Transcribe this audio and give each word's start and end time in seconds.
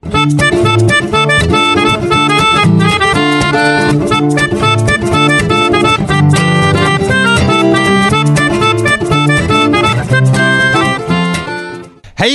Hey 0.00 0.10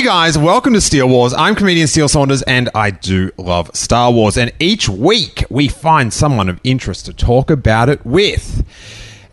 guys, 0.03 0.37
welcome 0.37 0.73
to 0.73 0.81
Steele 0.81 1.07
Wars. 1.07 1.33
I'm 1.33 1.55
comedian 1.55 1.87
Steele 1.87 2.09
Saunders 2.09 2.41
and 2.41 2.69
I 2.75 2.91
do 2.91 3.31
love 3.37 3.73
Star 3.73 4.11
Wars. 4.11 4.37
And 4.37 4.51
each 4.59 4.89
week 4.89 5.45
we 5.49 5.69
find 5.69 6.11
someone 6.11 6.49
of 6.49 6.59
interest 6.65 7.05
to 7.05 7.13
talk 7.13 7.49
about 7.49 7.87
it 7.87 8.05
with. 8.05 8.65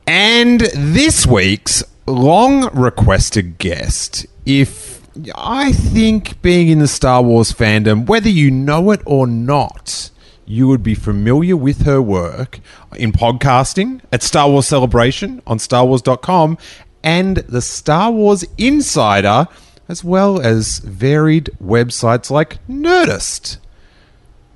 And 0.07 0.61
this 0.61 1.27
week's 1.27 1.83
long 2.07 2.73
requested 2.79 3.59
guest, 3.59 4.27
if 4.47 5.00
I 5.35 5.73
think 5.73 6.41
being 6.43 6.69
in 6.69 6.79
the 6.79 6.89
Star 6.89 7.23
Wars 7.23 7.53
fandom, 7.53 8.07
whether 8.07 8.29
you 8.29 8.51
know 8.51 8.91
it 8.91 9.01
or 9.05 9.27
not, 9.27 10.11
you 10.47 10.67
would 10.69 10.83
be 10.83 10.95
familiar 10.95 11.57
with 11.57 11.83
her 11.83 12.03
work 12.03 12.61
in 12.97 13.13
podcasting 13.13 14.01
at 14.13 14.23
Star 14.23 14.49
Wars 14.49 14.67
Celebration 14.67 15.43
on 15.47 15.59
StarWars.com 15.59 16.59
and 17.03 17.37
the 17.39 17.63
Star 17.63 18.11
Wars 18.11 18.45
Insider 18.59 19.47
as 19.89 20.05
well 20.05 20.41
as 20.41 20.79
varied 20.79 21.51
websites 21.63 22.31
like 22.31 22.65
Nerdist. 22.69 23.59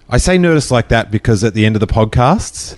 I 0.08 0.19
say 0.19 0.36
Nerdist 0.38 0.70
like 0.70 0.88
that 0.88 1.10
because 1.10 1.42
at 1.42 1.55
the 1.55 1.66
end 1.66 1.77
of 1.77 1.81
the 1.81 1.86
podcasts, 1.86 2.77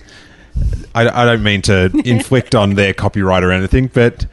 I, 0.95 1.07
I 1.07 1.25
don't 1.25 1.43
mean 1.43 1.61
to 1.63 1.91
inflict 2.05 2.55
on 2.55 2.75
their 2.75 2.93
copyright 2.93 3.43
or 3.43 3.51
anything, 3.51 3.87
but 3.87 4.25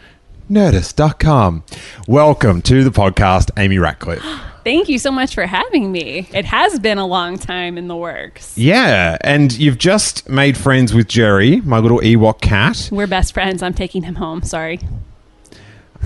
Nerdist.com. 0.50 1.64
Welcome 2.06 2.61
to 2.62 2.84
the 2.84 2.91
podcast, 2.91 3.50
Amy 3.56 3.78
Ratcliffe. 3.78 4.23
Thank 4.64 4.89
you 4.89 4.98
so 4.98 5.11
much 5.11 5.34
for 5.34 5.45
having 5.45 5.92
me. 5.92 6.27
It 6.33 6.47
has 6.47 6.78
been 6.78 6.97
a 6.97 7.06
long 7.06 7.39
time 7.39 7.77
in 7.77 7.87
the 7.89 7.97
works. 7.97 8.56
Yeah, 8.56 9.19
and 9.20 9.53
you've 9.56 9.77
just 9.78 10.27
made 10.28 10.56
friends 10.56 10.95
with 10.95 11.06
Jerry, 11.06 11.61
my 11.62 11.78
little 11.78 12.00
Ewok 12.00 12.41
cat. 12.41 12.89
We're 12.91 13.06
best 13.06 13.34
friends. 13.34 13.62
I'm 13.62 13.75
taking 13.75 14.05
him 14.05 14.15
home. 14.15 14.42
Sorry. 14.42 14.81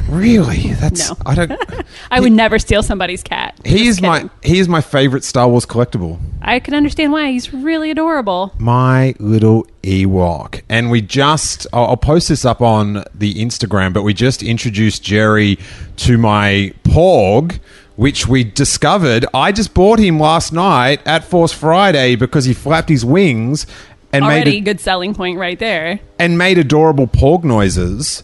Really? 0.08 0.72
That's 0.74 1.10
No. 1.10 1.16
I 1.26 1.34
don't. 1.34 1.52
I 2.10 2.20
would 2.20 2.32
never 2.32 2.58
steal 2.58 2.82
somebody's 2.82 3.22
cat. 3.22 3.54
He 3.64 3.78
Just 3.78 3.88
is 3.88 4.02
my 4.02 4.16
kidding. 4.20 4.30
he 4.42 4.58
is 4.58 4.68
my 4.68 4.80
favorite 4.80 5.24
Star 5.24 5.48
Wars 5.48 5.66
collectible. 5.66 6.18
I 6.40 6.60
can 6.60 6.74
understand 6.74 7.12
why. 7.12 7.30
He's 7.30 7.52
really 7.52 7.90
adorable. 7.90 8.52
My 8.58 9.14
little 9.18 9.66
Ewok. 9.82 10.62
And 10.68 10.90
we 10.90 11.00
just, 11.02 11.66
I'll, 11.72 11.86
I'll 11.86 11.96
post 11.96 12.28
this 12.28 12.44
up 12.44 12.60
on 12.62 13.04
the 13.14 13.34
Instagram, 13.34 13.92
but 13.92 14.02
we 14.02 14.14
just 14.14 14.42
introduced 14.42 15.02
Jerry 15.02 15.58
to 15.98 16.16
my 16.16 16.72
Porg, 16.84 17.58
which 17.96 18.26
we 18.26 18.44
discovered. 18.44 19.26
I 19.34 19.52
just 19.52 19.74
bought 19.74 19.98
him 19.98 20.18
last 20.18 20.52
night 20.52 21.00
at 21.06 21.24
Force 21.24 21.52
Friday 21.52 22.14
because 22.16 22.44
he 22.46 22.54
flapped 22.54 22.88
his 22.88 23.04
wings 23.04 23.66
and 24.12 24.24
Already 24.24 24.52
made 24.52 24.64
good 24.64 24.80
selling 24.80 25.14
point 25.14 25.38
right 25.38 25.58
there. 25.58 26.00
and 26.18 26.38
made 26.38 26.56
adorable 26.56 27.06
Porg 27.06 27.44
noises. 27.44 28.22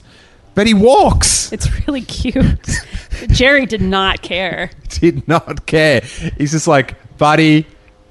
But 0.54 0.66
he 0.66 0.74
walks. 0.74 1.52
It's 1.52 1.68
really 1.86 2.02
cute. 2.02 2.68
Jerry 3.28 3.66
did 3.66 3.80
not 3.80 4.22
care. 4.22 4.70
Did 4.88 5.26
not 5.26 5.66
care. 5.66 6.00
He's 6.38 6.52
just 6.52 6.68
like, 6.68 6.94
buddy, 7.18 7.66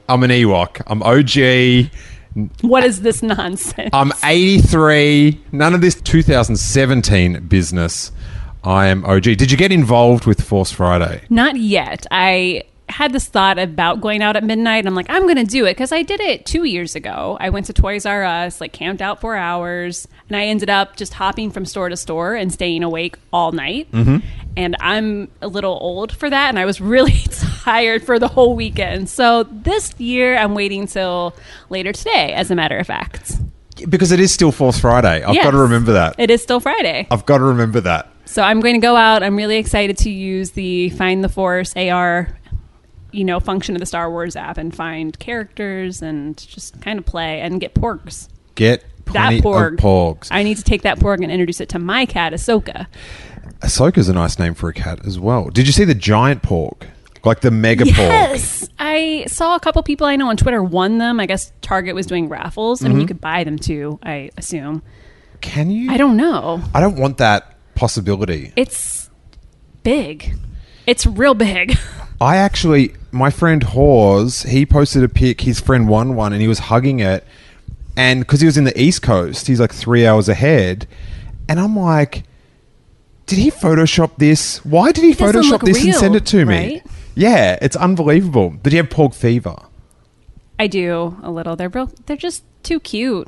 I'm 0.09 0.23
an 0.23 0.31
Ewok. 0.31 0.81
I'm 0.87 1.01
OG. 1.01 1.89
What 2.61 2.83
is 2.83 3.01
this 3.01 3.21
nonsense? 3.23 3.89
I'm 3.93 4.11
83. 4.23 5.41
None 5.51 5.73
of 5.73 5.81
this 5.81 5.95
2017 6.01 7.47
business. 7.47 8.11
I 8.63 8.87
am 8.87 9.05
OG. 9.05 9.23
Did 9.23 9.51
you 9.51 9.57
get 9.57 9.71
involved 9.71 10.25
with 10.25 10.41
Force 10.41 10.71
Friday? 10.71 11.23
Not 11.29 11.57
yet. 11.57 12.05
I 12.11 12.63
had 12.93 13.11
this 13.11 13.25
thought 13.27 13.57
about 13.59 14.01
going 14.01 14.21
out 14.21 14.35
at 14.35 14.43
midnight. 14.43 14.79
And 14.79 14.87
I'm 14.87 14.95
like, 14.95 15.09
I'm 15.09 15.23
going 15.23 15.35
to 15.37 15.43
do 15.43 15.65
it 15.65 15.71
because 15.71 15.91
I 15.91 16.03
did 16.03 16.19
it 16.19 16.45
two 16.45 16.63
years 16.63 16.95
ago. 16.95 17.37
I 17.39 17.49
went 17.49 17.65
to 17.67 17.73
Toys 17.73 18.05
R 18.05 18.23
Us, 18.23 18.61
like 18.61 18.71
camped 18.71 19.01
out 19.01 19.19
for 19.19 19.35
hours, 19.35 20.07
and 20.29 20.37
I 20.37 20.45
ended 20.45 20.69
up 20.69 20.95
just 20.95 21.13
hopping 21.15 21.51
from 21.51 21.65
store 21.65 21.89
to 21.89 21.97
store 21.97 22.35
and 22.35 22.53
staying 22.53 22.83
awake 22.83 23.17
all 23.31 23.51
night. 23.51 23.91
Mm-hmm. 23.91 24.17
And 24.55 24.75
I'm 24.79 25.29
a 25.41 25.47
little 25.47 25.77
old 25.81 26.11
for 26.11 26.29
that, 26.29 26.49
and 26.49 26.59
I 26.59 26.65
was 26.65 26.79
really 26.95 27.19
tired 27.63 28.03
for 28.03 28.19
the 28.19 28.27
whole 28.27 28.55
weekend. 28.55 29.09
So 29.09 29.43
this 29.43 29.93
year, 29.99 30.37
I'm 30.37 30.53
waiting 30.53 30.85
till 30.87 31.35
later 31.69 31.91
today, 31.91 32.33
as 32.33 32.51
a 32.51 32.55
matter 32.55 32.77
of 32.77 32.85
fact. 32.87 33.33
Because 33.89 34.11
it 34.11 34.19
is 34.19 34.31
still 34.31 34.51
Force 34.51 34.79
Friday. 34.79 35.23
I've 35.23 35.33
Yes. 35.33 35.43
got 35.43 35.51
to 35.51 35.57
remember 35.57 35.93
that. 35.93 36.15
It 36.19 36.29
is 36.29 36.43
still 36.43 36.59
Friday. 36.59 37.07
I've 37.09 37.25
got 37.25 37.39
to 37.39 37.43
remember 37.45 37.81
that. 37.81 38.09
So 38.25 38.41
I'm 38.43 38.61
going 38.61 38.75
to 38.75 38.79
go 38.79 38.95
out. 38.95 39.23
I'm 39.23 39.35
really 39.35 39.57
excited 39.57 39.97
to 39.99 40.09
use 40.11 40.51
the 40.51 40.89
Find 40.91 41.23
the 41.23 41.29
Force 41.29 41.73
AR, 41.75 42.29
you 43.13 43.23
know, 43.23 43.39
function 43.39 43.75
of 43.75 43.79
the 43.79 43.85
Star 43.85 44.09
Wars 44.09 44.35
app 44.35 44.57
and 44.57 44.75
find 44.75 45.17
characters 45.19 46.01
and 46.01 46.37
just 46.37 46.81
kind 46.81 46.97
of 46.99 47.05
play 47.05 47.39
and 47.41 47.61
get 47.61 47.73
porgs. 47.75 48.27
Get 48.55 48.83
that 49.13 49.33
porg. 49.41 49.77
Porgs. 49.77 50.27
I 50.31 50.43
need 50.43 50.57
to 50.57 50.63
take 50.63 50.81
that 50.83 50.99
porg 50.99 51.21
and 51.23 51.31
introduce 51.31 51.59
it 51.61 51.69
to 51.69 51.79
my 51.79 52.05
cat, 52.05 52.33
Ahsoka. 52.33 52.87
Ahsoka's 53.61 54.09
a 54.09 54.13
nice 54.13 54.37
name 54.39 54.53
for 54.53 54.69
a 54.69 54.73
cat 54.73 55.05
as 55.05 55.19
well. 55.19 55.49
Did 55.49 55.67
you 55.67 55.73
see 55.73 55.85
the 55.85 55.95
giant 55.95 56.41
Porg? 56.43 56.87
Like 57.23 57.39
the 57.39 57.51
mega 57.51 57.85
Porg? 57.85 57.95
Yes, 57.97 58.67
I 58.79 59.23
saw 59.27 59.55
a 59.55 59.59
couple 59.61 59.81
people 59.83 60.05
I 60.05 60.17
know 60.17 60.29
on 60.29 60.35
Twitter 60.35 60.61
won 60.61 60.97
them. 60.97 61.19
I 61.21 61.25
guess 61.25 61.53
Target 61.61 61.95
was 61.95 62.05
doing 62.05 62.27
raffles. 62.27 62.81
I 62.83 62.87
mean, 62.87 62.93
Mm-hmm. 62.93 63.01
you 63.01 63.07
could 63.07 63.21
buy 63.21 63.43
them 63.45 63.57
too. 63.57 63.99
I 64.03 64.29
assume. 64.37 64.83
Can 65.39 65.71
you? 65.71 65.89
I 65.91 65.95
don't 65.97 66.17
know. 66.17 66.61
I 66.73 66.81
don't 66.81 66.97
want 66.97 67.17
that 67.19 67.55
possibility. 67.75 68.51
It's 68.57 69.09
big. 69.83 70.35
It's 70.85 71.05
real 71.05 71.33
big. 71.33 71.77
I 72.23 72.37
actually, 72.37 72.93
my 73.11 73.29
friend 73.29 73.61
Hawes, 73.61 74.43
he 74.43 74.65
posted 74.65 75.03
a 75.03 75.09
pic. 75.09 75.41
His 75.41 75.59
friend 75.59 75.89
won 75.89 76.15
one, 76.15 76.31
and 76.31 76.41
he 76.41 76.47
was 76.47 76.59
hugging 76.59 77.01
it, 77.01 77.25
and 77.97 78.21
because 78.21 78.39
he 78.39 78.45
was 78.45 78.57
in 78.57 78.63
the 78.63 78.81
East 78.81 79.01
Coast, 79.01 79.47
he's 79.47 79.59
like 79.59 79.73
three 79.73 80.07
hours 80.07 80.29
ahead, 80.29 80.87
and 81.49 81.59
I'm 81.59 81.77
like, 81.77 82.23
did 83.25 83.39
he 83.39 83.51
Photoshop 83.51 84.17
this? 84.17 84.63
Why 84.63 84.93
did 84.93 85.03
he 85.03 85.13
doesn't 85.13 85.41
Photoshop 85.41 85.49
look 85.49 85.61
this 85.63 85.83
and 85.83 85.95
send 85.95 86.15
it 86.15 86.25
to 86.27 86.45
me? 86.45 86.55
right? 86.55 86.85
Yeah, 87.15 87.57
it's 87.61 87.75
unbelievable. 87.75 88.51
Did 88.63 88.71
he 88.71 88.77
have 88.77 88.87
porg 88.87 89.13
fever? 89.13 89.57
I 90.57 90.67
do 90.67 91.17
a 91.21 91.29
little. 91.29 91.57
They're 91.57 91.69
real. 91.69 91.91
They're 92.05 92.15
just 92.15 92.43
too 92.63 92.79
cute. 92.79 93.27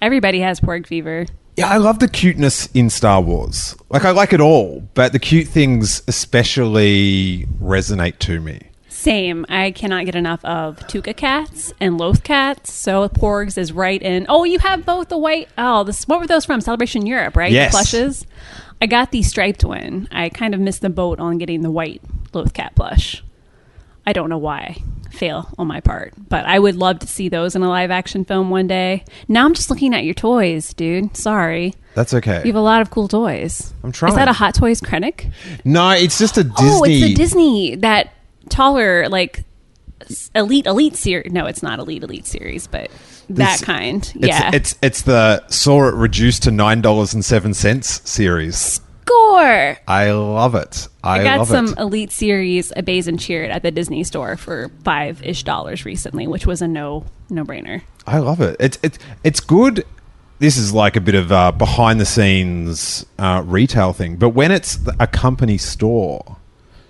Everybody 0.00 0.40
has 0.40 0.60
porg 0.60 0.86
fever. 0.86 1.26
Yeah, 1.58 1.70
I 1.70 1.78
love 1.78 1.98
the 1.98 2.06
cuteness 2.06 2.66
in 2.66 2.88
Star 2.88 3.20
Wars. 3.20 3.74
Like 3.90 4.04
I 4.04 4.12
like 4.12 4.32
it 4.32 4.40
all, 4.40 4.88
but 4.94 5.10
the 5.10 5.18
cute 5.18 5.48
things 5.48 6.04
especially 6.06 7.48
resonate 7.60 8.20
to 8.20 8.40
me. 8.40 8.60
Same. 8.88 9.44
I 9.48 9.72
cannot 9.72 10.04
get 10.04 10.14
enough 10.14 10.44
of 10.44 10.78
Tooka 10.86 11.16
cats 11.16 11.72
and 11.80 11.98
Loth 11.98 12.22
cats. 12.22 12.72
So 12.72 13.08
Porgs 13.08 13.58
is 13.58 13.72
right 13.72 14.00
in. 14.00 14.24
Oh, 14.28 14.44
you 14.44 14.60
have 14.60 14.86
both 14.86 15.08
the 15.08 15.18
white. 15.18 15.48
Oh, 15.58 15.82
this. 15.82 16.06
What 16.06 16.20
were 16.20 16.28
those 16.28 16.44
from? 16.44 16.60
Celebration 16.60 17.06
Europe, 17.06 17.36
right? 17.36 17.50
Yes. 17.50 17.72
The 17.72 17.76
plushes. 17.76 18.24
I 18.80 18.86
got 18.86 19.10
the 19.10 19.24
striped 19.24 19.64
one. 19.64 20.06
I 20.12 20.28
kind 20.28 20.54
of 20.54 20.60
missed 20.60 20.82
the 20.82 20.90
boat 20.90 21.18
on 21.18 21.38
getting 21.38 21.62
the 21.62 21.72
white 21.72 22.02
Loth 22.32 22.52
cat 22.54 22.76
plush. 22.76 23.24
I 24.06 24.12
don't 24.12 24.30
know 24.30 24.38
why. 24.38 24.76
Fail 25.18 25.48
on 25.58 25.66
my 25.66 25.80
part, 25.80 26.14
but 26.28 26.44
I 26.46 26.58
would 26.58 26.76
love 26.76 27.00
to 27.00 27.06
see 27.06 27.28
those 27.28 27.54
in 27.56 27.62
a 27.62 27.68
live 27.68 27.90
action 27.90 28.24
film 28.24 28.50
one 28.50 28.66
day. 28.66 29.04
Now 29.28 29.44
I'm 29.44 29.54
just 29.54 29.68
looking 29.70 29.94
at 29.94 30.04
your 30.04 30.14
toys, 30.14 30.72
dude. 30.74 31.16
Sorry. 31.16 31.74
That's 31.94 32.14
okay. 32.14 32.38
You 32.38 32.46
have 32.46 32.54
a 32.54 32.60
lot 32.60 32.80
of 32.82 32.90
cool 32.90 33.08
toys. 33.08 33.74
I'm 33.82 33.90
trying. 33.92 34.12
Is 34.12 34.16
that 34.16 34.28
a 34.28 34.32
Hot 34.32 34.54
Toys 34.54 34.80
Krennic? 34.80 35.30
no, 35.64 35.90
it's 35.90 36.18
just 36.18 36.38
a 36.38 36.44
Disney. 36.44 36.68
Oh, 36.70 36.84
it's 36.84 37.04
the 37.08 37.14
Disney 37.14 37.74
that 37.76 38.14
taller 38.48 39.08
like 39.08 39.44
elite 40.34 40.66
elite 40.66 40.96
series. 40.96 41.32
No, 41.32 41.46
it's 41.46 41.62
not 41.62 41.78
elite 41.80 42.02
elite 42.04 42.26
series, 42.26 42.66
but 42.66 42.90
that 43.30 43.58
This- 43.58 43.64
kind. 43.64 44.12
It's, 44.16 44.26
yeah. 44.28 44.50
it's 44.54 44.76
it's 44.82 45.02
the 45.02 45.44
saw 45.48 45.88
it 45.88 45.94
reduced 45.94 46.44
to 46.44 46.50
nine 46.50 46.80
dollars 46.80 47.12
and 47.14 47.24
seven 47.24 47.52
cents 47.54 48.08
series. 48.08 48.80
Score. 49.08 49.78
I 49.88 50.10
love 50.10 50.54
it. 50.54 50.88
I, 51.02 51.20
I 51.20 51.24
got 51.24 51.46
some 51.46 51.68
it. 51.68 51.78
elite 51.78 52.12
series 52.12 52.72
a 52.76 52.82
Baze 52.82 53.08
and 53.08 53.18
Chirrut 53.18 53.50
at 53.50 53.62
the 53.62 53.70
Disney 53.70 54.04
store 54.04 54.36
for 54.36 54.70
five 54.84 55.22
ish 55.24 55.44
dollars 55.44 55.84
recently, 55.84 56.26
which 56.26 56.46
was 56.46 56.60
a 56.60 56.68
no 56.68 57.04
no 57.30 57.44
brainer. 57.44 57.82
I 58.06 58.18
love 58.18 58.40
it. 58.40 58.56
It's 58.60 58.78
it's 58.82 58.98
it's 59.24 59.40
good. 59.40 59.84
This 60.40 60.56
is 60.56 60.72
like 60.72 60.94
a 60.94 61.00
bit 61.00 61.14
of 61.14 61.30
a 61.30 61.52
behind 61.52 62.00
the 62.00 62.06
scenes 62.06 63.06
uh, 63.18 63.42
retail 63.44 63.92
thing, 63.92 64.16
but 64.16 64.30
when 64.30 64.52
it's 64.52 64.78
a 65.00 65.06
company 65.06 65.58
store, 65.58 66.36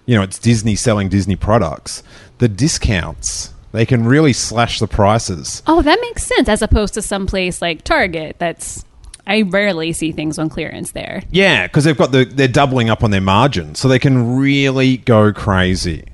you 0.04 0.16
know 0.16 0.22
it's 0.22 0.38
Disney 0.38 0.74
selling 0.74 1.08
Disney 1.08 1.36
products, 1.36 2.02
the 2.38 2.48
discounts 2.48 3.54
they 3.72 3.84
can 3.86 4.04
really 4.04 4.32
slash 4.32 4.80
the 4.80 4.88
prices. 4.88 5.62
Oh, 5.66 5.82
that 5.82 6.00
makes 6.00 6.24
sense. 6.24 6.48
As 6.48 6.62
opposed 6.62 6.94
to 6.94 7.02
some 7.02 7.26
place 7.26 7.60
like 7.60 7.82
Target, 7.84 8.36
that's 8.38 8.84
I 9.28 9.42
rarely 9.42 9.92
see 9.92 10.10
things 10.10 10.38
on 10.38 10.48
clearance 10.48 10.92
there. 10.92 11.22
Yeah, 11.30 11.66
because 11.66 11.84
they've 11.84 11.96
got 11.96 12.10
the 12.10 12.24
they're 12.24 12.48
doubling 12.48 12.90
up 12.90 13.04
on 13.04 13.10
their 13.10 13.20
margin, 13.20 13.74
so 13.74 13.86
they 13.86 13.98
can 13.98 14.38
really 14.38 14.96
go 14.96 15.32
crazy. 15.32 16.06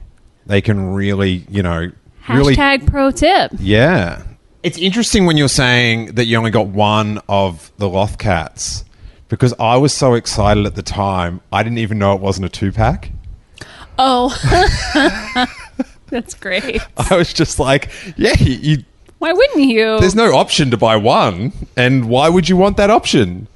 They 0.46 0.60
can 0.60 0.92
really, 0.92 1.46
you 1.48 1.62
know, 1.62 1.90
really 2.28 2.56
Hashtag 2.56 2.86
pro 2.86 3.10
tip. 3.10 3.52
Yeah. 3.58 4.24
It's 4.62 4.78
interesting 4.78 5.26
when 5.26 5.36
you're 5.36 5.48
saying 5.48 6.14
that 6.14 6.24
you 6.24 6.36
only 6.36 6.50
got 6.50 6.66
one 6.66 7.20
of 7.28 7.70
the 7.76 7.88
Loth 7.88 8.18
cats 8.18 8.84
because 9.28 9.54
I 9.58 9.76
was 9.76 9.92
so 9.92 10.14
excited 10.14 10.66
at 10.66 10.74
the 10.74 10.82
time, 10.82 11.40
I 11.52 11.62
didn't 11.62 11.78
even 11.78 11.98
know 11.98 12.14
it 12.14 12.20
wasn't 12.20 12.46
a 12.46 12.48
two 12.48 12.72
pack. 12.72 13.10
Oh, 13.98 14.34
that's 16.06 16.34
great. 16.34 16.80
I 16.96 17.16
was 17.16 17.32
just 17.32 17.58
like, 17.58 17.90
yeah, 18.16 18.34
you, 18.38 18.54
you, 18.54 18.84
Why 19.24 19.32
wouldn't 19.32 19.70
you? 19.70 20.00
there's 20.00 20.14
no 20.14 20.36
option 20.36 20.70
to 20.70 20.76
buy 20.76 20.96
one, 20.96 21.54
and 21.78 22.10
why 22.10 22.28
would 22.28 22.46
you 22.46 22.58
want 22.58 22.76
that 22.76 22.90
option? 22.90 23.48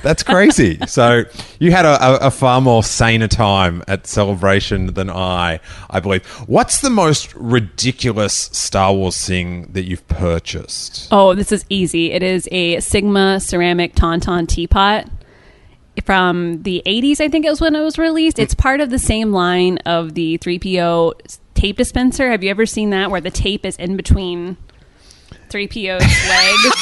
That's 0.00 0.22
crazy. 0.22 0.78
so 0.86 1.24
you 1.58 1.72
had 1.72 1.84
a, 1.84 2.00
a, 2.00 2.26
a 2.28 2.30
far 2.30 2.60
more 2.60 2.84
saner 2.84 3.26
time 3.26 3.82
at 3.88 4.06
Celebration 4.06 4.94
than 4.94 5.10
I, 5.10 5.58
I 5.90 5.98
believe. 5.98 6.24
What's 6.46 6.82
the 6.82 6.90
most 6.90 7.34
ridiculous 7.34 8.32
Star 8.32 8.94
Wars 8.94 9.20
thing 9.26 9.72
that 9.72 9.86
you've 9.86 10.06
purchased? 10.06 11.08
Oh, 11.10 11.34
this 11.34 11.50
is 11.50 11.64
easy. 11.68 12.12
It 12.12 12.22
is 12.22 12.48
a 12.52 12.78
Sigma 12.78 13.40
ceramic 13.40 13.96
Tauntaun 13.96 14.46
teapot 14.46 15.10
from 16.06 16.62
the 16.62 16.80
80s, 16.86 17.20
I 17.20 17.28
think 17.28 17.44
it 17.44 17.50
was 17.50 17.60
when 17.60 17.74
it 17.74 17.82
was 17.82 17.98
released. 17.98 18.38
It's 18.38 18.54
part 18.54 18.80
of 18.80 18.90
the 18.90 19.00
same 19.00 19.32
line 19.32 19.78
of 19.78 20.14
the 20.14 20.38
3PO 20.38 21.38
tape 21.54 21.76
dispenser. 21.76 22.30
Have 22.30 22.44
you 22.44 22.50
ever 22.50 22.66
seen 22.66 22.90
that 22.90 23.10
where 23.10 23.20
the 23.20 23.32
tape 23.32 23.66
is 23.66 23.76
in 23.78 23.96
between 23.96 24.56
3PO's 25.48 26.28
legs? 26.28 26.74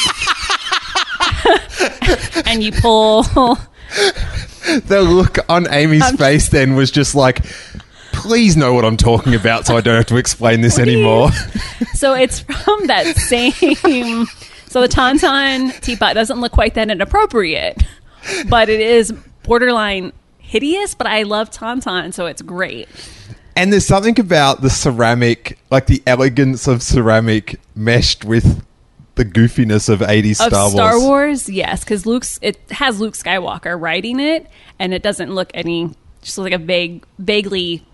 and 2.47 2.63
you 2.63 2.73
pull. 2.73 3.23
The 4.87 5.01
look 5.01 5.39
on 5.49 5.73
Amy's 5.73 6.11
face 6.17 6.49
then 6.49 6.75
was 6.75 6.91
just 6.91 7.15
like, 7.15 7.45
please 8.13 8.57
know 8.57 8.75
what 8.75 8.85
I'm 8.85 8.97
talking 8.97 9.33
about 9.35 9.65
so 9.65 9.77
I 9.77 9.81
don't 9.81 9.95
have 9.95 10.07
to 10.07 10.17
explain 10.17 10.61
this 10.61 10.79
anymore. 10.79 11.31
So 11.95 12.15
it's 12.15 12.41
from 12.41 12.87
that 12.89 13.17
same. 13.17 14.27
So 14.67 14.81
the 14.83 14.89
Tauntaun 14.89 15.79
teapot 15.81 16.15
doesn't 16.15 16.41
look 16.41 16.53
quite 16.53 16.75
that 16.75 16.91
inappropriate, 16.91 17.83
but 18.51 18.69
it 18.69 18.81
is 18.81 19.13
borderline 19.45 20.13
hideous. 20.39 20.95
But 20.95 21.07
I 21.07 21.23
love 21.23 21.51
Tauntaun, 21.51 22.13
so 22.13 22.27
it's 22.27 22.43
great. 22.43 22.89
And 23.57 23.73
there's 23.73 23.87
something 23.87 24.19
about 24.21 24.61
the 24.63 24.71
ceramic, 24.71 25.59
like 25.71 25.87
the 25.87 26.03
elegance 26.07 26.67
of 26.69 26.83
ceramic 26.83 27.59
meshed 27.75 28.25
with 28.25 28.65
the 29.17 29.25
goofiness 29.25 29.89
of 29.89 30.01
80s 30.01 30.33
Of 30.33 30.53
Star 30.53 30.63
Wars. 30.63 30.73
Star 30.73 31.01
Wars, 31.01 31.49
yes, 31.49 31.83
because 31.83 32.07
Luke's 32.07 32.39
it 32.43 32.59
has 32.71 33.01
Luke 33.01 33.15
Skywalker 33.15 33.81
writing 33.81 34.21
it, 34.21 34.47
and 34.79 34.95
it 34.95 35.03
doesn't 35.03 35.35
look 35.35 35.51
any 35.55 35.91
just 36.23 36.39
like 36.39 36.53
a 36.53 36.59
vague, 36.59 37.05
vaguely, 37.19 37.85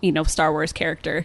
you 0.00 0.10
know, 0.12 0.24
Star 0.24 0.52
Wars 0.52 0.72
character. 0.72 1.24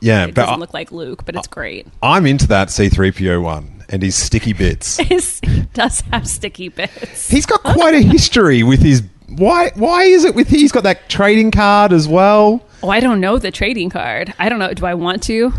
Yeah, 0.00 0.26
but 0.26 0.28
It 0.28 0.34
doesn't 0.34 0.54
I, 0.54 0.58
look 0.58 0.74
like 0.74 0.92
Luke, 0.92 1.24
but 1.24 1.34
it's 1.34 1.48
great. 1.48 1.86
I'm 2.02 2.26
into 2.26 2.46
that 2.48 2.68
C3PO 2.68 3.42
one 3.42 3.84
and 3.88 4.02
his 4.02 4.14
sticky 4.14 4.52
bits. 4.52 4.96
His, 4.98 5.40
he 5.42 5.62
does 5.72 6.00
have 6.12 6.28
sticky 6.28 6.68
bits. 6.68 7.30
He's 7.30 7.46
got 7.46 7.62
quite 7.62 7.94
a 7.94 8.00
history 8.00 8.62
with 8.62 8.80
his. 8.80 9.02
Why? 9.28 9.70
Why 9.76 10.04
is 10.04 10.24
it 10.24 10.34
with 10.34 10.48
he's 10.48 10.72
got 10.72 10.82
that 10.82 11.08
trading 11.08 11.50
card 11.52 11.92
as 11.92 12.08
well? 12.08 12.65
Oh, 12.82 12.88
I 12.88 13.00
don't 13.00 13.20
know 13.20 13.38
the 13.38 13.50
trading 13.50 13.90
card. 13.90 14.34
I 14.38 14.48
don't 14.48 14.58
know. 14.58 14.72
Do 14.72 14.86
I 14.86 14.94
want 14.94 15.22
to? 15.24 15.52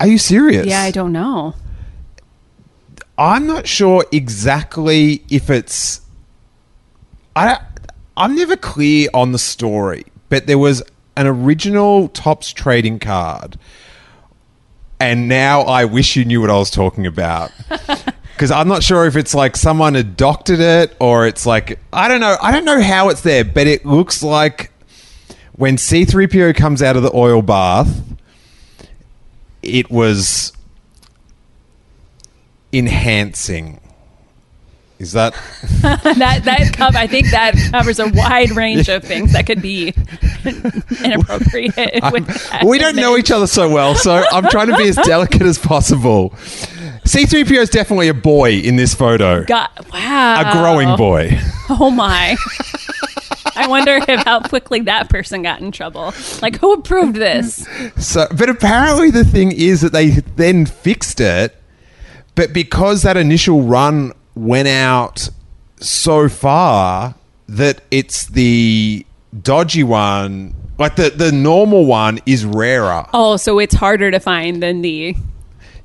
Are 0.00 0.06
you 0.06 0.18
serious? 0.18 0.66
Yeah, 0.66 0.82
I 0.82 0.90
don't 0.90 1.12
know. 1.12 1.54
I'm 3.16 3.46
not 3.46 3.66
sure 3.66 4.04
exactly 4.12 5.24
if 5.28 5.50
it's. 5.50 6.00
I 7.34 7.58
I'm 8.16 8.36
never 8.36 8.56
clear 8.56 9.08
on 9.12 9.32
the 9.32 9.38
story, 9.38 10.04
but 10.28 10.46
there 10.46 10.58
was 10.58 10.82
an 11.16 11.26
original 11.26 12.08
Topps 12.08 12.52
trading 12.52 12.98
card, 13.00 13.58
and 15.00 15.28
now 15.28 15.62
I 15.62 15.84
wish 15.84 16.14
you 16.14 16.24
knew 16.24 16.40
what 16.40 16.50
I 16.50 16.56
was 16.58 16.70
talking 16.70 17.06
about. 17.06 17.52
Because 18.38 18.52
I'm 18.52 18.68
not 18.68 18.84
sure 18.84 19.04
if 19.04 19.16
it's 19.16 19.34
like 19.34 19.56
someone 19.56 19.96
had 19.96 20.16
doctored 20.16 20.60
it 20.60 20.94
or 21.00 21.26
it's 21.26 21.44
like 21.44 21.80
I 21.92 22.06
don't 22.06 22.20
know. 22.20 22.36
I 22.40 22.52
don't 22.52 22.64
know 22.64 22.80
how 22.80 23.08
it's 23.08 23.22
there, 23.22 23.44
but 23.44 23.66
it 23.66 23.84
looks 23.84 24.22
like 24.22 24.70
when 25.58 25.76
C3PO 25.76 26.54
comes 26.56 26.82
out 26.82 26.96
of 26.96 27.02
the 27.02 27.10
oil 27.14 27.42
bath, 27.42 28.02
it 29.62 29.90
was 29.90 30.52
enhancing. 32.72 33.80
Is 35.00 35.12
that 35.12 35.32
that 35.80 36.42
that 36.44 36.72
cov- 36.76 36.96
I 36.96 37.06
think 37.06 37.30
that 37.30 37.54
covers 37.70 37.98
a 38.00 38.08
wide 38.08 38.50
range 38.52 38.88
of 38.88 39.04
things 39.04 39.32
that 39.32 39.46
could 39.46 39.62
be 39.62 39.88
inappropriate. 41.04 42.02
with 42.12 42.26
that 42.26 42.64
we 42.66 42.78
don't 42.78 42.96
know 42.96 43.12
image. 43.14 43.26
each 43.26 43.30
other 43.30 43.46
so 43.46 43.68
well, 43.68 43.94
so 43.94 44.24
I'm 44.32 44.48
trying 44.50 44.68
to 44.68 44.76
be 44.76 44.88
as 44.88 44.96
delicate 45.04 45.42
as 45.42 45.58
possible. 45.58 46.30
C3PO 47.04 47.52
is 47.58 47.70
definitely 47.70 48.08
a 48.08 48.14
boy 48.14 48.54
in 48.54 48.74
this 48.76 48.92
photo. 48.94 49.44
God, 49.44 49.68
wow, 49.92 50.40
a 50.40 50.52
growing 50.52 50.96
boy. 50.96 51.30
Oh 51.70 51.90
my! 51.92 52.36
I 53.58 53.66
wonder 53.66 53.98
if 54.08 54.24
how 54.24 54.40
quickly 54.40 54.80
that 54.82 55.08
person 55.08 55.42
got 55.42 55.60
in 55.60 55.72
trouble. 55.72 56.14
Like, 56.40 56.58
who 56.60 56.74
approved 56.74 57.16
this? 57.16 57.66
So, 57.96 58.26
but 58.36 58.48
apparently 58.48 59.10
the 59.10 59.24
thing 59.24 59.52
is 59.52 59.80
that 59.80 59.92
they 59.92 60.10
then 60.10 60.66
fixed 60.66 61.20
it, 61.20 61.56
but 62.34 62.52
because 62.52 63.02
that 63.02 63.16
initial 63.16 63.62
run 63.62 64.12
went 64.34 64.68
out 64.68 65.28
so 65.80 66.28
far 66.28 67.14
that 67.48 67.80
it's 67.90 68.26
the 68.26 69.04
dodgy 69.42 69.82
one, 69.82 70.54
like 70.78 70.96
the 70.96 71.10
the 71.10 71.32
normal 71.32 71.86
one 71.86 72.20
is 72.26 72.44
rarer. 72.44 73.06
Oh, 73.12 73.36
so 73.36 73.58
it's 73.58 73.74
harder 73.74 74.10
to 74.10 74.20
find 74.20 74.62
than 74.62 74.82
the 74.82 75.16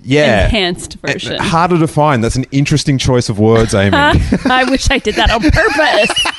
yeah, 0.04 0.46
enhanced 0.46 0.96
version. 0.96 1.38
harder 1.40 1.80
to 1.80 1.88
find. 1.88 2.24
That's 2.24 2.36
an 2.36 2.46
interesting 2.52 2.98
choice 2.98 3.30
of 3.30 3.40
words, 3.40 3.74
Amy. 3.74 3.96
I 3.96 4.66
wish 4.70 4.90
I 4.92 5.00
did 5.00 5.16
that 5.16 5.32
on 5.32 5.42
purpose. 5.42 6.26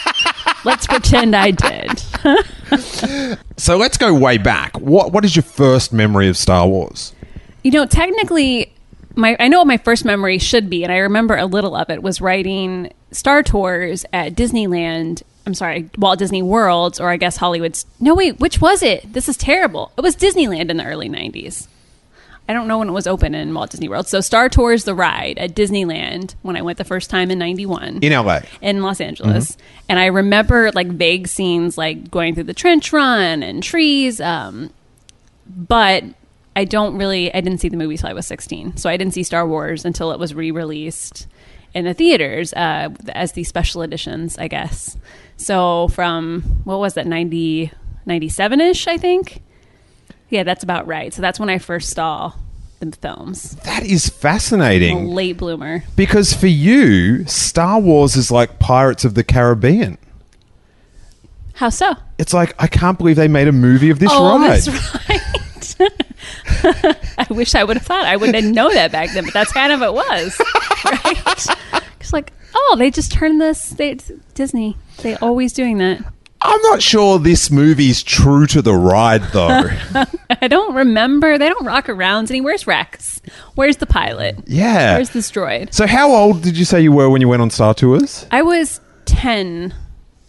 Let's 0.65 0.87
pretend 0.87 1.37
I 1.37 1.51
did. 1.51 1.99
so 3.57 3.77
let's 3.77 3.99
go 3.99 4.15
way 4.15 4.39
back. 4.39 4.79
What 4.79 5.13
what 5.13 5.25
is 5.25 5.37
your 5.37 5.43
first 5.43 5.93
memory 5.93 6.29
of 6.29 6.37
Star 6.37 6.67
Wars? 6.67 7.13
You 7.63 7.71
know, 7.71 7.87
technically, 7.87 8.73
my 9.15 9.37
I 9.39 9.49
know 9.49 9.59
what 9.59 9.67
my 9.67 9.77
first 9.77 10.05
memory 10.05 10.39
should 10.39 10.71
be, 10.71 10.83
and 10.83 10.93
I 10.93 10.99
remember 10.99 11.37
a 11.37 11.47
little 11.47 11.77
of 11.77 11.91
it 11.91 12.03
was 12.03 12.21
writing 12.21 12.93
Star 13.11 13.43
Tours 13.43 14.05
at 14.13 14.35
Disneyland. 14.35 15.23
I'm 15.47 15.55
sorry, 15.55 15.91
Walt 15.99 16.19
Disney 16.19 16.43
World, 16.43 16.99
or 17.01 17.11
I 17.11 17.19
guess 17.19 17.37
Hollywood's. 17.37 17.85
No, 18.01 18.15
wait, 18.15 18.41
which 18.41 18.63
was 18.63 18.83
it? 18.83 19.13
This 19.13 19.29
is 19.29 19.37
terrible. 19.37 19.93
It 19.99 20.01
was 20.01 20.17
Disneyland 20.17 20.71
in 20.71 20.79
the 20.79 20.87
early 20.87 21.09
'90s. 21.09 21.69
I 22.49 22.53
don't 22.53 22.69
know 22.69 22.79
when 22.79 22.89
it 22.89 22.93
was 22.93 23.07
open 23.07 23.35
in 23.35 23.55
Walt 23.55 23.71
Disney 23.71 23.89
World. 23.89 24.07
So 24.07 24.21
Star 24.21 24.49
Tours 24.51 24.85
the 24.85 24.95
ride 24.95 25.39
at 25.39 25.55
Disneyland 25.55 26.35
when 26.43 26.57
I 26.57 26.63
went 26.63 26.77
the 26.79 26.85
first 26.85 27.09
time 27.09 27.31
in 27.31 27.39
'91 27.39 28.01
In 28.03 28.13
LA. 28.13 28.41
in 28.61 28.83
Los 28.83 29.01
Angeles. 29.01 29.57
And 29.89 29.99
I 29.99 30.07
remember 30.07 30.71
like 30.73 30.89
vague 30.89 31.27
scenes 31.29 31.79
like 31.79 32.11
going 32.11 32.35
through 32.35 32.45
the 32.45 32.55
trench 32.55 32.93
run 32.93 33.43
and 33.43 33.63
trees. 33.63 34.21
Um, 34.21 34.71
but 35.47 36.05
I 36.57 36.65
don't 36.65 36.97
really, 36.97 37.35
I 37.35 37.41
didn't 37.41 37.61
see 37.61 37.69
the 37.69 37.77
movie 37.77 37.97
till 37.97 38.09
I 38.09 38.13
was 38.13 38.27
16. 38.27 38.77
So 38.77 38.89
I 38.89 38.97
didn't 38.97 39.15
see 39.15 39.23
Star 39.23 39.47
Wars 39.47 39.85
until 39.85 40.13
it 40.13 40.19
was 40.19 40.35
re 40.35 40.51
released 40.51 41.27
in 41.75 41.85
the 41.85 41.95
theaters 41.95 42.53
uh, 42.53 42.91
as 43.09 43.33
the 43.33 43.43
special 43.45 43.83
editions, 43.83 44.39
I 44.39 44.49
guess. 44.49 44.97
So 45.37 45.89
from, 45.89 46.43
what 46.65 46.79
was 46.79 46.95
that, 46.95 47.07
90, 47.07 47.73
97 48.07 48.61
ish, 48.61 48.87
I 48.87 48.97
think? 48.97 49.43
Yeah, 50.35 50.43
that's 50.43 50.65
about 50.65 50.89
right. 50.89 51.15
So 51.15 51.23
that's 51.23 51.39
when 51.39 51.49
I 51.49 51.59
first 51.59 51.95
saw 51.95 52.33
the 52.81 52.91
films. 52.91 53.55
That 53.63 53.85
is 53.85 54.09
A 54.09 54.11
fascinating. 54.11 55.07
late 55.07 55.37
bloomer. 55.37 55.85
Because 55.95 56.33
for 56.33 56.49
you, 56.49 57.25
Star 57.27 57.79
Wars 57.79 58.17
is 58.17 58.33
like 58.33 58.59
Pirates 58.59 59.05
of 59.05 59.15
the 59.15 59.23
Caribbean. 59.23 59.97
How 61.53 61.69
so? 61.69 61.95
It's 62.19 62.35
like 62.35 62.53
I 62.59 62.67
can't 62.67 62.99
believe 62.99 63.15
they 63.15 63.29
made 63.29 63.47
a 63.47 63.53
movie 63.53 63.91
of 63.91 64.01
this 64.01 64.11
oh, 64.13 64.37
ride. 64.41 64.61
that's 64.61 65.79
right. 65.79 67.05
I 67.17 67.27
wish 67.31 67.55
I 67.55 67.63
would 67.63 67.77
have 67.77 67.87
thought. 67.87 68.05
I 68.05 68.17
wouldn't 68.17 68.53
know 68.57 68.73
that 68.75 68.91
back 68.91 69.13
then, 69.13 69.27
but 69.27 69.35
that's 69.35 69.53
kind 69.53 69.73
of 69.73 69.79
what 69.79 69.91
it 69.91 69.95
was, 69.95 70.41
right? 70.85 71.23
It's 72.01 72.13
like, 72.13 72.33
oh, 72.57 72.75
they 72.77 72.91
just 72.91 73.13
turned 73.13 73.41
this. 73.41 73.71
They 73.71 73.99
Disney. 74.35 74.77
They 75.03 75.15
always 75.19 75.53
doing 75.53 75.79
that. 75.79 76.03
I'm 76.47 76.61
not 76.63 76.83
sure 76.83 77.19
this 77.19 77.51
movie's 77.51 78.03
true 78.03 78.47
to 78.49 78.61
the 78.61 78.75
ride 78.75 79.23
though. 79.33 79.69
I 80.43 80.47
don't 80.49 80.75
remember. 80.75 81.39
They 81.39 81.49
don't 81.49 81.65
rock 81.65 81.89
around 81.89 82.31
any. 82.31 82.41
Where's 82.41 82.67
Rex? 82.67 83.21
Where's 83.55 83.79
the 83.79 83.87
pilot? 83.87 84.37
yeah. 84.47 84.95
Where's 84.95 85.11
this 85.11 85.31
droid? 85.31 85.73
so 85.73 85.87
how 85.87 86.13
old 86.13 86.43
did 86.43 86.57
you 86.59 86.65
say 86.65 86.81
you 86.83 86.93
were 86.93 87.09
when 87.09 87.21
you 87.21 87.29
went 87.29 87.41
on 87.43 87.51
Star 87.51 87.73
Tours? 87.75 88.27
I 88.31 88.43
was 88.43 88.81
ten. 89.07 89.75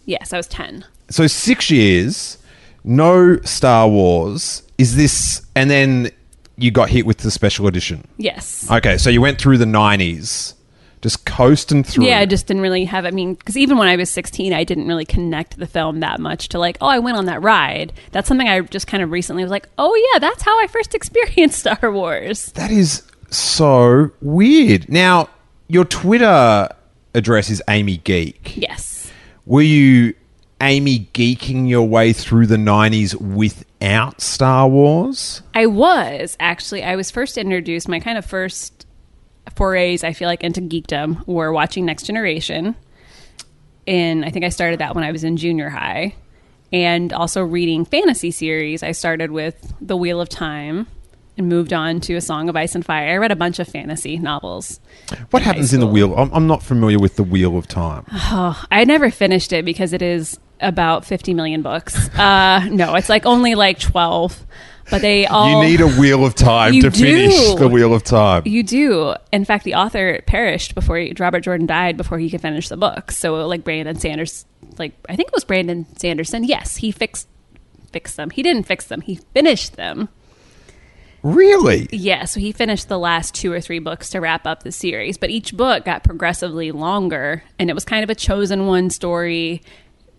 Yes, 0.06 0.32
I 0.32 0.36
was 0.38 0.46
ten. 0.46 0.84
So 1.10 1.26
6 1.26 1.70
years 1.70 2.38
no 2.82 3.36
Star 3.42 3.88
Wars. 3.88 4.62
Is 4.78 4.96
this 4.96 5.44
and 5.54 5.68
then 5.70 6.10
you 6.56 6.70
got 6.70 6.88
hit 6.88 7.04
with 7.04 7.18
the 7.18 7.30
special 7.30 7.66
edition? 7.66 8.06
Yes. 8.16 8.70
Okay, 8.70 8.96
so 8.96 9.10
you 9.10 9.20
went 9.20 9.38
through 9.40 9.58
the 9.58 9.66
nineties, 9.66 10.54
just 11.06 11.24
coasting 11.24 11.84
through. 11.84 12.04
Yeah, 12.04 12.18
I 12.18 12.26
just 12.26 12.48
didn't 12.48 12.62
really 12.62 12.84
have. 12.84 13.06
I 13.06 13.12
mean, 13.12 13.34
because 13.34 13.56
even 13.56 13.78
when 13.78 13.86
I 13.86 13.94
was 13.94 14.10
16, 14.10 14.52
I 14.52 14.64
didn't 14.64 14.88
really 14.88 15.04
connect 15.04 15.56
the 15.56 15.66
film 15.68 16.00
that 16.00 16.18
much 16.18 16.48
to 16.48 16.58
like, 16.58 16.78
oh, 16.80 16.88
I 16.88 16.98
went 16.98 17.16
on 17.16 17.26
that 17.26 17.40
ride. 17.42 17.92
That's 18.10 18.26
something 18.26 18.48
I 18.48 18.60
just 18.62 18.88
kind 18.88 19.04
of 19.04 19.12
recently 19.12 19.44
was 19.44 19.52
like, 19.52 19.68
oh 19.78 19.94
yeah, 19.94 20.18
that's 20.18 20.42
how 20.42 20.60
I 20.60 20.66
first 20.66 20.94
experienced 20.96 21.60
Star 21.60 21.92
Wars. 21.92 22.50
That 22.52 22.72
is 22.72 23.04
so 23.30 24.10
weird. 24.20 24.88
Now, 24.88 25.28
your 25.68 25.84
Twitter 25.84 26.68
address 27.14 27.50
is 27.50 27.62
Amy 27.68 27.98
Geek. 27.98 28.56
Yes. 28.56 29.12
Were 29.44 29.62
you 29.62 30.14
Amy 30.60 31.08
geeking 31.14 31.68
your 31.68 31.86
way 31.86 32.12
through 32.12 32.46
the 32.46 32.56
90s 32.56 33.14
without 33.14 34.20
Star 34.20 34.68
Wars? 34.68 35.42
I 35.54 35.66
was 35.66 36.36
actually. 36.40 36.82
I 36.82 36.96
was 36.96 37.12
first 37.12 37.38
introduced. 37.38 37.88
My 37.88 38.00
kind 38.00 38.18
of 38.18 38.26
first 38.26 38.75
forays, 39.54 40.04
I 40.04 40.12
feel 40.12 40.28
like, 40.28 40.42
into 40.42 40.60
geekdom 40.60 41.26
were 41.26 41.52
watching 41.52 41.84
Next 41.84 42.04
Generation, 42.04 42.74
and 43.86 44.24
I 44.24 44.30
think 44.30 44.44
I 44.44 44.48
started 44.48 44.80
that 44.80 44.94
when 44.94 45.04
I 45.04 45.12
was 45.12 45.24
in 45.24 45.36
junior 45.36 45.68
high, 45.68 46.14
and 46.72 47.12
also 47.12 47.42
reading 47.42 47.84
fantasy 47.84 48.30
series. 48.30 48.82
I 48.82 48.92
started 48.92 49.30
with 49.30 49.74
The 49.80 49.96
Wheel 49.96 50.20
of 50.20 50.28
Time. 50.28 50.88
And 51.38 51.50
moved 51.50 51.74
on 51.74 52.00
to 52.00 52.14
A 52.14 52.20
Song 52.22 52.48
of 52.48 52.56
Ice 52.56 52.74
and 52.74 52.82
Fire. 52.82 53.10
I 53.12 53.16
read 53.18 53.30
a 53.30 53.36
bunch 53.36 53.58
of 53.58 53.68
fantasy 53.68 54.16
novels. 54.16 54.80
What 55.28 55.42
in 55.42 55.44
happens 55.44 55.74
in 55.74 55.80
the 55.80 55.86
wheel? 55.86 56.14
I'm, 56.14 56.32
I'm 56.32 56.46
not 56.46 56.62
familiar 56.62 56.98
with 56.98 57.16
the 57.16 57.22
Wheel 57.22 57.58
of 57.58 57.68
Time. 57.68 58.06
Oh, 58.10 58.64
I 58.70 58.84
never 58.84 59.10
finished 59.10 59.52
it 59.52 59.66
because 59.66 59.92
it 59.92 60.00
is 60.00 60.40
about 60.60 61.04
50 61.04 61.34
million 61.34 61.62
books. 61.62 62.08
Uh, 62.16 62.66
no, 62.70 62.94
it's 62.94 63.08
like 63.08 63.26
only 63.26 63.54
like 63.54 63.78
12. 63.78 64.46
But 64.88 65.02
they 65.02 65.26
all. 65.26 65.64
you 65.64 65.68
need 65.68 65.80
a 65.80 65.88
Wheel 65.88 66.24
of 66.24 66.36
Time 66.36 66.80
to 66.80 66.90
finish 66.92 67.54
the 67.54 67.66
Wheel 67.68 67.92
of 67.92 68.04
Time. 68.04 68.42
You 68.46 68.62
do. 68.62 69.14
In 69.32 69.44
fact, 69.44 69.64
the 69.64 69.74
author 69.74 70.22
perished 70.26 70.76
before 70.76 70.96
he, 70.98 71.12
Robert 71.18 71.40
Jordan 71.40 71.66
died 71.66 71.96
before 71.96 72.18
he 72.18 72.30
could 72.30 72.40
finish 72.40 72.68
the 72.68 72.76
book. 72.76 73.10
So, 73.10 73.34
like 73.48 73.64
Brandon 73.64 73.98
Sanders, 73.98 74.46
like 74.78 74.92
I 75.08 75.16
think 75.16 75.28
it 75.28 75.34
was 75.34 75.42
Brandon 75.44 75.86
Sanderson. 75.98 76.44
Yes, 76.44 76.76
he 76.76 76.92
fixed 76.92 77.26
fixed 77.92 78.16
them. 78.16 78.30
He 78.30 78.44
didn't 78.44 78.62
fix 78.62 78.86
them. 78.86 79.00
He 79.00 79.16
finished 79.34 79.74
them. 79.74 80.08
really? 81.22 81.88
Yeah, 81.90 82.24
so 82.24 82.38
he 82.38 82.52
finished 82.52 82.88
the 82.88 82.98
last 82.98 83.34
two 83.34 83.52
or 83.52 83.60
three 83.60 83.80
books 83.80 84.10
to 84.10 84.20
wrap 84.20 84.46
up 84.46 84.62
the 84.62 84.70
series, 84.72 85.18
but 85.18 85.30
each 85.30 85.56
book 85.56 85.84
got 85.84 86.04
progressively 86.04 86.70
longer, 86.70 87.42
and 87.58 87.68
it 87.70 87.74
was 87.74 87.84
kind 87.84 88.04
of 88.04 88.10
a 88.10 88.14
chosen 88.14 88.66
one 88.66 88.90
story. 88.90 89.62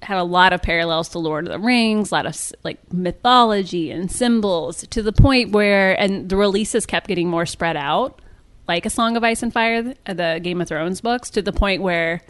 Had 0.03 0.17
a 0.19 0.23
lot 0.23 0.53
of 0.53 0.61
parallels 0.61 1.09
to 1.09 1.19
Lord 1.19 1.47
of 1.47 1.51
the 1.51 1.59
Rings, 1.59 2.11
a 2.11 2.15
lot 2.15 2.25
of 2.25 2.39
like 2.63 2.77
mythology 2.93 3.91
and 3.91 4.11
symbols, 4.11 4.85
to 4.87 5.01
the 5.01 5.11
point 5.11 5.51
where, 5.51 5.99
and 5.99 6.29
the 6.29 6.35
releases 6.37 6.85
kept 6.85 7.07
getting 7.07 7.29
more 7.29 7.45
spread 7.45 7.75
out, 7.75 8.21
like 8.67 8.85
A 8.85 8.89
Song 8.89 9.17
of 9.17 9.23
Ice 9.23 9.41
and 9.43 9.51
Fire, 9.51 9.81
the- 9.81 9.95
the 10.13 10.39
Game 10.43 10.61
of 10.61 10.67
Thrones 10.67 11.01
books, 11.01 11.29
to 11.31 11.41
the 11.41 11.51
point 11.51 11.81
where 11.81 12.21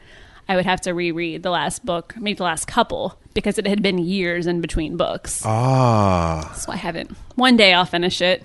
I 0.50 0.56
would 0.56 0.66
have 0.66 0.80
to 0.82 0.94
reread 0.94 1.44
the 1.44 1.50
last 1.50 1.86
book, 1.86 2.16
maybe 2.18 2.38
the 2.38 2.44
last 2.46 2.68
couple, 2.68 3.20
because 3.34 3.58
it 3.58 3.68
had 3.68 3.82
been 3.84 3.98
years 3.98 4.48
in 4.48 4.62
between 4.62 4.96
books. 4.96 5.44
Ah. 5.46 6.54
So 6.56 6.72
I 6.72 6.78
haven't. 6.78 7.12
One 7.36 7.58
day 7.58 7.74
I'll 7.74 7.84
finish 7.86 8.22
it. 8.22 8.44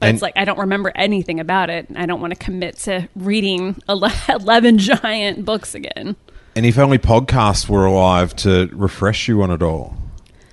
But 0.00 0.08
And- 0.08 0.16
it's 0.16 0.22
like 0.22 0.36
I 0.36 0.44
don't 0.44 0.58
remember 0.58 0.90
anything 0.96 1.38
about 1.38 1.70
it. 1.70 1.88
and 1.88 1.96
I 1.96 2.06
don't 2.06 2.20
want 2.20 2.32
to 2.32 2.38
commit 2.38 2.76
to 2.78 3.08
reading 3.14 3.80
11 3.88 4.78
giant 4.78 5.44
books 5.44 5.76
again. 5.76 6.16
And 6.54 6.66
if 6.66 6.78
only 6.78 6.98
podcasts 6.98 7.68
were 7.68 7.86
alive 7.86 8.36
to 8.36 8.68
refresh 8.72 9.28
you 9.28 9.42
on 9.42 9.50
it 9.50 9.62
all. 9.62 9.96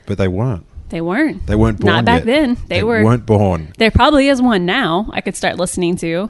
But 0.06 0.18
they 0.18 0.28
weren't. 0.28 0.66
They 0.90 1.02
weren't. 1.02 1.46
They 1.46 1.56
weren't 1.56 1.80
born 1.80 1.94
Not 1.94 2.06
back 2.06 2.26
yet. 2.26 2.26
then. 2.26 2.58
They, 2.68 2.84
were. 2.84 3.04
weren't 3.04 3.26
born. 3.26 3.74
There 3.78 3.92
probably 3.92 4.28
is 4.28 4.42
one 4.42 4.66
now 4.66 5.10
I 5.12 5.22
could 5.22 5.36
start 5.36 5.58
listening 5.58 5.98
to. 5.98 6.30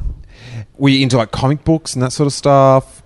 Were 0.77 0.89
you 0.89 1.01
into 1.03 1.17
like 1.17 1.31
comic 1.31 1.63
books 1.63 1.93
and 1.93 2.03
that 2.03 2.11
sort 2.11 2.27
of 2.27 2.33
stuff? 2.33 3.03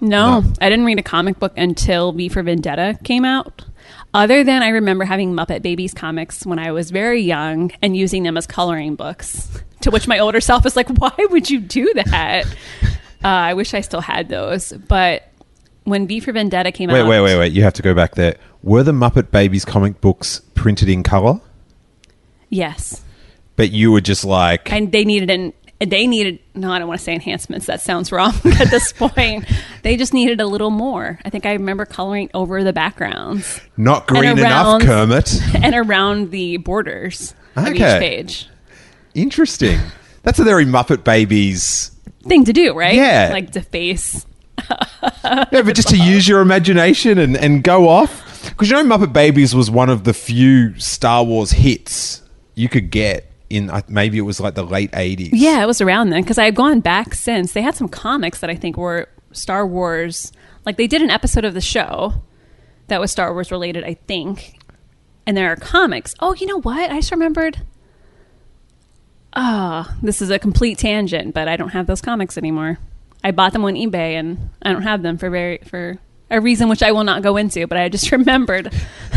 No, 0.00 0.40
No. 0.40 0.52
I 0.60 0.68
didn't 0.68 0.84
read 0.84 0.98
a 0.98 1.02
comic 1.02 1.38
book 1.38 1.52
until 1.56 2.12
V 2.12 2.28
for 2.28 2.42
Vendetta 2.42 2.98
came 3.04 3.24
out. 3.24 3.64
Other 4.14 4.44
than 4.44 4.62
I 4.62 4.68
remember 4.68 5.04
having 5.04 5.32
Muppet 5.32 5.62
Babies 5.62 5.94
comics 5.94 6.44
when 6.44 6.58
I 6.58 6.70
was 6.72 6.90
very 6.90 7.22
young 7.22 7.72
and 7.80 7.96
using 7.96 8.22
them 8.24 8.36
as 8.36 8.46
coloring 8.46 8.94
books. 8.94 9.48
To 9.80 9.90
which 9.90 10.06
my 10.06 10.18
older 10.18 10.40
self 10.40 10.66
is 10.66 10.76
like, 10.76 10.88
"Why 10.90 11.12
would 11.30 11.48
you 11.50 11.58
do 11.58 11.90
that?" 11.94 12.44
uh, 13.24 13.28
I 13.28 13.54
wish 13.54 13.74
I 13.74 13.80
still 13.80 14.02
had 14.02 14.28
those. 14.28 14.72
But 14.72 15.31
when 15.84 16.06
V 16.06 16.20
for 16.20 16.32
Vendetta 16.32 16.72
came 16.72 16.90
Wait, 16.90 17.00
out, 17.00 17.08
wait, 17.08 17.20
wait, 17.20 17.38
wait. 17.38 17.52
You 17.52 17.62
have 17.62 17.72
to 17.74 17.82
go 17.82 17.94
back 17.94 18.14
there. 18.14 18.36
Were 18.62 18.82
the 18.82 18.92
Muppet 18.92 19.30
Babies 19.30 19.64
comic 19.64 20.00
books 20.00 20.40
printed 20.54 20.88
in 20.88 21.02
color? 21.02 21.40
yes, 22.48 23.02
But 23.56 23.70
you 23.70 23.92
were 23.92 24.00
just 24.00 24.24
like, 24.24 24.70
and 24.72 24.92
they 24.92 25.04
needed 25.04 25.30
an 25.30 25.52
they 25.80 26.06
needed 26.06 26.38
no, 26.54 26.70
I 26.70 26.78
don't 26.78 26.86
want 26.86 27.00
to 27.00 27.04
say 27.04 27.12
enhancements. 27.14 27.66
That 27.66 27.80
sounds 27.80 28.12
wrong 28.12 28.34
at 28.60 28.70
this 28.70 28.92
point. 28.92 29.46
They 29.82 29.96
just 29.96 30.14
needed 30.14 30.40
a 30.40 30.46
little 30.46 30.70
more. 30.70 31.18
I 31.24 31.30
think 31.30 31.44
I 31.44 31.52
remember 31.54 31.84
coloring 31.86 32.30
over 32.34 32.62
the 32.62 32.72
backgrounds. 32.72 33.60
not 33.76 34.06
green 34.06 34.24
and 34.24 34.38
enough, 34.38 34.82
Kermit. 34.82 35.40
and 35.54 35.74
around 35.74 36.30
the 36.30 36.58
borders 36.58 37.34
of 37.56 37.68
each 37.68 37.78
page. 37.78 38.48
Interesting. 39.14 39.80
That's 40.22 40.38
a 40.38 40.44
very 40.44 40.64
Muppet 40.64 41.02
Babies. 41.04 41.90
Thing 42.22 42.44
to 42.44 42.52
do, 42.52 42.74
right? 42.74 42.94
Yeah. 42.94 43.30
Like 43.32 43.50
deface. 43.50 44.24
Yeah, 44.58 45.62
but 45.62 45.74
just 45.74 45.88
to 45.88 45.96
use 45.96 46.26
your 46.28 46.40
imagination 46.40 47.18
and, 47.18 47.36
and 47.36 47.62
go 47.62 47.88
off. 47.88 48.50
Because 48.50 48.70
you 48.70 48.82
know, 48.82 48.98
Muppet 48.98 49.12
Babies 49.12 49.54
was 49.54 49.70
one 49.70 49.88
of 49.88 50.04
the 50.04 50.12
few 50.12 50.78
Star 50.78 51.24
Wars 51.24 51.52
hits 51.52 52.22
you 52.54 52.68
could 52.68 52.90
get 52.90 53.30
in, 53.50 53.70
maybe 53.88 54.18
it 54.18 54.22
was 54.22 54.40
like 54.40 54.54
the 54.54 54.64
late 54.64 54.90
80s. 54.92 55.30
Yeah, 55.32 55.62
it 55.62 55.66
was 55.66 55.80
around 55.80 56.10
then 56.10 56.22
because 56.22 56.38
I 56.38 56.46
had 56.46 56.54
gone 56.54 56.80
back 56.80 57.14
since. 57.14 57.52
They 57.52 57.62
had 57.62 57.74
some 57.74 57.88
comics 57.88 58.40
that 58.40 58.50
I 58.50 58.54
think 58.54 58.76
were 58.76 59.08
Star 59.32 59.66
Wars. 59.66 60.32
Like 60.64 60.76
they 60.76 60.86
did 60.86 61.02
an 61.02 61.10
episode 61.10 61.44
of 61.44 61.54
the 61.54 61.60
show 61.60 62.14
that 62.88 63.00
was 63.00 63.12
Star 63.12 63.32
Wars 63.32 63.50
related, 63.50 63.84
I 63.84 63.94
think. 63.94 64.58
And 65.26 65.36
there 65.36 65.50
are 65.52 65.56
comics. 65.56 66.14
Oh, 66.20 66.34
you 66.34 66.46
know 66.46 66.60
what? 66.60 66.90
I 66.90 66.96
just 66.96 67.12
remembered. 67.12 67.62
Ah, 69.34 69.96
this 70.02 70.20
is 70.20 70.30
a 70.30 70.38
complete 70.38 70.78
tangent, 70.78 71.32
but 71.32 71.48
I 71.48 71.56
don't 71.56 71.70
have 71.70 71.86
those 71.86 72.00
comics 72.00 72.36
anymore. 72.36 72.78
I 73.24 73.30
bought 73.30 73.52
them 73.52 73.64
on 73.64 73.74
eBay 73.74 74.14
and 74.14 74.50
I 74.62 74.72
don't 74.72 74.82
have 74.82 75.02
them 75.02 75.18
for 75.18 75.30
very 75.30 75.58
for 75.58 75.98
a 76.30 76.40
reason 76.40 76.68
which 76.68 76.82
I 76.82 76.92
will 76.92 77.04
not 77.04 77.22
go 77.22 77.36
into, 77.36 77.66
but 77.66 77.78
I 77.78 77.88
just 77.88 78.10
remembered. 78.12 78.72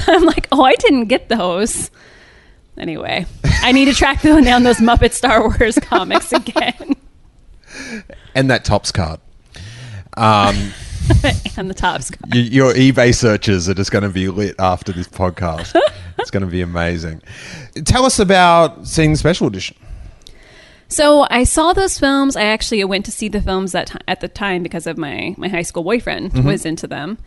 I'm 0.07 0.23
like, 0.25 0.47
"Oh, 0.51 0.63
I 0.63 0.73
didn't 0.75 1.05
get 1.05 1.29
those." 1.29 1.89
Anyway, 2.77 3.25
I 3.61 3.71
need 3.71 3.85
to 3.85 3.93
track 3.93 4.21
down 4.21 4.63
those 4.63 4.77
Muppet 4.77 5.13
Star 5.13 5.41
Wars 5.47 5.77
comics 5.79 6.31
again. 6.33 6.95
And 8.35 8.49
that 8.51 8.63
Topps 8.63 8.91
card. 8.91 9.19
Um, 10.15 10.55
and 11.57 11.69
the 11.69 11.73
Topps. 11.73 12.09
y- 12.31 12.37
your 12.39 12.73
eBay 12.73 13.13
searches 13.13 13.67
are 13.67 13.73
just 13.73 13.91
going 13.91 14.03
to 14.03 14.09
be 14.09 14.27
lit 14.29 14.55
after 14.59 14.91
this 14.93 15.07
podcast. 15.09 15.73
it's 16.17 16.31
going 16.31 16.41
to 16.45 16.49
be 16.49 16.61
amazing. 16.61 17.21
Tell 17.85 18.05
us 18.05 18.17
about 18.19 18.87
seeing 18.87 19.11
the 19.11 19.17
special 19.17 19.47
edition. 19.47 19.75
So 20.87 21.25
I 21.29 21.43
saw 21.43 21.73
those 21.73 21.97
films. 21.97 22.35
I 22.35 22.43
actually 22.43 22.83
went 22.83 23.05
to 23.05 23.11
see 23.11 23.27
the 23.27 23.41
films 23.41 23.71
that 23.71 23.87
ti 23.87 23.97
at 24.07 24.21
the 24.21 24.27
time 24.27 24.63
because 24.63 24.87
of 24.87 24.97
my 24.97 25.35
my 25.37 25.47
high 25.47 25.63
school 25.63 25.83
boyfriend 25.83 26.31
mm-hmm. 26.31 26.47
was 26.47 26.65
into 26.65 26.87
them, 26.87 27.17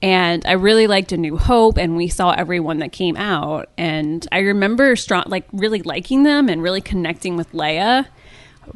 and 0.00 0.44
I 0.46 0.52
really 0.52 0.86
liked 0.86 1.12
A 1.12 1.16
New 1.16 1.36
Hope. 1.36 1.78
And 1.78 1.96
we 1.96 2.08
saw 2.08 2.30
every 2.30 2.60
one 2.60 2.78
that 2.78 2.92
came 2.92 3.16
out, 3.16 3.68
and 3.76 4.26
I 4.30 4.38
remember 4.38 4.94
strong 4.96 5.24
like 5.26 5.46
really 5.52 5.82
liking 5.82 6.22
them 6.22 6.48
and 6.48 6.62
really 6.62 6.80
connecting 6.80 7.36
with 7.36 7.52
Leia. 7.52 8.06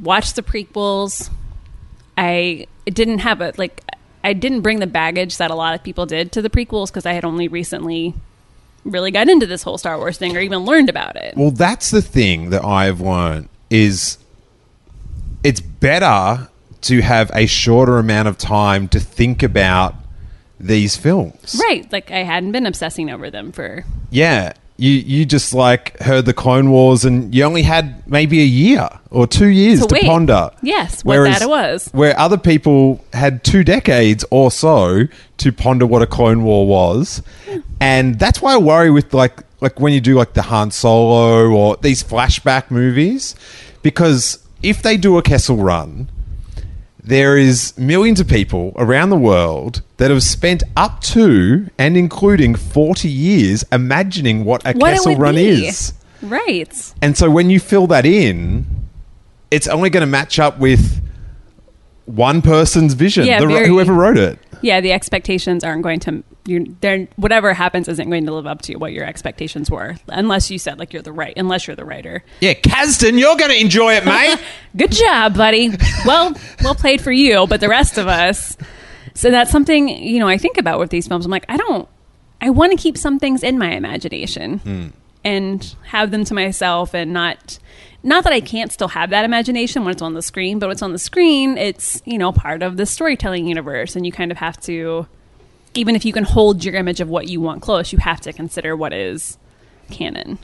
Watched 0.01 0.37
the 0.37 0.43
prequels. 0.43 1.31
I 2.17 2.67
didn't 2.87 3.19
have 3.19 3.41
a 3.41 3.53
like. 3.57 3.83
I 4.25 4.35
didn't 4.35 4.61
bring 4.61 4.79
the 4.79 4.87
baggage 4.87 5.39
that 5.39 5.51
a 5.51 5.55
lot 5.55 5.75
of 5.75 5.83
people 5.83 6.07
did 6.07 6.31
to 6.33 6.43
the 6.43 6.51
prequels 6.51 6.89
because 6.89 7.07
I 7.07 7.13
had 7.13 7.25
only 7.25 7.49
recently 7.49 8.15
really 8.85 9.11
got 9.11 9.29
into 9.29 9.47
this 9.47 9.63
whole 9.63 9.79
Star 9.79 9.99
Wars 9.99 10.19
thing 10.19 10.37
or 10.37 10.41
even 10.41 10.61
learned 10.61 10.89
about 10.89 11.17
it. 11.17 11.37
Well, 11.37 11.51
that's 11.51 11.91
the 11.91 12.03
thing 12.03 12.51
that 12.51 12.65
I've 12.65 13.01
learned 13.01 13.49
is 13.71 14.19
it's 15.45 15.61
better 15.61 16.49
to 16.83 17.01
have 17.01 17.31
a 17.35 17.47
shorter 17.47 17.99
amount 17.99 18.29
of 18.29 18.39
time 18.39 18.89
to 18.89 19.01
think 19.01 19.43
about 19.43 19.95
these 20.59 20.97
films. 20.97 21.61
Right. 21.69 21.91
Like 21.93 22.11
I 22.11 22.23
hadn't 22.23 22.53
been 22.53 22.67
obsessing 22.67 23.11
over 23.11 23.31
them 23.31 23.53
for 23.53 23.85
Yeah. 24.11 24.53
You 24.79 24.91
you 24.91 25.27
just 25.27 25.53
like 25.55 25.99
heard 26.01 26.25
the 26.25 26.33
Clone 26.33 26.71
Wars 26.71 27.05
and 27.05 27.33
you 27.35 27.45
only 27.45 27.63
had 27.63 28.09
maybe 28.09 28.41
a 28.41 28.45
year 28.47 28.89
or 29.11 29.27
two 29.27 29.47
years 29.49 29.81
To 29.81 29.87
to, 29.87 30.01
ponder. 30.07 30.51
Yes, 30.63 31.05
what 31.05 31.23
that 31.25 31.43
it 31.43 31.49
was. 31.49 31.89
Where 31.93 32.19
other 32.19 32.39
people 32.39 33.05
had 33.13 33.45
two 33.45 33.65
decades 33.65 34.25
or 34.31 34.51
so 34.51 35.05
to 35.39 35.53
ponder 35.53 35.87
what 35.87 36.03
a 36.03 36.07
Clone 36.07 36.43
War 36.43 36.67
was. 36.67 37.23
Hmm. 37.49 37.59
And 37.81 38.19
that's 38.19 38.41
why 38.41 38.55
I 38.55 38.57
worry 38.57 38.91
with 38.91 39.13
like 39.15 39.41
like 39.61 39.79
when 39.79 39.93
you 39.93 40.01
do 40.01 40.15
like 40.15 40.33
the 40.33 40.43
Han 40.43 40.71
Solo 40.71 41.51
or 41.51 41.77
these 41.77 42.03
flashback 42.03 42.71
movies, 42.71 43.37
because 43.83 44.42
if 44.63 44.83
they 44.83 44.97
do 44.97 45.19
a 45.19 45.23
Kessel 45.23 45.57
run, 45.57 46.09
there 47.03 47.37
is 47.37 47.77
millions 47.77 48.21
of 48.21 48.29
people 48.29 48.73
around 48.77 49.11
the 49.11 49.17
world 49.17 49.83
that 49.97 50.11
have 50.11 50.23
spent 50.23 50.63
up 50.77 51.01
to 51.01 51.69
and 51.79 51.97
including 51.97 52.55
40 52.55 53.09
years 53.09 53.65
imagining 53.73 54.45
what 54.45 54.63
a 54.65 54.73
What 54.75 54.93
Kessel 54.93 55.17
Run 55.17 55.35
be. 55.35 55.67
is. 55.67 55.95
Right. 56.23 56.95
And 57.03 57.17
so 57.19 57.29
when 57.31 57.51
you 57.51 57.59
fill 57.59 57.89
that 57.89 58.07
in, 58.07 58.67
it's 59.51 59.67
only 59.67 59.91
going 59.91 60.03
to 60.03 60.07
match 60.07 60.39
up 60.39 60.59
with 60.61 61.03
one 62.07 62.41
person's 62.43 62.95
vision, 62.95 63.27
Yeah, 63.27 63.41
the, 63.41 63.47
very- 63.49 63.67
whoever 63.69 63.93
wrote 63.93 64.17
it. 64.17 64.39
Yeah, 64.61 64.81
the 64.81 64.93
expectations 64.93 65.65
aren't 65.65 65.83
going 65.83 65.99
to 66.01 66.23
you're 66.45 66.65
whatever 67.17 67.55
happens 67.55 67.89
isn't 67.89 68.11
going 68.11 68.27
to 68.27 68.35
live 68.35 68.47
up 68.47 68.63
to 68.63 68.77
what 68.77 68.93
your 68.93 69.05
expectations 69.05 69.71
were 69.71 69.97
unless 70.09 70.51
you 70.51 70.59
said 70.59 70.79
like 70.79 70.93
you're 70.93 71.03
the 71.03 71.13
right 71.13 71.35
unless 71.37 71.67
you're 71.67 71.77
the 71.77 71.85
writer. 71.85 72.25
Yeah, 72.41 72.55
Kasdan, 72.55 73.19
you're 73.19 73.37
going 73.37 73.51
to 73.51 73.61
enjoy 73.61 73.95
it, 73.95 74.05
mate. 74.05 74.39
Good 74.77 74.93
job, 74.93 75.37
buddy. 75.37 75.71
Well, 76.05 76.35
well 76.63 76.75
played 76.75 77.01
for 77.01 77.13
you, 77.13 77.47
but 77.47 77.61
the 77.61 77.69
rest 77.69 77.99
of 77.99 78.09
us. 78.09 78.57
So 79.15 79.31
that's 79.31 79.51
something, 79.51 79.89
you 79.89 80.19
know, 80.19 80.29
I 80.29 80.39
think 80.39 80.59
about 80.59 80.79
with 80.79 80.91
these 80.91 81.07
films. 81.07 81.25
I'm 81.25 81.31
like, 81.31 81.47
I 81.49 81.57
don't 81.57 81.89
I 82.43 82.51
want 82.51 82.73
to 82.73 82.77
keep 82.77 82.99
some 82.99 83.21
things 83.21 83.45
in 83.45 83.57
my 83.57 83.71
imagination 83.73 84.59
hmm. 84.59 84.89
and 85.23 85.77
have 85.85 86.11
them 86.11 86.25
to 86.25 86.35
myself 86.35 86.93
and 86.93 87.13
not 87.13 87.59
not 88.03 88.25
that 88.25 88.33
I 88.33 88.41
can't 88.41 88.73
still 88.73 88.89
have 88.89 89.11
that 89.11 89.25
imagination 89.25 89.85
when 89.85 89.93
it's 89.93 90.03
on 90.03 90.15
the 90.15 90.23
screen, 90.23 90.59
but 90.59 90.67
when 90.67 90.73
it's 90.73 90.83
on 90.83 90.91
the 90.91 90.99
screen, 90.99 91.57
it's, 91.57 92.03
you 92.05 92.19
know, 92.19 92.33
part 92.33 92.65
of 92.65 92.77
the 92.77 92.85
storytelling 92.85 93.47
universe 93.47 93.95
and 93.95 94.05
you 94.05 94.11
kind 94.11 94.33
of 94.33 94.39
have 94.39 94.61
to 94.63 95.07
even 95.75 95.97
if 95.97 96.05
you 96.05 96.13
can 96.13 96.25
hold 96.25 96.65
your 96.65 96.75
image 96.75 97.01
of 97.01 97.09
what 97.09 97.29
you 97.29 97.41
want 97.41 97.63
close, 97.63 97.93
you 97.93 97.99
have 97.99 98.21
to 98.23 98.33
consider 98.33 98.77
what 98.77 98.93
is 98.93 99.39
canon. 99.91 100.39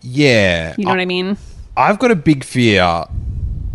yeah. 0.00 0.74
You 0.76 0.84
know 0.84 0.90
what 0.90 1.00
I 1.00 1.04
mean? 1.06 1.36
I've 1.76 1.98
got 1.98 2.10
a 2.10 2.16
big 2.16 2.44
fear 2.44 3.04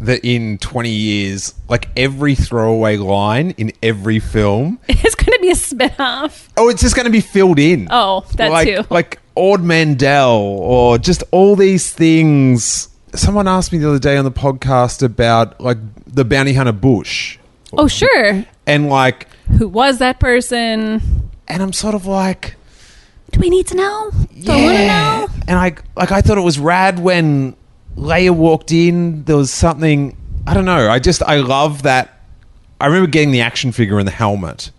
that 0.02 0.24
in 0.24 0.58
20 0.60 0.90
years, 0.90 1.54
like 1.70 1.90
every 1.98 2.36
throwaway 2.36 2.98
line 2.98 3.52
in 3.52 3.72
every 3.82 4.20
film, 4.20 4.80
It's 4.88 5.16
going 5.16 5.36
to 5.38 5.42
be 5.42 5.50
a 5.52 5.56
spin-off. 5.56 6.50
oh, 6.58 6.70
it's 6.70 6.82
just 6.82 6.96
going 6.96 7.06
to 7.06 7.12
be 7.12 7.22
filled 7.22 7.58
in. 7.60 7.88
Oh, 7.90 8.26
that 8.36 8.52
like, 8.52 8.68
too. 8.68 8.84
Like 8.90 9.20
Ord 9.36 9.64
Mantell 9.64 10.40
or 10.60 10.98
just 10.98 11.24
all 11.32 11.56
these 11.56 11.92
things. 11.92 12.90
Someone 13.14 13.48
asked 13.48 13.72
me 13.72 13.80
the 13.80 13.90
other 13.90 14.00
day 14.00 14.18
on 14.18 14.26
the 14.26 14.32
podcast 14.32 15.02
about 15.02 15.60
like 15.62 15.78
the 16.06 16.26
bounty 16.26 16.54
hunter 16.54 16.74
Boushh. 16.74 17.38
Oh, 17.74 17.88
sure. 17.88 18.46
And 18.68 18.90
like, 18.90 19.28
Who 19.58 19.68
was 19.68 19.98
that 20.00 20.20
person? 20.20 21.02
and 21.48 21.62
I'm 21.62 21.74
sort 21.74 21.94
of 21.96 22.06
like, 22.08 22.56
Do 23.32 23.40
we 23.40 23.50
need 23.50 23.68
to 23.68 23.76
know? 23.76 24.12
Do 24.12 24.52
I 24.52 24.64
want 24.64 24.78
to 24.78 24.88
know? 24.88 25.28
And 25.48 25.60
I 25.60 25.76
like 25.96 26.12
I 26.12 26.22
thought 26.22 26.38
it 26.38 26.42
was 26.42 26.58
rad 26.60 27.00
when 27.00 27.56
Leia 27.96 28.32
walked 28.32 28.72
in. 28.72 29.24
There 29.26 29.38
was 29.38 29.52
something 29.52 30.18
I 30.48 30.54
don't 30.54 30.66
know. 30.66 30.90
I 30.90 31.00
just 31.00 31.22
I 31.24 31.38
love 31.38 31.84
that. 31.84 32.12
I 32.82 32.88
remember 32.88 33.08
getting 33.10 33.32
the 33.32 33.42
action 33.42 33.72
figure 33.72 33.98
and 34.00 34.08
the 34.08 34.12
helmet 34.12 34.72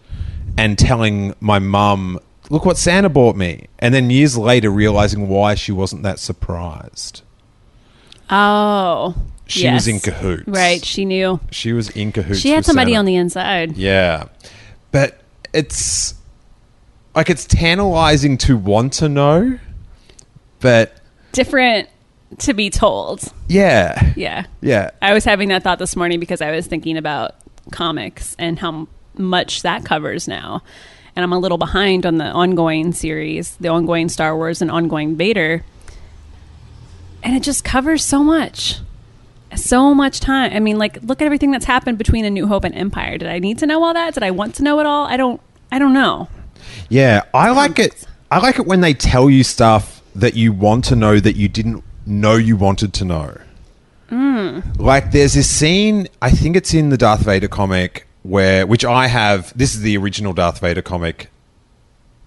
and 0.59 0.79
telling 0.79 1.35
my 1.41 1.59
mum, 1.59 2.19
"Look 2.51 2.65
what 2.67 2.77
Santa 2.77 3.09
bought 3.09 3.37
me," 3.37 3.69
and 3.79 3.95
then 3.95 4.11
years 4.11 4.37
later 4.37 4.71
realizing 4.71 5.29
why 5.29 5.55
she 5.55 5.73
wasn't 5.73 6.03
that 6.03 6.19
surprised. 6.19 7.23
Oh, 8.29 9.15
She 9.47 9.63
yes. 9.63 9.75
was 9.75 9.89
in 9.89 10.01
cahoots. 10.01 10.43
Right, 10.49 10.85
she 10.85 11.05
knew. 11.05 11.39
She 11.51 11.73
was 11.73 11.91
in 11.91 12.11
cahoots. 12.13 12.41
She 12.41 12.51
had 12.51 12.65
somebody 12.65 12.91
Santa. 12.93 12.99
on 12.99 13.05
the 13.07 13.15
inside. 13.17 13.77
Yeah. 13.77 14.25
But 14.97 15.21
it's 15.53 16.15
like 17.15 17.29
it's 17.29 17.45
tantalizing 17.45 18.39
to 18.39 18.57
want 18.57 18.95
to 18.95 19.11
know, 19.11 19.59
but 20.61 20.97
Different 21.33 21.91
to 22.39 22.55
be 22.55 22.71
told. 22.71 23.23
yeah. 23.47 24.15
Yeah. 24.17 24.47
Yeah. 24.63 24.93
I 25.03 25.13
was 25.13 25.23
having 25.27 25.51
that 25.51 25.63
thought 25.63 25.79
this 25.79 25.97
morning 25.97 26.19
because 26.19 26.41
I 26.41 26.51
was 26.51 26.67
thinking 26.67 26.97
about 26.97 27.35
comics 27.73 28.35
and 28.39 28.59
how 28.59 28.89
much 29.19 29.61
that 29.65 29.85
covers 29.85 30.27
now. 30.27 30.63
And 31.15 31.23
I'm 31.23 31.33
a 31.35 31.39
little 31.39 31.59
behind 31.59 32.07
on 32.07 32.17
the 32.17 32.25
ongoing 32.25 32.93
series, 32.93 33.55
the 33.57 33.69
ongoing 33.69 34.09
Star 34.09 34.35
Wars 34.35 34.63
and 34.63 34.71
ongoing 34.71 35.15
Vader. 35.15 35.63
And 37.23 37.37
it 37.37 37.43
just 37.43 37.65
covers 37.65 38.03
so 38.03 38.25
much. 38.25 38.77
So 39.55 39.95
much 39.95 40.21
time. 40.21 40.53
I 40.53 40.61
mean, 40.61 40.79
like 40.79 41.03
look 41.03 41.23
at 41.23 41.27
everything 41.27 41.51
that's 41.51 41.65
happened 41.65 41.99
between 41.99 42.25
A 42.25 42.31
New 42.31 42.47
Hope 42.47 42.65
and 42.65 42.75
Empire. 42.75 43.19
Did 43.19 43.29
I 43.29 43.39
need 43.39 43.59
to 43.59 43.67
know 43.67 43.83
all 43.83 43.95
that? 43.95 44.15
Did 44.15 44.23
I 44.23 44.31
want 44.31 44.55
to 44.57 44.63
know 44.63 44.81
it 44.81 44.87
all? 44.87 45.07
I 45.07 45.17
don't 45.17 45.41
I 45.71 45.79
don't 45.79 45.93
know. 45.93 46.29
Yeah, 46.89 47.23
I 47.33 47.51
like 47.51 47.79
it. 47.79 48.07
I 48.31 48.39
like 48.41 48.59
it 48.59 48.67
when 48.67 48.81
they 48.81 48.95
tell 48.95 49.31
you 49.31 49.45
stuff 49.45 50.03
that 50.15 50.35
you 50.35 50.53
want 50.53 50.85
to 50.87 50.97
know 50.97 51.21
that 51.21 51.37
you 51.37 51.49
didn't 51.49 51.85
know 52.07 52.35
you 52.35 52.57
wanted 52.57 52.93
to 52.95 53.05
know. 53.05 53.39
Mm. 54.11 54.79
Like 54.79 55.13
there's 55.13 55.35
this 55.35 55.49
scene, 55.49 56.09
I 56.23 56.31
think 56.31 56.57
it's 56.57 56.73
in 56.75 56.91
the 56.91 56.97
Darth 56.97 57.23
Vader 57.23 57.49
comic 57.49 58.07
where 58.23 58.67
which 58.67 58.85
I 58.85 59.07
have 59.07 59.57
this 59.57 59.75
is 59.75 59.83
the 59.83 59.97
original 59.97 60.33
Darth 60.33 60.61
Vader 60.61 60.83
comic 60.83 61.31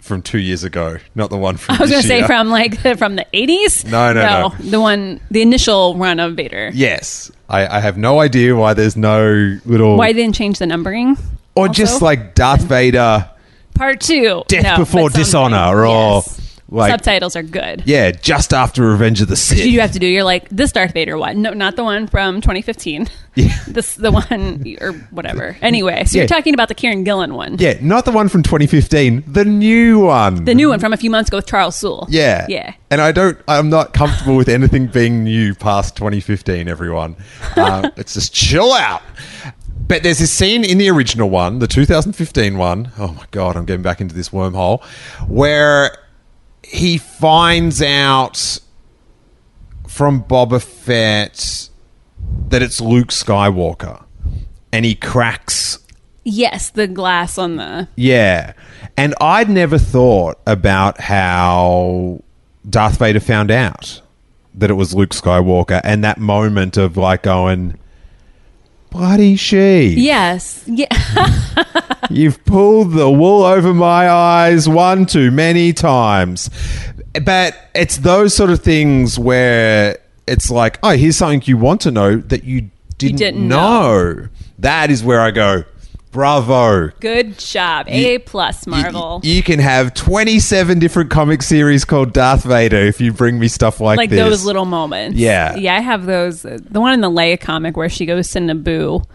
from 0.02 0.22
2 0.22 0.38
years 0.40 0.64
ago, 0.64 0.98
not 1.16 1.30
the 1.30 1.38
one 1.38 1.58
from 1.58 1.76
I 1.80 1.80
was 1.80 1.90
going 1.92 2.02
to 2.02 2.08
say 2.08 2.24
from 2.24 2.50
like 2.50 2.80
from 2.98 3.16
the 3.16 3.26
80s. 3.34 3.86
No, 3.92 4.14
no, 4.14 4.50
no. 4.50 4.56
The 4.70 4.80
one 4.80 5.20
the 5.32 5.42
initial 5.42 5.96
run 5.98 6.20
of 6.20 6.36
Vader. 6.36 6.72
Yes. 6.74 7.32
I, 7.50 7.68
I 7.78 7.80
have 7.80 7.98
no 7.98 8.20
idea 8.20 8.56
why 8.56 8.74
there's 8.74 8.96
no 8.96 9.58
little 9.66 9.98
Why 9.98 10.14
they 10.14 10.22
didn't 10.22 10.36
change 10.36 10.60
the 10.60 10.68
numbering? 10.68 11.18
or 11.56 11.68
also? 11.68 11.74
just 11.74 12.02
like 12.02 12.36
Darth 12.36 12.62
Vader 12.62 13.30
Part 13.76 14.02
two. 14.02 14.44
Death 14.48 14.64
No, 14.64 14.78
Before. 14.78 15.10
Dishonor 15.10 15.86
or, 15.86 15.88
Yes. 15.88 16.39
Like- 16.70 16.92
subtitles 16.92 17.36
are 17.36 17.44
good. 17.44 17.84
yeah, 17.86 18.12
just 18.12 18.54
after 18.54 18.84
Revenge 18.84 19.22
of 19.22 19.28
the 19.28 19.36
Sith. 19.36 19.66
You 19.66 19.82
have 19.82 19.92
to 19.94 20.00
do? 20.00 20.08
You're 20.08 20.24
like 20.24 20.48
this 20.50 20.72
Darth 20.72 20.94
Vader 20.94 21.18
one, 21.18 21.42
no, 21.42 21.52
not 21.54 21.76
the 21.76 21.84
one 21.84 22.08
from 22.08 22.42
2015. 22.42 23.08
Yeah. 23.36 23.58
this 23.68 23.96
the 23.96 24.12
one 24.12 24.66
or 24.82 24.94
whatever. 25.12 25.56
Anyway, 25.62 26.04
so 26.06 26.18
Yeah. 26.18 26.22
you're 26.24 26.28
talking 26.28 26.54
about 26.54 26.68
the 26.68 26.76
Kieran 26.76 27.04
Gillen 27.04 27.34
one, 27.34 27.58
Yeah, 27.60 27.78
not 27.82 28.06
the 28.06 28.12
one 28.12 28.28
from 28.30 28.44
2015, 28.44 29.24
the 29.28 29.46
new 29.46 30.00
one. 30.06 30.46
the 30.46 30.56
new 30.56 30.70
one 30.70 30.80
from 30.80 30.94
a 30.94 30.98
few 30.98 31.10
months 31.10 31.30
ago 31.30 31.38
with 31.38 31.46
Charles 31.48 31.76
Soule. 31.76 32.08
Yeah. 32.10 32.46
yeah. 32.50 32.74
And 32.92 33.02
I 33.02 33.12
don't, 33.12 33.38
I'm 33.48 33.70
not 33.70 33.94
comfortable 33.94 34.36
with 34.36 34.50
anything 34.50 34.88
being 34.88 35.24
new 35.24 35.54
past 35.56 35.96
2015, 35.96 36.68
everyone. 36.68 37.16
Um, 37.56 37.92
let's 37.98 38.14
just 38.14 38.34
chill 38.34 38.74
out. 38.74 39.02
But 39.88 40.04
there's 40.04 40.20
this 40.20 40.32
scene 40.32 40.64
in 40.64 40.78
the 40.78 40.90
original 40.90 41.30
one, 41.30 41.60
the 41.60 41.68
2015 41.68 42.58
one. 42.58 42.92
Oh 42.98 43.10
my 43.14 43.26
God, 43.32 43.56
I'm 43.58 43.66
getting 43.66 43.82
back 43.82 44.00
into 44.02 44.14
this 44.16 44.30
wormhole. 44.30 44.84
Where 45.28 45.98
he 46.70 46.98
finds 46.98 47.82
out 47.82 48.60
from 49.88 50.24
Boba 50.24 50.62
Fett 50.62 51.70
that 52.50 52.62
it's 52.62 52.80
Luke 52.80 53.10
Skywalker. 53.10 54.04
And 54.72 54.86
he 54.86 54.94
cracks 54.94 55.80
Yes, 56.24 56.70
the 56.70 56.88
glass 56.88 57.38
on 57.38 57.56
the 57.56 57.88
yeah. 57.96 58.54
And 58.96 59.16
I'd 59.20 59.50
never 59.50 59.78
thought 59.78 60.38
about 60.46 61.00
how 61.00 62.22
Darth 62.70 63.00
Vader 63.00 63.20
found 63.20 63.50
out 63.50 64.02
that 64.54 64.70
it 64.70 64.76
was 64.76 64.94
Luke 64.94 65.12
Skywalker 65.12 65.82
and 65.84 66.04
that 66.04 66.20
moment 66.20 66.78
of 66.78 66.98
like 66.98 67.24
going, 67.24 67.80
bloody 68.90 69.36
she. 69.36 69.90
yes, 69.90 70.64
yeah. 70.66 70.88
You've 72.10 72.44
pulled 72.46 72.94
the 72.94 73.10
wool 73.10 73.44
over 73.44 73.74
my 73.74 74.10
eyes 74.10 74.68
one 74.68 75.06
too 75.06 75.32
many 75.32 75.74
times. 75.74 76.50
But 77.24 77.56
it's 77.76 77.98
those 77.98 78.34
sort 78.34 78.50
of 78.50 78.62
things 78.62 79.18
where 79.20 80.00
it's 80.28 80.50
like, 80.50 80.80
oh, 80.84 80.92
here's 80.96 81.18
something 81.18 81.42
you 81.46 81.58
want 81.58 81.82
to 81.82 81.92
know 81.92 82.18
that 82.18 82.44
you 82.44 82.70
didn't, 82.98 83.18
didn't 83.18 83.48
know. 83.48 84.28
That 84.60 84.92
is 84.92 85.04
where 85.04 85.22
I 85.22 85.32
go, 85.32 85.64
bravo. 86.12 86.90
Good 87.00 87.38
job, 87.40 87.88
A 87.90 88.18
plus, 88.20 88.66
Marvel. 88.68 89.22
You, 89.24 89.44
can 89.44 89.60
have 89.60 89.94
27 89.94 90.80
different 90.80 91.10
comic 91.10 91.42
series 91.42 91.86
called 91.86 92.14
Darth 92.14 92.44
Vader 92.44 92.78
if 92.78 93.00
you 93.02 93.14
bring 93.14 93.40
me 93.40 93.48
stuff 93.48 93.80
like, 93.80 93.98
like 93.98 94.10
this. 94.10 94.20
those 94.20 94.46
little 94.46 94.66
moments. 94.66 95.18
Yeah. 95.18 95.56
yeah. 95.56 95.76
I 95.76 95.80
have 95.82 96.06
those. 96.06 96.46
uh, 96.46 96.58
The 96.70 96.80
one 96.80 96.94
in 96.94 97.02
the 97.02 97.10
Leia 97.10 97.40
comic 97.40 97.78
where 97.78 97.90
she 97.90 98.06
goes 98.06 98.30
to 98.32 98.40
Naboo 98.40 99.06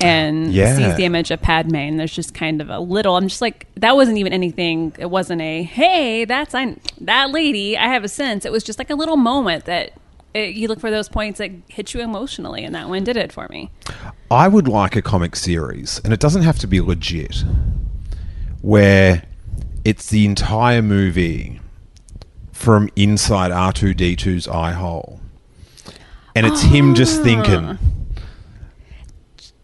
and 0.00 0.52
Yeah. 0.52 0.76
sees 0.76 0.96
the 0.96 1.04
image 1.04 1.30
of 1.30 1.40
Padme, 1.40 1.76
and 1.76 1.98
there's 2.00 2.12
just 2.14 2.34
kind 2.34 2.60
of 2.60 2.68
a 2.70 2.78
little. 2.80 3.16
I'm 3.16 3.28
just 3.28 3.40
like, 3.40 3.66
that 3.76 3.94
wasn't 3.96 4.18
even 4.18 4.32
anything. 4.32 4.92
It 4.98 5.06
wasn't 5.10 5.40
a 5.40 5.62
hey, 5.62 6.24
that's 6.24 6.54
I 6.54 6.76
that 7.02 7.30
lady. 7.30 7.76
I 7.78 7.88
have 7.88 8.04
a 8.04 8.08
sense. 8.08 8.44
It 8.44 8.52
was 8.52 8.64
just 8.64 8.78
like 8.78 8.90
a 8.90 8.94
little 8.96 9.16
moment 9.16 9.64
that. 9.66 9.92
It, 10.34 10.56
you 10.56 10.66
look 10.66 10.80
for 10.80 10.90
those 10.90 11.08
points 11.08 11.38
that 11.38 11.52
hit 11.68 11.94
you 11.94 12.00
emotionally, 12.00 12.64
and 12.64 12.74
that 12.74 12.88
one 12.88 13.04
did 13.04 13.16
it 13.16 13.32
for 13.32 13.46
me. 13.48 13.70
I 14.30 14.48
would 14.48 14.66
like 14.66 14.96
a 14.96 15.02
comic 15.02 15.36
series, 15.36 16.00
and 16.02 16.12
it 16.12 16.18
doesn't 16.18 16.42
have 16.42 16.58
to 16.58 16.66
be 16.66 16.80
legit, 16.80 17.44
where 18.60 19.22
it's 19.84 20.08
the 20.10 20.24
entire 20.26 20.82
movie 20.82 21.60
from 22.52 22.88
inside 22.96 23.52
R2D2's 23.52 24.48
eye 24.48 24.72
hole. 24.72 25.20
And 26.34 26.46
it's 26.46 26.62
him 26.62 26.94
just 26.96 27.20
Ah. 27.20 27.24
thinking, 27.24 27.78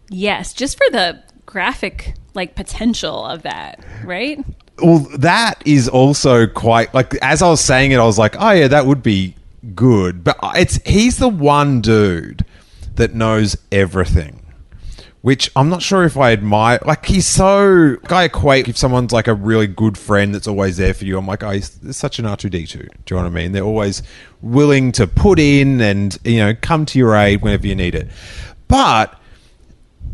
Yes, 0.09 0.53
just 0.53 0.77
for 0.77 0.89
the 0.91 1.21
graphic 1.45 2.13
like 2.33 2.55
potential 2.55 3.25
of 3.25 3.43
that, 3.43 3.83
right? 4.05 4.39
Well, 4.81 4.99
that 5.17 5.61
is 5.65 5.87
also 5.89 6.47
quite 6.47 6.93
like 6.93 7.13
as 7.21 7.41
I 7.41 7.49
was 7.49 7.59
saying 7.61 7.91
it, 7.91 7.97
I 7.97 8.05
was 8.05 8.17
like, 8.17 8.35
oh 8.39 8.51
yeah, 8.51 8.67
that 8.69 8.85
would 8.85 9.03
be 9.03 9.35
good. 9.75 10.23
But 10.23 10.37
it's 10.55 10.79
he's 10.85 11.17
the 11.17 11.29
one 11.29 11.81
dude 11.81 12.45
that 12.95 13.13
knows 13.13 13.57
everything. 13.71 14.37
which 15.21 15.51
I'm 15.55 15.69
not 15.69 15.83
sure 15.83 16.03
if 16.03 16.17
I 16.17 16.31
admire. 16.31 16.79
Like 16.85 17.05
he's 17.05 17.27
so 17.27 17.97
I 18.09 18.23
equate 18.23 18.67
if 18.67 18.75
someone's 18.77 19.11
like 19.11 19.27
a 19.27 19.35
really 19.35 19.67
good 19.67 19.95
friend 19.97 20.33
that's 20.33 20.47
always 20.47 20.77
there 20.77 20.95
for 20.95 21.05
you. 21.05 21.15
I'm 21.17 21.27
like, 21.27 21.43
oh, 21.43 21.51
he's, 21.51 21.79
he's 21.83 21.95
such 21.95 22.17
an 22.17 22.25
R2D2. 22.25 22.71
Do 22.71 22.79
you 22.79 22.87
know 23.11 23.17
what 23.17 23.25
I 23.25 23.29
mean? 23.29 23.51
They're 23.51 23.63
always 23.63 24.01
willing 24.41 24.91
to 24.93 25.05
put 25.05 25.37
in 25.39 25.79
and 25.79 26.17
you 26.23 26.37
know 26.39 26.55
come 26.59 26.85
to 26.87 26.97
your 26.99 27.15
aid 27.15 27.41
whenever 27.43 27.67
you 27.67 27.75
need 27.75 27.93
it. 27.93 28.07
But 28.67 29.15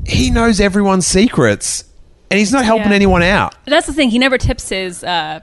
he 0.05 0.29
knows 0.29 0.59
everyone's 0.59 1.07
secrets, 1.07 1.85
and 2.29 2.37
he's 2.37 2.51
not 2.51 2.65
helping 2.65 2.89
Yeah. 2.89 2.95
anyone 2.95 3.23
out. 3.23 3.55
That's 3.65 3.87
the 3.87 3.93
thing. 3.93 4.09
He 4.09 4.19
never 4.19 4.37
tips 4.37 4.67
his 4.69 5.03
uh, 5.05 5.39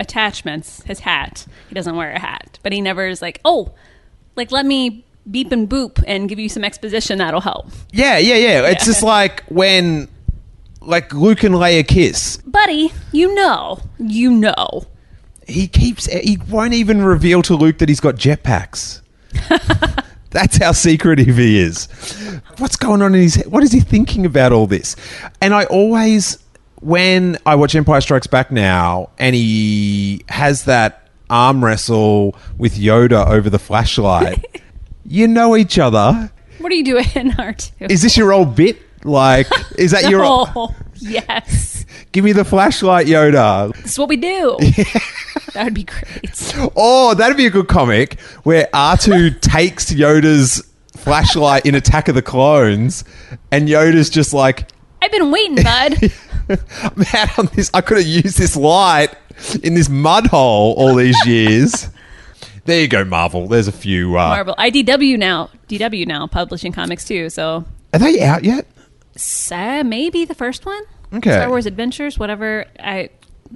attachments, 0.00 0.82
his 0.84 1.00
hat. 1.00 1.46
He 1.68 1.74
doesn't 1.74 1.96
wear 1.96 2.10
a 2.12 2.18
hat, 2.18 2.58
but 2.62 2.72
he 2.72 2.80
never 2.80 3.06
is 3.06 3.22
like, 3.22 3.40
oh, 3.44 3.72
like 4.36 4.50
let 4.52 4.66
me 4.66 5.04
beep 5.30 5.52
and 5.52 5.68
boop 5.68 6.02
and 6.06 6.28
give 6.28 6.38
you 6.38 6.48
some 6.48 6.64
exposition 6.64 7.18
that'll 7.18 7.40
help, 7.40 7.68
Yeah, 7.92 8.18
yeah, 8.18 8.34
yeah. 8.36 8.66
It's 8.68 8.84
just 8.84 9.02
like 9.02 9.42
when 9.48 10.08
like 10.80 11.14
Luke 11.14 11.42
and 11.44 11.54
Leia 11.54 11.86
kiss. 11.86 12.36
buddy. 12.46 12.92
You 13.12 13.34
know, 13.34 13.80
you 13.98 14.30
know. 14.30 14.86
he 15.48 15.66
keeps 15.66 16.06
he 16.06 16.38
won't 16.48 16.74
even 16.74 17.02
reveal 17.02 17.40
to 17.42 17.54
Luke 17.54 17.78
that 17.78 17.88
he's 17.88 18.00
got 18.00 18.16
jetpacks. 18.16 19.00
That's 20.30 20.56
how 20.58 20.72
secretive 20.72 21.36
he 21.36 21.58
is. 21.58 21.86
What's 22.58 22.76
going 22.76 23.00
on 23.02 23.14
in 23.14 23.22
his 23.22 23.36
head? 23.36 23.46
What 23.46 23.62
is 23.62 23.70
he 23.72 23.80
thinking 23.80 24.26
about 24.26 24.52
all 24.52 24.66
this? 24.66 24.96
And 25.40 25.54
I 25.54 25.64
always 25.66 26.38
when 26.84 27.38
I 27.46 27.54
watch 27.54 27.74
Empire 27.74 28.00
Strikes 28.02 28.26
Back 28.26 28.50
now 28.50 29.08
and 29.18 29.34
he 29.34 30.22
has 30.28 30.64
that 30.64 31.08
arm 31.30 31.64
wrestle 31.64 32.36
with 32.58 32.74
Yoda 32.74 33.26
over 33.26 33.48
the 33.48 33.58
flashlight. 33.58 34.62
you 35.06 35.26
know 35.26 35.56
each 35.56 35.78
other. 35.78 36.30
What 36.58 36.70
are 36.70 36.74
you 36.74 36.84
doing, 36.84 37.04
R2? 37.04 37.90
Is 37.90 38.02
this 38.02 38.18
your 38.18 38.32
old 38.34 38.54
bit? 38.54 38.78
Like 39.02 39.46
is 39.78 39.92
that 39.92 40.10
your 40.10 40.24
old. 40.24 40.74
yes. 40.96 41.86
Give 42.12 42.22
me 42.22 42.32
the 42.32 42.44
flashlight, 42.44 43.06
Yoda. 43.06 43.74
This 43.76 43.92
is 43.92 43.98
what 43.98 44.10
we 44.10 44.16
do. 44.18 44.56
that 45.54 45.64
would 45.64 45.74
be 45.74 45.84
great. 45.84 46.54
Oh, 46.76 47.14
that'd 47.14 47.36
be 47.36 47.46
a 47.46 47.50
good 47.50 47.66
comic 47.66 48.20
where 48.44 48.68
R2 48.74 49.40
takes 49.40 49.90
Yoda's 49.92 50.62
flashlight 50.96 51.66
in 51.66 51.74
Attack 51.74 52.08
of 52.08 52.14
the 52.14 52.22
Clones, 52.22 53.04
and 53.50 53.68
Yoda's 53.68 54.10
just 54.10 54.32
like, 54.32 54.68
I've 55.02 55.10
been 55.10 55.30
waiting, 55.30 55.56
bud. 55.56 56.12
I'm 56.48 57.04
out 57.14 57.38
on 57.38 57.46
this. 57.54 57.70
I 57.74 57.80
could 57.80 57.98
have 57.98 58.06
used 58.06 58.38
this 58.38 58.56
light 58.56 59.14
in 59.62 59.74
this 59.74 59.88
mud 59.88 60.26
hole 60.26 60.74
all 60.76 60.94
these 60.94 61.16
years. 61.26 61.88
there 62.64 62.80
you 62.80 62.88
go, 62.88 63.04
Marvel. 63.04 63.48
There's 63.48 63.68
a 63.68 63.72
few. 63.72 64.18
Uh, 64.18 64.28
Marvel. 64.28 64.54
IDW 64.58 65.18
now. 65.18 65.50
DW 65.68 66.06
now 66.06 66.26
publishing 66.26 66.72
comics 66.72 67.04
too. 67.04 67.30
So 67.30 67.64
are 67.92 67.98
they 67.98 68.22
out 68.22 68.44
yet? 68.44 68.66
uh, 69.52 69.82
maybe 69.84 70.24
the 70.24 70.34
first 70.34 70.66
one. 70.66 70.82
Okay. 71.12 71.30
Star 71.30 71.48
Wars 71.48 71.66
Adventures, 71.66 72.18
whatever. 72.18 72.66
I 72.80 73.10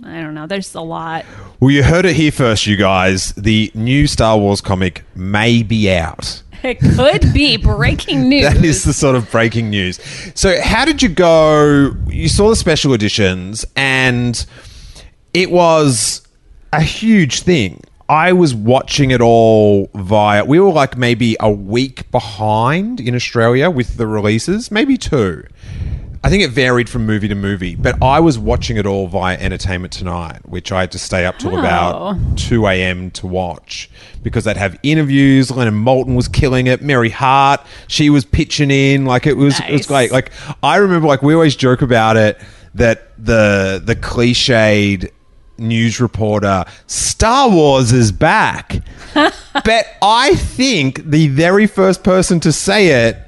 I 0.04 0.20
don't 0.20 0.34
know. 0.34 0.46
There's 0.46 0.74
a 0.74 0.80
lot. 0.80 1.24
Well, 1.60 1.70
you 1.70 1.82
heard 1.82 2.04
it 2.04 2.14
here 2.14 2.30
first, 2.30 2.66
you 2.66 2.76
guys. 2.76 3.32
The 3.32 3.70
new 3.74 4.06
Star 4.06 4.38
Wars 4.38 4.60
comic 4.60 5.02
may 5.14 5.62
be 5.62 5.90
out. 5.90 6.42
It 6.62 6.80
could 6.80 7.32
be 7.32 7.56
breaking 7.56 8.28
news. 8.28 8.42
That 8.54 8.64
is 8.64 8.84
the 8.84 8.92
sort 8.92 9.14
of 9.16 9.30
breaking 9.30 9.70
news. 9.70 10.00
So, 10.34 10.60
how 10.60 10.84
did 10.84 11.02
you 11.02 11.08
go? 11.08 11.92
You 12.08 12.28
saw 12.28 12.48
the 12.50 12.56
special 12.56 12.92
editions, 12.94 13.64
and 13.76 14.44
it 15.34 15.50
was 15.50 16.26
a 16.72 16.80
huge 16.82 17.42
thing. 17.42 17.82
I 18.08 18.32
was 18.32 18.54
watching 18.54 19.10
it 19.10 19.20
all 19.20 19.90
via. 19.94 20.44
We 20.44 20.58
were 20.60 20.72
like 20.72 20.96
maybe 20.96 21.36
a 21.40 21.50
week 21.50 22.10
behind 22.10 23.00
in 23.00 23.14
Australia 23.14 23.68
with 23.68 23.98
the 23.98 24.06
releases, 24.06 24.70
maybe 24.70 24.96
two. 24.96 25.44
I 26.24 26.30
think 26.30 26.42
it 26.42 26.50
varied 26.50 26.88
from 26.88 27.06
movie 27.06 27.28
to 27.28 27.34
movie, 27.34 27.76
but 27.76 28.02
I 28.02 28.18
was 28.20 28.38
watching 28.38 28.76
it 28.76 28.86
all 28.86 29.06
via 29.06 29.36
Entertainment 29.38 29.92
Tonight, 29.92 30.40
which 30.48 30.72
I 30.72 30.80
had 30.80 30.90
to 30.92 30.98
stay 30.98 31.24
up 31.24 31.38
till 31.38 31.54
Oh. 31.54 31.58
about 31.58 32.18
2 32.38 32.66
a.m. 32.66 33.10
to 33.12 33.26
watch 33.26 33.88
because 34.22 34.44
they'd 34.44 34.56
have 34.56 34.76
interviews. 34.82 35.50
Leonard 35.50 35.74
Maltin 35.74 36.16
was 36.16 36.26
killing 36.26 36.66
it. 36.66 36.82
Mary 36.82 37.10
Hart, 37.10 37.60
she 37.86 38.10
was 38.10 38.24
pitching 38.24 38.70
in. 38.70 39.04
Like 39.06 39.26
it 39.26 39.36
was, 39.36 39.60
it 39.60 39.70
was 39.70 39.80
Nice. 39.82 39.86
great. 39.86 40.12
Like 40.12 40.32
I 40.62 40.76
remember, 40.76 41.06
like 41.06 41.22
we 41.22 41.34
always 41.34 41.54
joke 41.54 41.82
about 41.82 42.16
it 42.16 42.38
that 42.74 43.12
the 43.16 43.80
the 43.84 43.94
cliched 43.96 45.10
news 45.56 46.00
reporter 46.00 46.64
Star 46.88 47.48
Wars 47.48 47.92
is 47.92 48.12
back, 48.12 48.80
but 49.14 49.86
I 50.02 50.34
think 50.34 51.04
the 51.10 51.28
very 51.28 51.66
first 51.66 52.02
person 52.04 52.38
to 52.40 52.52
say 52.52 53.08
it 53.08 53.18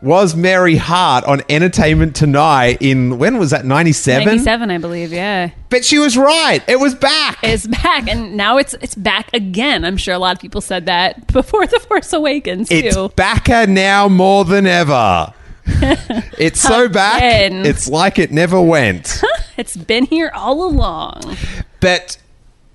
was 0.00 0.34
Mary 0.36 0.76
Hart 0.76 1.24
on 1.24 1.42
Entertainment 1.48 2.14
Tonight 2.14 2.78
in 2.80 3.18
when 3.18 3.38
was 3.38 3.50
that 3.50 3.64
97? 3.64 4.24
97, 4.26 4.70
I 4.70 4.78
believe. 4.78 5.12
Yeah, 5.12 5.50
But 5.70 5.84
she 5.84 5.98
was 5.98 6.16
right. 6.16 6.60
It 6.68 6.78
was 6.78 6.94
back. 6.94 7.38
it's 7.42 7.66
back, 7.66 8.08
and 8.08 8.36
now 8.36 8.58
it's 8.58 8.74
it's 8.74 8.94
back 8.94 9.28
again. 9.34 9.84
I'm 9.84 9.96
sure 9.96 10.14
a 10.14 10.18
lot 10.18 10.34
of 10.36 10.40
people 10.40 10.60
said 10.60 10.86
that 10.86 11.26
before 11.32 11.66
the 11.66 11.80
Force 11.80 12.12
Awakens 12.12 12.68
too. 12.68 12.76
It's 12.76 13.14
backer 13.14 13.66
now 13.66 14.08
more 14.08 14.44
than 14.44 14.66
ever. 14.66 15.32
it's 15.66 16.60
so 16.60 16.88
back. 16.88 17.20
It's 17.22 17.88
like 17.88 18.18
it 18.18 18.30
never 18.32 18.60
went. 18.60 19.22
It's 19.58 19.76
been 19.76 20.04
here 20.04 20.30
all 20.36 20.62
along. 20.64 21.36
but 21.80 22.16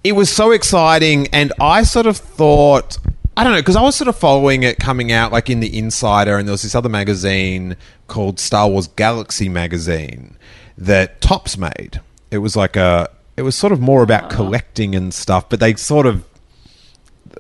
it 0.04 0.12
was 0.12 0.30
so 0.30 0.52
exciting 0.52 1.28
and 1.32 1.54
i 1.62 1.82
sort 1.84 2.06
of 2.06 2.18
thought 2.18 2.98
i 3.38 3.44
don't 3.44 3.54
know 3.54 3.60
because 3.60 3.76
i 3.76 3.82
was 3.82 3.96
sort 3.96 4.08
of 4.08 4.16
following 4.16 4.64
it 4.64 4.80
coming 4.80 5.12
out 5.12 5.32
like 5.32 5.50
in 5.50 5.60
the 5.60 5.78
insider 5.78 6.38
and 6.38 6.48
there 6.48 6.54
was 6.54 6.64
this 6.64 6.76
other 6.76 6.90
magazine 6.90 7.76
called 8.08 8.40
star 8.40 8.70
wars 8.70 8.88
galaxy 8.88 9.50
magazine 9.50 10.38
that 10.78 11.22
Topps 11.22 11.58
made. 11.58 12.02
It 12.32 12.40
was 12.40 12.56
like 12.56 12.76
a 12.76 13.10
it 13.38 13.44
was 13.44 13.56
sort 13.56 13.74
of 13.74 13.80
more 13.80 14.04
about 14.04 14.26
uh-huh. 14.26 14.36
collecting 14.36 14.96
and 14.96 15.14
stuff 15.14 15.50
but 15.50 15.60
they 15.60 15.76
sort 15.76 16.06
of 16.06 16.26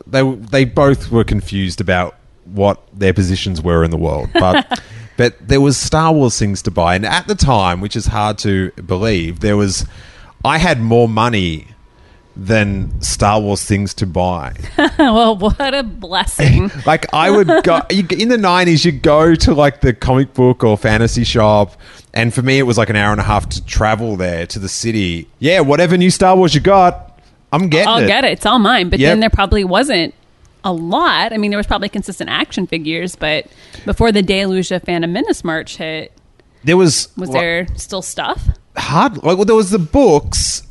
they 0.07 0.23
they 0.35 0.65
both 0.65 1.11
were 1.11 1.23
confused 1.23 1.81
about 1.81 2.15
what 2.45 2.81
their 2.93 3.13
positions 3.13 3.61
were 3.61 3.83
in 3.83 3.91
the 3.91 3.97
world 3.97 4.29
but 4.39 4.81
but 5.17 5.35
there 5.47 5.61
was 5.61 5.77
Star 5.77 6.13
Wars 6.13 6.37
things 6.37 6.61
to 6.63 6.71
buy 6.71 6.95
and 6.95 7.05
at 7.05 7.27
the 7.27 7.35
time 7.35 7.81
which 7.81 7.95
is 7.95 8.07
hard 8.07 8.37
to 8.39 8.71
believe 8.71 9.39
there 9.39 9.57
was 9.57 9.85
I 10.45 10.57
had 10.57 10.79
more 10.79 11.07
money 11.07 11.67
than 12.35 12.99
Star 13.01 13.39
Wars 13.39 13.63
things 13.63 13.93
to 13.95 14.07
buy 14.07 14.55
well, 14.97 15.35
what 15.37 15.73
a 15.73 15.83
blessing. 15.83 16.71
like 16.85 17.13
I 17.13 17.29
would 17.29 17.47
go 17.63 17.81
you, 17.91 18.05
in 18.09 18.29
the 18.29 18.37
90s 18.37 18.83
you'd 18.85 19.03
go 19.03 19.35
to 19.35 19.53
like 19.53 19.81
the 19.81 19.93
comic 19.93 20.33
book 20.33 20.63
or 20.63 20.75
fantasy 20.77 21.23
shop 21.23 21.79
and 22.13 22.33
for 22.33 22.41
me 22.41 22.57
it 22.57 22.63
was 22.63 22.77
like 22.77 22.89
an 22.89 22.95
hour 22.95 23.11
and 23.11 23.21
a 23.21 23.23
half 23.23 23.47
to 23.49 23.63
travel 23.65 24.15
there 24.15 24.47
to 24.47 24.57
the 24.57 24.69
city 24.69 25.27
yeah 25.39 25.59
whatever 25.59 25.95
new 25.95 26.09
Star 26.09 26.35
Wars 26.35 26.55
you 26.55 26.61
got 26.61 27.19
I'm 27.51 27.69
getting 27.69 27.87
I'll 27.87 27.99
it 28.03 28.07
get 28.07 28.23
it. 28.23 28.31
It's 28.31 28.47
all 28.47 28.57
mine. 28.57 28.89
But 28.89 28.97
Yep. 28.99 29.11
then 29.11 29.19
there 29.19 29.29
probably 29.29 29.63
wasn't 29.63 30.15
a 30.63 30.73
lot. 30.73 31.31
I 31.33 31.37
mean, 31.37 31.51
there 31.51 31.57
was 31.59 31.67
probably 31.67 31.87
consistent 31.87 32.31
action 32.31 32.65
figures, 32.65 33.15
but 33.15 33.45
before 33.85 34.11
the 34.11 34.23
Deluge 34.23 34.71
of 34.71 34.81
Phantom 34.81 35.13
Menace 35.13 35.43
March 35.43 35.77
hit, 35.77 36.11
there 36.63 36.77
was 36.77 37.09
was 37.15 37.29
like, 37.29 37.39
there 37.39 37.67
still 37.75 38.01
stuff? 38.01 38.47
hard 38.75 39.17
like 39.17 39.37
well 39.37 39.45
there 39.45 39.55
was 39.55 39.69
the 39.69 39.77
books 39.77 40.63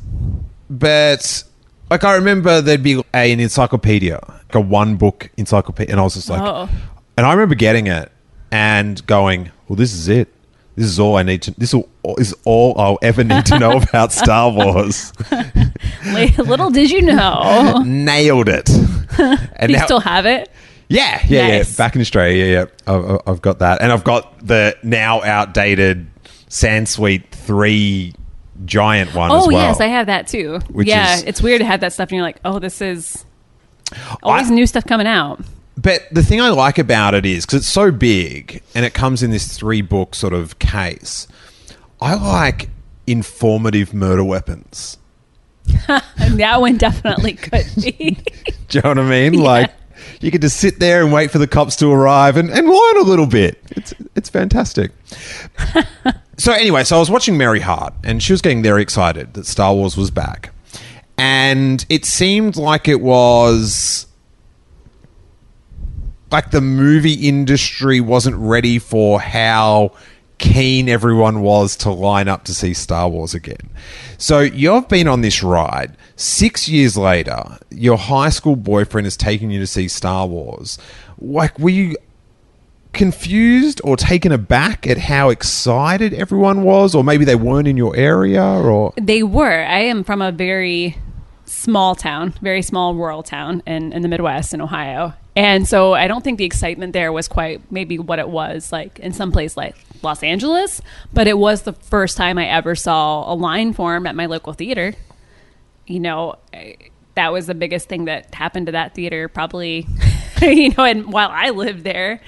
but 0.69 1.45
like 1.89 2.03
I 2.03 2.15
remember 2.15 2.61
there'd 2.61 2.83
be 2.83 2.93
a, 3.13 3.31
an 3.31 3.39
encyclopedia 3.39 4.19
like 4.27 4.55
a 4.55 4.59
one 4.61 4.95
book 4.95 5.29
encyclopedia 5.37 5.91
and 5.91 5.99
I 5.99 6.03
was 6.03 6.13
just 6.15 6.29
like 6.29 6.41
Oh. 6.41 6.69
and 7.17 7.25
I 7.25 7.31
remember 7.33 7.55
getting 7.55 7.87
it 7.87 8.11
and 8.51 9.05
going 9.07 9.51
well 9.67 9.75
this 9.75 9.93
is 9.93 10.07
it 10.07 10.27
this 10.75 10.85
is 10.85 10.99
all 10.99 11.17
I 11.17 11.23
need 11.23 11.41
to 11.43 11.51
this 11.51 11.73
will- 11.73 11.89
is 12.17 12.35
all 12.45 12.79
I'll 12.79 12.99
ever 13.01 13.23
need 13.23 13.45
to 13.47 13.59
know 13.59 13.77
about 13.77 14.11
Star 14.21 14.51
Wars 14.51 15.13
Little 16.05 16.69
did 16.71 16.89
you 16.91 17.01
know. 17.01 17.81
nailed 17.85 18.49
it 18.49 18.69
and 18.69 19.67
Do 19.67 19.73
you 19.73 19.79
still 19.79 19.99
have 19.99 20.25
it? 20.25 20.49
yeah 20.89 21.21
yeah 21.27 21.47
Nice. 21.59 21.71
yeah 21.71 21.77
back 21.85 21.95
in 21.95 22.01
Australia 22.01 22.45
yeah, 22.45 22.65
yeah 22.87 22.93
I've, 22.93 23.21
I've 23.27 23.41
got 23.41 23.59
that 23.59 23.81
and 23.81 23.91
I've 23.91 24.03
got 24.03 24.45
the 24.45 24.75
now 24.83 25.21
outdated 25.23 26.07
Sansweet 26.49 27.29
3 27.31 28.13
giant 28.65 29.13
one 29.13 29.31
as 29.31 29.43
Oh, 29.43 29.47
well 29.47 29.51
yes, 29.69 29.79
I 29.81 29.87
have 29.87 30.07
that 30.07 30.27
too. 30.27 30.59
Yeah, 30.75 31.15
is- 31.15 31.23
it's 31.23 31.41
weird 31.41 31.59
to 31.59 31.65
have 31.65 31.79
that 31.81 31.93
stuff 31.93 32.09
and 32.09 32.17
you're 32.17 32.25
like, 32.25 32.37
oh, 32.45 32.59
this 32.59 32.81
is 32.81 33.25
always 34.21 34.49
I- 34.51 34.53
new 34.53 34.65
stuff 34.67 34.85
coming 34.85 35.07
out. 35.07 35.41
But 35.75 36.03
the 36.11 36.21
thing 36.23 36.39
I 36.39 36.49
like 36.49 36.77
about 36.77 37.13
it 37.15 37.25
is 37.25 37.45
because 37.45 37.59
it's 37.59 37.67
so 37.67 37.91
big 37.91 38.61
and 38.75 38.85
it 38.85 38.93
comes 38.93 39.23
in 39.23 39.31
this 39.31 39.57
three 39.57 39.81
book 39.81 40.13
sort 40.15 40.33
of 40.33 40.59
case. 40.59 41.27
I 41.99 42.13
like 42.13 42.69
informative 43.07 43.93
murder 43.93 44.23
weapons. 44.23 44.97
And 45.89 46.03
that 46.39 46.61
one 46.61 46.77
definitely 46.77 47.33
could 47.33 47.65
be. 47.81 48.11
Do 48.69 48.77
you 48.77 48.81
know 48.83 48.89
what 48.89 48.99
I 48.99 49.09
mean? 49.09 49.33
Like 49.33 49.71
you 50.21 50.29
could 50.31 50.41
just 50.41 50.57
sit 50.57 50.79
there 50.79 51.03
and 51.03 51.11
wait 51.11 51.31
for 51.31 51.37
the 51.37 51.47
cops 51.47 51.75
to 51.77 51.91
arrive 51.91 52.37
and, 52.37 52.49
and 52.49 52.67
learn 52.67 52.97
a 52.97 53.03
little 53.03 53.27
bit. 53.27 53.61
It's 53.71 53.93
it's 54.15 54.29
fantastic. 54.29 54.91
so 56.37 56.51
anyway, 56.51 56.83
so 56.83 56.95
I 56.95 56.99
was 56.99 57.11
watching 57.11 57.37
Mary 57.37 57.59
Hart 57.59 57.93
and 58.03 58.21
she 58.21 58.33
was 58.33 58.41
getting 58.41 58.63
very 58.63 58.81
excited 58.81 59.33
that 59.33 59.45
Star 59.45 59.73
Wars 59.73 59.95
was 59.95 60.11
back. 60.11 60.51
And 61.17 61.85
it 61.89 62.05
seemed 62.05 62.55
like 62.55 62.87
it 62.87 63.01
was 63.01 64.07
like 66.31 66.49
the 66.49 66.61
movie 66.61 67.27
industry 67.27 68.01
wasn't 68.01 68.35
ready 68.35 68.79
for 68.79 69.21
how 69.21 69.91
keen 70.39 70.89
everyone 70.89 71.41
was 71.41 71.75
to 71.77 71.91
line 71.91 72.27
up 72.27 72.43
to 72.45 72.53
see 72.53 72.73
Star 72.73 73.07
Wars 73.07 73.35
again. 73.35 73.69
So 74.17 74.39
you've 74.39 74.89
been 74.89 75.07
on 75.07 75.21
this 75.21 75.43
ride. 75.43 75.95
Six 76.15 76.67
years 76.67 76.97
later, 76.97 77.59
your 77.69 77.97
high 77.97 78.29
school 78.29 78.55
boyfriend 78.55 79.05
is 79.05 79.15
taking 79.15 79.51
you 79.51 79.59
to 79.59 79.67
see 79.67 79.87
Star 79.87 80.25
Wars. 80.25 80.79
Like, 81.19 81.57
were 81.59 81.69
you 81.69 81.95
confused 82.93 83.81
or 83.83 83.97
taken 83.97 84.31
aback 84.31 84.87
at 84.87 84.97
how 84.97 85.29
excited 85.29 86.13
everyone 86.13 86.63
was, 86.63 86.95
or 86.95 87.03
maybe 87.03 87.25
they 87.25 87.35
weren't 87.35 87.67
in 87.67 87.75
your 87.77 87.95
area, 87.95 88.43
or 88.43 88.93
They 89.01 89.23
were. 89.23 89.63
I 89.65 89.79
am 89.79 90.03
from 90.03 90.21
a 90.21 90.31
very 90.31 90.97
small 91.45 91.95
town, 91.95 92.33
very 92.41 92.61
small 92.61 92.95
rural 92.95 93.23
town 93.23 93.61
in, 93.67 93.91
in 93.93 94.01
the 94.01 94.07
Midwest 94.07 94.53
in 94.53 94.61
Ohio. 94.61 95.13
And 95.35 95.67
so 95.67 95.93
I 95.93 96.07
don't 96.07 96.23
think 96.23 96.37
the 96.37 96.45
excitement 96.45 96.93
there 96.93 97.11
was 97.11 97.27
quite 97.27 97.59
maybe 97.71 97.97
what 97.97 98.19
it 98.19 98.29
was 98.29 98.71
like 98.71 98.99
in 98.99 99.13
some 99.13 99.31
place 99.31 99.57
like 99.57 99.75
Los 100.03 100.21
Angeles, 100.23 100.81
but 101.11 101.27
it 101.27 101.37
was 101.37 101.63
the 101.63 101.73
first 101.73 102.17
time 102.17 102.37
I 102.37 102.45
ever 102.47 102.75
saw 102.75 103.31
a 103.31 103.35
line 103.35 103.73
form 103.73 104.05
at 104.05 104.15
my 104.15 104.27
local 104.27 104.53
theater. 104.53 104.93
You 105.87 105.99
know, 105.99 106.35
I- 106.53 106.77
that 107.15 107.31
was 107.31 107.45
the 107.45 107.53
biggest 107.53 107.87
thing 107.89 108.05
that 108.05 108.33
happened 108.33 108.65
to 108.67 108.71
that 108.71 108.95
theater 108.95 109.27
probably, 109.27 109.85
you 110.41 110.69
know, 110.69 110.83
and 110.83 111.11
while 111.13 111.29
I 111.31 111.49
lived 111.51 111.83
there. 111.83 112.21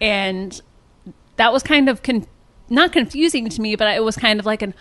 And 0.00 0.60
that 1.36 1.52
was 1.52 1.62
kind 1.62 1.88
of 1.88 2.02
con- 2.02 2.26
not 2.68 2.92
confusing 2.92 3.48
to 3.48 3.60
me, 3.60 3.76
but 3.76 3.94
it 3.94 4.04
was 4.04 4.16
kind 4.16 4.38
of 4.40 4.46
like 4.46 4.62
an 4.62 4.74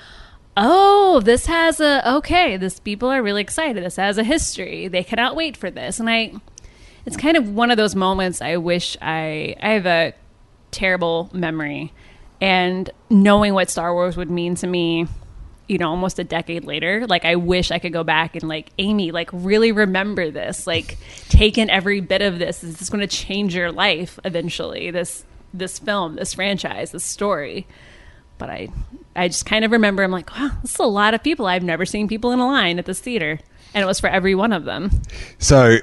oh, 0.60 1.22
this 1.24 1.46
has 1.46 1.80
a 1.80 2.16
okay, 2.16 2.58
this 2.58 2.80
people 2.80 3.10
are 3.10 3.22
really 3.22 3.42
excited. 3.42 3.84
This 3.84 3.96
has 3.98 4.18
a 4.18 4.24
history. 4.24 4.88
They 4.88 5.04
cannot 5.04 5.36
wait 5.36 5.56
for 5.56 5.70
this. 5.70 6.00
And 6.00 6.10
I 6.10 6.34
it's 7.06 7.16
kind 7.16 7.38
of 7.38 7.50
one 7.50 7.72
of 7.72 7.78
those 7.78 7.96
moments 7.96 8.42
I 8.42 8.58
wish 8.58 8.98
I 9.02 9.56
I 9.62 9.70
have 9.70 9.86
a 9.86 10.14
terrible 10.72 11.30
memory 11.32 11.94
and 12.42 12.90
knowing 13.10 13.54
what 13.54 13.70
Star 13.70 13.94
Wars 13.94 14.18
would 14.18 14.30
mean 14.30 14.56
to 14.56 14.68
me 14.68 15.08
you 15.68 15.78
know 15.78 15.90
almost 15.90 16.18
a 16.18 16.24
decade 16.24 16.64
later 16.64 17.06
like 17.08 17.26
i 17.26 17.36
wish 17.36 17.72
i 17.72 17.80
could 17.80 17.92
go 17.92 18.04
back 18.04 18.36
and 18.36 18.48
like 18.48 18.72
amy 18.78 19.12
like 19.12 19.30
really 19.34 19.72
remember 19.72 20.32
this 20.32 20.66
like 20.66 20.98
take 21.30 21.58
in 21.58 21.70
every 21.70 22.00
bit 22.00 22.22
of 22.22 22.40
this. 22.40 22.64
Is 22.64 22.78
this 22.78 22.90
going 22.90 23.02
to 23.02 23.08
change 23.08 23.56
your 23.56 23.72
life 23.72 24.20
eventually 24.24 24.92
this 24.92 25.24
this 25.54 25.80
film 25.80 26.16
this 26.16 26.34
franchise 26.34 26.92
this 26.92 27.04
story? 27.04 27.68
But 28.38 28.50
i 28.50 28.70
i 29.16 29.28
just 29.28 29.46
kind 29.46 29.66
of 29.66 29.72
remember 29.72 30.04
i'm 30.04 30.12
like 30.12 30.30
wow 30.36 30.52
this 30.62 30.74
is 30.74 30.80
a 30.80 30.84
lot 30.84 31.14
of 31.14 31.24
people. 31.24 31.46
I've 31.46 31.64
never 31.64 31.86
seen 31.86 32.08
people 32.08 32.32
in 32.32 32.40
a 32.40 32.46
line 32.46 32.80
at 32.80 32.86
this 32.86 33.00
theater. 33.00 33.40
And 33.74 33.84
it 33.84 33.86
was 33.86 34.00
for 34.00 34.08
every 34.08 34.36
one 34.36 34.54
of 34.54 34.66
them. 34.66 34.90
So. 35.40 35.78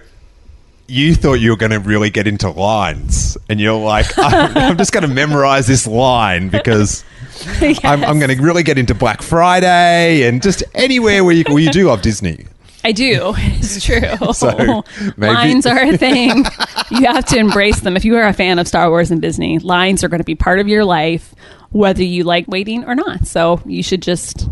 You 0.87 1.15
thought 1.15 1.41
you 1.41 1.49
were 1.49 1.57
going 1.57 1.73
to 1.73 1.79
really 1.79 2.11
get 2.11 2.27
into 2.27 2.51
lines, 2.51 3.39
and 3.49 3.59
you're 3.59 3.73
like, 3.73 4.19
I'm, 4.19 4.55
I'm 4.55 4.77
just 4.77 4.93
going 4.93 5.09
to 5.09 5.09
memorize 5.09 5.67
this 5.67 5.87
line 5.87 6.51
because 6.51 7.03
I'm, 7.85 8.05
I'm 8.05 8.19
going 8.19 8.37
to 8.37 8.43
really 8.43 8.63
get 8.63 8.79
into 8.79 8.95
Black 8.95 9.23
Friday 9.23 10.23
and 10.27 10.43
just 10.43 10.63
anywhere 10.75 11.25
where 11.25 11.35
you, 11.35 11.45
you 11.59 11.71
do 11.71 11.87
love 11.89 12.03
Disney. 12.03 12.47
I 12.85 12.93
do. 12.93 13.35
It's 13.39 13.83
true. 13.85 14.01
So, 14.35 14.85
maybe- 15.17 15.33
lines 15.35 15.67
are 15.67 15.83
a 15.83 15.97
thing. 15.97 16.45
you 16.91 17.07
have 17.07 17.25
to 17.27 17.39
embrace 17.39 17.81
them. 17.81 17.97
If 17.97 18.05
you 18.05 18.17
are 18.17 18.27
a 18.27 18.33
fan 18.33 18.59
of 18.59 18.69
Star 18.69 18.91
Wars 18.91 19.11
and 19.11 19.23
Disney, 19.23 19.59
lines 19.59 20.05
are 20.05 20.09
going 20.09 20.21
to 20.21 20.25
be 20.25 20.35
part 20.35 20.59
of 20.61 20.69
your 20.69 20.85
life, 20.85 21.35
whether 21.71 22.03
you 22.03 22.25
like 22.25 22.47
waiting 22.47 22.85
or 22.85 22.95
not. 22.95 23.27
So 23.27 23.61
you 23.65 23.83
should 23.83 24.03
just. 24.03 24.49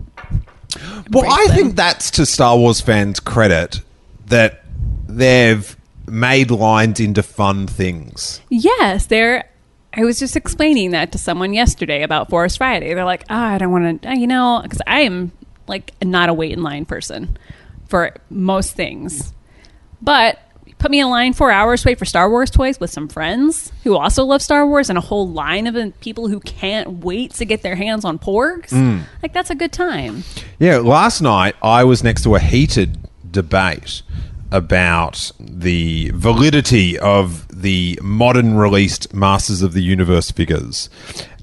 Well, 1.10 1.30
I 1.30 1.46
them. 1.48 1.56
think 1.56 1.76
that's 1.76 2.10
to 2.12 2.24
Star 2.26 2.56
Wars 2.56 2.80
fans' 2.80 3.20
credit 3.20 3.82
that 4.26 4.64
they've 5.06 5.76
made 6.06 6.50
lines 6.50 7.00
into 7.00 7.22
fun 7.22 7.66
things. 7.66 8.40
Yes, 8.48 9.06
they're. 9.06 9.44
I 9.94 10.04
was 10.04 10.18
just 10.18 10.36
explaining 10.36 10.92
that 10.92 11.12
to 11.12 11.18
someone 11.18 11.52
yesterday 11.52 12.02
about 12.02 12.30
Force 12.30 12.56
Friday. 12.56 12.94
They're 12.94 13.04
like, 13.04 13.24
oh, 13.28 13.36
I 13.36 13.58
don't 13.58 13.72
want 13.72 14.02
to, 14.02 14.08
eh, 14.08 14.14
you 14.14 14.26
know, 14.26 14.60
because 14.62 14.80
I 14.86 15.00
am 15.00 15.32
like 15.66 15.92
not 16.02 16.28
a 16.28 16.34
wait 16.34 16.52
in 16.52 16.62
line 16.62 16.86
person 16.86 17.36
for 17.88 18.14
most 18.30 18.74
things. 18.74 19.32
But 20.00 20.38
put 20.78 20.90
me 20.90 21.00
in 21.00 21.08
line 21.08 21.32
four 21.32 21.50
hours 21.50 21.82
to 21.82 21.88
wait 21.88 21.98
for 21.98 22.04
Star 22.04 22.28
Wars 22.28 22.50
toys 22.50 22.80
with 22.80 22.90
some 22.90 23.06
friends 23.06 23.70
who 23.84 23.96
also 23.96 24.24
love 24.24 24.42
Star 24.42 24.66
Wars 24.66 24.88
and 24.88 24.98
a 24.98 25.02
whole 25.02 25.28
line 25.28 25.66
of 25.66 25.76
uh, 25.76 25.90
people 26.00 26.26
who 26.26 26.40
can't 26.40 27.04
wait 27.04 27.34
to 27.34 27.44
get 27.44 27.62
their 27.62 27.76
hands 27.76 28.04
on 28.04 28.18
porgs. 28.18 28.70
Mm. 28.70 29.02
Like, 29.22 29.32
that's 29.32 29.50
a 29.50 29.54
good 29.54 29.72
time. 29.72 30.24
Yeah, 30.58 30.78
last 30.78 31.20
night 31.20 31.54
I 31.62 31.84
was 31.84 32.02
next 32.02 32.22
to 32.24 32.34
a 32.34 32.40
heated 32.40 33.08
debate 33.30 34.02
about 34.52 35.32
the 35.40 36.10
validity 36.14 36.98
of 36.98 37.46
the 37.48 37.98
modern 38.02 38.54
released 38.54 39.12
Masters 39.14 39.62
of 39.62 39.72
the 39.72 39.82
Universe 39.82 40.30
figures. 40.30 40.88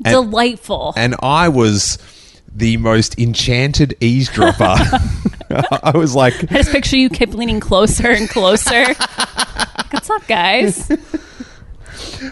And, 0.06 0.13
Delightful. 0.13 0.93
and 0.95 1.15
I 1.22 1.50
was 1.50 1.98
the 2.54 2.78
most 2.78 3.17
enchanted 3.19 3.95
eavesdropper. 4.00 4.76
I 5.84 5.91
was 5.95 6.15
like, 6.15 6.36
I 6.52 6.58
just 6.58 6.72
picture 6.72 6.95
you 6.95 7.10
keep 7.10 7.34
leaning 7.34 7.60
closer 7.60 8.10
and 8.10 8.30
closer. 8.30 8.86
What's 9.91 10.10
up, 10.10 10.28
guys? 10.28 10.89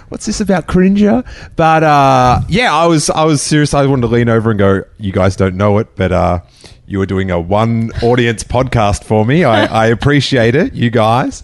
what's 0.10 0.26
this 0.28 0.40
about 0.40 0.68
Cringer? 0.68 1.24
But 1.56 1.84
uh, 1.84 2.42
yeah, 2.48 2.74
I 2.74 2.86
was 2.86 3.10
I 3.10 3.24
was 3.24 3.42
serious. 3.42 3.74
I 3.74 3.86
wanted 3.88 4.02
to 4.02 4.08
lean 4.08 4.30
over 4.30 4.52
and 4.52 4.60
go, 4.60 4.84
you 5.00 5.12
guys 5.12 5.36
don't 5.36 5.56
know 5.56 5.80
it, 5.80 5.96
but 5.96 6.12
uh, 6.12 6.42
you 6.88 7.00
were 7.00 7.06
doing 7.06 7.30
a 7.30 7.40
one 7.40 7.92
audience 8.02 8.44
podcast 8.44 9.04
for 9.04 9.26
me. 9.26 9.44
I, 9.44 9.66
I 9.66 9.88
appreciate 9.88 10.56
it, 10.56 10.74
you 10.74 10.90
guys. 10.90 11.44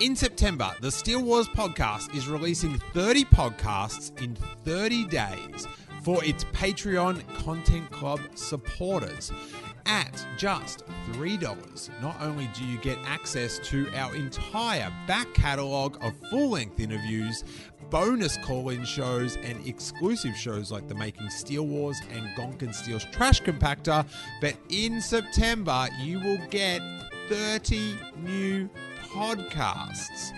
In 0.00 0.14
September, 0.14 0.72
the 0.80 0.90
Steele 0.90 1.22
Wars 1.22 1.48
podcast 1.48 2.14
is 2.16 2.28
releasing 2.28 2.78
30 2.94 3.24
podcasts 3.24 4.16
in 4.22 4.36
30 4.64 5.06
days 5.06 5.66
for 6.02 6.22
its 6.24 6.44
Patreon 6.44 7.22
Content 7.34 7.90
Club 7.90 8.20
supporters. 8.34 9.32
At 9.86 10.26
just 10.38 10.84
$3, 11.12 12.00
not 12.00 12.16
only 12.20 12.48
do 12.54 12.64
you 12.64 12.78
get 12.78 12.96
access 13.04 13.58
to 13.64 13.88
our 13.94 14.14
entire 14.14 14.92
back 15.06 15.32
catalogue 15.34 15.98
of 16.02 16.14
full 16.30 16.50
length 16.50 16.80
interviews, 16.80 17.44
bonus 17.90 18.36
call 18.38 18.70
in 18.70 18.84
shows, 18.84 19.36
and 19.44 19.66
exclusive 19.66 20.36
shows 20.36 20.70
like 20.70 20.88
the 20.88 20.94
Making 20.94 21.30
Steele 21.30 21.66
Wars 21.66 22.00
and 22.12 22.26
Gonk 22.36 22.62
and 22.62 22.74
Steele's 22.74 23.04
Trash 23.12 23.42
Compactor, 23.42 24.06
but 24.40 24.54
in 24.68 25.00
September, 25.00 25.88
you 26.00 26.20
will 26.20 26.40
get 26.50 26.80
30 27.28 27.96
new 28.22 28.68
podcasts. 29.08 30.32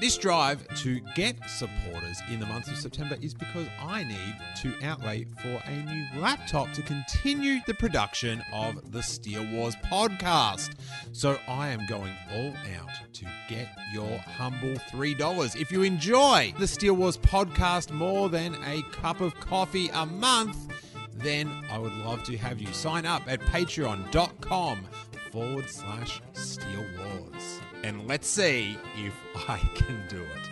This 0.00 0.18
drive 0.18 0.66
to 0.78 1.00
get 1.14 1.36
supporters 1.48 2.20
in 2.28 2.40
the 2.40 2.46
month 2.46 2.68
of 2.68 2.76
September 2.76 3.16
is 3.22 3.32
because 3.32 3.66
I 3.80 4.02
need 4.04 4.36
to 4.62 4.74
outlay 4.84 5.24
for 5.40 5.62
a 5.64 5.70
new 5.84 6.20
laptop 6.20 6.72
to 6.72 6.82
continue 6.82 7.60
the 7.66 7.74
production 7.74 8.42
of 8.52 8.92
the 8.92 9.02
Steele 9.02 9.46
Wars 9.52 9.76
podcast. 9.86 10.74
So 11.12 11.38
I 11.48 11.68
am 11.68 11.86
going 11.86 12.12
all 12.32 12.54
out 12.76 12.90
to 13.14 13.24
get 13.48 13.68
your 13.92 14.18
humble 14.18 14.74
$3. 14.74 15.60
If 15.60 15.70
you 15.70 15.82
enjoy 15.82 16.52
the 16.58 16.66
Steele 16.66 16.94
Wars 16.94 17.16
podcast 17.16 17.92
more 17.92 18.28
than 18.28 18.56
a 18.66 18.82
cup 18.92 19.20
of 19.20 19.34
coffee 19.38 19.88
a 19.94 20.04
month, 20.04 20.56
then 21.14 21.64
I 21.70 21.78
would 21.78 21.94
love 21.94 22.24
to 22.24 22.36
have 22.36 22.60
you 22.60 22.72
sign 22.72 23.06
up 23.06 23.22
at 23.26 23.40
patreon.com 23.40 24.86
forward 25.30 25.70
slash 25.70 26.20
steel 26.32 26.84
wars. 26.98 27.60
And 27.84 28.08
let's 28.08 28.26
see 28.26 28.78
if 28.96 29.12
I 29.48 29.58
can 29.74 30.00
do 30.08 30.22
it. 30.22 30.50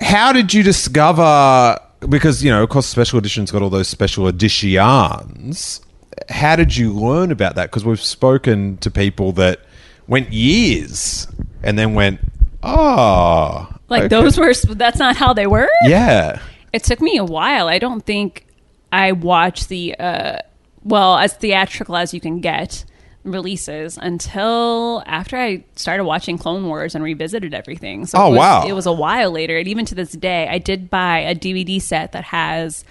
How 0.00 0.32
did 0.32 0.54
you 0.54 0.62
discover? 0.62 1.76
Because, 2.08 2.44
you 2.44 2.50
know, 2.52 2.62
of 2.62 2.68
course, 2.68 2.86
special 2.86 3.18
editions 3.18 3.50
got 3.50 3.60
all 3.60 3.68
those 3.68 3.88
special 3.88 4.28
editions. 4.28 5.80
How 6.28 6.54
did 6.54 6.76
you 6.76 6.92
learn 6.92 7.32
about 7.32 7.56
that? 7.56 7.64
Because 7.64 7.84
we've 7.84 8.00
spoken 8.00 8.76
to 8.78 8.92
people 8.92 9.32
that 9.32 9.60
went 10.06 10.32
years 10.32 11.26
and 11.64 11.76
then 11.76 11.94
went, 11.94 12.20
oh. 12.62 13.68
Like 13.88 14.04
okay." 14.04 14.08
those 14.08 14.38
were 14.38 14.54
that's 14.54 15.00
not 15.00 15.16
how 15.16 15.32
they 15.32 15.48
were. 15.48 15.68
Yeah. 15.82 16.40
It 16.72 16.84
took 16.84 17.00
me 17.00 17.16
a 17.16 17.24
while. 17.24 17.66
I 17.66 17.80
don't 17.80 18.06
think 18.06 18.46
I 18.92 19.10
watched 19.10 19.68
the 19.68 19.96
uh 19.98 20.38
well, 20.84 21.18
as 21.18 21.34
theatrical 21.34 21.96
as 21.96 22.14
you 22.14 22.20
can 22.20 22.40
get 22.40 22.84
releases 23.24 23.98
until 23.98 25.02
after 25.06 25.36
I 25.36 25.64
started 25.76 26.04
watching 26.04 26.38
Clone 26.38 26.66
Wars 26.66 26.94
and 26.94 27.04
revisited 27.04 27.52
everything. 27.54 28.06
So 28.06 28.18
Oh, 28.18 28.26
it 28.26 28.30
was, 28.30 28.38
wow. 28.38 28.66
It 28.66 28.72
was 28.72 28.86
a 28.86 28.92
while 28.92 29.30
later, 29.30 29.56
and 29.58 29.68
even 29.68 29.84
to 29.86 29.94
this 29.94 30.12
day, 30.12 30.48
I 30.48 30.58
did 30.58 30.90
buy 30.90 31.18
a 31.18 31.34
DVD 31.34 31.80
set 31.80 32.12
that 32.12 32.24
has 32.24 32.84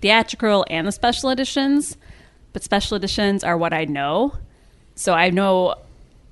theatrical 0.00 0.64
and 0.68 0.86
the 0.86 0.92
special 0.92 1.30
editions. 1.30 1.96
But 2.52 2.62
special 2.62 2.96
editions 2.96 3.44
are 3.44 3.56
what 3.56 3.72
I 3.74 3.84
know, 3.84 4.34
so 4.94 5.12
I 5.12 5.28
know 5.30 5.74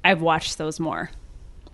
I've 0.03 0.23
watched 0.23 0.57
those 0.59 0.81
more 0.81 1.11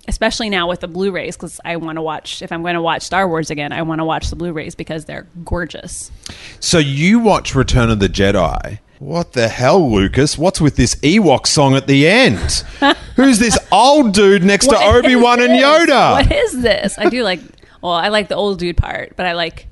especially 0.09 0.51
now 0.51 0.69
with 0.69 0.81
the 0.81 0.89
Blu-rays 0.89 1.37
because 1.37 1.61
I 1.65 1.77
want 1.77 1.97
to 1.97 2.03
watch. 2.03 2.43
If 2.43 2.53
I'm 2.53 2.63
going 2.63 2.75
to 2.75 2.83
watch 2.83 3.03
Star 3.03 3.29
Wars 3.29 3.51
again, 3.51 3.73
I 3.73 3.83
want 3.83 4.01
to 4.01 4.05
watch 4.05 4.29
the 4.29 4.37
Blu-rays 4.37 4.75
because 4.75 5.05
they're 5.05 5.27
gorgeous. 5.45 6.11
So 6.59 6.79
you 6.79 7.21
watch 7.21 7.55
Return 7.55 7.91
of 7.91 8.01
the 8.01 8.09
Jedi. 8.09 8.79
What 9.01 9.33
the 9.33 9.49
hell, 9.49 9.91
Lucas? 9.91 10.37
What's 10.37 10.61
with 10.61 10.77
this 10.77 10.95
Ewok 10.97 11.47
song 11.47 11.75
at 11.75 11.87
the 11.87 12.07
end? 12.07 12.39
Who's 13.17 13.39
this 13.39 13.59
old 13.73 14.13
dude 14.13 14.45
next 14.45 14.67
to 14.67 14.75
What 14.75 14.97
Obi 15.05 15.17
Wan 15.17 15.41
is 15.41 15.47
and 15.47 15.55
this? 15.55 15.65
Yoda? 15.65 16.13
What 16.13 16.31
is 16.31 16.61
this? 16.61 16.99
I 16.99 17.09
do 17.09 17.23
like. 17.23 17.41
Well, 17.81 17.95
I 17.95 18.09
like 18.09 18.29
the 18.29 18.35
old 18.35 18.59
dude 18.59 18.77
part, 18.77 19.17
but 19.17 19.25
I 19.25 19.33
like 19.33 19.69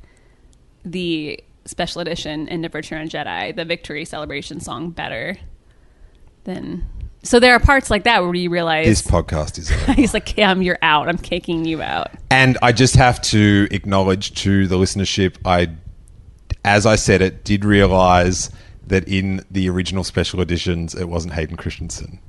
the 0.83 1.45
special 1.67 2.01
edition 2.01 2.49
in 2.49 2.63
Never 2.63 2.79
Return 2.79 3.03
of 3.03 3.09
Jedi, 3.11 3.55
the 3.55 3.67
victory 3.67 4.07
celebration 4.07 4.61
song, 4.61 4.93
better 4.93 5.37
than. 6.45 6.87
So 7.23 7.39
there 7.39 7.53
are 7.53 7.61
parts 7.61 7.91
like 7.91 8.05
that 8.05 8.23
where 8.23 8.35
you 8.35 8.49
realize 8.49 8.87
This 8.87 9.03
podcast 9.03 9.59
is 9.59 9.71
over. 9.71 9.93
he's 9.93 10.15
like, 10.15 10.25
Cam, 10.25 10.63
you're 10.63 10.79
out. 10.81 11.07
I'm 11.07 11.19
kicking 11.19 11.67
you 11.67 11.83
out. 11.83 12.13
And 12.31 12.57
I 12.63 12.73
just 12.73 12.95
have 12.95 13.21
to 13.23 13.69
acknowledge 13.73 14.33
to 14.37 14.67
the 14.67 14.77
listenership, 14.77 15.37
I, 15.45 15.69
as 16.65 16.87
I 16.87 16.97
said 16.97 17.21
it, 17.21 17.45
did 17.45 17.67
realize 17.67 18.51
that 18.89 19.07
in 19.09 19.45
the 19.51 19.69
original 19.69 20.05
special 20.05 20.41
editions, 20.41 20.95
it 20.95 21.09
wasn't 21.09 21.35
Hayden 21.35 21.57
Christensen. 21.57 22.21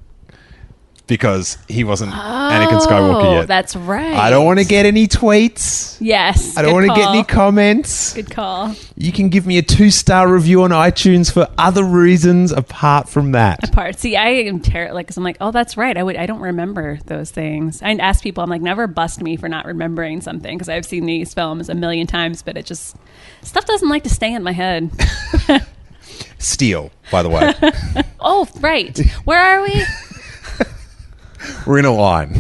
Because 1.08 1.58
he 1.68 1.84
wasn't 1.84 2.12
Anakin 2.12 2.68
oh, 2.80 2.86
Skywalker 2.88 3.24
Oh, 3.26 3.34
yet. 3.40 3.48
that's 3.48 3.76
right. 3.76 4.14
I 4.14 4.30
don't 4.30 4.46
want 4.46 4.60
to 4.60 4.66
get 4.66 4.86
any 4.86 5.08
tweets. 5.08 5.98
Yes. 6.00 6.56
I 6.56 6.62
don't 6.62 6.72
want 6.72 6.86
to 6.86 6.94
get 6.94 7.10
any 7.10 7.24
comments. 7.24 8.14
Good 8.14 8.30
call. 8.30 8.76
You 8.96 9.12
can 9.12 9.30
give 9.30 9.48
me 9.48 9.58
a 9.58 9.64
two 9.64 9.90
star 9.90 10.32
review 10.32 10.62
on 10.62 10.70
iTunes 10.70 11.34
for 11.34 11.48
other 11.58 11.84
reasons 11.84 12.52
apart 12.52 13.10
from 13.10 13.32
that. 13.32 13.70
Apart. 13.70 13.98
See, 13.98 14.16
I 14.16 14.28
am 14.30 14.60
terrible. 14.60 14.94
Like, 14.94 15.08
'cause 15.08 15.18
I'm 15.18 15.24
like, 15.24 15.38
oh, 15.42 15.50
that's 15.50 15.76
right. 15.78 15.98
I 15.98 16.04
would. 16.04 16.16
I 16.16 16.28
don't 16.28 16.42
remember 16.42 17.00
those 17.08 17.32
things. 17.32 17.82
I 17.82 17.94
ask 17.94 18.22
people. 18.22 18.44
I'm 18.44 18.50
like, 18.52 18.62
never 18.62 18.86
bust 18.86 19.20
me 19.20 19.36
for 19.36 19.50
not 19.50 19.66
remembering 19.66 20.22
something 20.22 20.56
because 20.56 20.70
I've 20.70 20.86
seen 20.86 21.08
these 21.08 21.34
films 21.34 21.70
a 21.70 21.74
million 21.74 22.06
times, 22.06 22.44
but 22.44 22.56
it 22.56 22.68
just 22.68 22.96
stuff 23.42 23.66
doesn't 23.66 23.90
like 23.90 24.04
to 24.04 24.10
stay 24.12 24.32
in 24.32 24.44
my 24.44 24.52
head. 24.52 24.92
Steele, 26.40 26.92
by 27.12 27.22
the 27.24 27.30
way. 27.30 27.54
Oh, 28.22 28.46
right. 28.60 28.98
Where 29.24 29.40
are 29.40 29.62
we? 29.62 29.82
We're 31.66 31.80
in 31.80 31.86
a 31.86 31.94
line. 31.96 32.34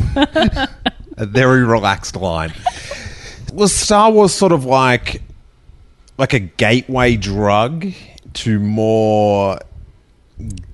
a 1.16 1.26
very 1.26 1.64
relaxed 1.64 2.18
line. 2.18 2.52
Was 3.54 3.74
Star 3.74 4.12
Wars 4.12 4.34
sort 4.34 4.52
of 4.52 4.66
like 4.66 5.22
like 6.18 6.34
a 6.34 6.40
gateway 6.40 7.16
drug 7.16 7.88
to 8.34 8.60
more 8.60 9.60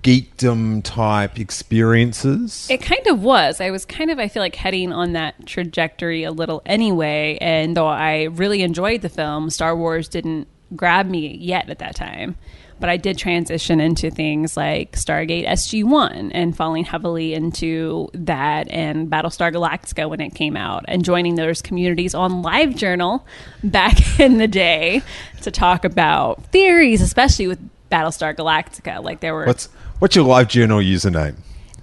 geekdom 0.01 0.83
type 0.83 1.39
experiences? 1.39 2.67
It 2.69 2.81
kind 2.81 3.05
of 3.07 3.21
was. 3.21 3.61
I 3.61 3.69
was 3.69 3.85
kind 3.85 4.09
of, 4.09 4.19
I 4.19 4.27
feel 4.27 4.41
like, 4.41 4.55
heading 4.55 4.91
on 4.91 5.13
that 5.13 5.45
trajectory 5.45 6.23
a 6.23 6.31
little 6.31 6.61
anyway. 6.65 7.37
And 7.41 7.77
though 7.77 7.87
I 7.87 8.23
really 8.23 8.63
enjoyed 8.63 9.01
the 9.01 9.09
film, 9.09 9.49
Star 9.51 9.75
Wars 9.75 10.07
didn't 10.07 10.47
grab 10.75 11.07
me 11.07 11.35
yet 11.37 11.69
at 11.69 11.79
that 11.79 11.95
time. 11.95 12.35
But 12.79 12.89
I 12.89 12.97
did 12.97 13.17
transition 13.17 13.79
into 13.79 14.11
things 14.11 14.57
like 14.57 14.93
Stargate 14.93 15.47
SG 15.47 15.83
1 15.83 16.31
and 16.33 16.55
falling 16.55 16.83
heavily 16.83 17.33
into 17.33 18.09
that 18.13 18.67
and 18.69 19.09
Battlestar 19.09 19.53
Galactica 19.53 20.09
when 20.09 20.19
it 20.19 20.35
came 20.35 20.57
out 20.57 20.83
and 20.87 21.03
joining 21.05 21.35
those 21.35 21.61
communities 21.61 22.13
on 22.13 22.43
LiveJournal 22.43 23.23
back 23.63 24.19
in 24.19 24.37
the 24.37 24.47
day 24.47 25.01
to 25.41 25.51
talk 25.51 25.85
about 25.85 26.43
theories, 26.45 27.01
especially 27.01 27.47
with 27.47 27.59
Battlestar 27.89 28.35
Galactica. 28.35 29.01
Like 29.03 29.21
there 29.21 29.33
were. 29.33 29.45
What's 29.45 29.67
what's 29.99 30.15
your 30.15 30.25
LiveJournal 30.25 30.85
username? 30.85 31.35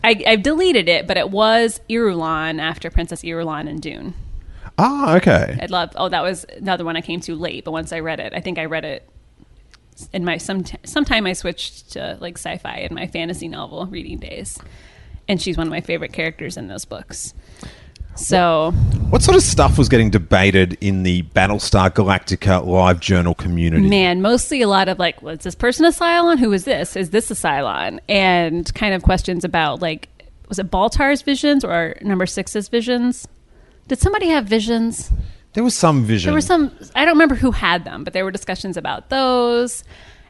I, 0.05 0.23
I've 0.27 0.43
deleted 0.43 0.89
it, 0.89 1.07
but 1.07 1.17
it 1.17 1.31
was 1.31 1.81
Irulan 1.89 2.61
after 2.61 2.91
Princess 2.91 3.23
Irulan 3.23 3.69
and 3.69 3.81
Dune. 3.81 4.15
Ah, 4.79 5.17
okay. 5.17 5.59
I'd 5.61 5.71
love. 5.71 5.91
Oh, 5.97 6.09
that 6.09 6.23
was 6.23 6.45
another 6.57 6.85
one 6.85 6.97
I 6.97 7.03
came 7.03 7.21
to 7.21 7.35
late, 7.35 7.65
but 7.65 7.73
once 7.73 7.93
I 7.93 8.01
read 8.01 8.21
it, 8.21 8.33
I 8.35 8.41
think 8.41 8.59
I 8.59 8.65
read 8.65 8.85
it 8.85 9.09
in 10.13 10.25
my 10.25 10.39
some 10.39 10.65
sometime 10.85 11.27
I 11.27 11.33
switched 11.33 11.93
to 11.93 12.19
like 12.21 12.39
sci-fi 12.39 12.87
in 12.89 12.95
my 12.95 13.07
fantasy 13.07 13.49
novel 13.49 13.87
reading 13.87 14.19
days, 14.19 14.59
and 15.29 15.41
she's 15.41 15.57
one 15.57 15.67
of 15.67 15.71
my 15.71 15.81
favorite 15.81 16.13
characters 16.13 16.57
in 16.57 16.69
those 16.69 16.85
books. 16.85 17.35
So 18.15 18.73
What 19.13 19.23
sort 19.23 19.37
of 19.37 19.43
stuff 19.43 19.79
was 19.79 19.89
getting 19.89 20.11
debated 20.11 20.79
in 20.81 21.03
the 21.03 21.23
Battlestar 21.23 21.91
Galactica 21.91 22.65
live 22.65 23.01
journal 23.01 23.35
community? 23.35 23.89
Man, 23.89 24.23
mostly 24.23 24.63
a 24.63 24.69
lot 24.69 24.89
of 24.89 24.99
like, 24.99 25.23
was 25.23 25.41
this 25.41 25.55
person 25.55 25.85
a 25.85 25.91
Cylon? 25.91 26.39
Who 26.39 26.53
is 26.53 26.65
this? 26.65 26.97
Is 26.97 27.11
this 27.11 27.31
a 27.31 27.35
Cylon? 27.35 28.01
And 28.09 28.73
kind 28.75 28.95
of 28.95 29.03
questions 29.03 29.45
about 29.45 29.81
like, 29.81 30.09
was 30.49 30.59
it 30.59 30.71
Baltar's 30.71 31.23
visions 31.23 31.65
or 31.65 31.97
number 32.03 32.27
six's 32.27 32.69
visions? 32.69 33.27
Did 33.89 33.99
somebody 33.99 34.29
have 34.29 34.47
visions? 34.47 35.11
There 35.53 35.65
was 35.65 35.75
some 35.75 36.05
vision. 36.05 36.29
There 36.29 36.35
were 36.35 36.41
some, 36.41 36.77
I 36.95 37.05
don't 37.05 37.15
remember 37.15 37.35
who 37.35 37.51
had 37.51 37.85
them, 37.85 38.05
but 38.05 38.13
there 38.13 38.25
were 38.25 38.31
discussions 38.31 38.77
about 38.77 39.11
those. 39.11 39.85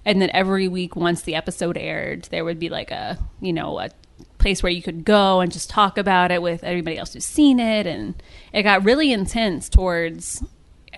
And 0.04 0.20
then 0.20 0.30
every 0.32 0.66
week, 0.66 0.96
once 0.96 1.22
the 1.22 1.36
episode 1.36 1.78
aired, 1.78 2.24
there 2.30 2.44
would 2.44 2.58
be 2.58 2.68
like 2.68 2.90
a, 2.90 3.18
you 3.40 3.52
know, 3.52 3.78
a 3.78 3.90
place 4.38 4.62
where 4.62 4.72
you 4.72 4.82
could 4.82 5.04
go 5.04 5.40
and 5.40 5.52
just 5.52 5.70
talk 5.70 5.96
about 5.96 6.32
it 6.32 6.42
with 6.42 6.64
everybody 6.64 6.98
else 6.98 7.12
who's 7.12 7.24
seen 7.24 7.60
it. 7.60 7.86
And 7.86 8.20
it 8.52 8.64
got 8.64 8.84
really 8.84 9.12
intense 9.12 9.68
towards, 9.68 10.42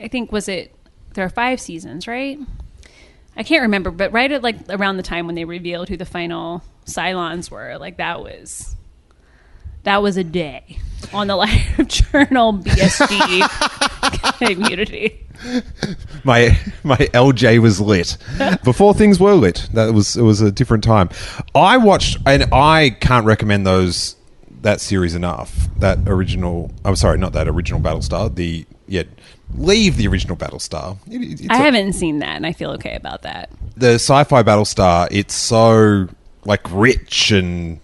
I 0.00 0.08
think, 0.08 0.32
was 0.32 0.48
it, 0.48 0.74
there 1.12 1.24
are 1.24 1.30
five 1.30 1.60
seasons, 1.60 2.06
right? 2.08 2.38
I 3.37 3.42
can't 3.42 3.62
remember, 3.62 3.90
but 3.90 4.12
right 4.12 4.30
at 4.30 4.42
like 4.42 4.56
around 4.70 4.96
the 4.96 5.02
time 5.02 5.26
when 5.26 5.34
they 5.34 5.44
revealed 5.44 5.88
who 5.88 5.96
the 5.96 6.06
final 6.06 6.62
Cylons 6.87 7.50
were, 7.50 7.76
like 7.78 7.96
that 7.98 8.22
was 8.22 8.76
that 9.82 10.02
was 10.02 10.16
a 10.16 10.24
day 10.24 10.78
on 11.12 11.27
the 11.27 11.37
Live 11.37 11.88
Journal 11.88 12.55
BSG 12.55 14.38
community. 14.38 15.21
my 16.25 16.59
my 16.83 16.97
LJ 16.97 17.59
was 17.59 17.81
lit 17.81 18.17
before 18.64 18.95
things 18.95 19.19
were 19.21 19.35
lit. 19.35 19.69
That 19.75 19.93
was 19.93 20.17
it 20.17 20.23
was 20.23 20.40
a 20.40 20.51
different 20.53 20.85
time. 20.85 21.11
I 21.55 21.77
watched 21.77 22.19
and 22.27 22.45
I 22.53 22.90
can't 23.01 23.27
recommend 23.27 23.67
those 23.67 24.17
that 24.62 24.81
series 24.81 25.14
enough. 25.14 25.69
That 25.79 25.99
original. 26.07 26.71
I'm 26.85 26.97
sorry, 26.97 27.19
not 27.19 27.33
that 27.35 27.49
original 27.49 27.81
Battlestar. 27.81 28.35
The 28.35 28.64
yet 28.87 29.09
leave 29.57 29.97
the 29.97 30.07
original 30.09 30.37
Battlestar. 30.37 30.97
It- 31.09 31.51
I 31.51 31.57
a- 31.59 31.62
haven't 31.62 31.93
seen 31.95 32.21
that, 32.21 32.37
and 32.37 32.47
I 32.47 32.53
feel 32.53 32.71
okay 32.73 32.95
about 32.95 33.23
that. 33.23 33.51
the 33.77 33.95
sci-fi 33.95 34.43
Battlestar. 34.43 35.09
It's 35.11 35.35
so 35.35 36.09
like 36.45 36.61
rich 36.71 37.31
and 37.33 37.81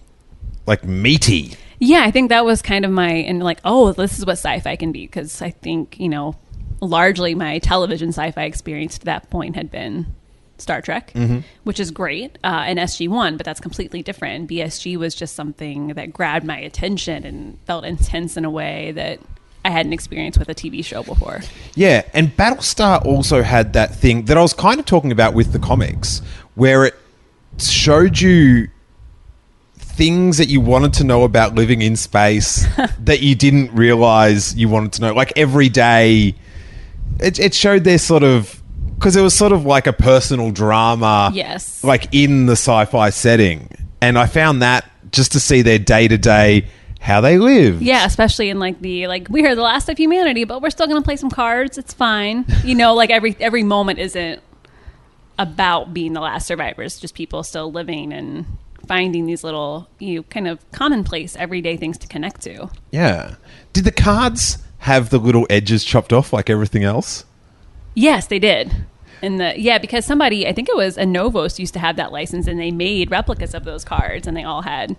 like 0.65 0.83
meaty. 0.85 1.55
Yeah, 1.83 2.03
I 2.03 2.11
think 2.11 2.29
that 2.29 2.45
was 2.45 2.61
kind 2.61 2.85
of 2.85 2.91
my 2.91 3.11
and 3.11 3.43
like, 3.43 3.59
oh, 3.65 3.91
this 3.91 4.19
is 4.19 4.25
what 4.25 4.33
sci-fi 4.33 4.75
can 4.75 4.91
be 4.91 5.07
because 5.07 5.41
I 5.41 5.49
think 5.49 5.99
you 5.99 6.09
know, 6.09 6.35
largely 6.79 7.33
my 7.33 7.57
television 7.57 8.09
sci-fi 8.09 8.43
experience 8.43 8.99
to 8.99 9.05
that 9.05 9.31
point 9.31 9.55
had 9.55 9.71
been 9.71 10.05
Star 10.59 10.79
Trek, 10.79 11.11
which 11.63 11.79
is 11.79 11.89
great, 11.89 12.37
uh, 12.43 12.65
and 12.67 12.77
SG 12.77 13.09
One, 13.09 13.35
but 13.35 13.47
that's 13.47 13.59
completely 13.59 14.03
different. 14.03 14.47
BSG 14.47 14.95
was 14.95 15.15
just 15.15 15.35
something 15.35 15.87
that 15.95 16.13
grabbed 16.13 16.45
my 16.45 16.59
attention 16.59 17.25
and 17.25 17.57
felt 17.65 17.83
intense 17.83 18.37
in 18.37 18.45
a 18.45 18.49
way 18.51 18.91
that 18.91 19.19
I 19.65 19.71
hadn't 19.71 19.93
experienced 19.93 20.37
with 20.37 20.49
a 20.49 20.55
TV 20.55 20.85
show 20.85 21.01
before. 21.01 21.41
Yeah, 21.73 22.03
and 22.13 22.29
Battlestar 22.37 23.03
also 23.03 23.41
had 23.41 23.73
that 23.73 23.95
thing 23.95 24.25
that 24.25 24.37
I 24.37 24.41
was 24.43 24.53
kind 24.53 24.79
of 24.79 24.85
talking 24.85 25.11
about 25.11 25.33
with 25.33 25.51
the 25.51 25.59
comics, 25.59 26.21
where 26.53 26.85
it 26.85 26.95
showed 27.57 28.19
you 28.19 28.67
things 30.01 30.37
that 30.39 30.47
you 30.47 30.59
wanted 30.59 30.91
to 30.93 31.03
know 31.03 31.23
about 31.23 31.53
living 31.53 31.83
in 31.83 31.95
space 31.95 32.65
that 32.99 33.19
you 33.21 33.35
didn't 33.35 33.71
realize 33.71 34.55
you 34.55 34.67
wanted 34.67 34.91
to 34.93 35.01
know. 35.01 35.13
Like 35.13 35.31
every 35.35 35.69
day, 35.69 36.33
it, 37.19 37.37
it 37.39 37.53
showed 37.53 37.83
their 37.83 37.99
sort 37.99 38.23
of 38.23 38.59
because 38.95 39.15
it 39.15 39.21
was 39.21 39.35
sort 39.35 39.51
of 39.51 39.63
like 39.63 39.85
a 39.85 39.93
personal 39.93 40.49
drama, 40.49 41.29
Yes. 41.35 41.83
like 41.83 42.07
in 42.15 42.47
the 42.47 42.53
sci-fi 42.53 43.11
setting, 43.11 43.69
and 44.01 44.17
I 44.17 44.25
found 44.25 44.63
that 44.63 44.89
just 45.11 45.33
to 45.33 45.39
see 45.39 45.61
their 45.61 45.77
day 45.77 46.07
to 46.07 46.17
day 46.17 46.65
how 46.99 47.21
they 47.21 47.37
live. 47.37 47.81
Yeah, 47.83 48.03
especially 48.05 48.49
in 48.49 48.57
like 48.59 48.79
the 48.81 49.05
like 49.07 49.27
we 49.29 49.45
are 49.45 49.53
the 49.53 49.61
last 49.61 49.87
of 49.87 49.99
humanity, 49.99 50.45
but 50.45 50.63
we're 50.63 50.69
still 50.71 50.87
gonna 50.87 51.03
play 51.03 51.15
some 51.15 51.29
cards. 51.29 51.77
It's 51.77 51.93
fine. 51.93 52.45
You 52.63 52.73
know, 52.73 52.95
like 52.95 53.11
every 53.11 53.35
every 53.39 53.61
moment 53.63 53.99
isn't 53.99 54.41
about 55.37 55.93
being 55.93 56.13
the 56.13 56.21
last 56.21 56.47
survivors, 56.47 56.99
just 56.99 57.13
people 57.13 57.43
still 57.43 57.71
living 57.71 58.11
and 58.13 58.45
finding 58.91 59.25
these 59.25 59.41
little 59.41 59.87
you 59.99 60.15
know, 60.15 60.23
kind 60.23 60.49
of 60.49 60.69
commonplace 60.73 61.37
everyday 61.37 61.77
things 61.77 61.97
to 61.97 62.05
connect 62.07 62.41
to. 62.41 62.69
yeah. 62.91 63.35
Did 63.71 63.85
the 63.85 63.91
cards 63.91 64.57
have 64.79 65.11
the 65.11 65.17
little 65.17 65.47
edges 65.49 65.85
chopped 65.85 66.11
off 66.11 66.33
like 66.33 66.49
everything 66.49 66.83
else? 66.83 67.23
Yes, 67.93 68.27
they 68.27 68.37
did. 68.37 68.85
And 69.21 69.39
the 69.39 69.57
yeah, 69.57 69.77
because 69.77 70.05
somebody 70.05 70.45
I 70.45 70.51
think 70.51 70.67
it 70.67 70.75
was 70.75 70.97
Anovos 70.97 71.57
used 71.57 71.73
to 71.75 71.79
have 71.79 71.95
that 71.95 72.11
license 72.11 72.47
and 72.47 72.59
they 72.59 72.69
made 72.69 73.11
replicas 73.11 73.53
of 73.53 73.63
those 73.63 73.85
cards 73.85 74.27
and 74.27 74.35
they 74.35 74.43
all 74.43 74.63
had 74.63 74.97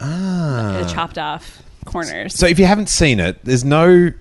ah. 0.00 0.88
chopped 0.94 1.18
off 1.18 1.64
corners. 1.84 2.36
So 2.36 2.46
if 2.46 2.60
you 2.60 2.66
haven't 2.66 2.90
seen 2.90 3.18
it, 3.18 3.44
there's 3.44 3.64
no 3.64 4.12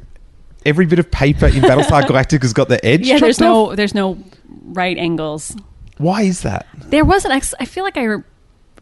every 0.66 0.88
bit 0.88 0.98
of 0.98 1.12
paper 1.12 1.46
in 1.46 1.62
Battlestar 1.62 2.02
Galactica 2.10 2.42
has 2.42 2.54
got 2.54 2.70
the 2.70 2.84
edge. 2.84 3.06
yeah, 3.06 3.20
there's 3.20 3.38
off? 3.38 3.70
no 3.70 3.76
there's 3.76 3.94
no 3.94 4.18
right 4.64 4.98
angles. 4.98 5.56
Why 6.00 6.24
is 6.24 6.42
that? 6.42 6.66
There 6.88 7.06
was 7.06 7.24
an 7.24 7.32
ex- 7.32 7.54
I 7.60 7.66
feel 7.66 7.84
like 7.84 7.98
I 7.98 8.24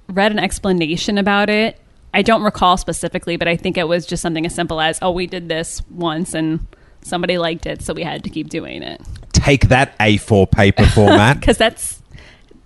read 0.10 0.32
an 0.32 0.40
explanation 0.40 1.18
about 1.18 1.50
it. 1.50 1.80
I 2.14 2.22
don't 2.22 2.42
recall 2.42 2.78
specifically, 2.78 3.38
but 3.38 3.48
I 3.48 3.56
think 3.56 3.78
it 3.78 3.88
was 3.88 4.06
just 4.06 4.22
something 4.22 4.46
as 4.46 4.54
simple 4.56 4.82
as, 4.82 5.00
"Oh, 5.02 5.12
we 5.12 5.28
did 5.28 5.48
this 5.48 5.82
once 5.92 6.34
and 6.34 6.66
somebody 7.02 7.38
liked 7.38 7.66
it, 7.66 7.82
so 7.82 7.94
we 7.94 8.04
had 8.04 8.24
to 8.24 8.30
keep 8.30 8.50
doing 8.50 8.82
it." 8.82 9.02
Take 9.32 9.70
that 9.70 9.98
A4 10.00 10.50
paper 10.50 10.86
format. 10.96 11.40
Because 11.40 11.58
that's 11.58 12.02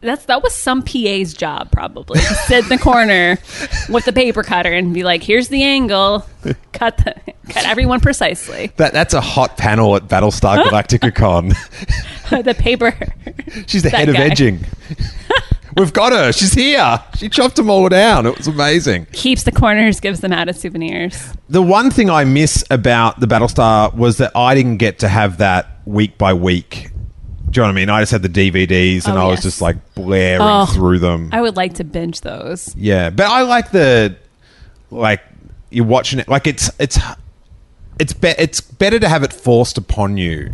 that's 0.04 0.26
that 0.26 0.44
was 0.44 0.54
some 0.54 0.82
PA's 0.82 1.34
job 1.34 1.72
probably 1.72 2.20
sit 2.20 2.64
in 2.64 2.70
the 2.70 2.78
corner 2.78 3.38
with 3.90 4.06
the 4.06 4.14
paper 4.14 4.44
cutter 4.44 4.72
and 4.72 4.94
be 4.94 5.04
like, 5.04 5.24
"Here's 5.24 5.48
the 5.50 5.64
angle, 5.64 6.26
cut 6.72 6.98
the, 6.98 7.16
cut 7.50 7.66
everyone 7.66 8.00
precisely." 8.00 8.72
that 8.78 8.94
that's 8.94 9.14
a 9.14 9.22
hot 9.22 9.58
panel 9.58 9.96
at 9.96 10.08
Battlestar 10.08 10.64
Galactica 10.64 11.14
Con. 11.14 11.50
the 12.44 12.54
paper. 12.54 12.94
She's 13.68 13.84
the 13.84 13.90
head 13.90 14.10
of 14.10 14.16
edging. 14.16 14.66
We've 15.78 15.94
got 15.94 16.12
her. 16.14 16.32
She's 16.32 16.54
here. 16.54 17.00
She 17.18 17.30
chopped 17.30 17.56
them 17.56 17.70
all 17.70 17.88
down. 17.90 18.26
It 18.26 18.38
was 18.38 18.48
amazing. 18.48 19.08
Keeps 19.12 19.44
the 19.44 19.52
corners, 19.52 20.00
gives 20.00 20.20
them 20.20 20.32
out 20.34 20.50
as 20.50 20.60
souvenirs. 20.60 21.34
The 21.50 21.62
one 21.62 21.90
thing 21.92 22.10
I 22.10 22.24
miss 22.26 22.64
about 22.70 23.20
the 23.20 23.26
Battlestar 23.28 23.94
was 23.96 24.18
that 24.18 24.32
I 24.36 24.56
didn't 24.56 24.78
get 24.78 25.00
to 25.00 25.08
have 25.08 25.38
that 25.40 25.80
week 25.86 26.18
by 26.18 26.34
week. 26.34 26.90
Do 27.50 27.60
you 27.60 27.62
know 27.62 27.68
what 27.68 27.70
I 27.70 27.76
mean? 27.76 27.90
I 27.90 28.02
just 28.02 28.12
had 28.12 28.22
the 28.24 28.30
DVDs 28.30 29.06
and 29.08 29.18
Oh, 29.18 29.22
I 29.22 29.26
was 29.26 29.38
yes. 29.38 29.44
just 29.44 29.62
like 29.62 29.94
blaring 29.96 30.42
Oh, 30.42 30.66
through 30.66 31.00
them. 31.00 31.30
I 31.32 31.42
would 31.42 31.56
like 31.56 31.74
to 31.76 31.84
binge 31.84 32.22
those. 32.22 32.74
Yeah, 32.76 33.10
but 33.12 33.28
I 33.28 33.42
like 33.44 33.72
the 33.72 34.16
like 34.90 35.22
you're 35.70 35.86
watching 35.86 36.20
it 36.20 36.28
like 36.28 36.46
it's 36.48 36.70
it's 36.80 36.98
it's 38.00 38.14
be- 38.14 38.34
it's 38.40 38.60
better 38.62 39.00
to 39.00 39.08
have 39.10 39.24
it 39.24 39.34
forced 39.34 39.78
upon 39.78 40.18
you 40.18 40.52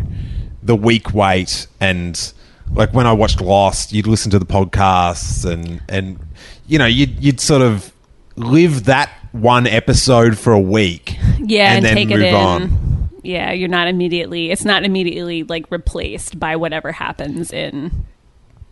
the 0.63 0.75
week 0.75 1.13
wait 1.13 1.67
and 1.79 2.33
like 2.73 2.93
when 2.93 3.07
I 3.07 3.13
watched 3.13 3.41
Lost, 3.41 3.93
you'd 3.93 4.07
listen 4.07 4.31
to 4.31 4.39
the 4.39 4.45
podcasts 4.45 5.49
and 5.49 5.81
and 5.89 6.19
you 6.67 6.77
know 6.79 6.85
you'd 6.85 7.21
you'd 7.23 7.39
sort 7.39 7.61
of 7.61 7.91
live 8.35 8.85
that 8.85 9.09
one 9.31 9.67
episode 9.67 10.37
for 10.37 10.53
a 10.53 10.59
week, 10.59 11.17
Yeah, 11.39 11.73
and, 11.73 11.85
then 11.85 11.95
take 11.95 12.09
move 12.09 12.21
it 12.21 12.27
in. 12.27 12.35
on. 12.35 13.09
Yeah, 13.21 13.51
you're 13.51 13.67
not 13.69 13.87
immediately. 13.87 14.49
It's 14.49 14.63
not 14.65 14.83
immediately 14.85 15.43
like 15.43 15.69
replaced 15.71 16.39
by 16.39 16.55
whatever 16.55 16.91
happens 16.91 17.51
in. 17.51 18.05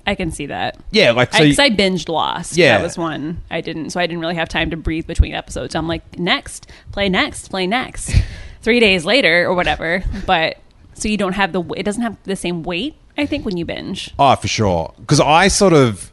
I 0.06 0.16
can 0.16 0.32
see 0.32 0.46
that. 0.46 0.80
Yeah, 0.90 1.12
like 1.12 1.34
so. 1.34 1.40
I, 1.40 1.42
you- 1.44 1.52
'cause 1.54 1.60
I 1.60 1.70
binged 1.70 2.08
Lost. 2.08 2.56
Yeah. 2.56 2.78
that 2.78 2.84
was 2.84 2.98
one 2.98 3.42
I 3.52 3.60
didn't. 3.60 3.90
So 3.90 4.00
I 4.00 4.08
didn't 4.08 4.22
really 4.22 4.36
have 4.36 4.48
time 4.48 4.70
to 4.72 4.78
breathe 4.78 5.06
between 5.06 5.34
episodes. 5.34 5.76
I'm 5.76 5.88
like, 5.88 6.18
next, 6.18 6.72
play 6.94 7.10
next, 7.10 7.50
play 7.50 7.68
next. 7.68 8.16
Three 8.62 8.80
days 8.80 9.04
later 9.06 9.46
or 9.46 9.54
whatever. 9.54 10.02
But 10.26 10.58
so 10.94 11.10
you 11.10 11.18
don't 11.18 11.34
have 11.34 11.52
the. 11.52 11.62
It 11.76 11.84
doesn't 11.84 12.02
have 12.04 12.16
the 12.24 12.38
same 12.38 12.64
weight. 12.64 12.96
I 13.18 13.26
think 13.26 13.46
when 13.46 13.58
you 13.58 13.66
binge. 13.66 14.14
Oh, 14.20 14.36
for 14.36 14.48
sure. 14.48 14.94
Because 15.00 15.20
I 15.20 15.48
sort 15.48 15.74
of 15.74 16.12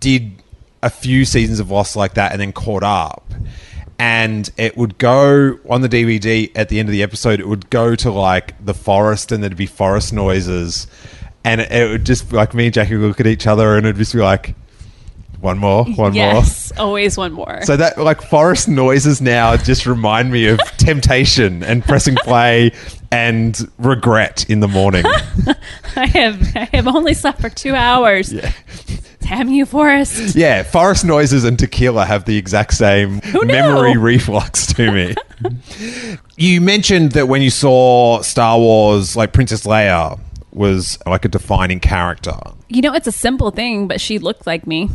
did 0.00 0.42
a 0.82 0.90
few 0.90 1.24
seasons 1.24 1.60
of 1.60 1.70
Lost 1.70 1.96
like 1.96 2.14
that 2.14 2.32
and 2.32 2.40
then 2.40 2.52
caught 2.52 2.82
up. 2.82 3.24
And 3.98 4.50
it 4.56 4.76
would 4.76 4.98
go 4.98 5.58
on 5.68 5.80
the 5.80 5.88
DVD 5.88 6.50
at 6.54 6.68
the 6.68 6.78
end 6.78 6.88
of 6.88 6.92
the 6.92 7.02
episode, 7.02 7.40
it 7.40 7.48
would 7.48 7.70
go 7.70 7.94
to 7.96 8.10
like 8.10 8.64
the 8.64 8.74
forest 8.74 9.32
and 9.32 9.42
there'd 9.42 9.56
be 9.56 9.66
forest 9.66 10.12
noises. 10.12 10.86
And 11.44 11.60
it, 11.60 11.90
would 11.90 12.04
just 12.04 12.32
like 12.32 12.54
me 12.54 12.66
and 12.66 12.74
Jackie 12.74 12.96
would 12.96 13.06
look 13.06 13.20
at 13.20 13.26
each 13.26 13.46
other 13.46 13.76
and 13.76 13.86
it'd 13.86 13.96
just 13.96 14.12
be 14.12 14.20
like, 14.20 14.54
one 15.44 15.58
more, 15.58 15.84
one 15.84 15.94
more. 15.96 16.12
yes, 16.14 16.72
always 16.78 17.18
one 17.18 17.32
more. 17.32 17.60
So 17.64 17.76
that 17.76 17.98
like 17.98 18.22
forest 18.22 18.66
noises 18.66 19.20
now 19.20 19.58
just 19.58 19.84
remind 19.84 20.32
me 20.32 20.46
of 20.46 20.58
temptation 20.78 21.62
and 21.62 21.84
pressing 21.84 22.16
play 22.16 22.72
and 23.12 23.70
regret 23.76 24.48
in 24.48 24.60
the 24.60 24.68
morning. 24.68 25.04
I 25.96 26.06
have 26.06 26.56
I 26.56 26.64
have 26.72 26.88
only 26.88 27.12
slept 27.12 27.42
for 27.42 27.50
two 27.50 27.74
hours. 27.74 28.34
Damn 29.20 29.50
you, 29.50 29.66
Forrest. 29.66 30.34
Yeah, 30.34 30.62
forest 30.62 31.04
noises 31.04 31.44
and 31.44 31.58
tequila 31.58 32.06
have 32.06 32.24
the 32.24 32.38
exact 32.38 32.72
same 32.72 33.20
memory 33.42 33.98
reflux 33.98 34.72
to 34.74 34.90
me. 34.90 35.14
you 36.36 36.62
mentioned 36.62 37.12
that 37.12 37.28
when 37.28 37.42
you 37.42 37.50
saw 37.50 38.22
Star 38.22 38.58
Wars, 38.58 39.14
like 39.14 39.34
Princess 39.34 39.66
Leia 39.66 40.18
was 40.52 40.98
like 41.06 41.26
a 41.26 41.28
defining 41.28 41.80
character. 41.80 42.36
You 42.68 42.80
know, 42.80 42.94
it's 42.94 43.06
a 43.06 43.12
simple 43.12 43.50
thing, 43.50 43.88
but 43.88 44.00
she 44.00 44.18
looked 44.18 44.46
like 44.46 44.66
me. 44.66 44.88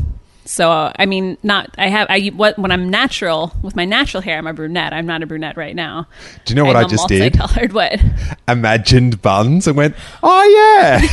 So 0.50 0.92
I 0.96 1.06
mean, 1.06 1.38
not 1.44 1.70
I 1.78 1.90
have 1.90 2.08
I 2.10 2.30
what 2.30 2.58
when 2.58 2.72
I'm 2.72 2.90
natural 2.90 3.54
with 3.62 3.76
my 3.76 3.86
natural 3.86 4.22
hair, 4.22 4.40
I'm 4.40 4.48
a 4.48 4.54
brunette. 4.54 4.94
I'm 4.94 5.06
not 5.06 5.22
a 5.22 5.28
brunette 5.28 5.58
right 5.58 5.76
now. 5.76 6.08
Do 6.44 6.52
you 6.52 6.56
know 6.56 6.66
what 6.66 6.76
I'm 6.76 6.86
I 6.86 6.88
just 6.88 7.08
did? 7.08 7.38
Multicolored 7.38 7.74
what? 7.74 8.04
Imagined 8.48 9.22
buns 9.22 9.68
and 9.68 9.78
went, 9.78 9.96
oh 10.24 10.44
yeah. 10.82 11.06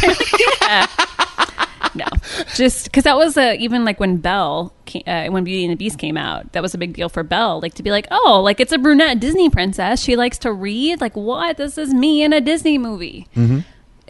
yeah. 0.62 0.87
No, 1.95 2.07
just 2.55 2.87
because 2.87 3.05
that 3.05 3.18
was 3.18 3.37
a 3.37 3.57
even 3.59 3.84
like 3.84 4.01
when 4.01 4.16
Belle 4.16 4.72
came, 4.87 5.03
uh, 5.07 5.26
when 5.26 5.45
Beauty 5.45 5.66
and 5.66 5.72
the 5.72 5.76
Beast 5.76 5.99
came 5.99 6.16
out, 6.16 6.53
that 6.53 6.62
was 6.62 6.72
a 6.74 6.78
big 6.78 6.95
deal 6.95 7.11
for 7.11 7.22
Belle. 7.22 7.61
Like 7.61 7.74
to 7.74 7.82
be 7.82 7.91
like, 7.91 8.07
oh, 8.11 8.41
like 8.43 8.59
it's 8.59 8.72
a 8.72 8.78
brunette 8.78 9.20
Disney 9.20 9.51
princess. 9.51 10.01
She 10.01 10.16
likes 10.16 10.39
to 10.39 10.53
read. 10.53 11.03
Like 11.03 11.14
what? 11.14 11.59
This 11.59 11.76
is 11.76 11.93
me 11.93 12.22
in 12.22 12.32
a 12.32 12.41
Disney 12.41 12.78
movie. 12.78 13.28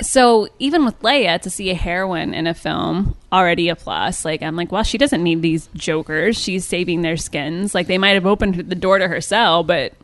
So 0.03 0.49
even 0.59 0.85
with 0.85 1.01
Leia, 1.01 1.41
to 1.41 1.51
see 1.51 1.71
a 1.71 1.75
heroine 1.75 2.35
in 2.35 2.47
a 2.47 2.55
film 2.55 3.17
already 3.33 3.69
a 3.69 3.77
plus. 3.77 4.25
Like 4.25 4.43
I'm 4.43 4.57
like, 4.57 4.71
well, 4.71 4.83
she 4.83 4.99
doesn't 4.99 5.23
need 5.23 5.43
these 5.43 5.69
jokers. 5.75 6.39
She's 6.39 6.67
saving 6.67 7.03
their 7.03 7.17
skins. 7.17 7.75
Like 7.75 7.87
they 7.87 7.99
might 7.99 8.11
have 8.11 8.27
opened 8.27 8.57
the 8.57 8.75
door 8.75 8.99
to 8.99 9.09
her 9.09 9.21
cell, 9.21 9.63
but 9.63 9.95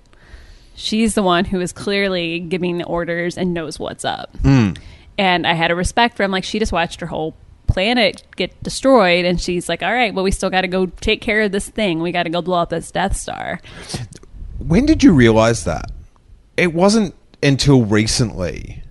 she's 0.74 1.14
the 1.14 1.22
one 1.22 1.44
who 1.44 1.60
is 1.60 1.72
clearly 1.72 2.40
giving 2.40 2.78
the 2.78 2.84
orders 2.84 3.36
and 3.36 3.52
knows 3.52 3.78
what's 3.78 4.04
up. 4.04 4.34
Hmm. 4.38 4.70
And 5.18 5.46
I 5.46 5.52
had 5.52 5.70
a 5.70 5.74
respect 5.74 6.16
for 6.16 6.22
him. 6.22 6.30
Like 6.30 6.44
she 6.44 6.58
just 6.58 6.72
watched 6.72 7.00
her 7.00 7.06
whole 7.06 7.34
planet 7.66 8.22
get 8.36 8.62
destroyed, 8.62 9.24
and 9.24 9.40
she's 9.40 9.68
like, 9.68 9.82
all 9.82 9.92
right, 9.92 10.12
well, 10.12 10.24
we 10.24 10.30
still 10.30 10.50
got 10.50 10.62
to 10.62 10.68
go 10.68 10.86
take 10.86 11.20
care 11.20 11.42
of 11.42 11.52
this 11.52 11.68
thing. 11.68 12.00
We 12.00 12.12
got 12.12 12.24
to 12.24 12.30
go 12.30 12.42
blow 12.42 12.58
up 12.58 12.70
this 12.70 12.90
Death 12.90 13.16
Star. 13.16 13.60
when 14.58 14.86
did 14.86 15.02
you 15.02 15.12
realize 15.12 15.64
that? 15.64 15.90
It 16.56 16.74
wasn't 16.74 17.14
until 17.42 17.84
recently 17.84 18.81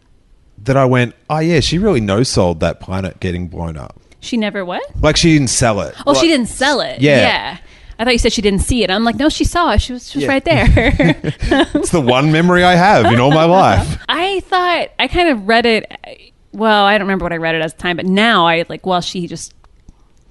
that 0.63 0.77
I 0.77 0.85
went, 0.85 1.15
oh 1.29 1.39
yeah, 1.39 1.59
she 1.59 1.77
really 1.77 2.01
no 2.01 2.23
sold 2.23 2.59
that 2.61 2.79
planet 2.79 3.19
getting 3.19 3.47
blown 3.47 3.77
up. 3.77 3.99
She 4.19 4.37
never 4.37 4.63
what? 4.63 4.83
Like 5.01 5.17
she 5.17 5.33
didn't 5.33 5.49
sell 5.49 5.81
it. 5.81 5.95
Oh, 6.05 6.11
Like- 6.11 6.21
she 6.21 6.27
didn't 6.27 6.47
sell 6.47 6.81
it. 6.81 7.01
Yeah. 7.01 7.17
Yeah. 7.17 7.57
I 7.99 8.03
thought 8.03 8.13
you 8.13 8.19
said 8.19 8.33
she 8.33 8.41
didn't 8.41 8.61
see 8.61 8.83
it. 8.83 8.89
I'm 8.89 9.03
like, 9.03 9.15
no, 9.17 9.29
she 9.29 9.43
saw 9.43 9.73
it. 9.73 9.81
She 9.81 9.93
was, 9.93 10.09
she 10.09 10.17
was 10.19 10.23
Yeah. 10.25 10.29
right 10.31 10.43
there. 10.45 10.65
It's 11.75 11.91
the 11.91 12.01
one 12.01 12.31
memory 12.31 12.63
I 12.63 12.73
have 12.73 13.05
in 13.11 13.19
all 13.19 13.29
my 13.31 13.45
life. 13.45 13.99
I 14.09 14.39
thought 14.41 14.89
I 14.97 15.07
kind 15.07 15.29
of 15.29 15.47
read 15.47 15.65
it. 15.67 16.31
Well, 16.51 16.83
I 16.85 16.97
don't 16.97 17.05
remember 17.05 17.25
what 17.25 17.33
I 17.33 17.37
read 17.37 17.53
it 17.55 17.61
at 17.61 17.75
the 17.75 17.81
time, 17.81 17.97
but 17.97 18.05
now 18.07 18.47
I 18.47 18.65
like. 18.69 18.85
Well, 18.85 19.01
she 19.01 19.27
just 19.27 19.53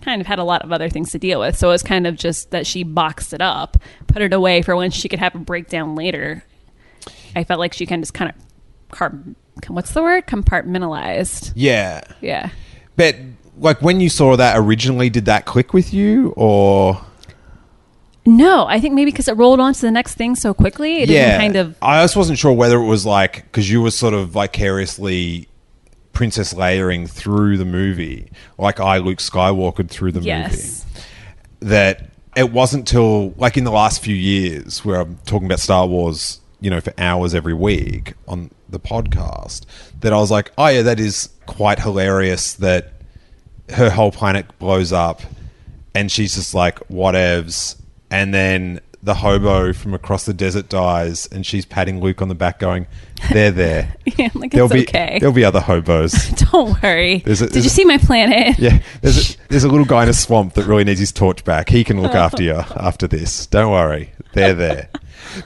kind 0.03 0.21
of 0.21 0.27
had 0.27 0.39
a 0.41 0.45
lot 0.45 0.63
of 0.63 0.73
other 0.73 0.89
things 0.89 1.13
to 1.13 1.19
deal 1.19 1.39
with, 1.41 1.57
so 1.57 1.69
it 1.69 1.73
was 1.73 1.83
kind 1.83 2.07
of 2.07 2.17
just 2.17 2.51
that 2.51 2.67
she 2.67 2.83
boxed 2.83 3.33
it 3.33 3.41
up, 3.41 3.77
put 4.09 4.21
it 4.23 4.33
away 4.33 4.63
for 4.63 4.75
when 4.75 4.91
she 4.91 5.09
could 5.09 5.19
have 5.21 5.35
a 5.35 5.39
breakdown 5.39 5.95
later. 5.95 6.43
I 7.37 7.45
felt 7.45 7.61
like 7.61 7.73
she 7.73 7.87
kind 7.87 8.01
of 8.01 8.05
just 8.05 8.15
kind 8.15 8.31
of 8.31 8.91
car- 8.97 9.15
what's 9.69 9.93
the 9.93 10.03
word 10.03 10.27
compartmentalized. 10.27 11.53
Yeah. 11.55 12.01
Yeah. 12.21 12.51
But 12.97 13.17
like 13.59 13.83
when 13.83 14.01
you 14.01 14.09
saw 14.09 14.37
that 14.37 14.57
originally, 14.59 15.11
did 15.11 15.27
that 15.27 15.45
click 15.47 15.73
with 15.73 15.93
you 15.95 16.33
or 16.37 17.01
No, 18.27 18.67
I 18.67 18.81
think 18.81 18.95
maybe 18.95 19.11
because 19.11 19.29
it 19.29 19.33
rolled 19.37 19.61
on 19.61 19.73
to 19.75 19.81
the 19.81 19.91
next 19.91 20.15
thing 20.15 20.35
so 20.35 20.53
quickly, 20.55 20.99
it 21.03 21.09
yeah? 21.09 21.27
didn't 21.29 21.41
kind 21.41 21.57
of. 21.57 21.77
I 21.83 22.03
just 22.03 22.17
wasn't 22.17 22.39
sure 22.39 22.53
whether 22.53 22.77
it 22.81 22.87
was 22.87 23.05
like 23.07 23.43
because 23.45 23.71
you 23.71 23.81
were 23.83 23.91
sort 23.91 24.15
of 24.15 24.29
vicariously 24.31 25.49
Princess 26.13 26.53
layering 26.53 27.07
through 27.07 27.57
the 27.57 27.65
movie, 27.65 28.31
like 28.59 28.79
I 28.81 28.99
Luke 28.99 29.19
Skywalker 29.19 29.89
through 29.89 30.13
the 30.13 30.21
Yes. 30.21 30.85
movie. 31.63 31.71
That 31.73 32.11
it 32.37 32.53
wasn't 32.53 32.87
till 32.87 33.31
like 33.39 33.57
in 33.57 33.65
the 33.65 33.71
last 33.71 34.03
few 34.03 34.15
years 34.15 34.85
where 34.85 35.01
I'm 35.01 35.19
talking 35.27 35.47
about 35.47 35.61
Star 35.61 35.87
Wars, 35.87 36.41
you 36.61 36.71
know, 36.71 36.81
for 36.81 36.93
hours 36.99 37.35
every 37.35 37.55
week 37.55 38.15
on 38.29 38.51
the 38.69 38.81
podcast 38.81 39.65
that 40.01 40.13
I 40.13 40.17
was 40.17 40.31
like, 40.31 40.53
oh 40.59 40.69
yeah, 40.69 40.83
that 40.83 41.01
is 41.01 41.31
quite 41.47 41.81
hilarious 41.81 42.55
that 42.55 42.93
her 43.71 43.91
whole 43.91 44.13
planet 44.13 44.47
blows 44.59 44.93
up 44.93 45.23
and 45.95 46.11
she's 46.11 46.35
just 46.35 46.55
like 46.55 46.79
whatevs. 46.89 47.77
And 48.11 48.35
then 48.35 48.81
the 49.03 49.15
hobo 49.15 49.73
from 49.73 49.95
across 49.95 50.27
the 50.27 50.35
desert 50.35 50.69
dies 50.69 51.27
and 51.27 51.47
she's 51.47 51.65
patting 51.65 52.01
luke 52.01 52.21
on 52.21 52.29
the 52.29 52.35
back 52.35 52.59
going 52.59 52.87
they're 53.33 53.51
there. 53.51 53.95
Yeah, 54.19 54.29
I'm 54.35 54.41
like 54.41 54.51
there'll 54.51 54.67
it's 54.67 54.75
be 54.75 54.83
okay. 54.83 55.19
there'll 55.19 55.35
be 55.35 55.45
other 55.45 55.61
hobos. 55.61 56.13
Don't 56.51 56.83
worry. 56.83 57.19
There's 57.19 57.41
a- 57.41 57.49
Did 57.49 57.65
you 57.65 57.69
a- 57.69 57.71
see 57.71 57.85
my 57.85 57.97
planet? 57.97 58.59
yeah 58.59 58.83
there's 59.01 59.35
a, 59.35 59.39
there's 59.49 59.65
a 59.65 59.69
little 59.69 59.87
guy 59.87 60.03
in 60.03 60.09
a 60.09 60.13
swamp 60.13 60.55
that 60.55 60.67
really 60.67 60.85
needs 60.85 61.01
his 61.01 61.13
torch 61.13 61.45
back. 61.45 61.69
He 61.69 61.85
can 61.85 62.03
look 62.03 62.15
oh. 62.15 62.19
after 62.19 62.43
you 62.43 62.55
after 62.55 63.07
this. 63.07 63.47
Don't 63.47 63.73
worry. 63.73 64.13
They're 64.35 64.55
there. 64.55 64.89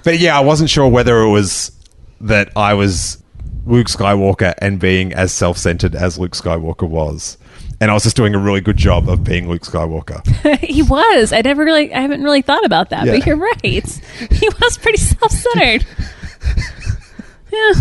But 0.02 0.18
yeah 0.18 0.36
i 0.36 0.40
wasn't 0.40 0.70
sure 0.70 0.88
whether 0.88 1.20
it 1.20 1.30
was 1.30 1.72
that 2.20 2.50
i 2.56 2.74
was 2.74 3.22
luke 3.66 3.88
skywalker 3.88 4.54
and 4.58 4.78
being 4.78 5.12
as 5.12 5.32
self-centered 5.32 5.94
as 5.94 6.18
luke 6.18 6.32
skywalker 6.32 6.88
was 6.88 7.38
and 7.80 7.90
I 7.90 7.94
was 7.94 8.02
just 8.04 8.16
doing 8.16 8.34
a 8.34 8.38
really 8.38 8.60
good 8.60 8.76
job 8.76 9.08
of 9.08 9.24
being 9.24 9.48
Luke 9.48 9.62
Skywalker. 9.62 10.24
he 10.64 10.82
was. 10.82 11.32
I 11.32 11.40
never 11.42 11.64
really, 11.64 11.92
I 11.94 12.00
haven't 12.00 12.22
really 12.22 12.42
thought 12.42 12.64
about 12.64 12.90
that, 12.90 13.06
Yeah. 13.06 13.12
but 13.18 13.26
you're 13.26 13.36
right. 13.36 13.62
He 14.30 14.48
was 14.60 14.78
pretty 14.78 14.98
self 14.98 15.30
centered. 15.32 15.86
yeah. 17.52 17.72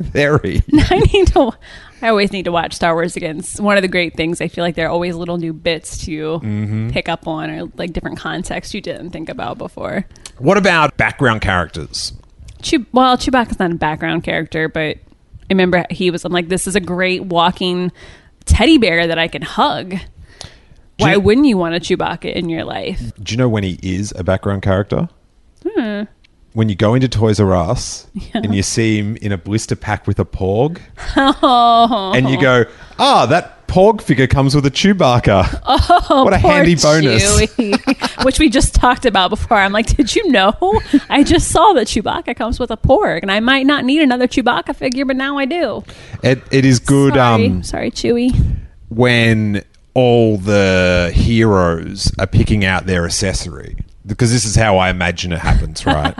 Very. 0.00 0.62
I 0.90 0.98
need 1.12 1.28
to, 1.28 1.52
I 2.02 2.08
always 2.08 2.32
need 2.32 2.44
to 2.46 2.52
watch 2.52 2.74
Star 2.74 2.94
Wars 2.94 3.16
again. 3.16 3.38
It's 3.38 3.60
one 3.60 3.76
of 3.76 3.82
the 3.82 3.88
great 3.88 4.16
things. 4.16 4.40
I 4.40 4.48
feel 4.48 4.64
like 4.64 4.74
there 4.74 4.86
are 4.86 4.90
always 4.90 5.14
little 5.14 5.38
new 5.38 5.52
bits 5.52 5.98
to 6.06 6.40
Mm-hmm. 6.40 6.90
pick 6.90 7.08
up 7.08 7.26
on 7.28 7.50
or 7.50 7.70
like 7.76 7.92
different 7.92 8.18
contexts 8.18 8.74
you 8.74 8.80
didn't 8.80 9.10
think 9.10 9.28
about 9.28 9.58
before. 9.58 10.04
What 10.38 10.56
about 10.58 10.96
background 10.96 11.40
characters? 11.40 12.12
Chew- 12.62 12.86
well, 12.92 13.16
Chewbacca's 13.16 13.58
not 13.58 13.70
a 13.70 13.74
background 13.76 14.24
character, 14.24 14.68
but 14.68 14.96
I 14.96 15.00
remember 15.50 15.84
he 15.90 16.10
was, 16.10 16.24
I'm 16.24 16.32
like, 16.32 16.48
this 16.48 16.66
is 16.66 16.74
a 16.76 16.80
great 16.80 17.24
walking 17.24 17.92
teddy 18.44 18.78
bear 18.78 19.06
that 19.06 19.18
I 19.18 19.28
can 19.28 19.42
hug. 19.42 19.94
Why 20.98 21.12
you- 21.14 21.20
wouldn't 21.20 21.46
you 21.46 21.56
want 21.56 21.74
a 21.74 21.80
Chewbacca 21.80 22.32
in 22.32 22.48
your 22.48 22.64
life? 22.64 23.12
Do 23.22 23.32
you 23.32 23.38
know 23.38 23.48
when 23.48 23.62
he 23.64 23.78
is 23.82 24.12
a 24.16 24.22
background 24.24 24.62
character? 24.62 25.08
Hmm. 25.66 26.02
When 26.54 26.68
you 26.68 26.74
go 26.74 26.94
into 26.94 27.08
Toys 27.08 27.40
R 27.40 27.54
Us 27.54 28.06
and 28.34 28.54
you 28.54 28.62
see 28.62 28.98
him 28.98 29.16
in 29.16 29.32
a 29.32 29.38
blister 29.38 29.76
pack 29.76 30.06
with 30.06 30.18
a 30.18 30.24
porg, 30.24 30.80
Oh, 31.16 32.12
and 32.14 32.28
you 32.28 32.40
go, 32.40 32.64
"Ah, 32.98 33.26
that 33.26 33.66
porg 33.66 34.02
figure 34.02 34.26
comes 34.26 34.54
with 34.54 34.66
a 34.66 34.70
Chewbacca." 34.70 35.60
Oh, 35.64 36.24
what 36.24 36.32
a 36.32 36.38
handy 36.38 36.74
bonus! 36.76 37.50
Which 38.24 38.38
we 38.38 38.50
just 38.50 38.74
talked 38.74 39.06
about 39.06 39.30
before. 39.30 39.56
I'm 39.56 39.72
like, 39.72 39.86
did 39.96 40.14
you 40.14 40.28
know? 40.30 40.52
I 41.08 41.22
just 41.24 41.48
saw 41.50 41.72
that 41.72 41.86
Chewbacca 41.88 42.36
comes 42.36 42.60
with 42.60 42.70
a 42.70 42.76
porg, 42.76 43.22
and 43.22 43.32
I 43.32 43.40
might 43.40 43.66
not 43.66 43.84
need 43.84 44.02
another 44.02 44.26
Chewbacca 44.28 44.76
figure, 44.76 45.04
but 45.04 45.16
now 45.16 45.38
I 45.38 45.44
do. 45.46 45.82
It, 46.22 46.42
it 46.50 46.64
is 46.64 46.78
good. 46.78 47.14
Sorry, 47.14 47.46
Um, 47.46 47.62
sorry, 47.62 47.90
Chewie. 47.90 48.56
when 48.90 49.62
all 49.94 50.36
the 50.38 51.10
heroes 51.14 52.12
are 52.18 52.26
picking 52.26 52.64
out 52.64 52.86
their 52.86 53.04
accessory 53.04 53.76
because 54.06 54.32
this 54.32 54.44
is 54.44 54.54
how 54.56 54.78
I 54.78 54.90
imagine 54.90 55.32
it 55.32 55.38
happens, 55.40 55.84
right? 55.86 56.14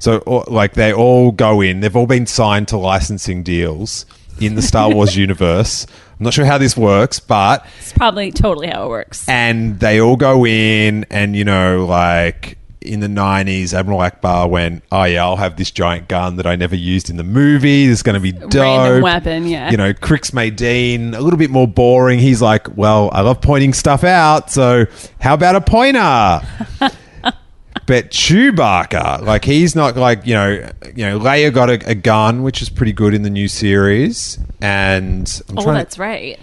so, 0.00 0.18
or- 0.18 0.44
like, 0.48 0.74
they 0.74 0.92
all 0.92 1.32
go 1.32 1.60
in, 1.60 1.80
they've 1.80 1.94
all 1.96 2.06
been 2.06 2.26
signed 2.26 2.68
to 2.68 2.76
licensing 2.76 3.42
deals 3.42 4.06
in 4.40 4.54
the 4.54 4.62
Star 4.62 4.92
Wars 4.92 5.16
universe. 5.26 5.86
I'm 6.18 6.24
not 6.24 6.34
sure 6.34 6.44
how 6.44 6.58
this 6.58 6.76
works, 6.76 7.20
but 7.20 7.64
It's 7.78 7.92
probably 7.92 8.32
totally 8.32 8.68
how 8.68 8.86
it 8.86 8.88
works. 8.88 9.28
and 9.28 9.78
they 9.78 10.00
all 10.00 10.16
go 10.16 10.44
in, 10.46 11.04
and 11.10 11.36
you 11.36 11.44
know, 11.44 11.86
like 11.86 12.56
in 12.80 13.00
the 13.00 13.06
90s, 13.08 13.74
Admiral 13.74 13.98
Ackbar 14.00 14.48
went, 14.48 14.82
Oh, 14.90 15.02
yeah, 15.04 15.22
I'll 15.24 15.36
have 15.36 15.56
this 15.56 15.70
giant 15.70 16.08
gun 16.08 16.36
that 16.36 16.46
I 16.46 16.54
never 16.56 16.76
used 16.76 17.10
in 17.10 17.16
the 17.16 17.24
movie. 17.24 17.86
This 17.86 17.98
is 17.98 18.02
going 18.04 18.14
to 18.14 18.20
be 18.20 18.30
dope. 18.32 18.54
Random 18.54 19.02
weapon, 19.02 19.46
yeah. 19.48 19.70
You 19.70 19.76
know, 19.76 19.92
Crix 19.92 20.30
Madine, 20.32 21.14
a 21.14 21.20
little 21.20 21.38
bit 21.38 21.50
more 21.50 21.66
boring. 21.68 22.18
He's 22.20 22.40
like, 22.40 22.76
Well, 22.76 23.10
I 23.12 23.20
love 23.22 23.40
pointing 23.40 23.72
stuff 23.72 24.04
out, 24.04 24.50
so 24.50 24.86
how 25.20 25.34
about 25.34 25.56
a 25.56 25.60
pointer? 25.60 26.40
But 27.88 28.10
Chewbacca, 28.10 29.22
like 29.22 29.46
he's 29.46 29.74
not 29.74 29.96
like 29.96 30.26
you 30.26 30.34
know, 30.34 30.70
you 30.94 31.06
know, 31.06 31.18
Leia 31.18 31.50
got 31.50 31.70
a, 31.70 31.90
a 31.90 31.94
gun, 31.94 32.42
which 32.42 32.60
is 32.60 32.68
pretty 32.68 32.92
good 32.92 33.14
in 33.14 33.22
the 33.22 33.30
new 33.30 33.48
series, 33.48 34.38
and 34.60 35.26
I'm 35.48 35.58
oh, 35.58 35.62
trying 35.62 35.74
to- 35.74 35.80
that's 35.80 35.98
right. 35.98 36.38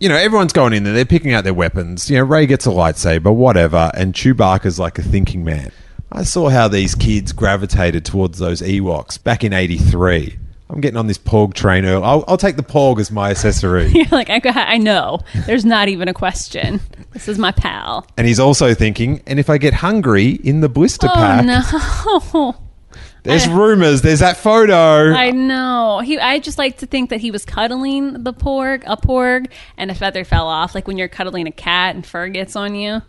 you 0.00 0.08
know, 0.08 0.16
everyone's 0.16 0.52
going 0.52 0.72
in 0.72 0.82
there. 0.82 0.92
They're 0.92 1.04
picking 1.04 1.32
out 1.32 1.44
their 1.44 1.54
weapons. 1.54 2.10
You 2.10 2.18
know, 2.18 2.24
Rey 2.24 2.46
gets 2.46 2.66
a 2.66 2.70
lightsaber, 2.70 3.32
whatever, 3.32 3.92
and 3.94 4.12
Chewbacca's 4.12 4.80
like 4.80 4.98
a 4.98 5.02
thinking 5.02 5.44
man. 5.44 5.70
I 6.10 6.24
saw 6.24 6.48
how 6.48 6.66
these 6.66 6.96
kids 6.96 7.32
gravitated 7.32 8.04
towards 8.04 8.40
those 8.40 8.60
Ewoks 8.60 9.22
back 9.22 9.44
in 9.44 9.52
'83. 9.52 10.36
I'm 10.70 10.80
getting 10.80 10.98
on 10.98 11.06
this 11.06 11.18
Porg 11.18 11.54
train. 11.54 11.84
early. 11.86 12.04
I'll, 12.04 12.24
I'll 12.28 12.36
take 12.36 12.56
the 12.56 12.62
Porg 12.62 13.00
as 13.00 13.10
my 13.10 13.30
accessory. 13.30 13.88
You're 13.92 14.04
like, 14.10 14.28
I, 14.28 14.40
I 14.44 14.76
know. 14.78 15.20
There's 15.46 15.64
not 15.64 15.88
even 15.88 16.08
a 16.08 16.14
question. 16.14 16.80
This 17.12 17.26
is 17.26 17.38
my 17.38 17.52
pal. 17.52 18.06
and 18.18 18.26
he's 18.26 18.38
also 18.38 18.74
thinking, 18.74 19.22
and 19.26 19.38
if 19.40 19.48
I 19.48 19.56
get 19.58 19.72
hungry 19.72 20.32
in 20.32 20.60
the 20.60 20.68
blister 20.68 21.08
Oh 21.10 21.14
pack, 21.14 21.44
no. 21.44 22.54
there's 23.22 23.48
rumors. 23.48 24.02
There's 24.02 24.20
that 24.20 24.36
photo. 24.36 25.12
I 25.14 25.30
know. 25.30 26.00
He. 26.04 26.18
I 26.18 26.38
just 26.38 26.58
like 26.58 26.78
to 26.78 26.86
think 26.86 27.10
that 27.10 27.20
he 27.20 27.30
was 27.30 27.44
cuddling 27.46 28.24
the 28.24 28.34
porg, 28.34 28.82
a 28.86 28.96
porg, 28.98 29.50
and 29.78 29.90
a 29.90 29.94
feather 29.94 30.22
fell 30.24 30.46
off, 30.46 30.74
like 30.74 30.86
when 30.86 30.98
you're 30.98 31.08
cuddling 31.08 31.46
a 31.46 31.50
cat 31.50 31.94
and 31.94 32.04
fur 32.06 32.28
gets 32.28 32.54
on 32.56 32.74
you. 32.74 33.00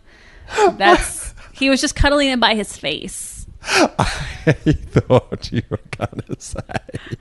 That's. 0.72 1.34
he 1.52 1.68
was 1.70 1.80
just 1.80 1.94
cuddling 1.94 2.30
it 2.30 2.40
by 2.40 2.54
his 2.54 2.76
face. 2.76 3.29
I 3.62 4.54
thought 4.72 5.50
you 5.52 5.62
were 5.68 5.80
gonna 5.98 6.38
say 6.38 6.60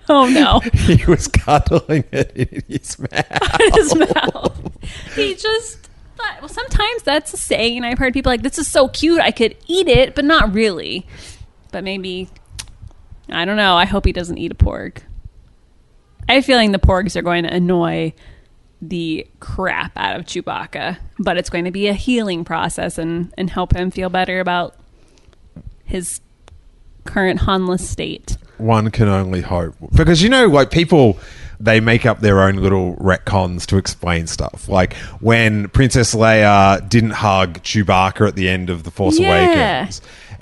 Oh 0.08 0.28
no, 0.30 0.60
he 0.74 1.04
was 1.06 1.28
cuddling 1.28 2.06
it 2.12 2.32
in 2.36 2.64
his 2.68 2.98
mouth. 3.12 3.74
his 3.74 3.96
mouth. 3.96 4.78
He 5.16 5.36
just. 5.36 5.80
thought- 6.16 6.38
Well, 6.40 6.48
sometimes 6.50 7.04
that's 7.04 7.34
a 7.34 7.38
saying. 7.38 7.84
I've 7.84 7.98
heard 7.98 8.14
people 8.14 8.32
like, 8.32 8.42
"This 8.42 8.58
is 8.58 8.68
so 8.68 8.88
cute, 8.88 9.20
I 9.20 9.32
could 9.32 9.56
eat 9.68 9.88
it," 9.90 10.16
but 10.16 10.24
not 10.26 10.54
really. 10.54 11.06
But 11.72 11.84
maybe. 11.84 12.30
I 13.32 13.46
don't 13.46 13.58
know. 13.58 13.76
I 13.76 13.86
hope 13.86 14.06
he 14.06 14.12
doesn't 14.14 14.38
eat 14.38 14.52
a 14.52 14.56
porg. 14.56 15.00
I 16.28 16.34
have 16.36 16.44
a 16.44 16.48
feeling 16.48 16.72
the 16.72 16.80
porgs 16.80 17.16
are 17.16 17.22
going 17.22 17.44
to 17.44 17.54
annoy 17.54 18.14
the 18.82 19.28
crap 19.40 19.92
out 19.98 20.16
of 20.16 20.26
Chewbacca, 20.26 20.98
but 21.20 21.38
it's 21.38 21.50
going 21.50 21.66
to 21.66 21.72
be 21.72 21.88
a 21.88 21.94
healing 21.94 22.44
process 22.46 22.98
and, 22.98 23.34
and 23.38 23.50
help 23.50 23.76
him 23.76 23.92
feel 23.92 24.10
better 24.10 24.40
about 24.40 24.76
his 25.84 26.22
current 27.10 27.42
Hanless 27.42 27.88
state. 27.90 28.38
One 28.58 28.92
can 28.92 29.08
only 29.08 29.42
hope. 29.42 29.76
Because, 29.94 30.22
you 30.22 30.30
know, 30.30 30.48
like 30.48 30.70
people, 30.70 31.18
they 31.60 31.80
make 31.80 32.06
up 32.06 32.20
their 32.20 32.42
own 32.42 32.56
little 32.58 32.96
retcons 32.98 33.66
to 33.68 33.78
explain 33.78 34.28
stuff. 34.28 34.68
Like 34.70 34.94
when 35.22 35.70
Princess 35.70 36.14
Leia 36.14 36.88
didn't 36.90 37.12
hug 37.12 37.62
Chewbacca 37.64 38.28
at 38.28 38.36
the 38.36 38.50
end 38.50 38.70
of 38.70 38.84
The 38.84 38.92
Force 38.92 39.18
Yeah. 39.20 39.30
Awakens. 39.84 40.02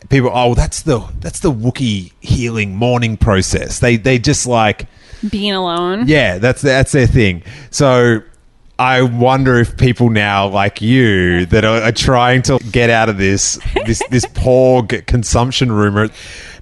People, 0.10 0.32
oh, 0.34 0.54
that's 0.56 0.84
the 0.84 1.00
that's 1.20 1.40
the 1.42 1.52
Wookiee 1.52 2.12
healing 2.22 2.76
mourning 2.76 3.18
process. 3.18 3.80
They 3.80 3.98
they 3.98 4.20
just 4.20 4.46
like 4.48 4.88
Being 5.30 5.54
alone. 5.54 6.08
yeah, 6.08 6.38
that's 6.38 6.62
that's 6.62 6.92
their 6.94 7.08
thing. 7.08 7.44
So 7.72 8.22
I 8.80 9.02
wonder 9.02 9.58
if 9.60 9.76
people 9.76 10.10
now 10.10 10.48
like 10.48 10.82
you 10.82 11.46
that 11.48 11.66
are, 11.66 11.82
are 11.82 11.92
trying 11.92 12.42
to 12.44 12.58
get 12.72 12.90
out 12.90 13.10
of 13.10 13.18
this 13.18 13.60
this 13.86 14.02
this 14.12 14.26
porg 14.34 15.06
consumption 15.08 15.72
rumor. 15.72 16.10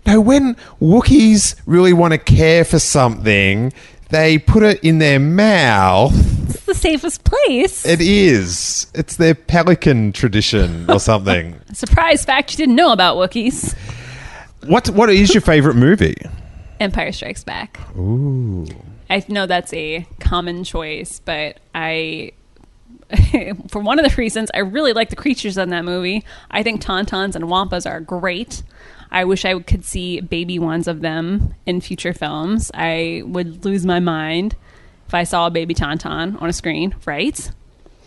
No, 0.05 0.21
when 0.21 0.55
Wookiees 0.81 1.55
really 1.65 1.93
want 1.93 2.11
to 2.13 2.17
care 2.17 2.63
for 2.63 2.79
something, 2.79 3.73
they 4.09 4.37
put 4.37 4.63
it 4.63 4.83
in 4.83 4.99
their 4.99 5.19
mouth. 5.19 6.13
It's 6.49 6.65
the 6.65 6.75
safest 6.75 7.23
place. 7.23 7.85
It 7.85 8.01
is. 8.01 8.87
It's 8.93 9.15
their 9.15 9.33
pelican 9.33 10.11
tradition 10.11 10.89
or 10.89 10.99
something. 10.99 11.59
Surprise 11.73 12.23
fact 12.23 12.51
you 12.51 12.57
didn't 12.57 12.75
know 12.75 12.91
about 12.91 13.17
Wookiees. 13.17 13.75
what 14.67 14.89
what 14.91 15.09
is 15.09 15.33
your 15.33 15.41
favorite 15.41 15.75
movie? 15.75 16.15
Empire 16.79 17.11
Strikes 17.11 17.43
Back. 17.43 17.79
Ooh. 17.97 18.67
I 19.09 19.23
know 19.27 19.45
that's 19.45 19.73
a 19.73 20.05
common 20.19 20.63
choice, 20.63 21.21
but 21.23 21.59
I, 21.73 22.31
for 23.69 23.79
one 23.79 23.99
of 23.99 24.09
the 24.09 24.15
reasons, 24.15 24.49
I 24.53 24.59
really 24.59 24.93
like 24.93 25.09
the 25.09 25.15
creatures 25.15 25.57
in 25.57 25.69
that 25.69 25.85
movie. 25.85 26.25
I 26.51 26.63
think 26.63 26.81
Tauntauns 26.81 27.35
and 27.35 27.45
Wampas 27.45 27.89
are 27.89 27.99
great. 27.99 28.63
I 29.15 29.23
wish 29.23 29.45
I 29.45 29.57
could 29.61 29.85
see 29.85 30.19
baby 30.19 30.59
ones 30.59 30.89
of 30.89 30.99
them 30.99 31.55
in 31.65 31.79
future 31.79 32.11
films. 32.11 32.69
I 32.73 33.23
would 33.25 33.63
lose 33.63 33.85
my 33.85 34.01
mind 34.01 34.57
if 35.07 35.13
I 35.13 35.23
saw 35.23 35.47
a 35.47 35.49
baby 35.49 35.73
Tauntaun 35.73 36.41
on 36.41 36.49
a 36.49 36.53
screen, 36.53 36.93
right? 37.05 37.49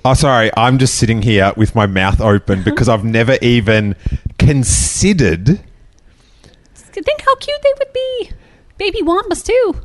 Oh, 0.05 0.13
sorry. 0.13 0.51
I'm 0.55 0.77
just 0.77 0.97
sitting 0.97 1.23
here 1.23 1.55
with 1.57 1.75
my 1.75 1.87
mouth 1.87 2.21
open 2.21 2.63
because 2.63 2.91
I've 2.91 3.05
never 3.05 3.39
even 3.41 3.97
considered. 4.39 5.61
Think 6.75 7.23
how 7.23 7.37
cute 7.37 7.63
they 7.63 7.73
would 7.79 7.93
be. 7.95 8.31
Baby 8.77 9.01
Wampas 9.01 9.43
too. 9.43 9.81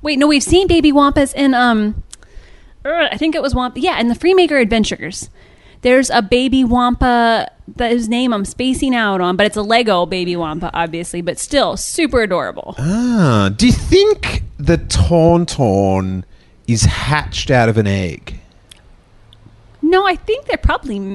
Wait, 0.00 0.18
no, 0.18 0.26
we've 0.26 0.42
seen 0.42 0.66
baby 0.66 0.92
Wampas 0.92 1.34
in 1.34 1.52
um 1.52 2.02
uh, 2.86 3.08
I 3.12 3.18
think 3.18 3.34
it 3.34 3.42
was 3.42 3.54
Wampa. 3.54 3.80
Yeah, 3.80 4.00
in 4.00 4.08
the 4.08 4.14
Freemaker 4.14 4.62
Adventures. 4.62 5.28
There's 5.82 6.08
a 6.08 6.22
baby 6.22 6.64
Wampa 6.64 7.50
that 7.76 7.92
whose 7.92 8.08
name 8.08 8.32
I'm 8.32 8.44
spacing 8.44 8.94
out 8.94 9.20
on, 9.20 9.36
but 9.36 9.46
it's 9.46 9.56
a 9.56 9.62
Lego 9.62 10.06
baby 10.06 10.36
Wampa, 10.36 10.70
obviously, 10.74 11.22
but 11.22 11.38
still 11.38 11.76
super 11.76 12.22
adorable. 12.22 12.74
Ah, 12.78 13.50
do 13.54 13.66
you 13.66 13.72
think 13.72 14.42
the 14.58 14.78
Tauntaun 14.78 16.24
is 16.66 16.82
hatched 16.82 17.50
out 17.50 17.68
of 17.68 17.78
an 17.78 17.86
egg? 17.86 18.40
No, 19.82 20.06
I 20.06 20.16
think 20.16 20.46
they're 20.46 20.56
probably 20.56 21.14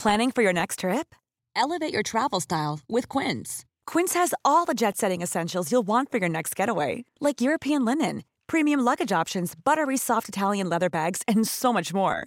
Planning 0.00 0.30
for 0.30 0.40
your 0.40 0.54
next 0.54 0.78
trip? 0.78 1.14
Elevate 1.54 1.92
your 1.92 2.02
travel 2.02 2.40
style 2.40 2.80
with 2.88 3.06
Quince. 3.06 3.66
Quince 3.86 4.14
has 4.14 4.32
all 4.46 4.64
the 4.64 4.72
jet 4.72 4.96
setting 4.96 5.20
essentials 5.20 5.70
you'll 5.70 5.86
want 5.86 6.10
for 6.10 6.16
your 6.16 6.28
next 6.28 6.56
getaway, 6.56 7.04
like 7.20 7.42
European 7.42 7.84
linen, 7.84 8.22
premium 8.46 8.80
luggage 8.80 9.12
options, 9.12 9.54
buttery 9.54 9.98
soft 9.98 10.26
Italian 10.26 10.70
leather 10.70 10.88
bags, 10.88 11.22
and 11.28 11.46
so 11.46 11.70
much 11.70 11.92
more. 11.92 12.26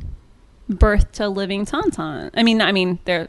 birth 0.75 1.11
to 1.13 1.29
living 1.29 1.65
tauntaun. 1.65 2.31
I 2.33 2.43
mean, 2.43 2.61
I 2.61 2.71
mean, 2.71 2.99
they're 3.05 3.27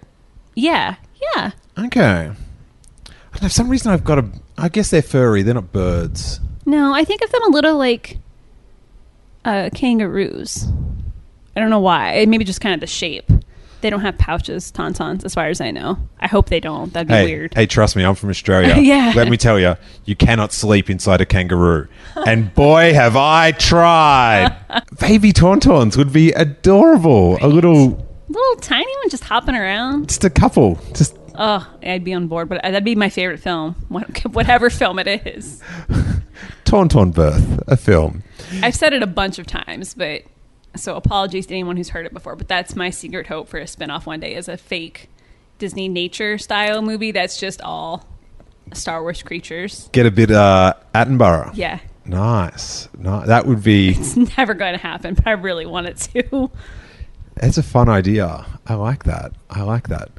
yeah, 0.54 0.96
yeah. 1.34 1.52
Okay. 1.78 2.30
I 2.30 3.38
don't 3.38 3.42
know, 3.42 3.48
for 3.48 3.54
some 3.54 3.68
reason 3.68 3.92
I've 3.92 4.04
got 4.04 4.18
a. 4.18 4.28
I 4.58 4.68
guess 4.68 4.90
they're 4.90 5.02
furry. 5.02 5.42
They're 5.42 5.54
not 5.54 5.72
birds. 5.72 6.40
No, 6.66 6.94
I 6.94 7.04
think 7.04 7.22
of 7.22 7.30
them 7.32 7.42
a 7.44 7.48
little 7.48 7.76
like 7.76 8.18
uh, 9.44 9.70
kangaroos. 9.74 10.66
I 11.56 11.60
don't 11.60 11.70
know 11.70 11.80
why. 11.80 12.24
Maybe 12.26 12.44
just 12.44 12.60
kind 12.60 12.74
of 12.74 12.80
the 12.80 12.86
shape. 12.86 13.30
They 13.82 13.90
don't 13.90 14.00
have 14.00 14.16
pouches, 14.16 14.72
tauntauns, 14.72 15.24
as 15.24 15.34
far 15.34 15.48
as 15.48 15.60
I 15.60 15.70
know. 15.70 15.98
I 16.20 16.26
hope 16.28 16.48
they 16.48 16.60
don't. 16.60 16.92
That'd 16.92 17.08
be 17.08 17.14
Hey, 17.14 17.24
weird. 17.26 17.54
hey, 17.54 17.66
trust 17.66 17.94
me, 17.96 18.04
I'm 18.04 18.14
from 18.14 18.30
Australia. 18.30 18.76
Yeah. 18.82 19.12
Let 19.14 19.28
me 19.28 19.36
tell 19.36 19.60
you, 19.60 19.76
you 20.06 20.16
cannot 20.16 20.52
sleep 20.52 20.88
inside 20.88 21.20
a 21.20 21.26
kangaroo. 21.26 21.88
And 22.26 22.54
boy, 22.54 22.94
have 22.94 23.16
I 23.16 23.52
tried. 23.52 24.56
Baby 25.00 25.32
tauntauns 25.32 25.96
would 25.96 26.12
be 26.12 26.32
adorable. 26.32 27.36
A 27.42 27.48
little, 27.48 28.08
Little 28.28 28.56
tiny 28.62 28.90
one 29.02 29.10
just 29.10 29.24
hopping 29.24 29.54
around. 29.54 30.08
just 30.08 30.24
a 30.24 30.30
couple. 30.30 30.80
Just 30.94 31.18
Oh, 31.34 31.66
I'd 31.82 32.04
be 32.04 32.12
on 32.14 32.28
board, 32.28 32.48
but 32.50 32.58
uh, 32.64 32.70
that'd 32.70 32.84
be 32.84 32.94
my 32.94 33.08
favorite 33.08 33.40
film, 33.40 33.72
whatever 34.32 34.68
film 34.70 34.98
it 34.98 35.26
is. 35.26 35.62
Tauntaun 36.64 37.12
Birth, 37.14 37.62
a 37.68 37.76
film. 37.76 38.22
I've 38.62 38.74
said 38.74 38.92
it 38.92 39.02
a 39.02 39.06
bunch 39.06 39.38
of 39.38 39.46
times, 39.46 39.94
but 39.94 40.22
so 40.76 40.96
apologies 40.96 41.46
to 41.46 41.54
anyone 41.54 41.76
who's 41.76 41.90
heard 41.90 42.06
it 42.06 42.12
before. 42.12 42.36
But 42.36 42.48
that's 42.48 42.74
my 42.76 42.90
secret 42.90 43.26
hope 43.26 43.48
for 43.48 43.58
a 43.58 43.64
spinoff 43.64 44.06
one 44.06 44.20
day 44.20 44.34
is 44.34 44.48
a 44.48 44.56
fake 44.56 45.08
Disney 45.58 45.88
nature 45.88 46.38
style 46.38 46.82
movie 46.82 47.12
that's 47.12 47.38
just 47.38 47.60
all 47.62 48.06
Star 48.72 49.02
Wars 49.02 49.22
creatures. 49.22 49.88
Get 49.92 50.06
a 50.06 50.10
bit 50.10 50.30
uh, 50.30 50.74
Attenborough. 50.94 51.52
Yeah, 51.54 51.80
Nice. 52.04 52.88
No, 52.98 53.24
that 53.26 53.46
would 53.46 53.62
be. 53.62 53.90
it's 53.96 54.16
never 54.36 54.54
going 54.54 54.72
to 54.72 54.78
happen, 54.78 55.14
but 55.14 55.26
I 55.26 55.32
really 55.32 55.66
want 55.66 55.86
it 55.86 55.96
to. 56.12 56.50
It's 57.36 57.58
a 57.58 57.62
fun 57.62 57.88
idea. 57.88 58.46
I 58.66 58.74
like 58.74 59.04
that. 59.04 59.32
I 59.48 59.62
like 59.62 59.88
that. 59.88 60.10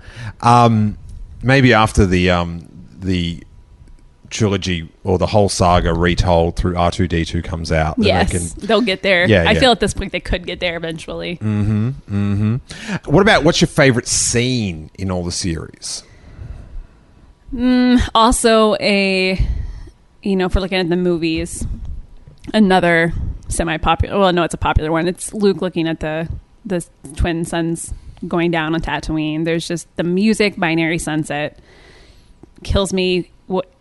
Um, 0.42 0.98
maybe 1.42 1.74
after 1.74 2.06
the 2.06 2.32
um, 2.32 2.68
the 3.00 3.44
trilogy 4.34 4.90
or 5.04 5.18
the 5.18 5.28
whole 5.28 5.48
saga 5.48 5.94
retold 5.94 6.56
through 6.58 6.76
R 6.76 6.92
two 6.92 7.08
D 7.08 7.24
two 7.24 7.42
comes 7.42 7.72
out, 7.72 7.98
they 7.98 8.08
yes, 8.08 8.32
can- 8.54 8.68
they'll 8.68 8.82
get 8.82 9.02
there. 9.02 9.26
Yeah, 9.28 9.44
I 9.48 9.52
yeah. 9.54 9.60
feel 9.60 9.72
at 9.72 9.80
this 9.80 9.94
point 9.94 10.12
they 10.12 10.20
could 10.20 10.46
get 10.46 10.60
there 10.60 10.76
eventually. 10.76 11.36
Hmm. 11.36 11.90
Hmm. 11.90 12.56
What 13.06 13.22
about 13.22 13.44
what's 13.44 13.62
your 13.62 13.70
favorite 13.70 14.08
scene 14.08 14.90
in 14.96 15.10
all 15.12 15.24
the 15.24 15.32
series? 15.32 16.04
also 18.16 18.76
a 18.80 19.40
you 20.24 20.36
know 20.36 20.48
if 20.48 20.56
we're 20.56 20.62
looking 20.62 20.80
at 20.80 20.90
the 20.90 20.96
movies 20.96 21.68
another 22.52 23.14
semi-popular 23.48 24.18
well 24.18 24.34
no 24.34 24.42
it's 24.42 24.56
a 24.56 24.58
popular 24.58 24.92
one 24.92 25.08
it's 25.08 25.32
luke 25.34 25.62
looking 25.62 25.88
at 25.88 26.00
the 26.00 26.28
the 26.66 26.84
twin 27.16 27.46
suns 27.46 27.94
going 28.28 28.50
down 28.50 28.74
on 28.74 28.82
tatooine 28.82 29.46
there's 29.46 29.68
just 29.68 29.88
the 29.98 30.04
music 30.04 30.56
binary 30.58 30.98
sunset 30.98 31.60
kills 32.64 32.92
me 32.92 33.30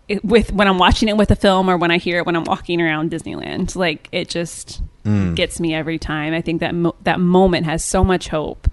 it- 0.09 0.25
with 0.25 0.53
when 0.53 0.69
i'm 0.69 0.79
watching 0.79 1.09
it 1.09 1.17
with 1.17 1.31
a 1.31 1.37
film 1.37 1.69
or 1.69 1.77
when 1.77 1.91
i 1.91 1.99
hear 1.99 2.19
it 2.19 2.27
when 2.27 2.37
i'm 2.37 2.45
walking 2.45 2.81
around 2.81 3.11
disneyland 3.11 3.75
like 3.77 4.09
it 4.13 4.29
just 4.29 4.83
mm. 5.05 5.35
gets 5.35 5.61
me 5.61 5.75
every 5.75 5.99
time 5.99 6.35
i 6.35 6.41
think 6.41 6.61
that 6.61 6.75
mo- 6.75 6.97
that 7.03 7.21
moment 7.21 7.67
has 7.67 7.85
so 7.85 8.05
much 8.05 8.29
hope 8.29 8.69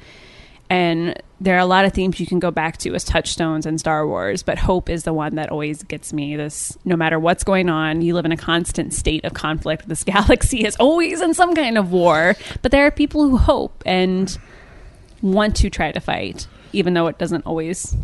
and 0.70 1.20
there 1.42 1.56
are 1.56 1.60
a 1.60 1.66
lot 1.66 1.86
of 1.86 1.94
themes 1.94 2.20
you 2.20 2.28
can 2.28 2.40
go 2.40 2.52
back 2.52 2.78
to 2.78 2.94
as 2.94 3.04
touchstones 3.04 3.66
in 3.66 3.78
Star 3.80 4.06
Wars, 4.06 4.44
but 4.44 4.60
hope 4.60 4.90
is 4.90 5.04
the 5.04 5.14
one 5.14 5.36
that 5.36 5.50
always 5.50 5.82
gets 5.84 6.14
me. 6.14 6.36
This, 6.36 6.78
no 6.86 6.96
matter 6.96 7.20
what's 7.20 7.44
going 7.44 7.70
on, 7.70 8.02
you 8.02 8.14
live 8.14 8.26
in 8.26 8.32
a 8.32 8.38
constant 8.38 8.94
state 8.94 9.26
of 9.26 9.34
conflict. 9.34 9.88
This 9.88 10.04
galaxy 10.06 10.66
is 10.66 10.76
always 10.76 11.22
in 11.22 11.34
some 11.34 11.56
kind 11.56 11.78
of 11.78 11.92
war, 11.92 12.36
but 12.62 12.72
there 12.72 12.86
are 12.86 12.92
people 12.92 13.28
who 13.28 13.38
hope 13.38 13.82
and 13.86 14.38
want 15.22 15.56
to 15.58 15.70
try 15.70 15.92
to 15.92 16.00
fight, 16.00 16.48
even 16.72 16.94
though 16.94 17.08
it 17.08 17.18
doesn't 17.18 17.46
always, 17.48 17.96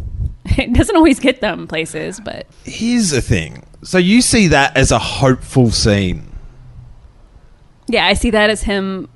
it 0.58 0.74
doesn't 0.74 0.96
always 0.96 1.20
get 1.20 1.42
them 1.42 1.68
places. 1.68 2.20
But 2.20 2.48
Here's 2.64 3.10
the 3.10 3.22
thing. 3.22 3.66
So 3.84 3.98
you 3.98 4.22
see 4.22 4.48
that 4.48 4.76
as 4.78 4.92
a 4.92 5.00
hopeful 5.00 5.72
scene. 5.72 6.32
yeah, 7.88 8.06
I 8.06 8.14
see 8.14 8.32
that 8.32 8.50
as 8.50 8.64
him 8.64 9.10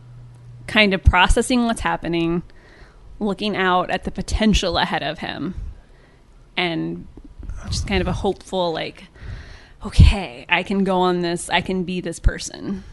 kind 0.68 0.94
of 0.94 1.04
processing 1.04 1.66
what's 1.66 1.82
happening, 1.82 2.44
looking 3.20 3.56
out 3.56 3.90
at 3.90 4.04
the 4.04 4.12
potential 4.12 4.78
ahead 4.78 5.02
of 5.02 5.20
him, 5.20 5.56
and 6.56 7.08
just 7.68 7.88
kind 7.88 8.02
of 8.02 8.08
a 8.08 8.14
hopeful, 8.14 8.72
like, 8.72 9.06
okay, 9.86 10.46
I 10.50 10.64
can 10.64 10.84
go 10.84 11.00
on 11.00 11.22
this, 11.22 11.50
I 11.50 11.62
can 11.62 11.84
be 11.84 12.02
this 12.02 12.20
person. 12.20 12.84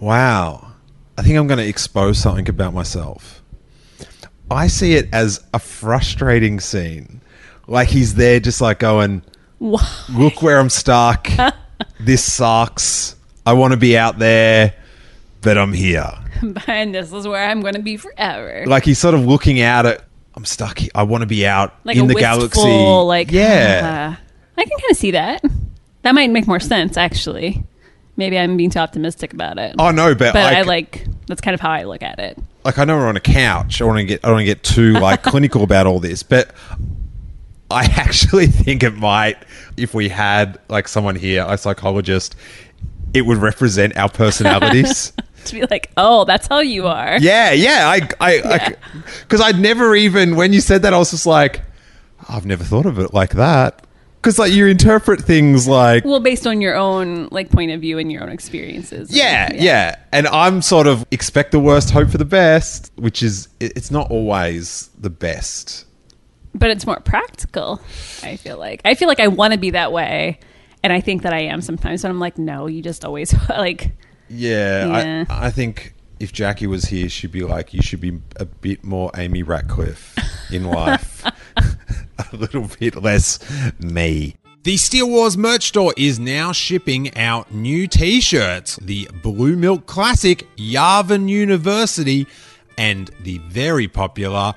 Wow. 0.00 0.72
I 1.16 1.22
think 1.22 1.36
I'm 1.36 1.46
going 1.46 1.58
to 1.58 1.66
expose 1.66 2.18
something 2.18 2.48
about 2.48 2.74
myself. 2.74 3.42
I 4.50 4.68
see 4.68 4.94
it 4.94 5.08
as 5.12 5.44
a 5.52 5.58
frustrating 5.58 6.60
scene. 6.60 7.20
Like 7.68 7.88
he's 7.88 8.14
there 8.14 8.40
just 8.40 8.60
like 8.62 8.78
going, 8.78 9.22
look 9.60 10.42
where 10.42 10.58
I'm 10.58 10.70
stuck. 10.70 11.28
this 12.00 12.24
sucks. 12.24 13.14
I 13.44 13.52
want 13.52 13.72
to 13.72 13.76
be 13.76 13.96
out 13.96 14.18
there, 14.18 14.74
but 15.42 15.58
I'm 15.58 15.74
here. 15.74 16.10
and 16.66 16.94
this 16.94 17.12
is 17.12 17.28
where 17.28 17.48
I'm 17.48 17.60
going 17.60 17.74
to 17.74 17.82
be 17.82 17.98
forever. 17.98 18.64
Like 18.66 18.84
he's 18.84 18.98
sort 18.98 19.14
of 19.14 19.24
looking 19.26 19.60
out 19.60 19.84
at, 19.84 20.04
I'm 20.34 20.46
stuck. 20.46 20.78
Here. 20.78 20.90
I 20.94 21.02
want 21.02 21.22
to 21.22 21.26
be 21.26 21.46
out 21.46 21.74
like 21.84 21.96
in 21.96 22.04
a 22.04 22.08
the 22.08 22.14
wistful, 22.14 22.38
galaxy. 22.38 23.06
like 23.06 23.30
yeah. 23.30 24.16
uh, 24.16 24.22
I 24.56 24.64
can 24.64 24.78
kind 24.78 24.90
of 24.90 24.96
see 24.96 25.10
that. 25.10 25.44
That 26.02 26.14
might 26.14 26.30
make 26.30 26.46
more 26.46 26.60
sense, 26.60 26.96
actually. 26.96 27.64
Maybe 28.16 28.38
I'm 28.38 28.56
being 28.56 28.70
too 28.70 28.78
optimistic 28.78 29.32
about 29.32 29.58
it. 29.58 29.76
oh 29.78 29.90
no, 29.90 30.14
but, 30.14 30.32
but 30.32 30.54
I 30.54 30.62
like 30.62 31.06
that's 31.26 31.40
kind 31.40 31.54
of 31.54 31.60
how 31.60 31.70
I 31.70 31.84
look 31.84 32.02
at 32.02 32.18
it. 32.18 32.38
like 32.64 32.78
I 32.78 32.84
know 32.84 32.96
we're 32.96 33.06
on 33.06 33.16
a 33.16 33.20
couch. 33.20 33.80
I 33.80 33.84
want 33.84 33.98
to 33.98 34.04
get 34.04 34.24
I 34.24 34.28
don't 34.28 34.36
want 34.36 34.42
to 34.42 34.46
get 34.46 34.62
too 34.62 34.94
like 34.94 35.22
clinical 35.24 35.62
about 35.62 35.86
all 35.86 36.00
this, 36.00 36.22
but 36.22 36.50
I 37.70 37.84
actually 37.96 38.46
think 38.46 38.82
it 38.82 38.94
might 38.94 39.36
if 39.76 39.94
we 39.94 40.08
had 40.08 40.58
like 40.68 40.88
someone 40.88 41.16
here, 41.16 41.44
a 41.46 41.56
psychologist, 41.58 42.34
it 43.14 43.22
would 43.22 43.38
represent 43.38 43.96
our 43.96 44.08
personalities. 44.08 45.12
To 45.44 45.54
be 45.54 45.64
like, 45.70 45.90
oh, 45.96 46.24
that's 46.26 46.46
how 46.46 46.58
you 46.58 46.88
are. 46.88 47.16
yeah, 47.20 47.52
yeah. 47.52 47.88
I 47.88 48.08
I 48.20 48.74
because 49.22 49.40
I'd 49.40 49.58
never 49.58 49.94
even 49.94 50.36
when 50.36 50.52
you 50.52 50.60
said 50.60 50.82
that 50.82 50.92
I 50.92 50.98
was 50.98 51.12
just 51.12 51.24
like 51.24 51.62
I've 52.28 52.44
never 52.44 52.64
thought 52.64 52.84
of 52.84 52.98
it 52.98 53.14
like 53.14 53.30
that. 53.30 53.86
Because 54.20 54.38
like 54.38 54.52
you 54.52 54.66
interpret 54.66 55.22
things 55.22 55.66
like 55.66 56.04
Well, 56.04 56.20
based 56.20 56.46
on 56.46 56.60
your 56.60 56.74
own 56.74 57.28
like 57.30 57.50
point 57.50 57.70
of 57.70 57.80
view 57.80 57.98
and 57.98 58.10
your 58.12 58.24
own 58.24 58.28
experiences. 58.30 59.10
Yeah, 59.10 59.48
yeah, 59.54 59.96
And 60.12 60.26
I'm 60.26 60.60
sort 60.60 60.86
of 60.86 61.06
expect 61.12 61.52
the 61.52 61.60
worst, 61.60 61.90
hope 61.90 62.10
for 62.10 62.18
the 62.18 62.26
best, 62.26 62.90
which 62.96 63.22
is 63.22 63.48
it's 63.60 63.90
not 63.90 64.10
always 64.10 64.90
the 64.98 65.08
best. 65.08 65.86
But 66.54 66.70
it's 66.70 66.86
more 66.86 67.00
practical. 67.00 67.80
I 68.22 68.36
feel 68.36 68.58
like 68.58 68.80
I 68.84 68.94
feel 68.94 69.08
like 69.08 69.20
I 69.20 69.28
want 69.28 69.52
to 69.52 69.58
be 69.58 69.70
that 69.70 69.92
way, 69.92 70.40
and 70.82 70.92
I 70.92 71.00
think 71.00 71.22
that 71.22 71.32
I 71.32 71.40
am 71.40 71.60
sometimes. 71.60 72.02
But 72.02 72.10
I'm 72.10 72.20
like, 72.20 72.38
no, 72.38 72.66
you 72.66 72.82
just 72.82 73.04
always 73.04 73.34
like. 73.48 73.92
Yeah, 74.28 74.86
Yeah. 74.86 75.24
I, 75.28 75.46
I 75.46 75.50
think 75.50 75.94
if 76.20 76.32
Jackie 76.32 76.66
was 76.66 76.84
here, 76.86 77.08
she'd 77.08 77.32
be 77.32 77.42
like, 77.44 77.72
you 77.72 77.82
should 77.82 78.00
be 78.00 78.20
a 78.36 78.44
bit 78.44 78.84
more 78.84 79.10
Amy 79.16 79.42
Ratcliffe 79.42 80.16
in 80.50 80.64
life, 80.70 81.24
a 81.56 82.36
little 82.36 82.68
bit 82.78 83.02
less 83.02 83.38
me. 83.80 84.36
The 84.64 84.76
Steele 84.76 85.08
Wars 85.08 85.38
merch 85.38 85.68
store 85.68 85.94
is 85.96 86.18
now 86.18 86.52
shipping 86.52 87.16
out 87.16 87.54
new 87.54 87.86
t 87.86 88.20
shirts 88.20 88.76
the 88.76 89.08
Blue 89.22 89.56
Milk 89.56 89.86
Classic, 89.86 90.46
Yavin 90.56 91.28
University, 91.28 92.26
and 92.76 93.10
the 93.20 93.38
very 93.38 93.88
popular 93.88 94.54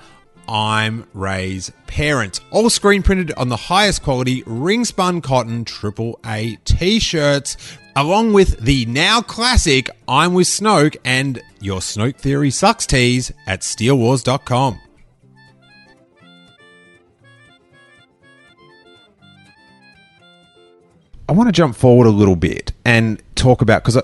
I'm 0.52 1.08
Rey's 1.14 1.72
Parents. 1.88 2.42
All 2.52 2.70
screen 2.70 3.04
printed 3.04 3.32
on 3.38 3.48
the 3.48 3.56
highest 3.56 4.04
quality 4.04 4.44
ring 4.46 4.84
spun 4.84 5.22
cotton 5.22 5.64
triple 5.64 6.20
A 6.26 6.58
t 6.66 7.00
shirts, 7.00 7.56
along 7.96 8.34
with 8.34 8.60
the 8.60 8.86
now 8.88 9.22
classic 9.22 9.90
I'm 10.10 10.34
with 10.34 10.48
Snoke 10.48 10.98
and 11.06 11.42
your 11.62 11.80
Snoke 11.80 12.18
Theory 12.18 12.52
Sucks 12.52 12.86
tees 12.86 13.32
at 13.48 13.62
steelewars.com. 13.62 14.82
I 21.30 21.32
want 21.32 21.48
to 21.48 21.54
jump 21.54 21.78
forward 21.78 22.08
a 22.08 22.12
little 22.12 22.36
bit 22.36 22.74
and 22.84 23.24
talk 23.36 23.62
about 23.62 23.86
because, 23.86 24.02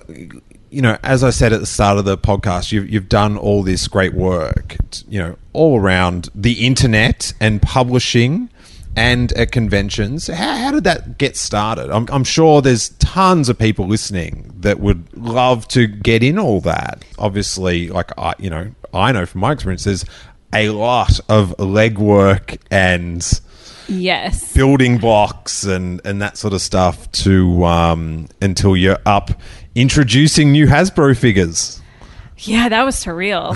you 0.70 0.82
know, 0.82 0.98
as 1.04 1.24
I 1.24 1.30
said 1.30 1.54
at 1.54 1.60
the 1.60 1.66
start 1.66 1.98
of 1.98 2.06
the 2.06 2.18
podcast, 2.18 2.72
you've 2.72 2.90
you've 2.90 3.10
done 3.10 3.38
all 3.38 3.64
this 3.64 3.88
great 3.88 4.14
work, 4.14 4.76
you 5.08 5.20
know, 5.20 5.38
all 5.54 5.80
around 5.80 6.30
the 6.36 6.66
internet 6.66 7.34
and 7.40 7.62
publishing 7.62 8.50
and 8.96 9.32
at 9.34 9.52
conventions. 9.52 10.28
How, 10.28 10.56
how 10.58 10.72
did 10.72 10.84
that 10.86 11.18
get 11.18 11.38
started? 11.38 11.92
I'm, 11.92 12.08
I'm 12.12 12.24
sure 12.24 12.62
there's 12.62 12.90
tons 12.98 13.48
of 13.48 13.58
people 13.60 13.88
listening 13.88 14.52
that 14.60 14.80
would 14.80 15.16
love 15.16 15.68
to 15.70 15.86
get 15.88 16.24
in 16.24 16.40
all 16.40 16.62
that. 16.62 17.06
Obviously, 17.20 17.90
like 17.90 18.12
I, 18.18 18.34
you 18.40 18.50
know, 18.50 18.72
I 18.94 19.12
know 19.12 19.26
from 19.26 19.42
my 19.42 19.52
experience, 19.52 19.84
there's 19.84 20.04
a 20.54 20.70
lot 20.70 21.20
of 21.30 21.56
legwork 21.58 22.58
and 22.72 23.24
Yes. 23.90 24.54
building 24.54 24.98
blocks 24.98 25.64
and 25.64 26.02
and 26.04 26.22
that 26.22 26.38
sort 26.38 26.54
of 26.54 26.62
stuff 26.62 27.10
to 27.24 27.64
um 27.64 28.28
until 28.42 28.76
you're 28.76 29.00
up 29.06 29.32
introducing 29.78 30.52
new 30.52 30.66
Hasbro 30.66 31.16
figures. 31.16 31.80
Yeah, 32.40 32.68
that 32.68 32.84
was 32.84 32.96
surreal. 32.96 33.56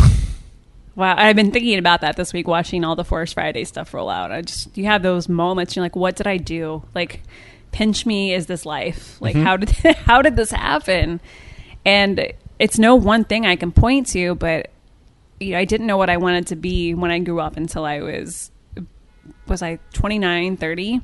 wow, 0.95 1.15
I've 1.17 1.35
been 1.35 1.51
thinking 1.51 1.79
about 1.79 2.01
that 2.01 2.15
this 2.15 2.31
week, 2.31 2.47
watching 2.47 2.83
all 2.83 2.95
the 2.95 3.03
Force 3.03 3.33
Friday 3.33 3.63
stuff 3.63 3.91
roll 3.93 4.09
out. 4.09 4.31
I 4.31 4.43
just 4.43 4.75
you 4.77 4.85
have 4.85 5.01
those 5.01 5.27
moments. 5.27 5.75
You're 5.75 5.83
like, 5.83 5.95
what 5.95 6.15
did 6.15 6.27
I 6.27 6.37
do? 6.37 6.83
Like, 6.93 7.23
pinch 7.71 8.05
me. 8.05 8.33
Is 8.33 8.45
this 8.45 8.65
life? 8.67 9.19
Like, 9.19 9.35
how 9.35 9.57
did 9.57 9.69
how 10.05 10.21
did 10.21 10.35
this 10.35 10.51
happen? 10.51 11.19
And 11.85 12.31
it's 12.59 12.77
no 12.77 12.95
one 12.95 13.23
thing 13.23 13.47
I 13.47 13.55
can 13.55 13.71
point 13.71 14.05
to, 14.07 14.35
but 14.35 14.69
you 15.39 15.53
know, 15.53 15.57
I 15.57 15.65
didn't 15.65 15.87
know 15.87 15.97
what 15.97 16.11
I 16.11 16.17
wanted 16.17 16.47
to 16.47 16.55
be 16.55 16.93
when 16.93 17.09
I 17.09 17.17
grew 17.17 17.39
up 17.39 17.57
until 17.57 17.83
I 17.83 18.01
was 18.01 18.51
was 19.47 19.63
I 19.63 19.79
29, 19.93 20.57
30. 20.57 21.01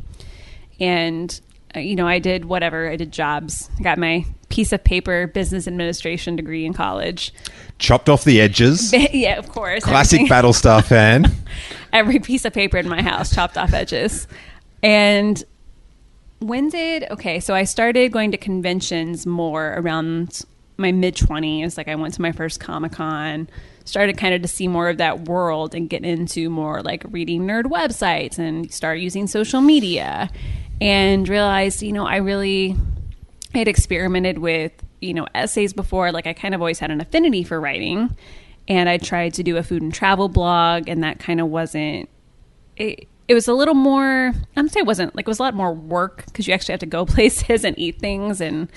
And 0.79 1.41
uh, 1.75 1.79
you 1.79 1.95
know, 1.95 2.07
I 2.07 2.19
did 2.19 2.45
whatever. 2.45 2.87
I 2.87 2.95
did 2.95 3.11
jobs. 3.11 3.71
I 3.79 3.81
got 3.81 3.97
my 3.97 4.25
piece 4.57 4.71
of 4.73 4.83
paper 4.83 5.27
business 5.27 5.67
administration 5.67 6.35
degree 6.35 6.65
in 6.65 6.73
college. 6.73 7.31
Chopped 7.77 8.09
off 8.09 8.23
the 8.23 8.41
edges. 8.41 8.91
yeah, 9.13 9.37
of 9.37 9.47
course. 9.49 9.83
Classic 9.83 10.21
everything- 10.21 10.35
Battlestar 10.35 10.83
fan. 10.93 11.31
every 11.93 12.17
piece 12.17 12.43
of 12.43 12.53
paper 12.53 12.75
in 12.79 12.89
my 12.89 13.03
house 13.03 13.31
chopped 13.35 13.55
off 13.55 13.71
edges. 13.71 14.27
And 14.81 15.43
when 16.39 16.69
did 16.69 17.05
okay, 17.11 17.39
so 17.39 17.53
I 17.53 17.65
started 17.65 18.11
going 18.11 18.31
to 18.31 18.37
conventions 18.37 19.27
more 19.27 19.75
around 19.77 20.41
my 20.77 20.91
mid 20.91 21.15
20s. 21.15 21.77
Like 21.77 21.87
I 21.87 21.93
went 21.93 22.15
to 22.15 22.23
my 22.23 22.31
first 22.31 22.59
Comic 22.59 22.93
Con, 22.93 23.47
started 23.85 24.17
kind 24.17 24.33
of 24.33 24.41
to 24.41 24.47
see 24.47 24.67
more 24.67 24.89
of 24.89 24.97
that 24.97 25.25
world 25.25 25.75
and 25.75 25.87
get 25.87 26.03
into 26.03 26.49
more 26.49 26.81
like 26.81 27.03
reading 27.11 27.43
nerd 27.43 27.65
websites 27.65 28.39
and 28.39 28.71
start 28.73 28.97
using 28.97 29.27
social 29.27 29.61
media 29.61 30.31
and 30.81 31.29
realized, 31.29 31.83
you 31.83 31.93
know, 31.93 32.07
I 32.07 32.15
really 32.15 32.75
had 33.59 33.67
experimented 33.67 34.39
with, 34.39 34.71
you 35.01 35.13
know, 35.13 35.27
essays 35.35 35.73
before. 35.73 36.11
Like 36.11 36.27
I 36.27 36.33
kind 36.33 36.55
of 36.55 36.61
always 36.61 36.79
had 36.79 36.91
an 36.91 37.01
affinity 37.01 37.43
for 37.43 37.59
writing. 37.59 38.15
And 38.67 38.89
I 38.89 38.97
tried 38.97 39.33
to 39.35 39.43
do 39.43 39.57
a 39.57 39.63
food 39.63 39.81
and 39.81 39.93
travel 39.93 40.27
blog, 40.27 40.89
and 40.89 41.03
that 41.03 41.19
kind 41.19 41.39
of 41.39 41.47
wasn't. 41.47 42.09
It, 42.75 43.07
it 43.27 43.33
was 43.33 43.47
a 43.47 43.53
little 43.53 43.73
more. 43.73 44.33
I'm 44.55 44.69
say 44.69 44.81
it 44.81 44.85
wasn't 44.85 45.15
like 45.15 45.23
it 45.23 45.29
was 45.29 45.39
a 45.39 45.43
lot 45.43 45.53
more 45.53 45.73
work 45.73 46.25
because 46.25 46.47
you 46.47 46.53
actually 46.53 46.73
have 46.73 46.79
to 46.81 46.85
go 46.85 47.05
places 47.15 47.63
and 47.63 47.77
eat 47.79 47.99
things, 47.99 48.41
and 48.41 48.69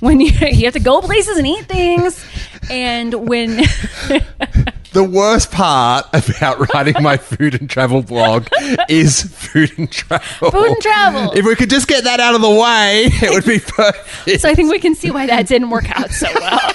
when 0.00 0.20
you 0.20 0.32
you 0.50 0.64
have 0.64 0.74
to 0.74 0.80
go 0.80 1.00
places 1.00 1.38
and 1.38 1.46
eat 1.46 1.66
things, 1.66 2.24
and 2.70 3.28
when 3.28 3.62
The 4.96 5.04
worst 5.04 5.52
part 5.52 6.06
about 6.14 6.72
writing 6.72 7.02
my 7.02 7.18
food 7.18 7.60
and 7.60 7.68
travel 7.68 8.00
blog 8.00 8.46
is 8.88 9.24
food 9.24 9.78
and 9.78 9.92
travel. 9.92 10.50
Food 10.50 10.70
and 10.70 10.80
travel. 10.80 11.32
If 11.32 11.44
we 11.44 11.54
could 11.54 11.68
just 11.68 11.86
get 11.86 12.04
that 12.04 12.18
out 12.18 12.34
of 12.34 12.40
the 12.40 12.48
way, 12.48 13.10
it 13.12 13.30
would 13.30 13.44
be 13.44 13.58
perfect. 13.58 14.40
so 14.40 14.48
I 14.48 14.54
think 14.54 14.72
we 14.72 14.78
can 14.78 14.94
see 14.94 15.10
why 15.10 15.26
that 15.26 15.48
didn't 15.48 15.68
work 15.68 15.94
out 16.00 16.12
so 16.12 16.28
well. 16.36 16.72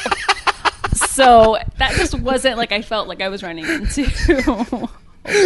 so 0.93 1.57
that 1.79 1.93
just 1.95 2.13
wasn't 2.13 2.57
like 2.57 2.71
I 2.71 2.83
felt 2.83 3.07
like 3.07 3.21
I 3.23 3.29
was 3.29 3.41
running 3.41 3.65
into. 3.65 4.03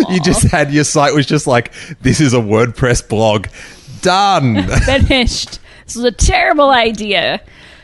you 0.09 0.19
just 0.19 0.43
had 0.51 0.73
your 0.73 0.83
site 0.83 1.13
was 1.13 1.25
just 1.25 1.47
like, 1.47 1.71
this 2.01 2.19
is 2.19 2.33
a 2.33 2.39
WordPress 2.39 3.07
blog. 3.07 3.47
Done. 4.01 4.67
finished. 4.81 5.59
This 5.85 5.95
was 5.95 6.03
a 6.03 6.11
terrible 6.11 6.71
idea. 6.71 7.39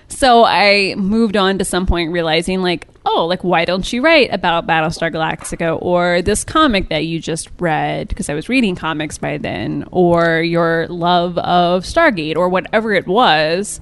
So 0.10 0.44
I 0.44 0.96
moved 0.98 1.38
on 1.38 1.60
to 1.60 1.64
some 1.64 1.86
point 1.86 2.12
realizing 2.12 2.62
like, 2.62 2.90
oh, 3.06 3.26
like 3.26 3.44
why 3.44 3.66
don't 3.66 3.92
you 3.92 4.02
write 4.02 4.34
about 4.34 4.68
Battlestar 4.68 5.12
Galactica 5.12 5.82
or 5.82 6.22
this 6.22 6.44
comic 6.44 6.90
that 6.90 7.06
you 7.06 7.20
just 7.20 7.50
read 7.60 8.08
because 8.08 8.30
I 8.30 8.34
was 8.34 8.50
reading 8.50 8.76
comics 8.76 9.18
by 9.18 9.38
then 9.38 9.86
or 9.92 10.42
your 10.42 10.88
love 10.88 11.38
of 11.40 11.84
Stargate 11.84 12.36
or 12.36 12.50
whatever 12.50 12.94
it 12.94 13.08
was. 13.08 13.80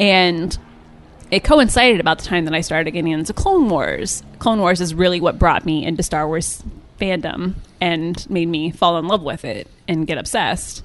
And 0.00 0.56
it 1.30 1.44
coincided 1.44 2.00
about 2.00 2.18
the 2.18 2.24
time 2.24 2.46
that 2.46 2.54
I 2.54 2.60
started 2.60 2.92
getting 2.92 3.12
into 3.12 3.32
Clone 3.32 3.68
Wars. 3.68 4.22
Clone 4.38 4.60
Wars 4.60 4.80
is 4.80 4.94
really 4.94 5.20
what 5.20 5.38
brought 5.38 5.64
me 5.64 5.84
into 5.84 6.02
Star 6.02 6.26
Wars 6.26 6.62
fandom 7.00 7.54
and 7.80 8.28
made 8.30 8.48
me 8.48 8.70
fall 8.70 8.98
in 8.98 9.06
love 9.06 9.22
with 9.22 9.44
it 9.44 9.68
and 9.86 10.06
get 10.06 10.18
obsessed. 10.18 10.82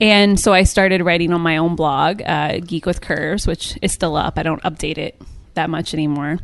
And 0.00 0.38
so 0.38 0.52
I 0.52 0.64
started 0.64 1.02
writing 1.02 1.32
on 1.32 1.40
my 1.40 1.56
own 1.56 1.74
blog, 1.74 2.20
uh, 2.22 2.58
Geek 2.58 2.84
with 2.84 3.00
Curves, 3.00 3.46
which 3.46 3.78
is 3.80 3.92
still 3.92 4.14
up. 4.14 4.38
I 4.38 4.42
don't 4.42 4.62
update 4.62 4.98
it 4.98 5.20
that 5.54 5.70
much 5.70 5.94
anymore. 5.94 6.38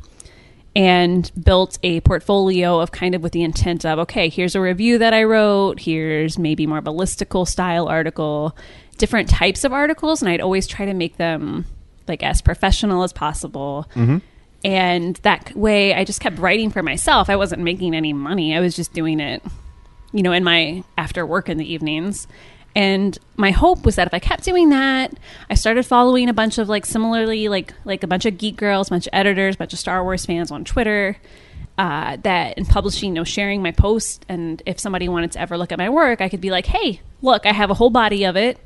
And 0.75 1.31
built 1.45 1.79
a 1.83 2.01
portfolio 2.01 2.81
of 2.81 2.93
kind 2.93 3.14
of 3.14 3.23
with 3.23 3.33
the 3.33 3.43
intent 3.43 3.85
of, 3.85 3.99
okay, 3.99 4.31
here's 4.31 4.55
a 4.55 4.61
review 4.61 4.97
that 4.99 5.12
I 5.12 5.25
wrote. 5.25 5.81
Here's 5.81 6.39
maybe 6.39 6.66
more 6.66 6.79
of 6.79 6.87
a 6.87 6.93
listicle 6.93 7.47
style 7.47 7.89
article, 7.89 8.57
different 8.97 9.29
types 9.29 9.64
of 9.64 9.75
articles. 9.75 10.23
And 10.23 10.31
I'd 10.31 10.41
always 10.41 10.66
try 10.66 10.87
to 10.87 10.95
make 10.95 11.18
them 11.18 11.66
like 12.09 12.23
as 12.23 12.41
professional 12.41 13.03
as 13.03 13.12
possible. 13.12 13.87
Mm-hmm. 13.95 14.18
And 14.64 15.16
that 15.16 15.55
way 15.55 15.93
I 15.93 16.05
just 16.05 16.20
kept 16.20 16.39
writing 16.39 16.70
for 16.70 16.83
myself. 16.83 17.29
I 17.29 17.37
wasn't 17.37 17.62
making 17.62 17.95
any 17.95 18.14
money. 18.14 18.57
I 18.57 18.61
was 18.61 18.75
just 18.75 18.95
doing 18.95 19.20
it, 19.20 19.43
you 20.12 20.23
know, 20.23 20.33
in 20.33 20.43
my 20.43 20.85
after 20.97 21.27
work 21.27 21.51
in 21.51 21.59
the 21.59 21.70
evenings. 21.70 22.27
And 22.75 23.18
my 23.37 23.51
hope 23.51 23.85
was 23.85 23.97
that 23.97 24.07
if 24.07 24.14
I 24.14 24.18
kept 24.18 24.45
doing 24.45 24.70
that, 24.70 25.12
I 25.51 25.55
started 25.55 25.85
following 25.85 26.29
a 26.29 26.33
bunch 26.33 26.59
of 26.59 26.68
like 26.68 26.87
similarly 26.87 27.49
like 27.49 27.75
like 27.85 28.03
a 28.03 28.07
bunch 28.07 28.25
of 28.25 28.39
geek 28.39 28.57
girls, 28.57 28.89
bunch 28.89 29.07
of 29.07 29.11
editors, 29.12 29.57
bunch 29.57 29.73
of 29.73 29.79
Star 29.79 30.03
Wars 30.03 30.25
fans 30.25 30.51
on 30.51 30.64
Twitter. 30.64 31.16
Uh, 31.79 32.18
that 32.23 32.59
and 32.59 32.68
publishing, 32.68 33.09
you 33.11 33.14
know, 33.14 33.25
sharing 33.25 33.62
my 33.62 33.73
post, 33.73 34.27
and 34.29 34.62
if 34.66 34.79
somebody 34.79 35.09
wanted 35.09 35.33
to 35.33 35.41
ever 35.41 35.57
look 35.57 35.73
at 35.73 35.79
my 35.79 35.89
work, 35.89 36.20
I 36.20 36.29
could 36.29 36.41
be 36.41 36.51
like, 36.51 36.66
"Hey, 36.66 37.01
look, 37.23 37.47
I 37.47 37.53
have 37.53 37.70
a 37.70 37.75
whole 37.75 37.89
body 37.89 38.25
of 38.25 38.37
it 38.37 38.59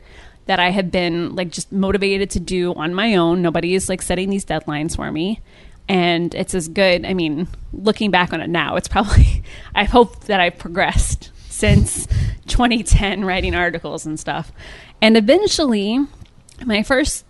that 0.46 0.58
I 0.58 0.70
have 0.70 0.90
been 0.90 1.36
like 1.36 1.50
just 1.50 1.70
motivated 1.70 2.30
to 2.30 2.40
do 2.40 2.74
on 2.74 2.94
my 2.94 3.14
own. 3.14 3.42
Nobody 3.42 3.74
is 3.74 3.88
like 3.88 4.02
setting 4.02 4.28
these 4.28 4.44
deadlines 4.44 4.96
for 4.96 5.10
me." 5.12 5.40
and 5.88 6.34
it's 6.34 6.54
as 6.54 6.68
good. 6.68 7.04
I 7.04 7.14
mean, 7.14 7.48
looking 7.72 8.10
back 8.10 8.32
on 8.32 8.40
it 8.40 8.50
now, 8.50 8.76
it's 8.76 8.88
probably. 8.88 9.42
I 9.74 9.84
hope 9.84 10.24
that 10.24 10.40
I've 10.40 10.58
progressed 10.58 11.30
since 11.56 12.06
2010, 12.48 13.24
writing 13.24 13.54
articles 13.54 14.04
and 14.04 14.20
stuff. 14.20 14.52
And 15.00 15.16
eventually, 15.16 15.98
my 16.64 16.82
first 16.82 17.24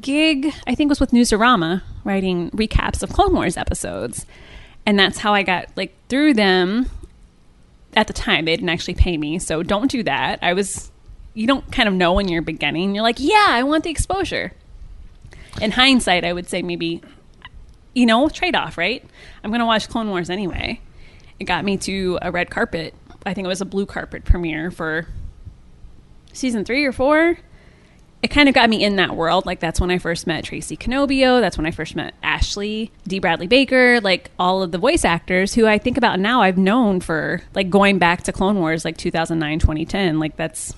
gig, 0.00 0.52
I 0.66 0.74
think, 0.74 0.88
was 0.88 1.00
with 1.00 1.10
Newsarama, 1.10 1.82
writing 2.04 2.50
recaps 2.52 3.02
of 3.02 3.12
Clone 3.12 3.34
Wars 3.34 3.56
episodes, 3.56 4.24
and 4.86 4.98
that's 4.98 5.18
how 5.18 5.34
I 5.34 5.42
got 5.42 5.66
like 5.76 5.94
through 6.08 6.34
them. 6.34 6.86
At 7.94 8.06
the 8.06 8.12
time, 8.12 8.44
they 8.44 8.54
didn't 8.54 8.68
actually 8.68 8.94
pay 8.94 9.18
me, 9.18 9.38
so 9.38 9.62
don't 9.62 9.90
do 9.90 10.02
that. 10.04 10.38
I 10.42 10.52
was. 10.54 10.90
You 11.34 11.46
don't 11.46 11.70
kind 11.70 11.88
of 11.88 11.94
know 11.94 12.14
when 12.14 12.28
you're 12.28 12.42
beginning. 12.42 12.94
You're 12.94 13.04
like, 13.04 13.20
yeah, 13.20 13.46
I 13.48 13.62
want 13.62 13.84
the 13.84 13.90
exposure. 13.90 14.52
In 15.60 15.70
hindsight, 15.70 16.24
I 16.24 16.32
would 16.32 16.48
say 16.48 16.62
maybe 16.62 17.02
you 17.94 18.06
know, 18.06 18.28
trade 18.28 18.54
off, 18.54 18.78
right? 18.78 19.04
I'm 19.42 19.50
going 19.50 19.60
to 19.60 19.66
watch 19.66 19.88
Clone 19.88 20.08
Wars 20.08 20.30
anyway. 20.30 20.80
It 21.38 21.44
got 21.44 21.64
me 21.64 21.76
to 21.78 22.18
a 22.22 22.30
red 22.30 22.50
carpet. 22.50 22.94
I 23.26 23.34
think 23.34 23.44
it 23.44 23.48
was 23.48 23.60
a 23.60 23.66
blue 23.66 23.86
carpet 23.86 24.24
premiere 24.24 24.70
for 24.70 25.06
season 26.32 26.64
three 26.64 26.84
or 26.84 26.92
four. 26.92 27.38
It 28.22 28.28
kind 28.28 28.48
of 28.50 28.54
got 28.54 28.68
me 28.68 28.84
in 28.84 28.96
that 28.96 29.16
world. 29.16 29.46
Like, 29.46 29.60
that's 29.60 29.80
when 29.80 29.90
I 29.90 29.96
first 29.96 30.26
met 30.26 30.44
Tracy 30.44 30.76
Cannobbio. 30.76 31.40
That's 31.40 31.56
when 31.56 31.64
I 31.64 31.70
first 31.70 31.96
met 31.96 32.14
Ashley, 32.22 32.92
D. 33.08 33.18
Bradley 33.18 33.46
Baker, 33.46 33.98
like 34.02 34.30
all 34.38 34.62
of 34.62 34.72
the 34.72 34.78
voice 34.78 35.06
actors 35.06 35.54
who 35.54 35.66
I 35.66 35.78
think 35.78 35.96
about 35.96 36.20
now 36.20 36.42
I've 36.42 36.58
known 36.58 37.00
for 37.00 37.40
like 37.54 37.70
going 37.70 37.98
back 37.98 38.24
to 38.24 38.32
Clone 38.32 38.58
Wars, 38.58 38.84
like 38.84 38.98
2009, 38.98 39.58
2010. 39.58 40.18
Like, 40.18 40.36
that's 40.36 40.74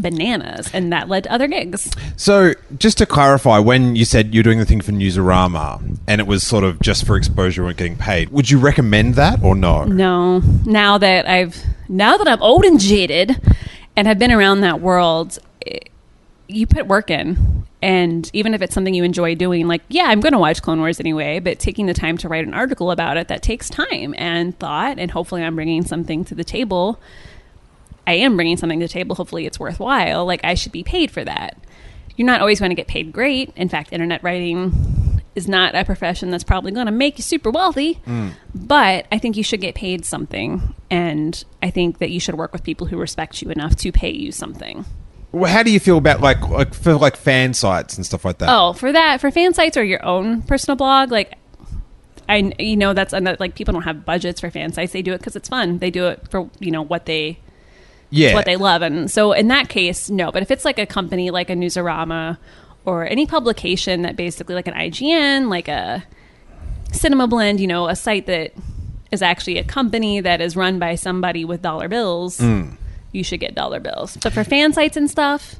bananas. 0.00 0.70
And 0.72 0.92
that 0.92 1.08
led 1.08 1.24
to 1.24 1.32
other 1.32 1.46
gigs. 1.46 1.90
So, 2.16 2.54
just 2.78 2.98
to 2.98 3.06
clarify, 3.06 3.58
when 3.58 3.96
you 3.96 4.04
said 4.04 4.34
you're 4.34 4.42
doing 4.42 4.58
the 4.58 4.64
thing 4.64 4.80
for 4.80 4.92
Newsarama 4.92 5.98
and 6.06 6.20
it 6.20 6.26
was 6.26 6.42
sort 6.44 6.64
of 6.64 6.80
just 6.80 7.06
for 7.06 7.16
exposure 7.16 7.66
and 7.66 7.76
getting 7.76 7.96
paid, 7.96 8.30
would 8.30 8.50
you 8.50 8.58
recommend 8.58 9.14
that 9.14 9.42
or 9.42 9.54
no? 9.54 9.84
No. 9.84 10.40
Now 10.64 10.98
that 10.98 11.28
I've 11.28 11.62
now 11.88 12.16
that 12.16 12.28
I'm 12.28 12.42
old 12.42 12.64
and 12.64 12.80
jaded 12.80 13.40
and 13.96 14.06
have 14.06 14.18
been 14.18 14.32
around 14.32 14.60
that 14.60 14.80
world, 14.80 15.38
it, 15.60 15.88
you 16.48 16.66
put 16.66 16.86
work 16.86 17.10
in. 17.10 17.64
And 17.82 18.28
even 18.32 18.54
if 18.54 18.62
it's 18.62 18.74
something 18.74 18.94
you 18.94 19.04
enjoy 19.04 19.34
doing, 19.34 19.68
like, 19.68 19.82
yeah, 19.88 20.04
I'm 20.04 20.20
going 20.20 20.32
to 20.32 20.38
watch 20.38 20.62
Clone 20.62 20.80
Wars 20.80 20.98
anyway, 20.98 21.38
but 21.38 21.58
taking 21.58 21.86
the 21.86 21.94
time 21.94 22.16
to 22.18 22.28
write 22.28 22.46
an 22.46 22.54
article 22.54 22.90
about 22.90 23.16
it, 23.16 23.28
that 23.28 23.42
takes 23.42 23.68
time 23.68 24.14
and 24.16 24.58
thought. 24.58 24.98
And 24.98 25.10
hopefully, 25.10 25.44
I'm 25.44 25.54
bringing 25.54 25.84
something 25.84 26.24
to 26.24 26.34
the 26.34 26.42
table. 26.42 26.98
I 28.06 28.14
am 28.14 28.36
bringing 28.36 28.56
something 28.56 28.80
to 28.80 28.86
the 28.86 28.92
table. 28.92 29.16
Hopefully, 29.16 29.46
it's 29.46 29.58
worthwhile. 29.58 30.24
Like, 30.24 30.44
I 30.44 30.54
should 30.54 30.72
be 30.72 30.82
paid 30.82 31.10
for 31.10 31.24
that. 31.24 31.58
You're 32.16 32.26
not 32.26 32.40
always 32.40 32.60
going 32.60 32.70
to 32.70 32.74
get 32.76 32.86
paid 32.86 33.12
great. 33.12 33.52
In 33.56 33.68
fact, 33.68 33.92
internet 33.92 34.22
writing 34.22 35.20
is 35.34 35.46
not 35.46 35.74
a 35.74 35.84
profession 35.84 36.30
that's 36.30 36.44
probably 36.44 36.72
going 36.72 36.86
to 36.86 36.92
make 36.92 37.18
you 37.18 37.22
super 37.22 37.50
wealthy. 37.50 38.00
Mm. 38.06 38.32
But 38.54 39.06
I 39.12 39.18
think 39.18 39.36
you 39.36 39.42
should 39.42 39.60
get 39.60 39.74
paid 39.74 40.04
something. 40.04 40.74
And 40.90 41.44
I 41.62 41.70
think 41.70 41.98
that 41.98 42.10
you 42.10 42.20
should 42.20 42.36
work 42.36 42.52
with 42.52 42.62
people 42.62 42.86
who 42.86 42.96
respect 42.96 43.42
you 43.42 43.50
enough 43.50 43.76
to 43.76 43.92
pay 43.92 44.10
you 44.10 44.32
something. 44.32 44.86
Well, 45.32 45.52
How 45.52 45.62
do 45.62 45.70
you 45.70 45.80
feel 45.80 45.98
about 45.98 46.22
like, 46.22 46.40
like 46.48 46.72
for 46.72 46.94
like 46.94 47.16
fan 47.16 47.52
sites 47.52 47.96
and 47.96 48.06
stuff 48.06 48.24
like 48.24 48.38
that? 48.38 48.48
Oh, 48.50 48.72
for 48.72 48.92
that, 48.92 49.20
for 49.20 49.30
fan 49.30 49.52
sites 49.52 49.76
or 49.76 49.84
your 49.84 50.02
own 50.02 50.40
personal 50.42 50.76
blog, 50.76 51.10
like 51.10 51.36
I, 52.28 52.52
you 52.58 52.76
know, 52.76 52.94
that's 52.94 53.12
another, 53.12 53.36
like 53.38 53.54
people 53.54 53.72
don't 53.72 53.82
have 53.82 54.04
budgets 54.06 54.40
for 54.40 54.50
fan 54.50 54.72
sites. 54.72 54.92
They 54.92 55.02
do 55.02 55.12
it 55.12 55.18
because 55.18 55.36
it's 55.36 55.48
fun. 55.48 55.78
They 55.78 55.90
do 55.90 56.06
it 56.06 56.26
for 56.30 56.48
you 56.58 56.70
know 56.70 56.82
what 56.82 57.06
they 57.06 57.38
yeah. 58.10 58.34
what 58.34 58.44
they 58.44 58.56
love, 58.56 58.82
and 58.82 59.10
so 59.10 59.32
in 59.32 59.48
that 59.48 59.68
case, 59.68 60.10
no. 60.10 60.32
But 60.32 60.42
if 60.42 60.50
it's 60.50 60.64
like 60.64 60.78
a 60.78 60.86
company 60.86 61.30
like 61.30 61.50
a 61.50 61.54
Newsarama 61.54 62.38
or 62.84 63.06
any 63.06 63.26
publication 63.26 64.02
that 64.02 64.16
basically 64.16 64.54
like 64.54 64.68
an 64.68 64.74
IGN, 64.74 65.48
like 65.48 65.68
a 65.68 66.04
Cinema 66.92 67.26
Blend, 67.26 67.60
you 67.60 67.66
know, 67.66 67.88
a 67.88 67.96
site 67.96 68.26
that 68.26 68.52
is 69.10 69.22
actually 69.22 69.58
a 69.58 69.64
company 69.64 70.20
that 70.20 70.40
is 70.40 70.56
run 70.56 70.78
by 70.78 70.94
somebody 70.94 71.44
with 71.44 71.62
dollar 71.62 71.88
bills, 71.88 72.40
you 73.12 73.24
should 73.24 73.40
get 73.40 73.54
dollar 73.54 73.80
bills. 73.80 74.16
But 74.22 74.32
for 74.32 74.44
fan 74.44 74.72
sites 74.72 74.96
and 74.96 75.10
stuff, 75.10 75.56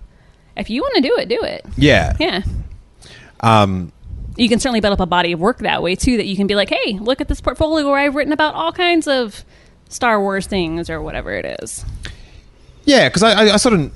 if 0.56 0.70
you 0.70 0.82
want 0.82 0.94
to 0.96 1.00
do 1.00 1.16
it, 1.18 1.28
do 1.28 1.40
it. 1.42 1.64
yeah. 1.76 2.16
Yeah. 2.18 2.42
Um, 3.40 3.92
you 4.36 4.48
can 4.48 4.58
certainly 4.58 4.80
build 4.80 4.92
up 4.92 5.00
a 5.00 5.06
body 5.06 5.32
of 5.32 5.40
work 5.40 5.58
that 5.58 5.82
way 5.82 5.94
too. 5.94 6.16
That 6.16 6.26
you 6.26 6.36
can 6.36 6.46
be 6.46 6.54
like, 6.54 6.68
hey, 6.70 6.98
look 6.98 7.20
at 7.20 7.28
this 7.28 7.40
portfolio 7.40 7.86
where 7.88 7.98
I've 7.98 8.14
written 8.14 8.32
about 8.32 8.54
all 8.54 8.72
kinds 8.72 9.06
of 9.08 9.44
Star 9.88 10.20
Wars 10.20 10.46
things 10.46 10.90
or 10.90 11.00
whatever 11.00 11.32
it 11.32 11.58
is. 11.60 11.84
Yeah, 12.86 13.08
because 13.08 13.22
I, 13.22 13.32
I, 13.32 13.54
I 13.54 13.56
sort 13.58 13.74
of 13.74 13.92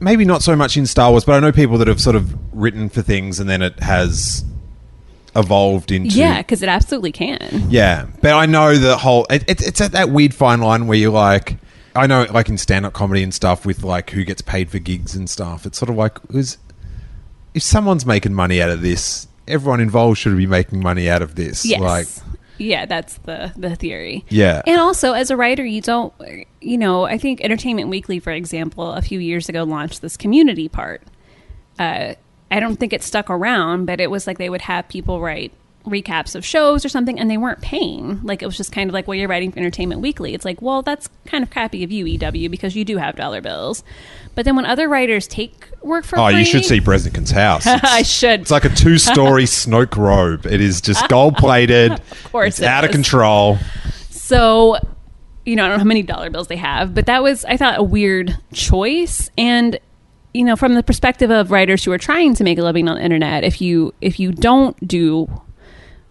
maybe 0.00 0.24
not 0.24 0.42
so 0.42 0.54
much 0.54 0.76
in 0.76 0.86
Star 0.86 1.10
Wars, 1.10 1.24
but 1.24 1.32
I 1.32 1.40
know 1.40 1.52
people 1.52 1.78
that 1.78 1.88
have 1.88 2.00
sort 2.00 2.16
of 2.16 2.36
written 2.54 2.88
for 2.88 3.00
things 3.02 3.40
and 3.40 3.48
then 3.48 3.62
it 3.62 3.80
has 3.80 4.44
evolved 5.34 5.92
into 5.92 6.18
Yeah, 6.18 6.38
because 6.38 6.62
it 6.62 6.68
absolutely 6.68 7.12
can. 7.12 7.66
Yeah, 7.68 8.06
but 8.22 8.32
I 8.32 8.46
know 8.46 8.76
the 8.76 8.96
whole. 8.96 9.26
It, 9.30 9.48
it, 9.48 9.66
it's 9.66 9.80
at 9.80 9.92
that 9.92 10.10
weird 10.10 10.34
fine 10.34 10.60
line 10.60 10.86
where 10.86 10.98
you're 10.98 11.12
like, 11.12 11.58
I 11.94 12.06
know, 12.06 12.26
like 12.30 12.48
in 12.48 12.58
stand-up 12.58 12.92
comedy 12.92 13.22
and 13.22 13.32
stuff, 13.32 13.64
with 13.64 13.82
like 13.82 14.10
who 14.10 14.24
gets 14.24 14.42
paid 14.42 14.70
for 14.70 14.78
gigs 14.78 15.14
and 15.14 15.28
stuff. 15.30 15.64
It's 15.66 15.78
sort 15.78 15.90
of 15.90 15.96
like, 15.96 16.18
is 16.30 16.58
if 17.54 17.62
someone's 17.62 18.04
making 18.04 18.34
money 18.34 18.60
out 18.60 18.70
of 18.70 18.82
this, 18.82 19.28
everyone 19.48 19.80
involved 19.80 20.18
should 20.18 20.36
be 20.36 20.46
making 20.46 20.80
money 20.80 21.08
out 21.08 21.22
of 21.22 21.36
this. 21.36 21.64
Yes. 21.64 21.80
Like, 21.80 22.06
yeah, 22.58 22.86
that's 22.86 23.18
the 23.18 23.52
the 23.56 23.76
theory. 23.76 24.24
Yeah. 24.28 24.62
And 24.66 24.80
also 24.80 25.12
as 25.12 25.30
a 25.30 25.36
writer, 25.36 25.64
you 25.64 25.80
don't 25.80 26.12
you 26.60 26.78
know, 26.78 27.04
I 27.04 27.18
think 27.18 27.40
Entertainment 27.40 27.88
Weekly, 27.88 28.18
for 28.18 28.32
example, 28.32 28.92
a 28.92 29.02
few 29.02 29.18
years 29.18 29.48
ago 29.48 29.64
launched 29.64 30.02
this 30.02 30.16
community 30.16 30.68
part. 30.68 31.02
Uh 31.78 32.14
I 32.50 32.60
don't 32.60 32.76
think 32.76 32.92
it 32.92 33.02
stuck 33.02 33.28
around, 33.28 33.86
but 33.86 34.00
it 34.00 34.10
was 34.10 34.26
like 34.26 34.38
they 34.38 34.50
would 34.50 34.62
have 34.62 34.88
people 34.88 35.20
write 35.20 35.52
recaps 35.90 36.34
of 36.34 36.44
shows 36.44 36.84
or 36.84 36.88
something 36.88 37.18
and 37.18 37.30
they 37.30 37.36
weren't 37.36 37.60
paying. 37.60 38.20
Like 38.22 38.42
it 38.42 38.46
was 38.46 38.56
just 38.56 38.72
kind 38.72 38.90
of 38.90 38.94
like, 38.94 39.06
well, 39.06 39.14
you're 39.14 39.28
writing 39.28 39.52
for 39.52 39.58
Entertainment 39.58 40.00
Weekly. 40.00 40.34
It's 40.34 40.44
like, 40.44 40.60
well, 40.60 40.82
that's 40.82 41.08
kind 41.26 41.42
of 41.42 41.50
crappy 41.50 41.84
of 41.84 41.90
you, 41.90 42.06
EW, 42.06 42.48
because 42.48 42.76
you 42.76 42.84
do 42.84 42.96
have 42.98 43.16
dollar 43.16 43.40
bills. 43.40 43.82
But 44.34 44.44
then 44.44 44.56
when 44.56 44.66
other 44.66 44.88
writers 44.88 45.26
take 45.26 45.68
work 45.82 46.04
for 46.04 46.18
oh, 46.18 46.26
free, 46.26 46.40
you 46.40 46.44
should 46.44 46.64
see 46.64 46.80
Breznican's 46.80 47.30
house. 47.30 47.66
I 47.66 48.02
should. 48.02 48.42
it's 48.42 48.50
like 48.50 48.64
a 48.64 48.68
two-story 48.68 49.44
Snoke 49.44 49.96
robe. 49.96 50.46
It 50.46 50.60
is 50.60 50.80
just 50.80 51.08
gold-plated. 51.08 51.92
of 51.92 52.24
course 52.30 52.48
it's 52.48 52.60
it 52.60 52.66
out 52.66 52.84
of 52.84 52.90
control. 52.90 53.58
So, 54.10 54.76
you 55.44 55.56
know, 55.56 55.64
I 55.64 55.68
don't 55.68 55.76
know 55.76 55.82
how 55.82 55.84
many 55.84 56.02
dollar 56.02 56.30
bills 56.30 56.48
they 56.48 56.56
have, 56.56 56.94
but 56.94 57.06
that 57.06 57.22
was, 57.22 57.44
I 57.44 57.56
thought, 57.56 57.78
a 57.78 57.82
weird 57.82 58.36
choice. 58.52 59.30
And, 59.38 59.78
you 60.34 60.44
know, 60.44 60.56
from 60.56 60.74
the 60.74 60.82
perspective 60.82 61.30
of 61.30 61.50
writers 61.50 61.84
who 61.84 61.92
are 61.92 61.98
trying 61.98 62.34
to 62.34 62.44
make 62.44 62.58
a 62.58 62.62
living 62.62 62.88
on 62.88 62.96
the 62.96 63.02
internet, 63.02 63.44
if 63.44 63.60
you 63.60 63.94
if 64.02 64.20
you 64.20 64.32
don't 64.32 64.76
do 64.86 65.30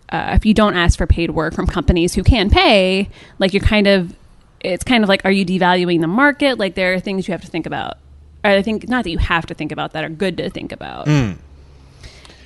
uh, 0.09 0.33
if 0.35 0.45
you 0.45 0.53
don't 0.53 0.75
ask 0.75 0.97
for 0.97 1.07
paid 1.07 1.31
work 1.31 1.53
from 1.53 1.67
companies 1.67 2.13
who 2.13 2.23
can 2.23 2.49
pay, 2.49 3.09
like 3.39 3.53
you're 3.53 3.63
kind 3.63 3.87
of, 3.87 4.15
it's 4.61 4.83
kind 4.83 5.03
of 5.03 5.09
like, 5.09 5.23
are 5.25 5.31
you 5.31 5.45
devaluing 5.45 6.01
the 6.01 6.07
market? 6.07 6.57
Like 6.57 6.75
there 6.75 6.93
are 6.93 6.99
things 6.99 7.27
you 7.27 7.31
have 7.31 7.41
to 7.41 7.47
think 7.47 7.65
about. 7.65 7.97
Or 8.43 8.51
I 8.51 8.61
think 8.61 8.87
not 8.87 9.03
that 9.03 9.09
you 9.09 9.17
have 9.17 9.45
to 9.47 9.53
think 9.53 9.71
about 9.71 9.93
that 9.93 10.03
are 10.03 10.09
good 10.09 10.37
to 10.37 10.49
think 10.49 10.71
about. 10.71 11.07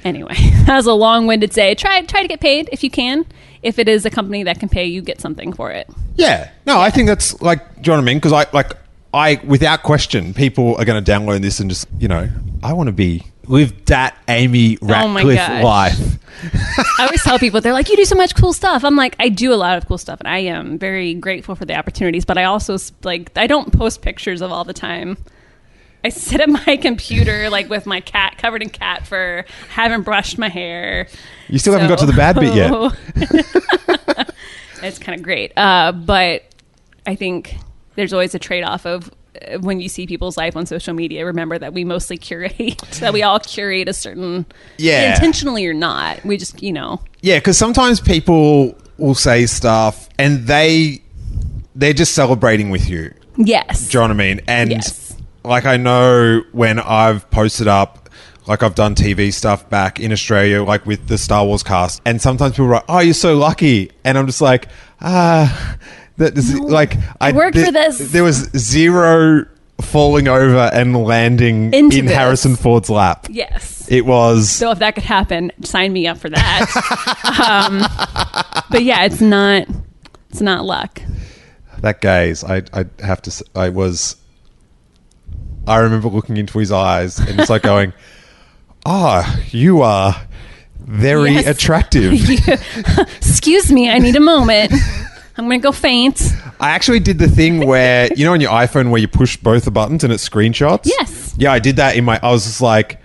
Anyway, 0.05 0.33
that 0.65 0.75
was 0.75 0.85
a 0.85 0.93
long-winded 0.93 1.53
say. 1.53 1.75
Try 1.75 2.01
try 2.03 2.21
to 2.21 2.27
get 2.27 2.39
paid 2.39 2.69
if 2.71 2.83
you 2.83 2.89
can. 2.89 3.25
If 3.61 3.77
it 3.77 3.89
is 3.89 4.05
a 4.05 4.09
company 4.09 4.43
that 4.43 4.59
can 4.59 4.69
pay 4.69 4.85
you, 4.85 5.01
get 5.01 5.19
something 5.19 5.51
for 5.51 5.71
it. 5.71 5.89
Yeah. 6.15 6.49
No, 6.65 6.79
I 6.79 6.89
think 6.89 7.07
that's 7.07 7.41
like, 7.41 7.59
do 7.81 7.81
you 7.81 7.87
know 7.87 7.93
what 7.97 8.03
I 8.03 8.05
mean? 8.05 8.17
Because 8.17 8.31
I 8.31 8.45
like, 8.53 8.71
I 9.13 9.41
without 9.43 9.83
question, 9.83 10.33
people 10.33 10.77
are 10.77 10.85
going 10.85 11.03
to 11.03 11.11
download 11.11 11.41
this 11.41 11.59
and 11.59 11.69
just, 11.69 11.87
you 11.99 12.07
know, 12.07 12.29
I 12.63 12.71
want 12.71 12.87
to 12.87 12.93
be 12.93 13.25
live 13.49 13.85
that 13.85 14.15
Amy 14.27 14.77
Oh 14.81 14.87
Ratcliffe 14.87 15.35
gosh. 15.35 15.63
life. 15.63 16.15
I 16.99 17.03
always 17.03 17.21
tell 17.21 17.37
people 17.37 17.59
they're 17.59 17.73
like, 17.73 17.89
"You 17.89 17.97
do 17.97 18.05
so 18.05 18.15
much 18.15 18.33
cool 18.35 18.53
stuff." 18.53 18.85
I'm 18.85 18.95
like, 18.95 19.15
"I 19.19 19.27
do 19.27 19.53
a 19.53 19.55
lot 19.55 19.77
of 19.77 19.87
cool 19.87 19.97
stuff, 19.97 20.19
and 20.21 20.27
I 20.27 20.37
am 20.39 20.77
very 20.77 21.13
grateful 21.15 21.55
for 21.55 21.65
the 21.65 21.75
opportunities." 21.75 22.23
But 22.23 22.37
I 22.37 22.45
also 22.45 22.77
like, 23.03 23.31
I 23.37 23.47
don't 23.47 23.73
post 23.73 24.01
pictures 24.01 24.41
of 24.41 24.51
all 24.51 24.63
the 24.63 24.73
time. 24.73 25.17
I 26.01 26.09
sit 26.09 26.39
at 26.39 26.47
my 26.47 26.77
computer 26.77 27.49
like 27.49 27.69
with 27.69 27.85
my 27.85 27.99
cat 27.99 28.37
covered 28.37 28.61
in 28.61 28.69
cat 28.69 29.05
fur, 29.05 29.43
haven't 29.69 30.03
brushed 30.03 30.37
my 30.37 30.47
hair. 30.47 31.07
You 31.49 31.59
still 31.59 31.73
haven't 31.73 31.89
got 31.89 31.99
to 31.99 32.05
the 32.05 32.13
bad 32.13 32.37
bit 32.37 32.53
yet. 32.55 32.71
it's 34.83 34.99
kind 34.99 35.19
of 35.19 35.23
great, 35.23 35.51
uh, 35.57 35.91
but 35.91 36.43
I 37.05 37.15
think 37.15 37.57
there's 37.95 38.13
always 38.13 38.33
a 38.33 38.39
trade 38.39 38.63
off 38.63 38.85
of 38.85 39.11
when 39.61 39.79
you 39.79 39.89
see 39.89 40.05
people's 40.07 40.37
life 40.37 40.55
on 40.55 40.65
social 40.65 40.93
media. 40.93 41.25
Remember 41.25 41.57
that 41.59 41.73
we 41.73 41.83
mostly 41.83 42.17
curate, 42.17 42.77
that 42.99 43.13
we 43.13 43.23
all 43.23 43.39
curate 43.39 43.87
a 43.87 43.93
certain, 43.93 44.45
Yeah. 44.77 45.13
intentionally 45.13 45.65
or 45.67 45.73
not. 45.73 46.23
We 46.25 46.37
just, 46.37 46.61
you 46.63 46.73
know, 46.73 47.01
Yeah, 47.21 47.37
because 47.37 47.57
sometimes 47.57 47.99
people 47.99 48.75
will 48.97 49.15
say 49.15 49.45
stuff 49.45 50.09
and 50.17 50.45
they 50.47 51.01
they're 51.75 51.93
just 51.93 52.13
celebrating 52.13 52.69
with 52.71 52.89
you. 52.89 53.13
yes, 53.37 53.87
Do 53.89 53.97
you 53.97 53.99
know 54.01 54.07
what 54.07 54.11
I 54.11 54.13
mean? 54.15 54.41
And 54.47 54.71
Yes. 54.71 55.15
like 55.45 55.65
I 55.65 55.77
know 55.77 56.41
when 56.51 56.79
I've 56.79 57.29
posted 57.31 57.67
up, 57.67 58.09
like 58.47 58.63
I've 58.63 58.75
done 58.75 58.95
TV 58.95 59.31
stuff 59.31 59.69
back 59.69 59.99
in 59.99 60.11
Australia, 60.11 60.63
like 60.63 60.85
with 60.85 61.07
the 61.07 61.17
Star 61.17 61.45
Wars 61.45 61.61
cast, 61.63 62.01
and 62.05 62.19
sometimes 62.21 62.53
people 62.53 62.67
write, 62.67 62.83
"Oh, 62.89 62.99
you're 62.99 63.13
so 63.13 63.37
lucky," 63.37 63.91
and 64.03 64.17
I'm 64.17 64.25
just 64.25 64.41
like, 64.41 64.67
ah, 65.01 65.77
that 66.19 66.37
is 66.37 66.57
like 66.59 66.95
I 67.19 67.31
worked 67.33 67.55
th- 67.55 67.65
for 67.65 67.71
this. 67.73 67.97
There 68.11 68.23
was 68.23 68.49
zero 68.55 69.45
falling 69.81 70.27
over 70.27 70.69
and 70.73 71.03
landing 71.05 71.73
Into 71.73 71.99
in 71.99 72.05
this. 72.05 72.15
Harrison 72.15 72.55
Ford's 72.55 72.89
lap. 72.89 73.27
yes. 73.29 73.87
It 73.89 74.05
was 74.05 74.49
So 74.51 74.69
if 74.71 74.79
that 74.79 74.93
could 74.93 75.03
happen, 75.05 75.51
sign 75.63 75.91
me 75.93 76.05
up 76.05 76.17
for 76.19 76.29
that. 76.29 77.41
um, 77.41 77.79
but 78.69 78.83
yeah, 78.83 79.05
it's 79.05 79.19
not. 79.21 79.65
It's 80.29 80.41
not 80.41 80.63
luck. 80.63 81.01
that 81.81 82.01
gaze. 82.01 82.43
I 82.43 82.61
I 82.73 82.85
have 83.03 83.21
to. 83.23 83.43
I 83.55 83.69
was. 83.69 84.15
I 85.67 85.77
remember 85.77 86.07
looking 86.09 86.37
into 86.37 86.57
his 86.59 86.71
eyes 86.71 87.19
and 87.19 87.39
it's 87.39 87.49
like 87.49 87.61
going, 87.63 87.93
"Ah, 88.85 89.39
you 89.51 89.81
are 89.81 90.15
very 90.79 91.31
Yes. 91.33 91.47
attractive." 91.47 92.13
Excuse 93.17 93.71
me, 93.71 93.89
I 93.89 93.97
need 93.99 94.15
a 94.15 94.19
moment. 94.19 94.71
I'm 95.39 95.45
gonna 95.45 95.59
go 95.59 95.71
faint. 95.71 96.21
I 96.59 96.71
actually 96.71 96.99
did 96.99 97.17
the 97.17 97.27
thing 97.27 97.65
where 97.67 98.09
you 98.15 98.25
know 98.25 98.33
on 98.33 98.41
your 98.41 98.51
iPhone 98.51 98.91
where 98.91 98.99
you 98.99 99.07
push 99.07 99.37
both 99.37 99.65
the 99.65 99.71
buttons 99.71 100.03
and 100.03 100.11
it 100.11 100.17
screenshots. 100.17 100.85
Yes. 100.85 101.35
Yeah, 101.37 101.51
I 101.51 101.59
did 101.59 101.77
that 101.77 101.95
in 101.95 102.05
my. 102.05 102.19
I 102.21 102.31
was 102.31 102.43
just 102.45 102.61
like, 102.61 102.99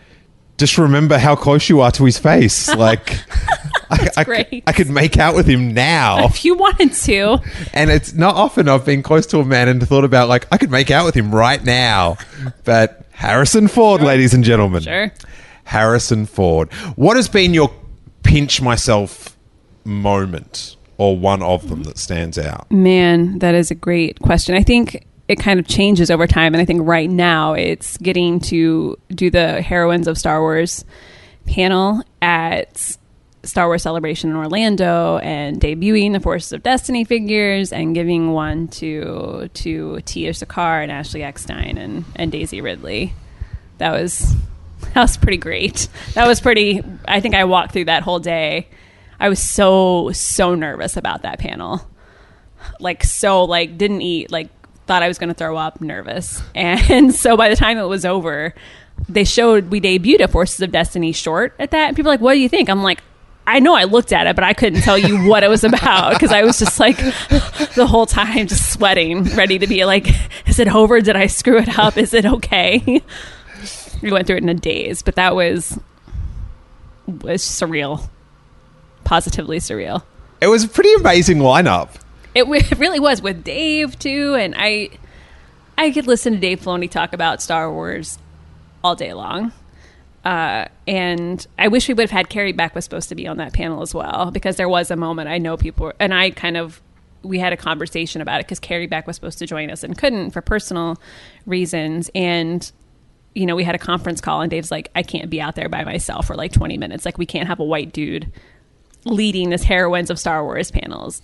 just 0.59 0.77
remember 0.79 1.19
how 1.19 1.37
close 1.37 1.69
you 1.69 1.81
are 1.81 1.91
to 1.93 2.05
his 2.05 2.19
face. 2.19 2.75
Like, 2.75 3.21
I, 3.91 4.09
I, 4.17 4.25
great. 4.25 4.65
I 4.67 4.73
could 4.73 4.91
make 4.91 5.19
out 5.19 5.35
with 5.37 5.47
him 5.47 5.75
now. 5.75 6.25
If 6.25 6.45
you 6.45 6.55
wanted 6.55 6.93
to, 6.93 7.39
And 7.73 7.91
it's 7.91 8.13
not 8.13 8.35
often 8.35 8.69
I've 8.69 8.85
been 8.85 9.03
close 9.03 9.27
to 9.27 9.39
a 9.39 9.45
man 9.45 9.69
and 9.69 9.87
thought 9.87 10.05
about 10.05 10.29
like 10.29 10.47
I 10.51 10.59
could 10.59 10.71
make 10.71 10.91
out 10.91 11.05
with 11.05 11.15
him 11.15 11.33
right 11.35 11.63
now. 11.63 12.17
But 12.65 13.07
Harrison 13.13 13.69
Ford, 13.69 14.03
ladies 14.03 14.35
and 14.35 14.43
gentlemen. 14.43 14.83
Sure. 14.83 15.13
Harrison 15.65 16.27
Ford. 16.27 16.73
What 16.97 17.17
has 17.17 17.29
been 17.29 17.55
your 17.55 17.73
pinch 18.23 18.61
myself 18.61 19.37
moment 19.85 20.77
or 20.99 21.17
one 21.17 21.43
of 21.43 21.69
them 21.69 21.83
that 21.85 21.99
stands 21.99 22.39
out? 22.39 22.71
man, 22.71 23.39
that 23.41 23.55
is 23.55 23.71
a 23.71 23.75
great 23.75 24.21
question. 24.21 24.55
I 24.55 24.63
think 24.63 25.07
it 25.29 25.37
kind 25.37 25.59
of 25.59 25.67
changes 25.67 26.11
over 26.11 26.27
time, 26.27 26.55
and 26.55 26.61
I 26.61 26.65
think 26.65 26.87
right 26.87 27.09
now 27.09 27.55
it's 27.55 27.97
getting 27.99 28.41
to 28.41 28.99
do 29.09 29.31
the 29.31 29.63
heroines 29.63 30.07
of 30.07 30.19
Star 30.19 30.41
Wars 30.41 30.85
panel 31.47 32.03
at 32.21 32.97
Star 33.43 33.67
Wars 33.67 33.83
Celebration 33.83 34.31
in 34.31 34.37
Orlando 34.37 35.19
and 35.19 35.61
debuting 35.61 36.13
the 36.13 36.21
Forces 36.21 36.53
of 36.53 36.63
Destiny 36.63 37.05
figures 37.05 37.73
and 37.73 37.95
giving 37.95 38.33
one 38.33 38.69
to 38.69 39.49
to 39.53 39.99
Tiya 40.03 40.35
Sircar 40.35 40.83
and 40.83 40.91
Ashley 40.91 41.23
Eckstein 41.23 41.79
and, 41.79 42.05
and 42.17 42.33
Daisy 42.33 42.61
Ridley. 42.61 43.15
That 43.79 43.93
was 43.93 44.35
that 44.95 45.01
was 45.01 45.17
pretty 45.17 45.39
great. 45.39 45.89
That 46.15 46.27
was 46.27 46.41
pretty 46.41 46.83
I 47.07 47.21
think 47.21 47.35
I 47.35 47.45
walked 47.45 47.73
through 47.73 47.87
that 47.87 48.03
whole 48.03 48.21
day. 48.21 48.69
I 49.21 49.29
was 49.29 49.43
so 49.43 50.11
so 50.13 50.55
nervous 50.55 50.97
about 50.97 51.23
that 51.23 51.39
panel. 51.39 51.89
Like 52.81 53.05
so 53.05 53.45
like 53.45 53.79
didn't 53.79 54.03
eat, 54.03 54.31
like 54.31 54.49
thought 54.87 55.03
I 55.03 55.09
was 55.09 55.19
going 55.19 55.29
to 55.29 55.35
throw 55.35 55.57
up, 55.57 55.81
nervous. 55.81 56.43
And 56.55 57.15
so 57.15 57.37
by 57.37 57.49
the 57.49 57.57
time 57.57 57.79
it 57.79 57.85
was 57.85 58.05
over, 58.05 58.55
they 59.09 59.25
showed 59.25 59.71
we 59.71 59.81
debuted 59.81 60.21
a 60.21 60.29
Forces 60.29 60.61
of 60.61 60.73
Destiny 60.73 61.13
short 61.13 61.55
at 61.59 61.71
that. 61.73 61.89
And 61.89 61.97
people 61.97 62.11
like, 62.11 62.21
"What 62.21 62.35
do 62.35 62.41
you 62.41 62.49
think?" 62.49 62.69
I'm 62.69 62.83
like, 62.83 63.03
I 63.47 63.61
know 63.61 63.75
I 63.75 63.85
looked 63.85 64.13
at 64.13 64.27
it, 64.27 64.37
but 64.37 64.45
I 64.45 64.55
couldn't 64.55 64.83
tell 64.83 64.97
you 64.97 65.29
what 65.29 65.43
it 65.43 65.49
was 65.49 65.65
about 65.71 66.15
because 66.15 66.33
I 66.33 66.43
was 66.43 66.59
just 66.59 66.81
like 66.81 66.97
the 67.75 67.87
whole 67.89 68.07
time 68.07 68.47
just 68.47 68.73
sweating, 68.73 69.25
ready 69.35 69.59
to 69.59 69.67
be 69.67 69.85
like, 69.85 70.09
"Is 70.47 70.59
it 70.59 70.69
over? 70.69 71.01
Did 71.01 71.17
I 71.17 71.27
screw 71.27 71.59
it 71.59 71.79
up? 71.79 71.97
Is 71.97 72.15
it 72.15 72.25
okay?" 72.27 73.03
we 74.03 74.13
went 74.13 74.27
through 74.27 74.37
it 74.37 74.43
in 74.43 74.49
a 74.49 74.55
daze, 74.55 75.03
but 75.03 75.17
that 75.17 75.35
was 75.35 75.79
was 77.07 77.43
surreal, 77.43 78.09
positively 79.05 79.59
surreal. 79.59 80.03
It 80.41 80.49
was 80.49 80.65
a 80.65 80.69
pretty 80.69 80.93
amazing 80.95 81.39
lineup. 81.39 81.91
It, 82.35 82.41
w- 82.41 82.63
it 82.71 82.79
really 82.79 83.01
was 83.01 83.23
with 83.23 83.45
Dave 83.45 83.99
too, 83.99 84.35
and 84.35 84.55
I 84.57 84.91
I 85.77 85.91
could 85.91 86.07
listen 86.07 86.35
to 86.35 86.39
Dave 86.39 86.61
Filoni 86.61 86.91
talk 86.91 87.13
about 87.13 87.43
Star 87.43 87.71
Wars 87.73 88.19
all 88.83 88.95
day 88.95 89.13
long. 89.13 89.53
Uh, 90.25 90.67
and 90.87 91.47
I 91.59 91.69
wish 91.69 91.87
we 91.87 91.95
would 91.95 92.05
have 92.05 92.11
had 92.11 92.31
Carrie 92.31 92.53
Beck 92.53 92.75
was 92.75 92.85
supposed 92.85 93.11
to 93.11 93.15
be 93.15 93.27
on 93.27 93.37
that 93.37 93.53
panel 93.53 93.83
as 93.83 93.93
well 93.93 94.31
because 94.31 94.57
there 94.57 94.69
was 94.69 94.91
a 94.91 94.97
moment 94.97 95.29
I 95.29 95.37
know 95.39 95.57
people 95.57 95.87
were, 95.87 95.95
and 96.01 96.15
I 96.15 96.31
kind 96.31 96.57
of 96.57 96.81
we 97.23 97.39
had 97.39 97.53
a 97.53 97.57
conversation 97.57 98.21
about 98.21 98.41
it 98.41 98.47
because 98.47 98.61
Carrie 98.61 98.87
Beck 98.87 99.07
was 99.07 99.17
supposed 99.17 99.39
to 99.39 99.47
join 99.47 99.71
us 99.71 99.83
and 99.83 99.97
couldn't 99.97 100.31
for 100.31 100.41
personal 100.41 101.01
reasons 101.47 102.11
and 102.15 102.71
you 103.35 103.47
know, 103.47 103.57
we 103.57 103.65
had 103.65 103.75
a 103.75 103.79
conference 103.79 104.21
call 104.21 104.41
and 104.41 104.51
Dave's 104.51 104.71
like, 104.71 104.91
I 104.95 105.03
can't 105.03 105.29
be 105.29 105.41
out 105.41 105.57
there 105.57 105.69
by 105.69 105.85
myself 105.85 106.27
for 106.27 106.37
like 106.37 106.53
20 106.53 106.79
minutes. 106.79 107.05
Like, 107.05 107.19
we 107.19 107.27
can't 107.27 107.49
have 107.49 107.59
a 107.61 107.65
white 107.65 107.93
dude 107.93 108.33
leading 109.05 109.51
this 109.51 109.63
heroines 109.63 110.11
of 110.11 110.19
Star 110.19 110.43
Wars 110.45 110.71
panels 110.71 111.23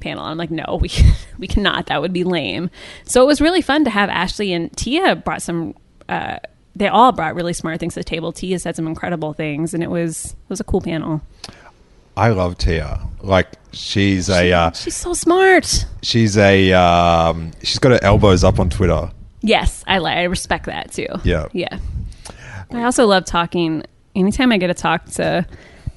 panel. 0.00 0.24
I'm 0.24 0.36
like, 0.38 0.50
no, 0.50 0.78
we 0.80 0.90
we 1.38 1.46
cannot. 1.46 1.86
That 1.86 2.00
would 2.00 2.12
be 2.12 2.24
lame. 2.24 2.70
So 3.04 3.22
it 3.22 3.26
was 3.26 3.40
really 3.40 3.62
fun 3.62 3.84
to 3.84 3.90
have 3.90 4.08
Ashley 4.10 4.52
and 4.52 4.70
Tiya 4.72 5.22
brought 5.24 5.42
some. 5.42 5.74
Uh, 6.08 6.38
they 6.74 6.88
all 6.88 7.10
brought 7.12 7.34
really 7.34 7.54
smart 7.54 7.80
things 7.80 7.94
to 7.94 8.00
the 8.00 8.04
table. 8.04 8.32
Tiya 8.32 8.60
said 8.60 8.76
some 8.76 8.86
incredible 8.86 9.32
things, 9.32 9.72
and 9.74 9.82
it 9.82 9.90
was 9.90 10.32
it 10.32 10.48
was 10.50 10.60
a 10.60 10.64
cool 10.64 10.80
panel. 10.80 11.22
I 12.16 12.28
love 12.30 12.56
Tiya. 12.56 13.06
Like 13.22 13.48
she's 13.72 14.28
a 14.30 14.52
uh, 14.52 14.70
She's 14.72 14.94
so 14.96 15.12
smart. 15.14 15.86
she's 16.02 16.36
a 16.38 16.72
um, 16.72 17.52
she's 17.62 17.78
got 17.78 17.92
her 17.92 17.98
elbows 18.02 18.44
up 18.44 18.58
on 18.58 18.70
Twitter. 18.70 19.10
Yes, 19.42 19.84
I 19.86 19.98
like. 19.98 20.16
I 20.16 20.24
respect 20.24 20.66
that 20.66 20.92
too. 20.92 21.06
Yeah. 21.24 21.46
yeah. 21.52 21.78
I 22.72 22.82
also 22.82 23.06
love 23.06 23.24
talking. 23.24 23.84
Anytime 24.14 24.50
I 24.50 24.58
get 24.58 24.68
to 24.68 24.74
talk 24.74 25.04
to 25.12 25.46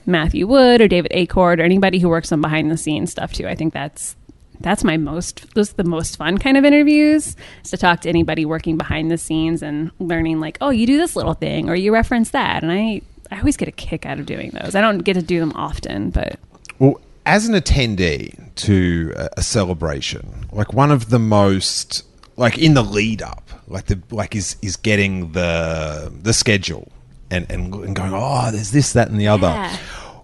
Matthew 0.10 0.48
Wood 0.48 0.82
or 0.82 0.88
David 0.88 1.12
Acord 1.12 1.60
or 1.60 1.64
anybody 1.64 2.00
who 2.00 2.10
works 2.10 2.32
on 2.32 2.42
behind 2.42 2.72
the 2.72 2.78
scenes 2.78 3.12
stuff 3.12 3.34
too, 3.34 3.48
I 3.48 3.56
think 3.56 3.74
that's 3.74 4.16
that's 4.62 4.84
my 4.84 4.98
most 4.98 5.54
those 5.56 5.72
are 5.72 5.76
the 5.76 5.84
most 5.86 6.18
fun 6.18 6.38
kind 6.38 6.58
of 6.58 6.66
interviews 6.66 7.36
is 7.64 7.72
to 7.72 7.78
talk 7.78 8.02
to 8.02 8.10
anybody 8.10 8.46
working 8.46 8.78
behind 8.78 9.10
the 9.10 9.18
scenes 9.18 9.62
and 9.62 9.92
learning 10.00 10.40
like, 10.40 10.58
oh, 10.62 10.70
you 10.70 10.86
do 10.86 10.98
this 10.98 11.16
little 11.16 11.34
thing 11.34 11.70
or 11.70 11.76
you 11.76 11.94
reference 11.94 12.32
that, 12.32 12.64
and 12.64 12.72
I 12.72 13.02
I 13.32 13.38
always 13.40 13.58
get 13.58 13.68
a 13.68 13.72
kick 13.72 14.06
out 14.06 14.20
of 14.20 14.26
doing 14.26 14.52
those. 14.52 14.76
I 14.76 14.82
don't 14.82 15.00
get 15.00 15.14
to 15.14 15.22
do 15.22 15.40
them 15.40 15.54
often, 15.56 16.10
but 16.10 16.40
Well, 16.80 17.00
as 17.26 17.48
an 17.48 17.54
attendee 17.56 18.54
to 18.56 19.14
a, 19.16 19.30
a 19.38 19.44
celebration, 19.44 20.48
like 20.52 20.74
one 20.74 20.92
of 20.92 21.10
the 21.10 21.20
most 21.20 22.04
like 22.36 22.58
in 22.58 22.74
the 22.74 22.84
lead 22.84 23.22
up, 23.22 23.50
like 23.68 23.86
the 23.86 24.02
like 24.12 24.36
is 24.36 24.58
is 24.62 24.76
getting 24.76 25.32
the 25.34 26.12
the 26.22 26.34
schedule 26.34 26.92
and 27.32 27.50
and, 27.50 27.74
and 27.74 27.96
going, 27.96 28.14
oh, 28.14 28.50
there's 28.52 28.72
this, 28.72 28.94
that, 28.94 29.10
and 29.10 29.20
the 29.20 29.28
other. 29.28 29.48
Yeah. 29.48 29.78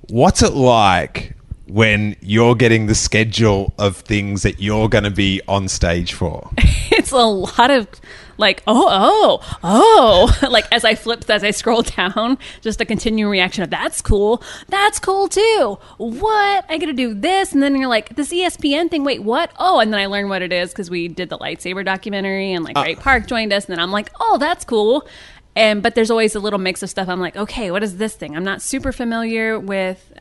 What's 0.09 0.43
it 0.43 0.53
like 0.53 1.35
when 1.67 2.15
you're 2.21 2.53
getting 2.53 2.85
the 2.85 2.93
schedule 2.93 3.73
of 3.79 3.97
things 3.97 4.43
that 4.43 4.61
you're 4.61 4.87
going 4.87 5.03
to 5.03 5.11
be 5.11 5.41
on 5.47 5.67
stage 5.67 6.13
for? 6.13 6.49
it's 6.91 7.11
a 7.11 7.17
lot 7.17 7.71
of 7.71 7.87
like 8.37 8.61
oh 8.67 8.87
oh 9.41 9.57
oh. 9.63 10.47
Like 10.55 10.65
as 10.71 10.83
i 10.85 10.93
flip 10.93 11.27
as 11.29 11.43
i 11.43 11.51
scroll 11.51 11.81
down 11.97 12.37
just 12.61 12.81
a 12.81 12.85
continuing 12.85 13.31
reaction 13.31 13.63
of 13.63 13.69
that's 13.69 14.01
cool. 14.01 14.43
That's 14.67 14.99
cool 14.99 15.27
too. 15.27 15.77
What? 15.97 16.65
I 16.69 16.77
gotta 16.77 16.93
do 16.93 17.13
this. 17.13 17.53
And 17.53 17.63
then 17.63 17.75
you're 17.75 17.87
like 17.87 18.15
this 18.15 18.31
espn 18.31 18.89
thing? 18.91 19.03
Wait 19.03 19.23
what? 19.23 19.51
Oh. 19.57 19.79
And 19.79 19.91
then 19.91 19.99
i 19.99 20.05
learn 20.05 20.29
what 20.29 20.41
it 20.41 20.53
is 20.53 20.69
because 20.69 20.89
we 20.89 21.07
did 21.07 21.29
the 21.29 21.37
lightsaber 21.39 21.83
documentary 21.83 22.53
and 22.53 22.63
like 22.63 22.77
uh. 22.77 22.83
ray 22.83 22.95
park 22.95 23.27
joined 23.27 23.53
us. 23.53 23.65
And 23.65 23.75
then 23.75 23.79
i'm 23.79 23.91
like 23.91 24.11
oh 24.19 24.37
that's 24.37 24.65
cool 24.65 25.07
and 25.55 25.81
but 25.81 25.95
there's 25.95 26.11
always 26.11 26.35
a 26.35 26.39
little 26.39 26.59
mix 26.59 26.83
of 26.83 26.89
stuff 26.89 27.07
i'm 27.07 27.19
like 27.19 27.35
okay 27.35 27.71
what 27.71 27.83
is 27.83 27.97
this 27.97 28.15
thing 28.15 28.35
i'm 28.35 28.43
not 28.43 28.61
super 28.61 28.91
familiar 28.91 29.59
with 29.59 30.13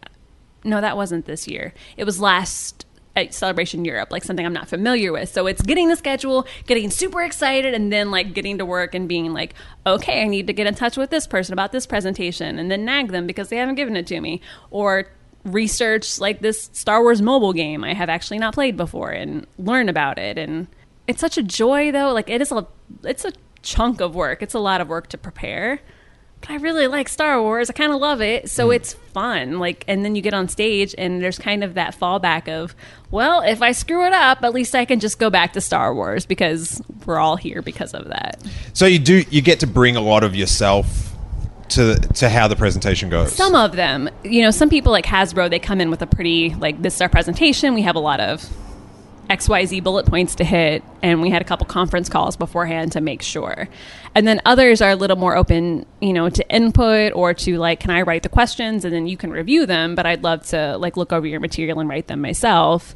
no, 0.65 0.81
that 0.81 0.97
wasn't 0.97 1.27
this 1.27 1.47
year. 1.47 1.75
It 1.97 2.05
was 2.05 2.21
last 2.21 2.87
at 3.17 3.33
Celebration 3.33 3.85
Europe, 3.85 4.11
like 4.11 4.25
something 4.25 4.45
I'm 4.45 4.53
not 4.53 4.67
familiar 4.67 5.13
with. 5.13 5.29
So 5.29 5.47
it's 5.47 5.63
getting 5.63 5.89
the 5.89 5.95
schedule, 5.95 6.49
getting 6.67 6.91
super 6.91 7.23
excited, 7.23 7.73
and 7.73 7.93
then 7.93 8.11
like 8.11 8.33
getting 8.33 8.59
to 8.59 8.65
work 8.65 8.95
and 8.95 9.09
being 9.09 9.33
like, 9.33 9.55
okay, 9.87 10.23
I 10.23 10.27
need 10.27 10.49
to 10.49 10.53
get 10.53 10.67
in 10.67 10.75
touch 10.75 10.97
with 10.97 11.11
this 11.11 11.27
person 11.27 11.53
about 11.53 11.71
this 11.71 11.87
presentation, 11.87 12.59
and 12.59 12.71
then 12.71 12.85
nag 12.85 13.13
them 13.13 13.27
because 13.27 13.51
they 13.51 13.57
haven't 13.59 13.77
given 13.77 13.97
it 13.97 14.07
to 14.09 14.21
me, 14.21 14.41
or 14.71 15.07
research 15.45 16.19
like 16.19 16.41
this 16.41 16.71
Star 16.73 17.03
Wars 17.03 17.21
mobile 17.21 17.53
game 17.53 17.85
I 17.85 17.93
have 17.93 18.09
actually 18.09 18.39
not 18.39 18.55
played 18.55 18.79
before 18.79 19.11
and 19.11 19.47
learn 19.59 19.91
about 19.91 20.19
it. 20.19 20.39
And 20.39 20.67
it's 21.07 21.21
such 21.21 21.37
a 21.37 21.43
joy 21.43 21.93
though. 21.93 22.13
Like 22.13 22.31
it 22.31 22.41
is 22.41 22.51
a, 22.51 22.67
it's 23.05 23.27
a 23.27 23.33
chunk 23.65 24.01
of 24.01 24.15
work. 24.15 24.43
It's 24.43 24.55
a 24.55 24.61
lot 24.61 24.81
of 24.81 24.89
work 24.89 25.09
to 25.09 25.19
prepare 25.19 25.81
but 26.45 26.53
I 26.53 26.57
really 26.57 26.87
like 26.89 27.09
Star 27.09 27.41
Wars. 27.41 27.71
I 27.71 27.73
kind 27.73 27.91
of 27.91 28.01
love 28.01 28.21
it. 28.21 28.51
So 28.51 28.69
mm. 28.69 28.77
it's 28.77 28.93
fun. 28.93 29.59
Like, 29.59 29.83
and 29.89 30.05
then 30.05 30.15
you 30.15 30.21
get 30.21 30.35
on 30.35 30.47
stage 30.49 30.95
and 30.99 31.23
there's 31.23 31.39
kind 31.39 31.65
of 31.65 31.73
that 31.75 31.99
fallback 31.99 32.49
of, 32.49 32.77
well, 33.11 33.41
if 33.41 33.63
I 33.63 33.73
screw 33.73 34.07
it 34.07 34.13
up, 34.13 34.43
at 34.43 34.53
least 34.53 34.75
I 34.75 34.85
can 34.85 35.01
just 35.01 35.19
go 35.19 35.31
back 35.31 35.55
to 35.55 35.63
Star 35.63 35.95
Wars 35.95 36.27
because 36.27 36.83
we're 37.07 37.19
all 37.19 37.37
here 37.37 37.63
because 37.63 37.95
of 37.95 38.09
that. 38.09 38.43
So 38.75 38.85
you 38.85 38.99
do 38.99 39.25
you 39.31 39.41
get 39.41 39.61
to 39.61 39.67
bring 39.67 39.97
a 39.97 40.03
lot 40.03 40.23
of 40.23 40.37
yourself 40.37 41.15
to 41.71 41.97
to 41.97 42.29
how 42.29 42.47
the 42.47 42.57
presentation 42.57 43.09
goes. 43.09 43.33
Some 43.33 43.55
of 43.55 43.73
them, 43.73 44.11
you 44.23 44.43
know, 44.43 44.51
some 44.51 44.69
people 44.69 44.93
like 44.93 45.07
Hasbro, 45.07 45.49
they 45.49 45.59
come 45.59 45.81
in 45.81 45.91
with 45.91 46.03
a 46.03 46.07
pretty, 46.07 46.55
like, 46.57 46.83
this 46.83 46.97
is 46.97 47.01
our 47.01 47.09
presentation. 47.09 47.73
We 47.73 47.83
have 47.83 47.97
a 47.97 48.01
lot 48.01 48.21
of 48.21 48.47
XYZ 49.31 49.83
bullet 49.83 50.07
points 50.07 50.35
to 50.37 50.45
hit, 50.45 50.83
and 51.03 51.23
we 51.23 51.31
had 51.31 51.43
a 51.43 51.45
couple 51.45 51.67
conference 51.67 52.09
calls 52.09 52.37
beforehand 52.37 52.93
to 52.93 53.01
make 53.01 53.23
sure. 53.23 53.69
And 54.15 54.27
then 54.27 54.41
others 54.45 54.81
are 54.81 54.91
a 54.91 54.97
little 54.97 55.17
more 55.17 55.37
open, 55.37 55.87
you 56.01 56.13
know, 56.13 56.29
to 56.29 56.49
input 56.49 57.13
or 57.15 57.35
to 57.35 57.59
like, 57.59 57.81
can 57.81 57.91
I 57.91 58.03
write 58.03 58.23
the 58.23 58.29
questions 58.29 58.85
and 58.85 58.95
then 58.95 59.07
you 59.07 59.17
can 59.17 59.31
review 59.31 59.67
them, 59.67 59.95
but 59.95 60.07
I'd 60.07 60.23
love 60.23 60.47
to 60.49 60.77
like 60.79 60.97
look 60.97 61.13
over 61.13 61.27
your 61.27 61.41
material 61.41 61.81
and 61.81 61.89
write 61.89 62.07
them 62.07 62.21
myself. 62.21 62.95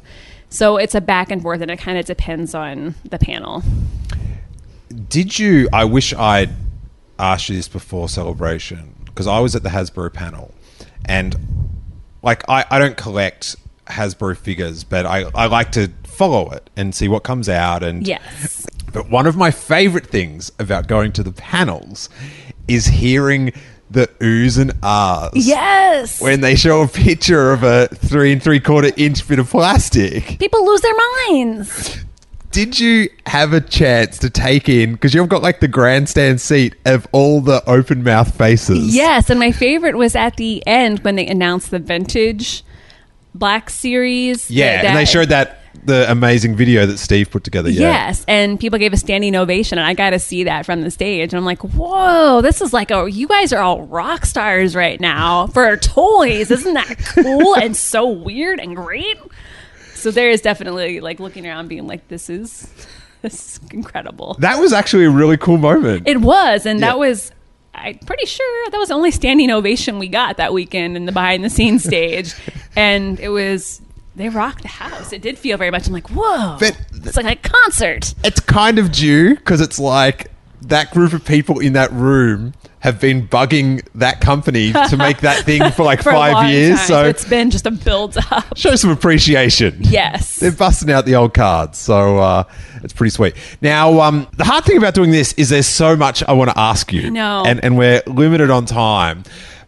So 0.49 0.77
it's 0.77 0.95
a 0.95 1.01
back 1.01 1.29
and 1.31 1.41
forth, 1.41 1.61
and 1.61 1.69
it 1.69 1.77
kind 1.77 1.97
of 1.97 2.05
depends 2.05 2.55
on 2.55 2.95
the 3.05 3.19
panel. 3.19 3.63
Did 5.07 5.37
you? 5.37 5.69
I 5.71 5.85
wish 5.85 6.13
I'd 6.13 6.49
asked 7.19 7.49
you 7.49 7.55
this 7.55 7.67
before 7.67 8.09
celebration 8.09 8.95
because 9.05 9.27
I 9.27 9.39
was 9.39 9.55
at 9.55 9.61
the 9.61 9.69
Hasbro 9.69 10.11
panel, 10.11 10.51
and 11.05 11.35
like 12.23 12.43
I, 12.49 12.65
I 12.69 12.79
don't 12.79 12.97
collect 12.97 13.55
Hasbro 13.85 14.37
figures, 14.37 14.83
but 14.83 15.05
I, 15.05 15.25
I 15.35 15.45
like 15.47 15.71
to 15.73 15.91
follow 16.19 16.49
it 16.51 16.69
and 16.75 16.93
see 16.93 17.07
what 17.07 17.23
comes 17.23 17.47
out. 17.47 17.81
And 17.81 18.05
Yes. 18.05 18.67
but 18.91 19.09
one 19.09 19.25
of 19.25 19.37
my 19.37 19.51
favorite 19.51 20.05
things 20.07 20.51
about 20.59 20.87
going 20.87 21.13
to 21.13 21.23
the 21.23 21.31
panels 21.31 22.09
is 22.67 22.87
hearing 22.87 23.53
the 23.89 24.07
oohs 24.19 24.59
and 24.59 24.73
ahs. 24.83 25.31
Yes. 25.33 26.19
When 26.21 26.41
they 26.41 26.55
show 26.55 26.81
a 26.81 26.87
picture 26.89 27.53
of 27.53 27.63
a 27.63 27.87
three 27.87 28.33
and 28.33 28.43
three 28.43 28.59
quarter 28.59 28.91
inch 28.97 29.25
bit 29.29 29.39
of 29.39 29.49
plastic. 29.49 30.37
People 30.39 30.65
lose 30.65 30.81
their 30.81 30.93
minds. 31.29 31.99
Did 32.51 32.77
you 32.79 33.09
have 33.27 33.53
a 33.53 33.61
chance 33.61 34.17
to 34.19 34.29
take 34.29 34.67
in 34.67 34.93
because 34.93 35.13
you've 35.13 35.29
got 35.29 35.41
like 35.41 35.61
the 35.61 35.67
grandstand 35.69 36.41
seat 36.41 36.75
of 36.85 37.07
all 37.13 37.39
the 37.39 37.63
open 37.69 38.03
mouth 38.03 38.35
faces? 38.37 38.93
Yes, 38.93 39.29
and 39.29 39.39
my 39.39 39.53
favorite 39.53 39.95
was 39.95 40.15
at 40.17 40.35
the 40.35 40.61
end 40.67 40.99
when 40.99 41.15
they 41.15 41.25
announced 41.27 41.71
the 41.71 41.79
vintage 41.79 42.63
Black 43.35 43.69
Series. 43.69 44.49
Yeah, 44.51 44.81
that- 44.81 44.85
and 44.85 44.97
they 44.97 45.05
showed 45.05 45.29
that 45.29 45.58
the 45.85 46.09
amazing 46.11 46.55
video 46.55 46.85
that 46.85 46.97
Steve 46.97 47.29
put 47.31 47.43
together. 47.43 47.69
Yeah. 47.69 47.81
Yes, 48.07 48.25
and 48.27 48.59
people 48.59 48.79
gave 48.79 48.93
a 48.93 48.97
standing 48.97 49.35
ovation, 49.35 49.77
and 49.77 49.87
I 49.87 49.93
got 49.93 50.11
to 50.11 50.19
see 50.19 50.43
that 50.45 50.65
from 50.65 50.81
the 50.81 50.91
stage. 50.91 51.33
And 51.33 51.37
I'm 51.37 51.45
like, 51.45 51.63
whoa, 51.63 52.41
this 52.41 52.61
is 52.61 52.73
like, 52.73 52.91
oh, 52.91 53.05
you 53.05 53.27
guys 53.27 53.51
are 53.53 53.61
all 53.61 53.81
rock 53.83 54.25
stars 54.25 54.75
right 54.75 54.99
now 54.99 55.47
for 55.47 55.75
toys. 55.77 56.51
Isn't 56.51 56.73
that 56.73 56.97
cool 57.15 57.55
and 57.55 57.75
so 57.75 58.07
weird 58.07 58.59
and 58.59 58.75
great? 58.75 59.17
So 59.93 60.11
there 60.11 60.29
is 60.29 60.41
definitely 60.41 61.01
like 61.01 61.19
looking 61.19 61.45
around, 61.45 61.67
being 61.67 61.87
like, 61.87 62.07
this 62.07 62.29
is 62.29 62.67
this 63.21 63.33
is 63.33 63.59
incredible. 63.71 64.35
That 64.39 64.59
was 64.59 64.71
actually 64.73 65.05
a 65.05 65.09
really 65.09 65.37
cool 65.37 65.57
moment. 65.57 66.07
It 66.07 66.21
was, 66.21 66.65
and 66.65 66.79
Yeah. 66.79 66.87
that 66.87 66.99
was. 66.99 67.31
I'm 67.71 67.97
pretty 67.99 68.25
sure 68.25 68.69
that 68.71 68.77
was 68.77 68.89
the 68.89 68.95
only 68.95 69.11
standing 69.11 69.51
ovation 69.51 69.99
we 69.99 70.07
got 70.09 70.37
that 70.37 70.51
weekend 70.53 70.97
in 70.97 71.05
the 71.05 71.11
behind 71.13 71.45
the 71.45 71.49
scenes 71.49 71.83
stage, 71.83 72.33
and 72.75 73.19
it 73.19 73.29
was 73.29 73.79
they 74.19 74.29
rocked 74.29 74.61
the 74.63 74.67
house. 74.67 75.13
It 75.13 75.21
did 75.21 75.37
feel 75.37 75.57
very 75.57 75.71
much. 75.71 75.87
I'm 75.87 75.93
like, 75.93 76.09
whoa, 76.09 76.57
But- 76.59 76.79
it's 77.05 77.15
like 77.17 77.25
a 77.25 77.35
concert. 77.49 78.13
it's 78.23 78.39
kind 78.39 78.77
of 78.79 78.91
due 78.91 79.35
because 79.35 79.61
it's 79.61 79.79
like 79.79 80.31
that 80.63 80.91
group 80.91 81.13
of 81.13 81.23
people 81.23 81.59
in 81.59 81.73
that 81.73 81.89
room 81.93 82.53
have 82.79 82.99
been 82.99 83.27
bugging 83.27 83.81
that 83.95 84.19
company 84.21 84.71
to 84.73 84.95
make 84.97 85.19
that 85.19 85.43
thing 85.45 85.71
for 85.71 85.83
like 85.83 85.99
for 86.03 86.11
five 86.11 86.49
years. 86.49 86.77
time. 86.79 86.87
So 86.87 87.05
it's 87.05 87.23
been 87.27 87.49
just 87.49 87.65
a 87.65 87.71
build 87.71 88.17
up. 88.31 88.57
show 88.57 88.75
some 88.75 88.89
appreciation. 88.89 89.77
Yes. 89.81 90.37
They're 90.39 90.51
busting 90.51 90.91
out 90.91 91.05
the 91.05 91.15
old 91.15 91.33
cards, 91.33 91.77
so 91.77 92.17
uh, 92.17 92.43
it's 92.83 92.91
pretty 92.93 93.11
sweet. 93.11 93.35
Now, 93.61 94.01
um, 94.01 94.27
the 94.37 94.43
hard 94.45 94.65
thing 94.65 94.77
about 94.77 94.93
doing 94.93 95.11
this 95.11 95.31
is 95.33 95.49
there's 95.49 95.67
so 95.67 95.95
much 95.95 96.23
I 96.23 96.33
want 96.33 96.51
to 96.51 96.59
ask 96.59 96.91
you, 96.91 97.09
know. 97.09 97.43
and 97.45 97.63
and 97.63 97.77
we're 97.77 98.01
limited 98.07 98.49
on 98.49 98.65
time, 98.65 99.23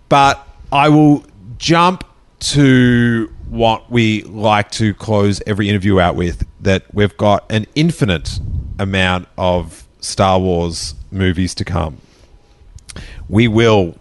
but 0.10 0.46
I 0.74 0.90
will 0.90 1.24
jump 1.58 2.04
to 2.40 3.31
what 3.52 3.92
we 3.92 4.24
like 4.24 4.72
to 4.72 4.94
close 4.94 5.42
every 5.46 5.68
interview 5.68 6.00
out 6.00 6.16
with. 6.16 6.48
That 6.62 6.84
we've 6.94 7.16
got 7.18 7.46
an 7.52 7.68
infinite 7.76 8.40
amount 8.80 9.28
of 9.38 9.86
Star 10.00 10.40
Wars 10.40 10.96
movies 11.12 11.54
to 11.56 11.66
come. 11.66 11.98
We 13.28 13.48
will. 13.50 13.98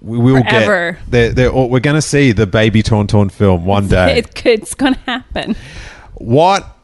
We 0.00 0.18
will 0.18 0.42
Forever. 0.42 0.92
get. 0.92 1.10
They're, 1.10 1.32
they're, 1.32 1.50
all- 1.50 1.68
we're 1.70 1.80
going 1.80 1.96
to 1.96 2.02
see 2.02 2.32
the 2.32 2.46
baby 2.46 2.82
Tauntaun 2.82 3.30
film 3.32 3.64
one 3.64 3.88
day. 3.88 4.18
It 4.18 4.34
could, 4.34 4.60
it's 4.62 4.74
going 4.74 4.94
to 4.94 5.00
happen. 5.00 5.56
What 6.14 6.76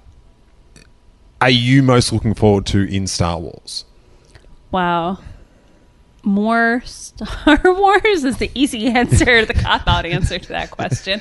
are 1.41 1.51
you 1.51 1.83
most 1.83 2.13
looking 2.13 2.35
forward 2.35 2.67
to 2.67 2.83
in 2.93 3.07
Star 3.07 3.39
Wars? 3.39 3.85
Wow. 4.73 5.19
More 6.23 6.83
Star 6.85 7.61
Wars 7.65 8.25
is 8.25 8.39
the 8.39 8.51
easy 8.55 8.87
answer, 8.89 9.45
the 9.45 9.55
cop 9.55 9.87
out 9.87 10.05
answer 10.07 10.39
to 10.39 10.49
that 10.49 10.71
question. 10.71 11.21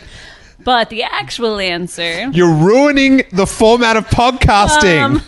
But 0.63 0.89
the 0.89 1.03
actual 1.03 1.59
answer, 1.59 2.29
You're 2.31 2.53
ruining 2.53 3.23
the 3.31 3.47
format 3.47 3.95
of 3.97 4.07
podcasting. 4.07 5.01
um, 5.01 5.23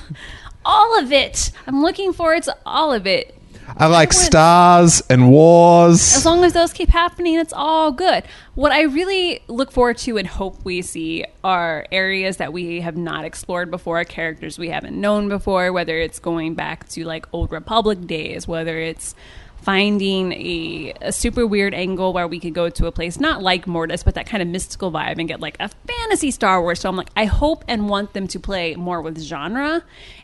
all 0.66 1.00
of 1.00 1.12
it. 1.12 1.52
I'm 1.68 1.82
looking 1.82 2.14
forward 2.14 2.44
to 2.44 2.58
all 2.66 2.92
of 2.94 3.08
it. 3.08 3.38
I 3.78 3.88
like 3.88 4.12
stars 4.12 5.02
and 5.10 5.32
wars. 5.32 6.16
as 6.16 6.26
long 6.26 6.44
as 6.44 6.52
those 6.52 6.74
keep 6.74 6.90
happening, 6.90 7.36
it's 7.36 7.54
all 7.54 7.94
good. 7.94 8.24
What 8.54 8.74
I 8.74 8.82
really 8.82 9.42
look 9.48 9.72
forward 9.72 9.98
to 10.00 10.18
and 10.18 10.28
hope 10.28 10.64
we 10.66 10.82
see 10.82 11.24
are 11.42 11.86
areas 11.90 12.36
that 12.38 12.52
we 12.52 12.82
have 12.82 12.98
not 12.98 13.24
explored 13.24 13.72
before, 13.72 14.04
characters 14.04 14.60
we 14.60 14.70
haven't 14.70 15.00
known 15.00 15.30
before, 15.30 15.72
whether 15.72 15.98
it's 15.98 16.20
going 16.20 16.54
back 16.54 16.90
to 16.90 17.06
like 17.06 17.26
old 17.32 17.52
Republic 17.54 18.06
days, 18.06 18.46
whether 18.46 18.78
it's 18.78 19.16
finding 19.62 20.34
a, 20.34 20.94
a 21.02 21.12
super 21.12 21.46
weird 21.46 21.74
angle 21.74 22.14
where 22.14 22.28
we 22.28 22.40
could 22.40 22.54
go 22.54 22.70
to 22.70 22.88
a 22.88 22.92
place 22.92 23.20
not 23.20 23.42
like 23.42 23.68
Mortis, 23.68 24.04
but 24.04 24.16
that 24.16 24.26
kind 24.26 24.42
of 24.42 24.50
mystical 24.50 24.92
vibe 24.92 25.20
and 25.20 25.28
get 25.28 25.40
like 25.40 25.58
a 25.60 25.70
fantasy 25.88 26.32
Star 26.32 26.62
Wars. 26.62 26.80
So 26.80 26.90
I'm 26.90 26.96
like, 26.96 27.12
I 27.16 27.26
hope 27.26 27.64
and 27.68 27.88
want 27.88 28.14
them 28.14 28.28
to 28.30 28.40
play 28.40 28.76
more 28.76 29.02
with 29.02 29.20
genre 29.20 29.84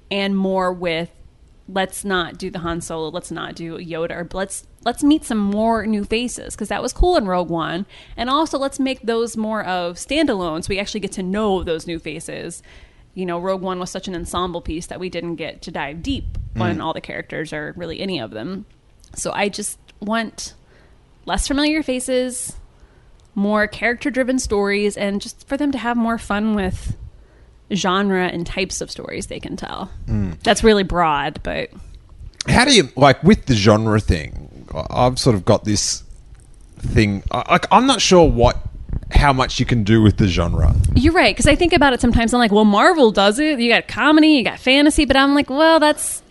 and 0.10 0.36
more 0.36 0.74
with 0.74 1.12
let's 1.70 2.06
not 2.06 2.38
do 2.38 2.50
the 2.50 2.60
Han 2.60 2.82
Solo, 2.82 3.10
let's 3.10 3.32
not 3.32 3.56
do 3.56 3.78
Yoda, 3.78 4.12
or 4.12 4.30
let's 4.34 4.66
let's 4.86 5.04
meet 5.04 5.26
some 5.26 5.38
more 5.38 5.86
new 5.86 6.06
faces 6.06 6.56
because 6.56 6.70
that 6.70 6.82
was 6.82 6.94
cool 6.94 7.18
in 7.18 7.28
Rogue 7.28 7.50
One, 7.50 7.86
and 8.16 8.30
also 8.30 8.58
let's 8.58 8.80
make 8.80 9.02
those 9.02 9.36
more 9.36 9.64
of 9.64 9.96
standalone 9.98 10.64
so 10.64 10.70
we 10.70 10.80
actually 10.80 11.02
get 11.02 11.12
to 11.14 11.24
know 11.24 11.64
those 11.64 11.88
new 11.88 12.00
faces. 12.00 12.64
You 13.14 13.26
know, 13.26 13.40
Rogue 13.40 13.62
One 13.62 13.80
was 13.80 13.90
such 13.90 14.08
an 14.08 14.16
ensemble 14.16 14.62
piece 14.62 14.88
that 14.88 15.00
we 15.00 15.10
didn't 15.10 15.36
get 15.36 15.62
to 15.64 15.72
dive 15.72 16.04
deep 16.04 16.38
mm. 16.56 16.62
on 16.62 16.80
all 16.80 16.94
the 16.94 17.02
characters 17.02 17.52
or 17.52 17.74
really 17.76 18.00
any 18.00 18.20
of 18.20 18.32
them. 18.32 18.66
So 19.16 19.32
I 19.34 19.50
just 19.50 19.80
want 20.00 20.54
less 21.26 21.48
familiar 21.48 21.84
faces, 21.84 22.56
more 23.36 23.68
character 23.68 24.10
driven 24.10 24.40
stories, 24.40 24.98
and 24.98 25.22
just 25.22 25.48
for 25.48 25.58
them 25.58 25.72
to 25.72 25.78
have 25.78 25.98
more 25.98 26.18
fun 26.18 26.56
with 26.56 26.96
genre 27.74 28.28
and 28.28 28.46
types 28.48 28.80
of 28.82 28.90
stories 28.90 29.28
they 29.28 29.40
can 29.40 29.56
tell. 29.58 29.92
Hmm. 30.06 30.32
That's 30.44 30.64
really 30.64 30.84
broad, 30.84 31.42
but 31.44 31.70
How 32.48 32.66
do 32.66 32.74
you 32.74 32.90
like 32.96 33.22
with 33.24 33.46
the 33.46 33.56
genre 33.56 34.00
thing? 34.00 34.68
I've 34.90 35.20
sort 35.20 35.36
of 35.36 35.44
got 35.46 35.66
this 35.66 36.04
thing. 36.80 37.24
Like 37.32 37.66
I'm 37.72 37.88
not 37.88 38.02
sure 38.02 38.30
what 38.30 38.58
how 39.12 39.32
much 39.34 39.60
you 39.60 39.66
can 39.66 39.84
do 39.84 40.02
with 40.02 40.18
the 40.18 40.28
genre. 40.28 40.76
you're 40.96 41.14
right. 41.14 41.34
Because 41.34 41.48
I 41.48 41.56
think 41.56 41.72
about 41.74 41.94
it 41.94 42.02
sometimes. 42.02 42.34
I'm 42.34 42.40
like, 42.40 42.52
well, 42.52 42.66
Marvel 42.66 43.12
does 43.12 43.40
it. 43.40 43.60
You 43.60 43.70
got 43.72 43.88
comedy, 43.88 44.30
you 44.30 44.44
got 44.44 44.60
fantasy, 44.60 45.06
but 45.06 45.16
I'm 45.16 45.34
like, 45.34 45.50
well, 45.50 45.80
that's 45.80 46.22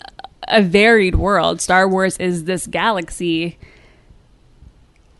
a 0.48 0.62
varied 0.62 1.14
world. 1.16 1.60
Star 1.60 1.88
Wars 1.88 2.16
is 2.18 2.44
this 2.44 2.66
galaxy. 2.66 3.58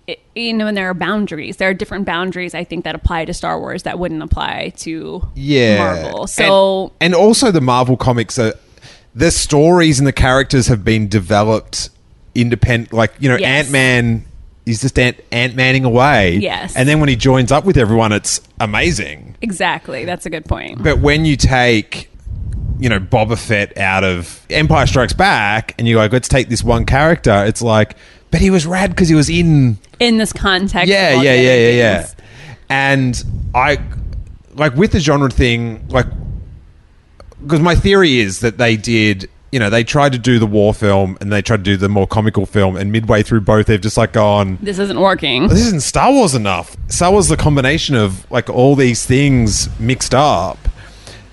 It, 0.06 0.20
you 0.36 0.52
know, 0.54 0.68
and 0.68 0.76
there 0.76 0.88
are 0.88 0.94
boundaries. 0.94 1.56
There 1.56 1.68
are 1.68 1.74
different 1.74 2.04
boundaries 2.04 2.54
I 2.54 2.62
think 2.62 2.84
that 2.84 2.94
apply 2.94 3.24
to 3.24 3.34
Star 3.34 3.58
Wars 3.58 3.82
that 3.82 3.98
wouldn't 3.98 4.22
apply 4.22 4.72
to 4.78 5.26
Yeah, 5.34 5.78
Marvel. 5.78 6.26
So 6.28 6.92
and, 7.00 7.12
and 7.12 7.14
also 7.14 7.50
the 7.50 7.60
Marvel 7.60 7.96
comics 7.96 8.38
are 8.38 8.54
the 9.16 9.30
stories 9.32 9.98
and 9.98 10.06
the 10.06 10.12
characters 10.12 10.68
have 10.68 10.84
been 10.84 11.08
developed 11.08 11.90
independent. 12.36 12.92
Like 12.92 13.14
you 13.18 13.28
know, 13.28 13.36
Yes. 13.36 13.64
Ant 13.66 13.72
Man. 13.72 14.24
He's 14.64 14.80
just 14.80 14.98
Ant 14.98 15.54
Manning 15.54 15.84
away. 15.84 16.36
Yes. 16.38 16.74
And 16.76 16.88
then 16.88 16.98
when 16.98 17.08
he 17.08 17.14
joins 17.14 17.50
up 17.52 17.64
with 17.64 17.76
everyone, 17.76 18.10
it's 18.12 18.40
amazing. 18.60 19.36
exactly, 19.40 20.04
that's 20.04 20.26
a 20.26 20.30
good 20.30 20.44
point. 20.44 20.82
But 20.82 20.98
when 20.98 21.24
you 21.24 21.36
take, 21.36 22.10
you 22.78 22.88
know, 22.88 22.98
Boba 23.00 23.38
Fett 23.38 23.76
out 23.78 24.04
of 24.04 24.44
Empire 24.50 24.86
Strikes 24.86 25.12
Back 25.12 25.74
and 25.78 25.86
you're 25.88 25.98
like, 25.98 26.12
let's 26.12 26.28
take 26.28 26.48
this 26.48 26.62
one 26.64 26.84
character, 26.84 27.44
it's 27.46 27.62
like, 27.62 27.96
but 28.30 28.40
he 28.40 28.50
was 28.50 28.66
rad 28.66 28.90
because 28.90 29.08
he 29.08 29.14
was 29.14 29.28
in. 29.30 29.78
In 30.00 30.18
this 30.18 30.32
context, 30.32 30.88
Yeah, 30.88 31.20
yeah, 31.22 31.34
yeah, 31.34 31.54
yeah, 31.56 31.70
yeah. 31.70 32.08
And 32.68 33.24
I, 33.54 33.78
like, 34.54 34.74
with 34.74 34.92
the 34.92 35.00
genre 35.00 35.30
thing, 35.30 35.86
like, 35.88 36.06
because 37.42 37.60
my 37.60 37.74
theory 37.74 38.18
is 38.18 38.40
that 38.40 38.58
they 38.58 38.76
did. 38.76 39.30
You 39.52 39.60
know, 39.60 39.70
they 39.70 39.84
tried 39.84 40.12
to 40.12 40.18
do 40.18 40.38
the 40.40 40.46
war 40.46 40.74
film 40.74 41.16
and 41.20 41.32
they 41.32 41.40
tried 41.40 41.58
to 41.58 41.62
do 41.62 41.76
the 41.76 41.88
more 41.88 42.06
comical 42.06 42.44
film, 42.44 42.76
and 42.76 42.90
midway 42.92 43.22
through 43.22 43.42
both, 43.42 43.66
they've 43.66 43.80
just 43.80 43.96
like 43.96 44.12
gone, 44.12 44.58
This 44.60 44.78
isn't 44.80 44.98
working. 45.00 45.46
this 45.48 45.60
isn't 45.60 45.82
Star 45.82 46.12
Wars 46.12 46.34
enough. 46.34 46.76
Star 46.88 47.12
Wars 47.12 47.26
is 47.26 47.28
the 47.30 47.36
combination 47.36 47.94
of 47.94 48.28
like 48.30 48.50
all 48.50 48.74
these 48.74 49.06
things 49.06 49.68
mixed 49.78 50.14
up. 50.14 50.58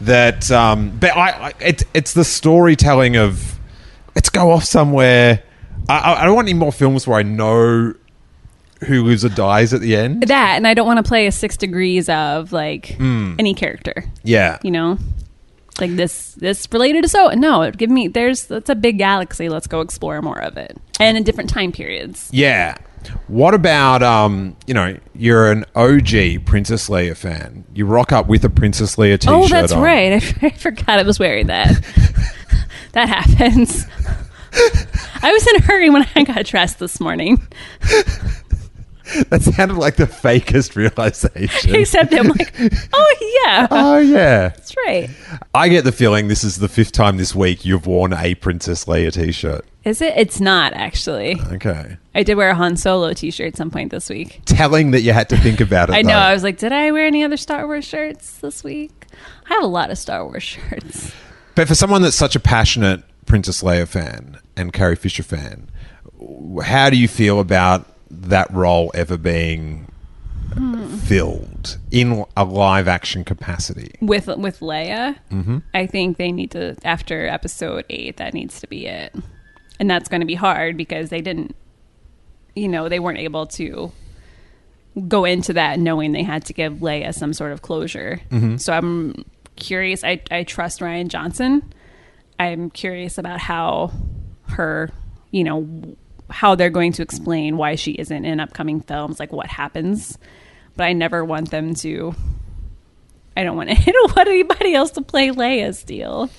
That, 0.06 0.50
um, 0.52 0.98
but 1.00 1.12
I, 1.16 1.30
I 1.50 1.54
it's 1.60 1.84
it's 1.94 2.14
the 2.14 2.24
storytelling 2.24 3.16
of 3.18 3.60
let's 4.16 4.30
go 4.30 4.52
off 4.52 4.64
somewhere. 4.64 5.44
I, 5.90 5.98
I 5.98 6.22
I 6.22 6.26
don't 6.26 6.36
want 6.36 6.48
any 6.48 6.58
more 6.58 6.72
films 6.72 7.08
where 7.08 7.20
I 7.20 7.24
know 7.24 7.94
who 8.88 9.04
lives 9.04 9.24
or 9.24 9.30
dies 9.30 9.74
at 9.74 9.80
the 9.82 9.96
end. 9.96 10.24
that, 10.24 10.56
and 10.58 10.68
I 10.68 10.74
don't 10.74 10.86
want 10.88 10.98
to 10.98 11.08
play 11.08 11.26
a 11.28 11.32
six 11.32 11.56
degrees 11.58 12.10
of 12.10 12.52
like 12.52 12.96
Hmm. 12.98 13.36
any 13.40 13.54
character. 13.54 14.04
Yeah, 14.24 14.60
You 14.62 14.72
know, 14.72 14.98
like 15.80 15.96
this 15.96 16.34
this 16.34 16.68
related 16.72 17.04
to 17.04 17.08
so 17.10 17.30
no. 17.30 17.72
Give 17.72 17.90
me 17.90 18.08
there's 18.10 18.46
that's 18.46 18.70
a 18.70 18.76
big 18.76 18.98
galaxy. 18.98 19.48
Let's 19.48 19.68
go 19.68 19.80
explore 19.82 20.22
more 20.22 20.42
of 20.42 20.58
it, 20.58 20.78
and 21.00 21.16
in 21.18 21.24
different 21.24 21.50
time 21.50 21.72
periods. 21.72 22.30
yeah. 22.34 22.78
What 23.28 23.54
about 23.54 24.04
um? 24.04 24.56
You 24.68 24.74
know, 24.74 24.98
you're 25.14 25.52
an 25.52 25.66
OG 25.76 26.46
Princess 26.46 26.90
Leia 26.90 27.16
fan. 27.16 27.66
You 27.74 27.86
rock 27.86 28.12
up 28.12 28.28
with 28.28 28.44
a 28.44 28.50
Princess 28.50 28.96
Leia 28.96 29.20
t-shirt. 29.20 29.34
Oh, 29.34 29.48
that's 29.48 29.72
on. 29.72 29.82
right. 29.82 30.14
I, 30.14 30.34
I 30.48 30.50
forgot 30.52 31.00
I 31.00 31.04
was 31.04 31.20
wearing 31.20 31.48
that. 31.48 31.72
that 32.94 33.10
happens. 33.10 33.86
I 35.24 35.32
was 35.32 35.48
in 35.48 35.56
a 35.56 35.62
hurry 35.62 35.90
when 35.90 36.08
I 36.16 36.24
got 36.24 36.46
dressed 36.46 36.80
this 36.80 37.00
morning. 37.00 37.42
That 39.30 39.42
sounded 39.42 39.78
like 39.78 39.98
the 39.98 40.06
fakest 40.06 40.76
realization. 40.76 41.76
Except 41.76 42.14
I'm 42.14 42.30
like, 42.30 42.56
oh 42.94 43.42
yeah, 43.46 43.68
oh 43.70 43.98
yeah. 44.00 44.50
that's 44.50 44.76
right. 44.78 45.10
I 45.54 45.70
get 45.70 45.84
the 45.84 45.92
feeling 45.92 46.30
this 46.30 46.44
is 46.44 46.58
the 46.58 46.70
fifth 46.70 46.94
time 46.94 47.18
this 47.18 47.36
week 47.36 47.66
you've 47.66 47.86
worn 47.86 48.14
a 48.14 48.34
Princess 48.36 48.86
Leia 48.86 49.12
t-shirt. 49.12 49.66
Is 49.84 50.02
it? 50.02 50.14
It's 50.16 50.40
not 50.40 50.74
actually. 50.74 51.40
Okay. 51.52 51.98
I 52.16 52.24
did 52.24 52.36
wear 52.36 52.50
a 52.50 52.56
Han 52.56 52.78
Solo 52.78 53.14
T-shirt 53.14 53.48
at 53.48 53.58
some 53.58 53.72
point 53.72 53.92
this 53.92 54.10
week. 54.10 54.42
Telling 54.46 54.92
that 54.92 55.02
you 55.02 55.14
had 55.14 55.30
to 55.30 55.38
think 55.38 55.60
about 55.60 55.90
it. 55.90 55.94
I 55.94 56.02
know. 56.02 56.10
though. 56.10 56.20
I 56.20 56.34
was 56.34 56.44
like, 56.44 56.58
did 56.58 56.72
I 56.72 56.92
wear 56.92 57.08
any 57.08 57.24
other 57.24 57.38
Star 57.38 57.66
Wars 57.66 57.86
shirts 57.86 58.38
this 58.38 58.64
week? 58.64 59.08
I 59.50 59.56
have 59.56 59.64
a 59.64 59.68
lot 59.68 59.90
of 59.90 59.98
Star 59.98 60.26
Wars 60.26 60.44
shirts. 60.44 61.12
But 61.56 61.68
for 61.68 61.76
someone 61.76 62.02
that's 62.02 62.16
such 62.16 62.36
a 62.36 62.40
passionate 62.40 63.04
Princess 63.26 63.64
Leia 63.64 63.88
fan 63.88 64.40
and 64.56 64.74
Carrie 64.74 64.96
Fisher 64.96 65.24
fan, 65.24 65.70
how 66.64 66.90
do 66.90 66.98
you 66.98 67.08
feel 67.08 67.40
about 67.40 67.88
that 68.10 68.52
role 68.54 68.92
ever 68.94 69.18
being 69.18 69.88
hmm. 70.54 70.96
filled 70.98 71.78
in 71.92 72.26
a 72.38 72.46
live 72.46 72.88
action 72.88 73.24
capacity? 73.24 73.96
with 74.02 74.28
with 74.28 74.60
Leia. 74.60 75.18
Mm-hmm. 75.32 75.60
I 75.74 75.88
think 75.88 76.18
they 76.18 76.32
need 76.32 76.52
to 76.52 76.76
after 76.84 77.28
episode 77.28 77.86
eight. 77.90 78.18
That 78.18 78.34
needs 78.34 78.60
to 78.62 78.68
be 78.68 78.88
it, 78.88 79.16
and 79.80 79.90
that's 79.90 80.10
going 80.10 80.22
to 80.22 80.28
be 80.28 80.36
hard 80.36 80.78
because 80.78 81.10
they 81.10 81.22
didn't, 81.22 81.56
you 82.56 82.68
know, 82.68 82.90
they 82.90 83.00
weren't 83.00 83.20
able 83.20 83.48
to 83.48 83.92
go 85.08 85.26
into 85.26 85.54
that 85.54 85.80
knowing 85.80 86.12
they 86.12 86.24
had 86.24 86.46
to 86.46 86.54
give 86.54 86.74
Leia 86.76 87.14
some 87.14 87.34
sort 87.34 87.52
of 87.52 87.62
closure. 87.62 88.20
Mm-hmm. 88.30 88.58
So 88.58 88.74
I'm 88.74 89.26
curious. 89.56 90.04
I 90.04 90.22
I 90.30 90.44
trust 90.44 90.80
Rian 90.80 91.08
Johnson. 91.08 91.74
I'm 92.40 92.70
curious 92.70 93.18
about 93.18 93.40
how 93.40 93.92
her, 94.50 94.90
you 95.32 95.44
know, 95.44 95.96
how 96.30 96.56
they're 96.56 96.70
going 96.70 96.94
to 96.94 97.02
explain 97.02 97.58
why 97.58 97.76
she 97.76 97.92
isn't 97.92 98.26
in 98.26 98.40
upcoming 98.40 98.82
films, 98.82 99.20
like 99.20 99.32
what 99.32 99.48
happens. 99.48 100.18
But 100.76 100.86
I 100.86 100.94
never 100.94 101.24
want 101.24 101.52
them 101.52 101.76
to 101.76 102.16
I 103.36 103.44
don't 103.44 103.58
want 103.58 103.70
I 103.72 103.76
don't 103.76 104.16
want 104.16 104.28
anybody 104.28 104.74
else 104.76 104.92
to 104.92 105.02
play 105.02 105.30
Leia 105.30 105.74
still. 105.76 106.30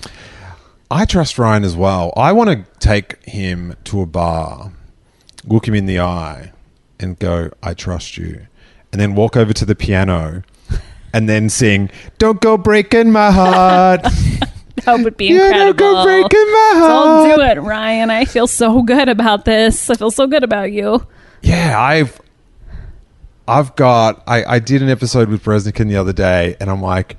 I 0.89 1.05
trust 1.05 1.37
Rian 1.37 1.65
as 1.65 1.75
well. 1.75 2.13
I 2.15 2.31
want 2.31 2.49
to 2.49 2.79
take 2.79 3.23
him 3.25 3.75
to 3.85 4.01
a 4.01 4.05
bar, 4.05 4.71
look 5.47 5.67
him 5.67 5.75
in 5.75 5.85
the 5.85 5.99
eye, 5.99 6.51
and 6.99 7.17
go, 7.19 7.51
I 7.63 7.73
trust 7.73 8.17
you. 8.17 8.47
And 8.91 9.01
then 9.01 9.15
walk 9.15 9.35
over 9.35 9.51
to 9.53 9.65
the 9.65 9.75
piano 9.75 10.43
and 11.13 11.27
then 11.27 11.49
sing, 11.49 11.89
Don't 12.17 12.39
go 12.41 12.57
breaking 12.57 13.11
my 13.11 13.31
heart. 13.31 14.05
That 14.83 14.99
would 14.99 15.15
be 15.17 15.27
Yeah, 15.27 15.47
incredible. 15.47 15.73
don't 15.73 15.77
go 15.77 16.03
breaking 16.03 16.51
my 16.51 16.71
So 16.75 16.85
I'll 16.85 17.35
do 17.37 17.41
it, 17.41 17.57
Rian. 17.57 18.09
I 18.11 18.25
feel 18.25 18.45
so 18.45 18.81
good 18.83 19.07
about 19.09 19.45
this. 19.45 19.89
I 19.89 19.95
feel 19.95 20.11
so 20.11 20.27
good 20.27 20.43
about 20.43 20.71
you. 20.73 21.07
yeah, 21.41 21.79
I've 21.79 22.21
I've 23.47 23.75
got 23.77 24.21
I, 24.27 24.43
I 24.45 24.59
did 24.59 24.81
an 24.81 24.89
episode 24.89 25.29
with 25.29 25.43
Breznican 25.43 25.87
the 25.87 25.95
other 25.95 26.13
day 26.13 26.55
and 26.59 26.69
I'm 26.69 26.81
like, 26.81 27.17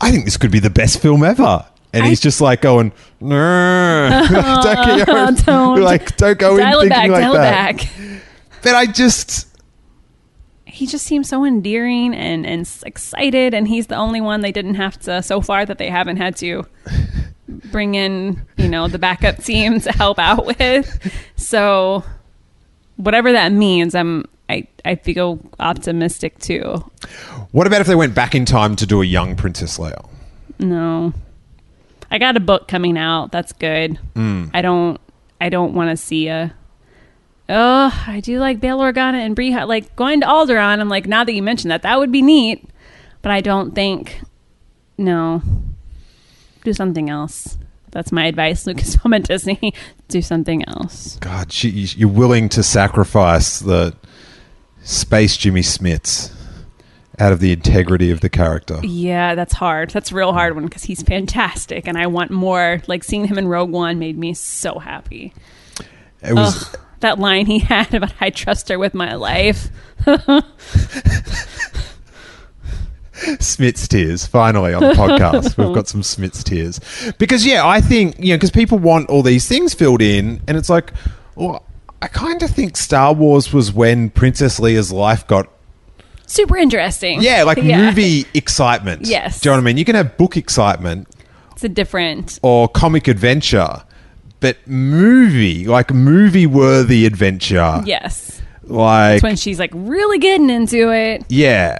I 0.00 0.10
think 0.10 0.24
this 0.24 0.36
could 0.36 0.50
be 0.50 0.58
the 0.58 0.68
best 0.70 1.00
film 1.00 1.22
ever. 1.22 1.64
And 1.92 2.06
he's 2.06 2.20
just 2.20 2.40
like 2.40 2.60
going, 2.62 2.92
no, 3.20 4.26
don't, 4.62 5.08
own- 5.08 5.34
Don't. 5.44 5.80
like 5.82 6.16
don't 6.16 6.38
go 6.38 6.56
in 6.56 6.62
thinking 6.64 6.88
back, 6.88 7.10
like 7.10 7.32
that. 7.32 7.76
back. 7.76 7.88
But 8.62 8.74
I 8.74 8.86
just 8.86 9.48
He 10.66 10.86
just 10.86 11.04
seems 11.06 11.28
so 11.28 11.44
endearing 11.44 12.14
and, 12.14 12.46
and 12.46 12.70
excited, 12.86 13.54
and 13.54 13.66
he's 13.66 13.88
the 13.88 13.96
only 13.96 14.20
one 14.20 14.40
they 14.40 14.52
didn't 14.52 14.74
have 14.76 14.98
to 15.00 15.22
so 15.22 15.40
far 15.40 15.66
that 15.66 15.78
they 15.78 15.90
haven't 15.90 16.18
had 16.18 16.36
to 16.36 16.64
bring 17.72 17.96
in, 17.96 18.40
you 18.56 18.68
know, 18.68 18.86
the 18.86 18.98
backup 18.98 19.38
team 19.42 19.80
to 19.80 19.90
help 19.92 20.18
out 20.18 20.46
with. 20.46 21.12
So 21.36 22.04
whatever 22.96 23.32
that 23.32 23.50
means, 23.52 23.94
I'm 23.94 24.24
I, 24.48 24.66
I 24.84 24.96
feel 24.96 25.38
optimistic 25.58 26.38
too. 26.38 26.84
What 27.52 27.66
about 27.66 27.80
if 27.80 27.86
they 27.86 27.94
went 27.94 28.14
back 28.14 28.34
in 28.34 28.44
time 28.44 28.76
to 28.76 28.86
do 28.86 29.00
a 29.02 29.04
young 29.04 29.36
Princess 29.36 29.78
Leia? 29.78 30.08
No. 30.58 31.12
I 32.10 32.18
got 32.18 32.36
a 32.36 32.40
book 32.40 32.68
coming 32.68 32.98
out. 32.98 33.32
That's 33.32 33.52
good. 33.52 33.98
Mm. 34.14 34.50
I 34.52 34.62
don't 34.62 35.00
I 35.40 35.48
don't 35.48 35.74
want 35.74 35.90
to 35.90 35.96
see 35.96 36.28
a. 36.28 36.54
Oh, 37.48 38.04
I 38.06 38.20
do 38.20 38.38
like 38.38 38.60
Bail 38.60 38.78
Organa 38.78 39.14
and 39.14 39.34
Breha. 39.34 39.66
Like 39.66 39.96
going 39.96 40.20
to 40.20 40.26
Alderaan. 40.26 40.80
I'm 40.80 40.88
like, 40.88 41.06
now 41.06 41.24
that 41.24 41.32
you 41.32 41.42
mentioned 41.42 41.70
that, 41.70 41.82
that 41.82 41.98
would 41.98 42.12
be 42.12 42.22
neat. 42.22 42.68
But 43.22 43.32
I 43.32 43.40
don't 43.40 43.74
think. 43.74 44.20
No. 44.98 45.42
Do 46.64 46.72
something 46.72 47.08
else. 47.08 47.56
That's 47.90 48.12
my 48.12 48.26
advice, 48.26 48.64
Lucasfilm 48.66 49.16
and 49.16 49.24
Disney. 49.24 49.74
Do 50.08 50.22
something 50.22 50.64
else. 50.68 51.16
God, 51.16 51.50
she, 51.50 51.70
you're 51.70 52.08
willing 52.08 52.48
to 52.50 52.62
sacrifice 52.62 53.58
the 53.60 53.96
space 54.82 55.36
Jimmy 55.36 55.62
Smits 55.62 56.32
out 57.20 57.32
of 57.32 57.40
the 57.40 57.52
integrity 57.52 58.10
of 58.10 58.20
the 58.20 58.28
character. 58.28 58.80
Yeah, 58.82 59.34
that's 59.34 59.52
hard. 59.52 59.90
That's 59.90 60.10
a 60.10 60.14
real 60.14 60.32
hard 60.32 60.54
one 60.54 60.64
because 60.64 60.84
he's 60.84 61.02
fantastic, 61.02 61.86
and 61.86 61.98
I 61.98 62.06
want 62.06 62.30
more. 62.30 62.82
Like 62.86 63.04
seeing 63.04 63.26
him 63.26 63.38
in 63.38 63.46
Rogue 63.46 63.70
One 63.70 63.98
made 63.98 64.18
me 64.18 64.34
so 64.34 64.78
happy. 64.78 65.32
It 66.22 66.34
was. 66.34 66.62
Ugh, 66.74 66.80
that 67.00 67.18
line 67.18 67.46
he 67.46 67.58
had 67.60 67.92
about 67.94 68.14
"I 68.20 68.30
trust 68.30 68.68
her 68.68 68.78
with 68.78 68.94
my 68.94 69.14
life." 69.14 69.68
Smits 73.20 73.86
tears 73.86 74.26
finally 74.26 74.72
on 74.72 74.82
the 74.82 74.92
podcast. 74.92 75.58
We've 75.58 75.74
got 75.74 75.88
some 75.88 76.00
Smits 76.00 76.42
tears 76.42 76.80
because 77.18 77.44
yeah, 77.44 77.66
I 77.66 77.82
think 77.82 78.18
you 78.18 78.30
know 78.30 78.36
because 78.36 78.50
people 78.50 78.78
want 78.78 79.10
all 79.10 79.22
these 79.22 79.46
things 79.46 79.74
filled 79.74 80.00
in, 80.00 80.40
and 80.48 80.56
it's 80.56 80.70
like, 80.70 80.92
well, 81.34 81.66
I 82.00 82.08
kind 82.08 82.42
of 82.42 82.50
think 82.50 82.78
Star 82.78 83.12
Wars 83.12 83.52
was 83.52 83.72
when 83.72 84.08
Princess 84.08 84.58
Leia's 84.58 84.90
life 84.90 85.26
got 85.26 85.50
super 86.30 86.56
interesting. 86.56 87.22
yeah, 87.22 87.42
like 87.44 87.58
movie 87.62 88.26
excitement. 88.34 89.06
Yes. 89.06 89.40
do 89.40 89.48
you 89.48 89.52
know 89.52 89.58
what 89.58 89.62
I 89.62 89.64
mean? 89.64 89.76
You 89.76 89.84
can 89.84 89.94
have 89.96 90.16
book 90.16 90.36
excitement 90.36 91.08
It's 91.52 91.64
a 91.64 91.68
different. 91.68 92.38
or 92.42 92.68
comic 92.68 93.08
adventure, 93.08 93.82
but 94.40 94.56
movie 94.66 95.66
like 95.66 95.92
movie 95.92 96.46
worthy 96.46 97.06
adventure, 97.06 97.82
Yes, 97.84 98.40
like 98.64 99.14
it's 99.16 99.22
when 99.22 99.36
she's 99.36 99.58
like 99.58 99.70
really 99.74 100.18
getting 100.18 100.50
into 100.50 100.92
it. 100.92 101.24
Yeah. 101.28 101.78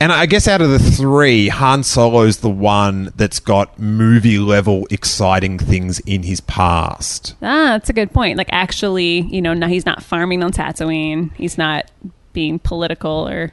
And 0.00 0.12
I 0.12 0.26
guess 0.26 0.48
out 0.48 0.60
of 0.60 0.70
the 0.70 0.78
three, 0.80 1.48
Han 1.48 1.84
Solo's 1.84 2.38
the 2.38 2.50
one 2.50 3.12
that's 3.16 3.38
got 3.38 3.78
movie 3.78 4.38
level 4.40 4.86
exciting 4.90 5.56
things 5.56 6.00
in 6.00 6.24
his 6.24 6.40
past. 6.40 7.36
Ah, 7.40 7.78
that's 7.78 7.88
a 7.90 7.92
good 7.92 8.12
point. 8.12 8.36
Like 8.36 8.48
actually, 8.50 9.20
you 9.20 9.40
know, 9.40 9.54
now 9.54 9.68
he's 9.68 9.86
not 9.86 10.02
farming 10.02 10.42
on 10.42 10.50
Tatooine. 10.50 11.32
He's 11.34 11.56
not 11.56 11.90
being 12.32 12.58
political 12.58 13.28
or 13.28 13.52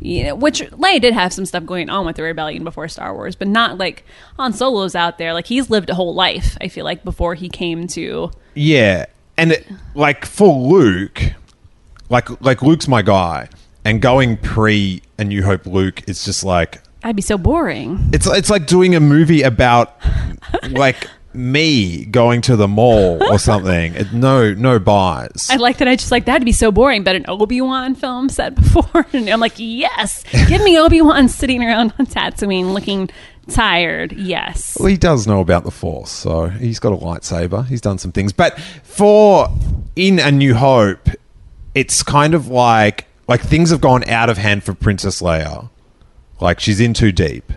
you 0.00 0.24
know, 0.24 0.34
which 0.34 0.60
Leia 0.62 1.00
did 1.00 1.14
have 1.14 1.32
some 1.32 1.46
stuff 1.46 1.64
going 1.64 1.88
on 1.90 2.06
with 2.06 2.16
the 2.16 2.22
rebellion 2.22 2.64
before 2.64 2.88
Star 2.88 3.14
Wars, 3.14 3.36
but 3.36 3.48
not 3.48 3.78
like 3.78 4.04
Han 4.36 4.52
Solo's 4.52 4.94
out 4.94 5.18
there. 5.18 5.32
Like 5.32 5.46
he's 5.46 5.70
lived 5.70 5.90
a 5.90 5.94
whole 5.94 6.14
life. 6.14 6.56
I 6.60 6.68
feel 6.68 6.84
like 6.84 7.04
before 7.04 7.34
he 7.34 7.48
came 7.48 7.86
to 7.88 8.30
Yeah. 8.54 9.06
And 9.36 9.52
it, 9.52 9.66
like 9.94 10.24
for 10.26 10.54
Luke, 10.54 11.20
like 12.08 12.40
like 12.40 12.62
Luke's 12.62 12.86
my 12.86 13.02
guy, 13.02 13.48
and 13.84 14.00
going 14.00 14.36
pre 14.36 15.02
A 15.18 15.24
New 15.24 15.42
Hope 15.42 15.66
Luke 15.66 16.08
is 16.08 16.24
just 16.24 16.44
like 16.44 16.80
I'd 17.02 17.16
be 17.16 17.22
so 17.22 17.36
boring. 17.36 18.10
it's 18.12 18.26
it's 18.26 18.48
like 18.48 18.66
doing 18.66 18.94
a 18.94 19.00
movie 19.00 19.42
about 19.42 20.00
like 20.70 21.08
me 21.34 22.04
going 22.04 22.40
to 22.42 22.56
the 22.56 22.68
mall 22.68 23.22
or 23.30 23.38
something. 23.38 23.94
No 24.12 24.54
no 24.54 24.78
buys. 24.78 25.48
I 25.50 25.56
like 25.56 25.78
that. 25.78 25.88
I 25.88 25.96
just 25.96 26.10
like 26.10 26.24
that'd 26.26 26.44
be 26.44 26.52
so 26.52 26.70
boring. 26.70 27.04
But 27.04 27.16
an 27.16 27.24
Obi 27.28 27.60
Wan 27.60 27.94
film 27.94 28.28
set 28.28 28.54
before, 28.54 29.06
and 29.12 29.28
I'm 29.28 29.40
like, 29.40 29.54
yes, 29.56 30.24
give 30.48 30.62
me 30.62 30.78
Obi 30.78 31.02
Wan 31.02 31.28
sitting 31.28 31.62
around 31.62 31.92
on 31.98 32.06
Tatooine 32.06 32.72
looking 32.72 33.10
tired. 33.48 34.12
Yes, 34.12 34.76
Well, 34.78 34.88
he 34.88 34.96
does 34.96 35.26
know 35.26 35.40
about 35.40 35.64
the 35.64 35.70
Force, 35.70 36.10
so 36.10 36.48
he's 36.48 36.78
got 36.78 36.92
a 36.92 36.96
lightsaber. 36.96 37.66
He's 37.66 37.80
done 37.80 37.98
some 37.98 38.12
things. 38.12 38.32
But 38.32 38.58
for 38.82 39.48
In 39.96 40.18
A 40.18 40.30
New 40.32 40.54
Hope, 40.54 41.08
it's 41.74 42.02
kind 42.02 42.34
of 42.34 42.48
like 42.48 43.06
like 43.28 43.40
things 43.40 43.70
have 43.70 43.80
gone 43.80 44.08
out 44.08 44.30
of 44.30 44.38
hand 44.38 44.64
for 44.64 44.74
Princess 44.74 45.20
Leia. 45.22 45.68
Like 46.40 46.60
she's 46.60 46.80
in 46.80 46.94
too 46.94 47.12
deep. 47.12 47.52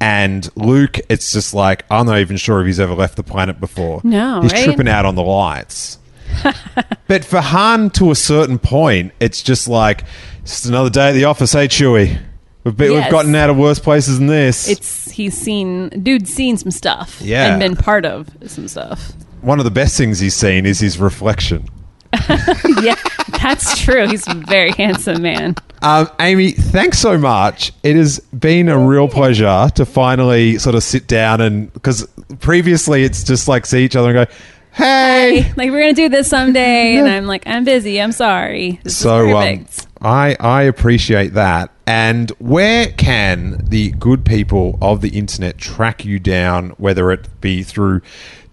And 0.00 0.48
Luke, 0.56 0.98
it's 1.08 1.32
just 1.32 1.54
like 1.54 1.84
I'm 1.90 2.06
not 2.06 2.18
even 2.18 2.36
sure 2.36 2.60
if 2.60 2.66
he's 2.66 2.80
ever 2.80 2.94
left 2.94 3.16
the 3.16 3.22
planet 3.22 3.58
before. 3.60 4.00
No, 4.04 4.40
he's 4.42 4.52
right? 4.52 4.64
tripping 4.64 4.88
out 4.88 5.04
on 5.04 5.14
the 5.14 5.22
lights. 5.22 5.98
but 7.08 7.24
for 7.24 7.40
Han, 7.40 7.90
to 7.90 8.10
a 8.10 8.14
certain 8.14 8.58
point, 8.58 9.12
it's 9.18 9.42
just 9.42 9.66
like 9.66 10.04
it's 10.42 10.52
just 10.52 10.66
another 10.66 10.90
day 10.90 11.08
at 11.08 11.12
the 11.12 11.24
office. 11.24 11.52
Hey, 11.52 11.66
Chewie, 11.68 12.20
we've 12.64 12.76
been, 12.76 12.92
we've 12.92 13.10
gotten 13.10 13.34
out 13.34 13.50
of 13.50 13.56
worse 13.56 13.78
places 13.78 14.18
than 14.18 14.28
this. 14.28 14.68
it's 14.68 15.10
he's 15.10 15.36
seen 15.36 15.88
dude's 16.02 16.32
seen 16.32 16.56
some 16.56 16.70
stuff. 16.70 17.20
Yeah. 17.20 17.50
and 17.50 17.60
been 17.60 17.76
part 17.76 18.04
of 18.04 18.28
some 18.46 18.68
stuff. 18.68 19.12
one 19.40 19.58
of 19.58 19.64
the 19.64 19.70
best 19.70 19.96
things 19.96 20.20
he's 20.20 20.36
seen 20.36 20.64
is 20.66 20.78
his 20.78 20.98
reflection. 20.98 21.68
yeah, 22.82 22.94
that's 23.40 23.78
true. 23.78 24.06
He's 24.08 24.26
a 24.28 24.34
very 24.34 24.72
handsome 24.72 25.22
man. 25.22 25.54
Um, 25.82 26.10
Amy, 26.20 26.52
thanks 26.52 26.98
so 26.98 27.18
much. 27.18 27.72
It 27.82 27.96
has 27.96 28.20
been 28.20 28.68
a 28.68 28.78
real 28.78 29.08
pleasure 29.08 29.68
to 29.74 29.86
finally 29.86 30.58
sort 30.58 30.74
of 30.74 30.82
sit 30.82 31.06
down 31.06 31.40
and 31.40 31.72
because 31.72 32.08
previously 32.40 33.04
it's 33.04 33.22
just 33.24 33.48
like 33.48 33.66
see 33.66 33.84
each 33.84 33.96
other 33.96 34.16
and 34.16 34.28
go, 34.28 34.34
"Hey." 34.72 35.42
Hey, 35.42 35.52
like 35.56 35.70
we're 35.70 35.80
gonna 35.80 35.92
do 35.92 36.08
this 36.08 36.28
someday, 36.28 36.96
and 36.96 37.08
I'm 37.08 37.26
like, 37.26 37.44
I'm 37.46 37.64
busy. 37.64 38.00
I'm 38.00 38.12
sorry. 38.12 38.80
This 38.84 38.96
So 38.96 39.36
um. 39.36 39.66
I 40.00 40.36
I 40.38 40.62
appreciate 40.62 41.34
that. 41.34 41.70
And 41.86 42.30
where 42.38 42.88
can 42.92 43.64
the 43.64 43.90
good 43.92 44.24
people 44.24 44.78
of 44.80 45.00
the 45.00 45.10
internet 45.10 45.58
track 45.58 46.04
you 46.04 46.18
down, 46.18 46.70
whether 46.70 47.10
it 47.10 47.40
be 47.40 47.62
through 47.62 48.02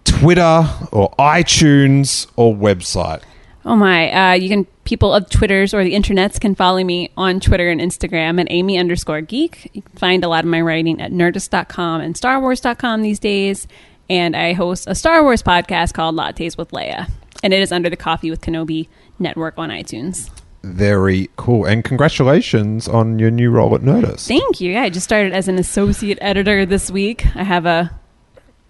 Twitter 0.04 0.68
or 0.90 1.10
iTunes 1.18 2.26
or 2.36 2.54
website? 2.54 3.22
Oh 3.66 3.74
my! 3.74 4.12
Uh, 4.12 4.34
you 4.34 4.48
can 4.48 4.64
people 4.84 5.12
of 5.12 5.28
Twitters 5.28 5.74
or 5.74 5.82
the 5.82 5.94
internets 5.94 6.40
can 6.40 6.54
follow 6.54 6.82
me 6.84 7.10
on 7.16 7.40
Twitter 7.40 7.68
and 7.68 7.80
Instagram 7.80 8.40
at 8.40 8.46
Amy 8.48 8.78
underscore 8.78 9.20
Geek. 9.20 9.68
You 9.74 9.82
can 9.82 9.96
find 9.96 10.24
a 10.24 10.28
lot 10.28 10.44
of 10.44 10.50
my 10.50 10.60
writing 10.60 11.00
at 11.00 11.10
Nerdist.com 11.10 12.00
and 12.00 12.14
StarWars.com 12.14 13.02
these 13.02 13.18
days. 13.18 13.66
And 14.08 14.36
I 14.36 14.52
host 14.52 14.86
a 14.86 14.94
Star 14.94 15.24
Wars 15.24 15.42
podcast 15.42 15.94
called 15.94 16.14
Lattes 16.14 16.56
with 16.56 16.70
Leia, 16.70 17.10
and 17.42 17.52
it 17.52 17.60
is 17.60 17.72
under 17.72 17.90
the 17.90 17.96
Coffee 17.96 18.30
with 18.30 18.40
Kenobi 18.40 18.86
network 19.18 19.58
on 19.58 19.70
iTunes. 19.70 20.30
Very 20.62 21.28
cool. 21.34 21.64
And 21.64 21.82
congratulations 21.82 22.86
on 22.86 23.18
your 23.18 23.32
new 23.32 23.50
role 23.50 23.74
at 23.74 23.80
Nerdist. 23.80 24.28
Thank 24.28 24.60
you. 24.60 24.72
Yeah, 24.72 24.82
I 24.82 24.90
just 24.90 25.04
started 25.04 25.32
as 25.32 25.48
an 25.48 25.58
associate 25.58 26.18
editor 26.20 26.64
this 26.66 26.88
week. 26.88 27.26
I 27.34 27.42
have 27.42 27.66
a 27.66 27.90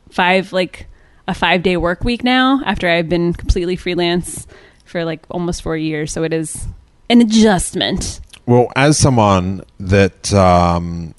five 0.08 0.54
like 0.54 0.86
a 1.28 1.34
five 1.34 1.62
day 1.62 1.76
work 1.76 2.02
week 2.02 2.24
now 2.24 2.62
after 2.64 2.88
I've 2.88 3.10
been 3.10 3.34
completely 3.34 3.76
freelance 3.76 4.46
for 4.86 5.04
like 5.04 5.20
almost 5.30 5.62
four 5.62 5.76
years. 5.76 6.12
So 6.12 6.22
it 6.22 6.32
is 6.32 6.66
an 7.10 7.20
adjustment. 7.20 8.20
Well, 8.46 8.70
as 8.76 8.96
someone 8.96 9.62
that 9.80 10.32
um, 10.32 11.14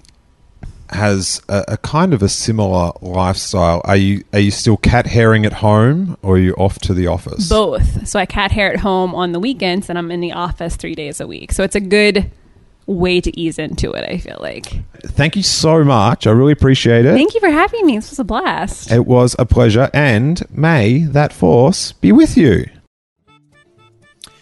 has 0.89 1.41
a, 1.49 1.65
a 1.69 1.77
kind 1.77 2.13
of 2.13 2.23
a 2.23 2.29
similar 2.29 2.93
lifestyle, 3.01 3.81
are 3.83 3.97
you 3.97 4.23
are 4.33 4.39
you 4.39 4.51
still 4.51 4.77
cat 4.77 5.05
hairing 5.07 5.45
at 5.45 5.53
home, 5.53 6.17
or 6.21 6.35
are 6.35 6.39
you 6.39 6.53
off 6.53 6.79
to 6.79 6.93
the 6.93 7.07
office? 7.07 7.49
Both. 7.49 8.07
So 8.07 8.19
I 8.19 8.25
cat 8.25 8.51
hair 8.51 8.71
at 8.71 8.79
home 8.79 9.13
on 9.13 9.33
the 9.33 9.39
weekends 9.39 9.89
and 9.89 9.97
I'm 9.97 10.11
in 10.11 10.21
the 10.21 10.31
office 10.31 10.75
three 10.75 10.95
days 10.95 11.19
a 11.19 11.27
week. 11.27 11.51
So 11.51 11.63
it's 11.63 11.75
a 11.75 11.81
good 11.81 12.31
way 12.85 13.19
to 13.19 13.37
ease 13.37 13.59
into 13.59 13.91
it, 13.91 14.09
I 14.09 14.17
feel 14.17 14.37
like. 14.39 14.65
Thank 15.03 15.35
you 15.35 15.43
so 15.43 15.83
much. 15.83 16.25
I 16.25 16.31
really 16.31 16.53
appreciate 16.53 17.05
it. 17.05 17.13
Thank 17.13 17.33
you 17.33 17.41
for 17.41 17.49
having 17.49 17.85
me. 17.85 17.97
This 17.97 18.09
was 18.09 18.19
a 18.19 18.23
blast. 18.23 18.91
It 18.91 19.05
was 19.05 19.35
a 19.37 19.45
pleasure, 19.45 19.89
and 19.93 20.41
may 20.49 20.99
that 20.99 21.33
force 21.33 21.91
be 21.91 22.13
with 22.13 22.37
you. 22.37 22.65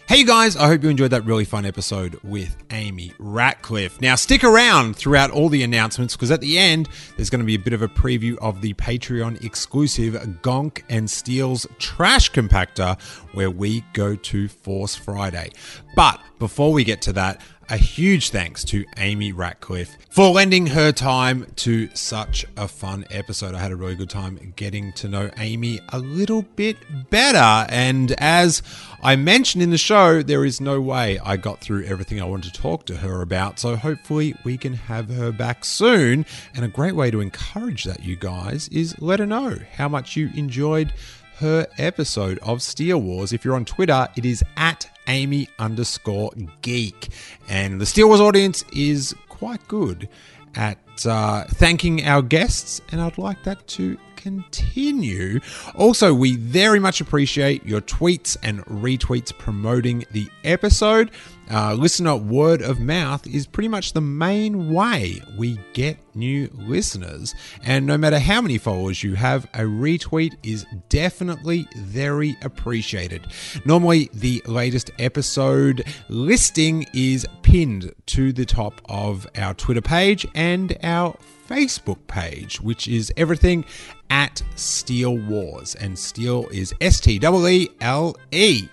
Hey, 0.07 0.23
guys, 0.23 0.55
I 0.55 0.67
hope 0.67 0.83
you 0.83 0.89
enjoyed 0.89 1.09
that 1.11 1.25
really 1.25 1.45
fun 1.45 1.65
episode 1.65 2.19
with 2.23 2.55
Amy 2.69 3.11
Ratcliffe. 3.17 3.99
Now, 3.99 4.13
stick 4.13 4.43
around 4.43 4.95
throughout 4.95 5.31
all 5.31 5.49
the 5.49 5.63
announcements 5.63 6.15
because 6.15 6.29
at 6.29 6.41
the 6.41 6.59
end, 6.59 6.87
there's 7.17 7.31
going 7.31 7.39
to 7.39 7.45
be 7.45 7.55
a 7.55 7.59
bit 7.59 7.73
of 7.73 7.81
a 7.81 7.87
preview 7.87 8.37
of 8.37 8.61
the 8.61 8.75
Patreon 8.75 9.43
exclusive 9.43 10.13
Gonk 10.43 10.83
and 10.89 11.09
Steele's 11.09 11.65
Trash 11.79 12.31
Compactor, 12.33 13.01
where 13.33 13.49
we 13.49 13.83
go 13.93 14.15
to 14.15 14.47
Force 14.47 14.93
Friday. 14.93 15.49
But 15.95 16.21
before 16.37 16.71
we 16.71 16.83
get 16.83 17.01
to 17.03 17.13
that, 17.13 17.41
a 17.69 17.77
huge 17.77 18.29
thanks 18.29 18.63
to 18.65 18.85
Amy 18.97 19.31
Ratcliffe 19.31 19.97
for 20.09 20.29
lending 20.29 20.67
her 20.67 20.91
time 20.91 21.47
to 21.55 21.89
such 21.95 22.45
a 22.57 22.67
fun 22.67 23.05
episode. 23.09 23.55
I 23.55 23.59
had 23.59 23.71
a 23.71 23.75
really 23.75 23.95
good 23.95 24.09
time 24.09 24.53
getting 24.55 24.93
to 24.93 25.07
know 25.07 25.31
Amy 25.37 25.79
a 25.89 25.99
little 25.99 26.43
bit 26.43 26.77
better. 27.09 27.65
And 27.69 28.11
as 28.19 28.61
I 29.05 29.15
mentioned 29.15 29.61
in 29.61 29.69
the 29.69 29.77
show, 29.77 30.23
there 30.23 30.43
is 30.43 30.59
no 30.59 30.81
way 30.81 31.19
I 31.19 31.37
got 31.37 31.61
through 31.61 31.83
everything 31.85 32.19
I 32.19 32.25
wanted 32.25 32.51
to 32.51 32.59
talk 32.59 32.87
to 32.87 32.97
her 32.97 33.21
about. 33.21 33.59
So 33.59 33.75
hopefully 33.75 34.33
we 34.43 34.57
can 34.57 34.73
have 34.73 35.09
her 35.09 35.31
back 35.31 35.63
soon. 35.63 36.25
And 36.55 36.65
a 36.65 36.67
great 36.67 36.95
way 36.95 37.11
to 37.11 37.21
encourage 37.21 37.83
that, 37.83 38.03
you 38.03 38.15
guys, 38.15 38.67
is 38.69 38.99
let 38.99 39.19
her 39.19 39.27
know 39.27 39.59
how 39.73 39.87
much 39.87 40.15
you 40.15 40.31
enjoyed 40.33 40.91
her 41.35 41.67
episode 41.77 42.39
of 42.39 42.63
Steele 42.63 42.99
Wars. 42.99 43.31
If 43.31 43.45
you're 43.45 43.53
on 43.53 43.65
Twitter, 43.65 44.07
it 44.15 44.25
is 44.25 44.43
at 44.57 44.89
Amy 45.05 45.49
underscore 45.59 46.31
geek. 46.63 47.09
And 47.47 47.79
the 47.79 47.85
Steele 47.85 48.07
Wars 48.07 48.21
audience 48.21 48.65
is 48.73 49.13
quite 49.29 49.67
good 49.67 50.09
at 50.55 50.79
uh, 51.05 51.43
thanking 51.49 52.03
our 52.07 52.23
guests, 52.23 52.81
and 52.91 52.99
I'd 52.99 53.19
like 53.19 53.43
that 53.43 53.67
to 53.67 53.99
continue. 54.25 55.39
Also, 55.75 56.11
we 56.11 56.35
very 56.35 56.79
much 56.79 56.99
appreciate 56.99 57.63
your 57.63 57.79
tweets 57.79 58.35
and 58.41 58.65
retweets 58.65 59.37
promoting 59.37 60.03
the 60.13 60.27
episode. 60.43 61.11
Uh, 61.51 61.75
listener 61.75 62.15
word 62.15 62.63
of 62.63 62.79
mouth 62.79 63.27
is 63.27 63.45
pretty 63.45 63.67
much 63.67 63.93
the 63.93 64.01
main 64.01 64.73
way 64.73 65.21
we 65.37 65.59
get 65.73 65.99
new 66.15 66.49
listeners. 66.55 67.35
And 67.63 67.85
no 67.85 67.99
matter 67.99 68.17
how 68.17 68.41
many 68.41 68.57
followers 68.57 69.03
you 69.03 69.13
have, 69.13 69.45
a 69.53 69.59
retweet 69.59 70.33
is 70.41 70.65
definitely 70.89 71.67
very 71.77 72.35
appreciated. 72.41 73.27
Normally, 73.63 74.09
the 74.11 74.41
latest 74.47 74.89
episode 74.97 75.83
listing 76.09 76.87
is 76.95 77.27
pinned 77.43 77.93
to 78.07 78.33
the 78.33 78.45
top 78.45 78.81
of 78.85 79.27
our 79.35 79.53
Twitter 79.53 79.81
page 79.81 80.25
and 80.33 80.75
our 80.81 81.15
Facebook 81.47 81.99
page, 82.07 82.59
which 82.61 82.87
is 82.87 83.11
everything 83.17 83.65
at 84.09 84.41
Steele 84.55 85.17
Wars. 85.17 85.75
And 85.75 85.97
Steele 85.97 86.47
is 86.49 86.73
S 86.81 86.99
T 86.99 87.19
E 87.21 87.47
E 87.47 87.69
L 87.81 88.15
E 88.31 88.67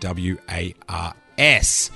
W 0.00 0.38
A 0.50 0.74
R 0.88 1.14
S. 1.38 1.90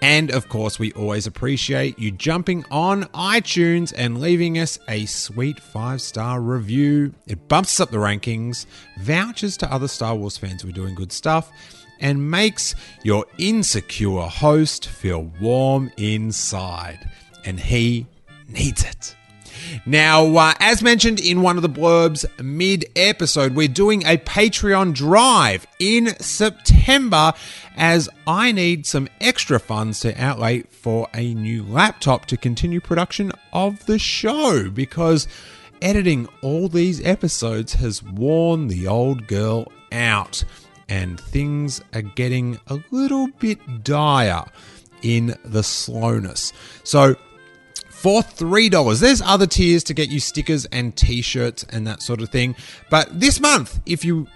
And 0.00 0.30
of 0.30 0.48
course, 0.48 0.78
we 0.78 0.92
always 0.92 1.26
appreciate 1.26 1.98
you 1.98 2.12
jumping 2.12 2.64
on 2.70 3.04
iTunes 3.06 3.92
and 3.96 4.20
leaving 4.20 4.58
us 4.58 4.78
a 4.88 5.06
sweet 5.06 5.58
five 5.58 6.00
star 6.00 6.40
review. 6.40 7.12
It 7.26 7.48
bumps 7.48 7.80
up 7.80 7.90
the 7.90 7.98
rankings, 7.98 8.66
vouches 9.00 9.56
to 9.58 9.72
other 9.72 9.88
Star 9.88 10.14
Wars 10.14 10.36
fans 10.36 10.64
we're 10.64 10.70
doing 10.70 10.94
good 10.94 11.10
stuff, 11.10 11.50
and 12.00 12.30
makes 12.30 12.76
your 13.02 13.26
insecure 13.38 14.20
host 14.20 14.86
feel 14.86 15.32
warm 15.40 15.90
inside. 15.96 17.10
And 17.44 17.58
he 17.58 18.06
needs 18.48 18.84
it. 18.84 19.16
Now, 19.86 20.26
uh, 20.36 20.54
as 20.60 20.82
mentioned 20.82 21.20
in 21.20 21.42
one 21.42 21.56
of 21.56 21.62
the 21.62 21.68
blurbs 21.68 22.24
mid 22.42 22.86
episode, 22.96 23.54
we're 23.54 23.68
doing 23.68 24.04
a 24.06 24.18
Patreon 24.18 24.94
drive 24.94 25.66
in 25.78 26.14
September 26.20 27.32
as 27.76 28.08
I 28.26 28.52
need 28.52 28.86
some 28.86 29.08
extra 29.20 29.58
funds 29.60 30.00
to 30.00 30.20
outlay 30.20 30.62
for 30.62 31.08
a 31.14 31.34
new 31.34 31.62
laptop 31.62 32.26
to 32.26 32.36
continue 32.36 32.80
production 32.80 33.32
of 33.52 33.84
the 33.86 33.98
show 33.98 34.70
because 34.70 35.28
editing 35.80 36.28
all 36.42 36.68
these 36.68 37.04
episodes 37.04 37.74
has 37.74 38.02
worn 38.02 38.68
the 38.68 38.86
old 38.86 39.26
girl 39.26 39.70
out 39.92 40.44
and 40.88 41.20
things 41.20 41.80
are 41.94 42.02
getting 42.02 42.58
a 42.68 42.78
little 42.90 43.28
bit 43.38 43.84
dire 43.84 44.44
in 45.02 45.36
the 45.44 45.62
slowness. 45.62 46.52
So, 46.84 47.16
for 47.98 48.22
$3. 48.22 49.00
There's 49.00 49.20
other 49.22 49.46
tiers 49.46 49.82
to 49.84 49.94
get 49.94 50.08
you 50.08 50.20
stickers 50.20 50.66
and 50.66 50.94
t 50.96 51.20
shirts 51.20 51.64
and 51.64 51.86
that 51.86 52.00
sort 52.00 52.20
of 52.20 52.28
thing. 52.30 52.54
But 52.90 53.18
this 53.18 53.40
month, 53.40 53.80
if 53.86 54.04
you 54.04 54.28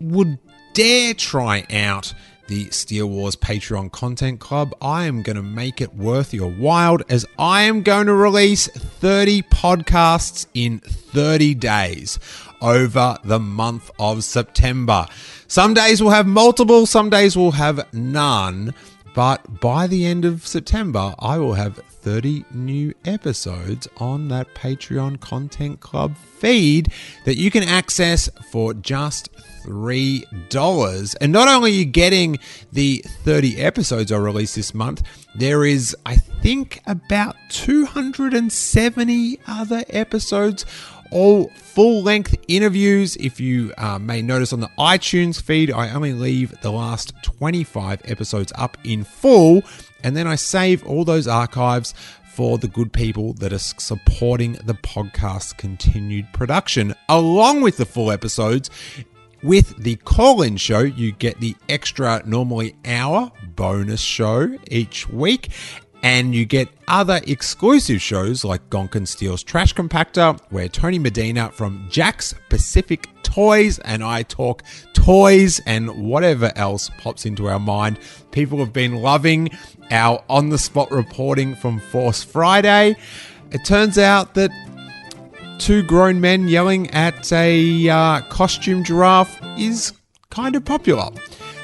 would 0.00 0.38
dare 0.72 1.12
try 1.12 1.66
out 1.70 2.14
the 2.48 2.70
Steele 2.70 3.08
Wars 3.08 3.36
Patreon 3.36 3.92
Content 3.92 4.40
Club, 4.40 4.74
I 4.80 5.04
am 5.04 5.22
going 5.22 5.36
to 5.36 5.42
make 5.42 5.82
it 5.82 5.94
worth 5.94 6.32
your 6.32 6.50
while 6.50 6.96
as 7.10 7.26
I 7.38 7.62
am 7.62 7.82
going 7.82 8.06
to 8.06 8.14
release 8.14 8.68
30 8.68 9.42
podcasts 9.42 10.46
in 10.54 10.78
30 10.78 11.54
days 11.54 12.18
over 12.62 13.18
the 13.22 13.38
month 13.38 13.90
of 13.98 14.24
September. 14.24 15.06
Some 15.46 15.74
days 15.74 16.02
we'll 16.02 16.12
have 16.12 16.26
multiple, 16.26 16.86
some 16.86 17.10
days 17.10 17.36
we'll 17.36 17.52
have 17.52 17.92
none. 17.92 18.74
But 19.14 19.60
by 19.60 19.86
the 19.86 20.06
end 20.06 20.24
of 20.24 20.46
September, 20.46 21.14
I 21.18 21.38
will 21.38 21.54
have 21.54 21.80
30 22.02 22.44
new 22.52 22.94
episodes 23.04 23.88
on 23.98 24.28
that 24.28 24.54
Patreon 24.54 25.20
Content 25.20 25.80
Club 25.80 26.16
feed 26.16 26.92
that 27.24 27.36
you 27.36 27.50
can 27.50 27.62
access 27.62 28.28
for 28.50 28.74
just 28.74 29.28
$3. 29.64 31.16
And 31.20 31.32
not 31.32 31.48
only 31.48 31.70
are 31.70 31.74
you 31.74 31.84
getting 31.84 32.38
the 32.72 33.04
30 33.24 33.60
episodes 33.60 34.10
I 34.10 34.18
released 34.18 34.56
this 34.56 34.74
month, 34.74 35.02
there 35.34 35.64
is, 35.64 35.96
I 36.06 36.16
think, 36.16 36.80
about 36.86 37.36
270 37.50 39.40
other 39.46 39.84
episodes 39.90 40.64
all 41.10 41.48
full 41.56 42.02
length 42.02 42.36
interviews. 42.48 43.16
If 43.16 43.40
you 43.40 43.72
uh, 43.76 43.98
may 43.98 44.22
notice 44.22 44.52
on 44.52 44.60
the 44.60 44.70
iTunes 44.78 45.40
feed, 45.40 45.70
I 45.70 45.90
only 45.90 46.12
leave 46.12 46.58
the 46.62 46.70
last 46.70 47.12
25 47.22 48.02
episodes 48.04 48.52
up 48.56 48.76
in 48.84 49.04
full, 49.04 49.62
and 50.02 50.16
then 50.16 50.26
I 50.26 50.34
save 50.34 50.86
all 50.86 51.04
those 51.04 51.26
archives 51.26 51.94
for 52.32 52.58
the 52.58 52.68
good 52.68 52.92
people 52.92 53.34
that 53.34 53.52
are 53.52 53.58
supporting 53.58 54.52
the 54.64 54.74
podcast's 54.74 55.52
continued 55.52 56.26
production, 56.32 56.94
along 57.08 57.60
with 57.60 57.76
the 57.76 57.84
full 57.84 58.10
episodes. 58.10 58.70
With 59.42 59.76
the 59.82 59.96
call 59.96 60.42
in 60.42 60.56
show, 60.56 60.80
you 60.80 61.12
get 61.12 61.40
the 61.40 61.56
extra, 61.68 62.22
normally 62.26 62.76
hour 62.84 63.32
bonus 63.56 64.00
show 64.00 64.56
each 64.70 65.08
week. 65.08 65.50
And 66.02 66.34
you 66.34 66.46
get 66.46 66.68
other 66.88 67.20
exclusive 67.26 68.00
shows 68.00 68.42
like 68.42 68.70
Gonk 68.70 68.94
and 68.94 69.06
Steele's 69.06 69.42
Trash 69.42 69.74
Compactor, 69.74 70.40
where 70.48 70.68
Tony 70.68 70.98
Medina 70.98 71.50
from 71.50 71.86
Jakks 71.90 72.34
Pacific 72.48 73.06
Toys 73.22 73.78
and 73.80 74.02
I 74.02 74.22
talk 74.22 74.62
toys 74.94 75.60
and 75.66 75.90
whatever 76.08 76.52
else 76.56 76.90
pops 76.98 77.26
into 77.26 77.48
our 77.48 77.60
mind. 77.60 77.98
People 78.32 78.58
have 78.58 78.72
been 78.72 78.96
loving 78.96 79.50
our 79.90 80.22
on 80.28 80.48
the 80.50 80.58
spot 80.58 80.90
reporting 80.90 81.54
from 81.54 81.80
Force 81.80 82.22
Friday. 82.22 82.96
It 83.50 83.64
turns 83.64 83.98
out 83.98 84.34
that 84.34 84.50
two 85.58 85.82
grown 85.82 86.20
men 86.20 86.48
yelling 86.48 86.90
at 86.90 87.32
a 87.32 87.88
uh, 87.88 88.20
costume 88.22 88.82
giraffe 88.84 89.38
is 89.58 89.92
kind 90.30 90.56
of 90.56 90.64
popular. 90.64 91.10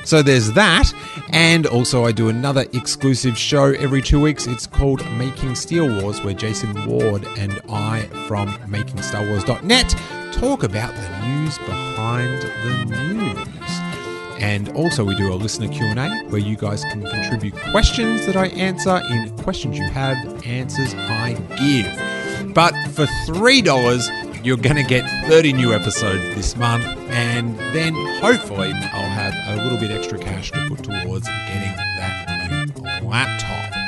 So 0.05 0.23
there's 0.23 0.53
that. 0.53 0.93
And 1.31 1.67
also, 1.67 2.05
I 2.05 2.13
do 2.13 2.29
another 2.29 2.65
exclusive 2.73 3.37
show 3.37 3.73
every 3.73 4.01
two 4.01 4.21
weeks. 4.21 4.47
It's 4.47 4.67
called 4.67 5.05
Making 5.13 5.57
Steele 5.57 6.01
Wars, 6.01 6.23
where 6.23 6.35
Jason 6.35 6.87
Ward 6.87 7.27
and 7.37 7.61
I 7.69 8.03
from 8.29 8.53
MakingStarWars.net 8.69 9.97
talk 10.33 10.63
about 10.63 10.95
the 10.95 11.27
news 11.27 11.59
behind 11.59 12.43
the 12.43 12.85
news. 12.85 13.66
And 14.47 14.69
also, 14.77 15.03
we 15.05 15.17
do 15.17 15.33
a 15.33 15.35
listener 15.35 15.67
Q&A 15.67 16.09
where 16.29 16.41
you 16.41 16.55
guys 16.57 16.85
can 16.85 17.03
contribute 17.03 17.57
questions 17.73 18.27
that 18.27 18.37
I 18.37 18.47
answer 18.47 19.03
in 19.11 19.37
questions 19.39 19.77
you 19.77 19.89
have, 19.91 20.17
answers 20.47 20.95
I 20.95 21.33
give. 21.59 22.55
But 22.55 22.73
for 22.91 23.07
$3, 23.27 24.45
you're 24.45 24.57
going 24.57 24.77
to 24.77 24.85
get 24.85 25.11
30 25.29 25.53
new 25.53 25.75
episodes 25.75 26.23
this 26.37 26.55
month, 26.55 26.87
and 27.11 27.59
then 27.75 27.93
hopefully 28.21 28.71
I'll 28.73 29.11
have 29.11 29.35
a 29.49 29.65
little 29.65 29.79
bit 29.79 29.91
extra 29.91 30.17
cash 30.17 30.53
to 30.53 30.65
put 30.69 30.85
towards 30.85 31.27
getting 31.27 31.75
that 31.97 32.49
new 32.49 33.09
laptop. 33.09 33.86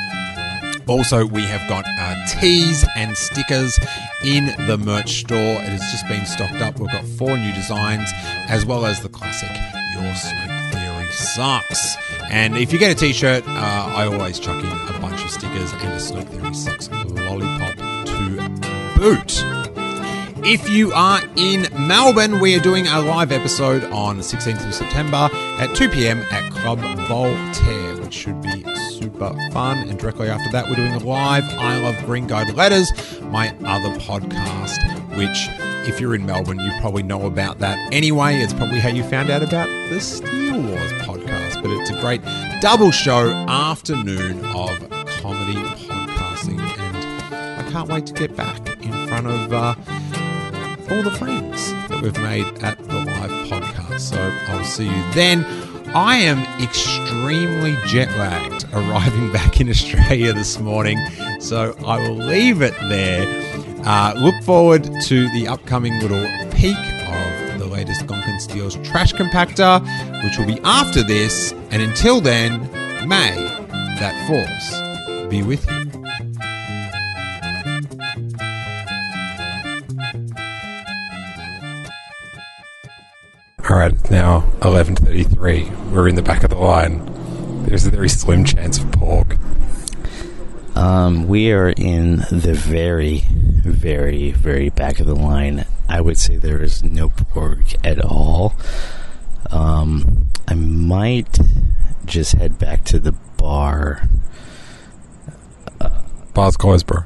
Also, 0.89 1.23
we 1.23 1.43
have 1.43 1.69
got 1.69 1.85
uh, 1.87 2.15
tees 2.25 2.83
and 2.95 3.15
stickers 3.15 3.79
in 4.25 4.47
the 4.65 4.75
merch 4.75 5.19
store. 5.19 5.37
It 5.37 5.69
has 5.69 5.81
just 5.91 6.07
been 6.07 6.25
stocked 6.25 6.63
up. 6.63 6.79
We've 6.79 6.91
got 6.91 7.05
four 7.05 7.37
new 7.37 7.53
designs, 7.53 8.09
as 8.47 8.65
well 8.65 8.87
as 8.87 8.99
the 8.99 9.07
classic 9.07 9.51
Your 9.93 10.15
Smoke 10.15 10.73
Theory 10.73 11.11
Sucks. 11.11 11.95
And 12.31 12.57
if 12.57 12.73
you 12.73 12.79
get 12.79 12.91
a 12.91 12.95
t 12.95 13.13
shirt, 13.13 13.47
uh, 13.47 13.51
I 13.51 14.07
always 14.07 14.39
chuck 14.39 14.63
in 14.63 14.95
a 14.95 14.99
bunch 14.99 15.23
of 15.23 15.29
stickers 15.29 15.71
and 15.73 15.93
a 15.93 15.99
Smoke 15.99 16.27
Theory 16.27 16.55
Sucks 16.55 16.89
lollipop 16.89 17.75
to 18.07 18.99
boot. 18.99 19.58
If 20.41 20.69
you 20.69 20.93
are 20.93 21.21
in 21.35 21.67
Melbourne, 21.87 22.39
we 22.39 22.55
are 22.55 22.61
doing 22.61 22.87
a 22.87 23.01
live 23.01 23.31
episode 23.31 23.83
on 23.85 24.17
the 24.17 24.23
16th 24.23 24.65
of 24.65 24.73
September 24.73 25.29
at 25.33 25.75
2 25.75 25.89
p.m. 25.89 26.19
at 26.31 26.51
Club 26.53 26.79
Voltaire, 27.07 27.97
which 28.01 28.13
should 28.13 28.41
be 28.41 28.63
super 28.91 29.35
fun. 29.51 29.77
And 29.89 29.99
directly 29.99 30.29
after 30.29 30.49
that, 30.53 30.67
we're 30.69 30.75
doing 30.75 30.93
a 30.93 30.99
live 30.99 31.43
I 31.43 31.79
Love 31.79 31.97
Green 32.05 32.25
Guide 32.25 32.55
Letters, 32.55 32.89
my 33.23 33.49
other 33.65 33.99
podcast, 33.99 34.79
which, 35.17 35.49
if 35.87 35.99
you're 35.99 36.15
in 36.15 36.25
Melbourne, 36.25 36.59
you 36.59 36.71
probably 36.79 37.03
know 37.03 37.25
about 37.25 37.59
that 37.59 37.77
anyway. 37.93 38.37
It's 38.37 38.53
probably 38.53 38.79
how 38.79 38.89
you 38.89 39.03
found 39.03 39.29
out 39.29 39.43
about 39.43 39.67
the 39.89 39.99
Steele 39.99 40.61
Wars 40.61 40.91
podcast, 40.93 41.61
but 41.61 41.69
it's 41.71 41.89
a 41.89 41.99
great 41.99 42.21
double 42.61 42.91
show 42.91 43.29
afternoon 43.49 44.43
of 44.45 44.69
comedy 45.21 45.59
podcasting. 45.85 46.59
And 46.59 47.35
I 47.35 47.69
can't 47.71 47.89
wait 47.89 48.05
to 48.07 48.13
get 48.13 48.35
back 48.37 48.81
in 48.81 49.07
front 49.07 49.27
of. 49.27 49.53
Uh, 49.53 49.75
all 50.91 51.03
the 51.03 51.11
friends 51.11 51.71
that 51.89 52.01
we've 52.01 52.17
made 52.19 52.45
at 52.63 52.77
the 52.79 52.95
live 52.95 53.31
podcast. 53.47 53.99
So 53.99 54.35
I'll 54.47 54.63
see 54.63 54.85
you 54.85 55.11
then. 55.13 55.45
I 55.95 56.17
am 56.17 56.39
extremely 56.61 57.75
jet 57.87 58.09
lagged 58.17 58.65
arriving 58.73 59.31
back 59.31 59.59
in 59.59 59.69
Australia 59.69 60.33
this 60.33 60.59
morning, 60.59 60.97
so 61.39 61.75
I 61.85 61.97
will 62.07 62.15
leave 62.15 62.61
it 62.61 62.75
there. 62.81 63.25
Uh, 63.85 64.13
look 64.17 64.35
forward 64.43 64.83
to 65.03 65.29
the 65.31 65.47
upcoming 65.47 65.99
little 65.99 66.23
peek 66.51 66.77
of 66.77 67.59
the 67.59 67.65
latest 67.65 68.05
Gonk 68.05 68.27
and 68.27 68.41
Steele's 68.41 68.75
trash 68.87 69.13
compactor, 69.13 69.81
which 70.23 70.37
will 70.37 70.45
be 70.45 70.59
after 70.63 71.01
this. 71.01 71.53
And 71.71 71.81
until 71.81 72.21
then, 72.21 72.61
may 73.07 73.35
that 73.99 74.15
force 74.27 75.29
be 75.29 75.41
with 75.43 75.69
you. 75.71 75.88
All 83.69 83.77
right, 83.77 83.93
it's 83.93 84.09
now 84.09 84.41
11.33. 84.61 85.91
We're 85.91 86.07
in 86.07 86.15
the 86.15 86.23
back 86.23 86.43
of 86.43 86.49
the 86.49 86.57
line. 86.57 87.05
There's 87.65 87.85
a 87.85 87.91
very 87.91 88.09
slim 88.09 88.43
chance 88.43 88.79
of 88.79 88.85
porg. 88.85 89.37
Um, 90.75 91.27
we 91.27 91.51
are 91.51 91.69
in 91.69 92.15
the 92.31 92.55
very, 92.55 93.25
very, 93.29 94.31
very 94.31 94.69
back 94.69 94.99
of 94.99 95.05
the 95.05 95.15
line. 95.15 95.65
I 95.87 96.01
would 96.01 96.17
say 96.17 96.37
there 96.37 96.63
is 96.63 96.81
no 96.81 97.09
porg 97.09 97.75
at 97.83 98.01
all. 98.03 98.55
Um, 99.51 100.29
I 100.47 100.55
might 100.55 101.37
just 102.05 102.33
head 102.33 102.57
back 102.57 102.85
to 102.85 102.97
the 102.97 103.11
bar. 103.37 104.09
Bar's 106.33 106.57
closed, 106.57 106.87
bro. 106.87 107.03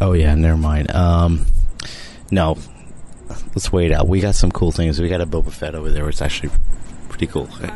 Oh 0.00 0.14
yeah, 0.14 0.34
never 0.34 0.56
mind. 0.56 0.90
Um, 0.92 1.44
no, 2.30 2.56
let's 3.28 3.72
wait 3.72 3.92
out. 3.92 4.08
We 4.08 4.20
got 4.20 4.34
some 4.34 4.50
cool 4.50 4.72
things. 4.72 5.00
We 5.00 5.08
got 5.08 5.20
a 5.20 5.26
Boba 5.26 5.52
Fett 5.52 5.74
over 5.74 5.90
there. 5.90 6.08
It's 6.08 6.22
actually 6.22 6.50
pretty 7.08 7.26
cool. 7.26 7.48
Okay. 7.60 7.70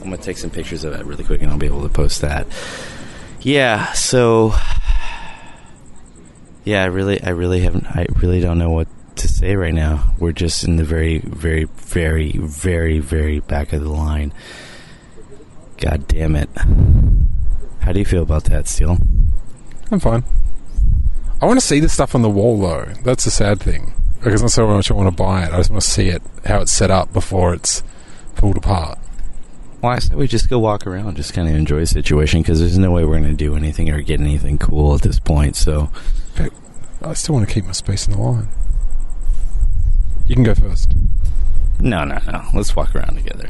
I'm 0.00 0.10
gonna 0.10 0.18
take 0.18 0.38
some 0.38 0.50
pictures 0.50 0.84
of 0.84 0.92
that 0.92 1.04
really 1.04 1.24
quick, 1.24 1.42
and 1.42 1.50
I'll 1.50 1.58
be 1.58 1.66
able 1.66 1.82
to 1.82 1.88
post 1.88 2.20
that. 2.20 2.46
Yeah. 3.40 3.92
So, 3.92 4.54
yeah, 6.64 6.82
I 6.82 6.86
really, 6.86 7.22
I 7.22 7.30
really 7.30 7.60
haven't. 7.60 7.86
I 7.86 8.06
really 8.20 8.40
don't 8.40 8.58
know 8.58 8.70
what 8.70 8.88
to 9.16 9.28
say 9.28 9.56
right 9.56 9.74
now. 9.74 10.14
We're 10.18 10.32
just 10.32 10.64
in 10.64 10.76
the 10.76 10.84
very, 10.84 11.18
very, 11.18 11.64
very, 11.64 12.32
very, 12.38 12.98
very 12.98 13.40
back 13.40 13.72
of 13.72 13.82
the 13.82 13.90
line. 13.90 14.32
God 15.78 16.06
damn 16.08 16.36
it. 16.36 16.50
How 17.80 17.92
do 17.92 17.98
you 17.98 18.04
feel 18.04 18.22
about 18.22 18.44
that, 18.44 18.68
Steele? 18.68 18.98
I'm 19.90 20.00
fine. 20.00 20.24
I 21.40 21.46
want 21.46 21.60
to 21.60 21.66
see 21.66 21.80
the 21.80 21.88
stuff 21.88 22.14
on 22.14 22.22
the 22.22 22.30
wall, 22.30 22.60
though. 22.60 22.86
That's 23.04 23.24
the 23.24 23.30
sad 23.30 23.60
thing. 23.60 23.92
Because 24.26 24.40
I'm 24.40 24.46
not 24.46 24.50
so 24.50 24.66
much 24.66 24.90
I 24.90 24.94
want 24.94 25.08
to 25.08 25.14
buy 25.22 25.44
it. 25.44 25.52
I 25.52 25.58
just 25.58 25.70
want 25.70 25.84
to 25.84 25.88
see 25.88 26.08
it, 26.08 26.20
how 26.44 26.62
it's 26.62 26.72
set 26.72 26.90
up 26.90 27.12
before 27.12 27.54
it's 27.54 27.84
pulled 28.34 28.56
apart. 28.56 28.98
Well, 29.80 29.92
I 29.92 30.00
say 30.00 30.16
we 30.16 30.26
just 30.26 30.50
go 30.50 30.58
walk 30.58 30.84
around, 30.84 31.16
just 31.16 31.32
kind 31.32 31.48
of 31.48 31.54
enjoy 31.54 31.78
the 31.78 31.86
situation 31.86 32.42
because 32.42 32.58
there's 32.58 32.76
no 32.76 32.90
way 32.90 33.04
we're 33.04 33.20
going 33.20 33.30
to 33.30 33.36
do 33.36 33.54
anything 33.54 33.88
or 33.88 34.00
get 34.00 34.20
anything 34.20 34.58
cool 34.58 34.96
at 34.96 35.02
this 35.02 35.20
point. 35.20 35.54
So, 35.54 35.92
But 36.36 36.50
I 37.02 37.12
still 37.12 37.36
want 37.36 37.46
to 37.46 37.54
keep 37.54 37.66
my 37.66 37.72
space 37.72 38.08
in 38.08 38.14
the 38.14 38.20
line. 38.20 38.48
You 40.26 40.34
can 40.34 40.42
go 40.42 40.56
first. 40.56 40.92
no, 41.78 42.02
no, 42.02 42.18
no. 42.26 42.42
Let's 42.52 42.74
walk 42.74 42.96
around 42.96 43.14
together. 43.14 43.48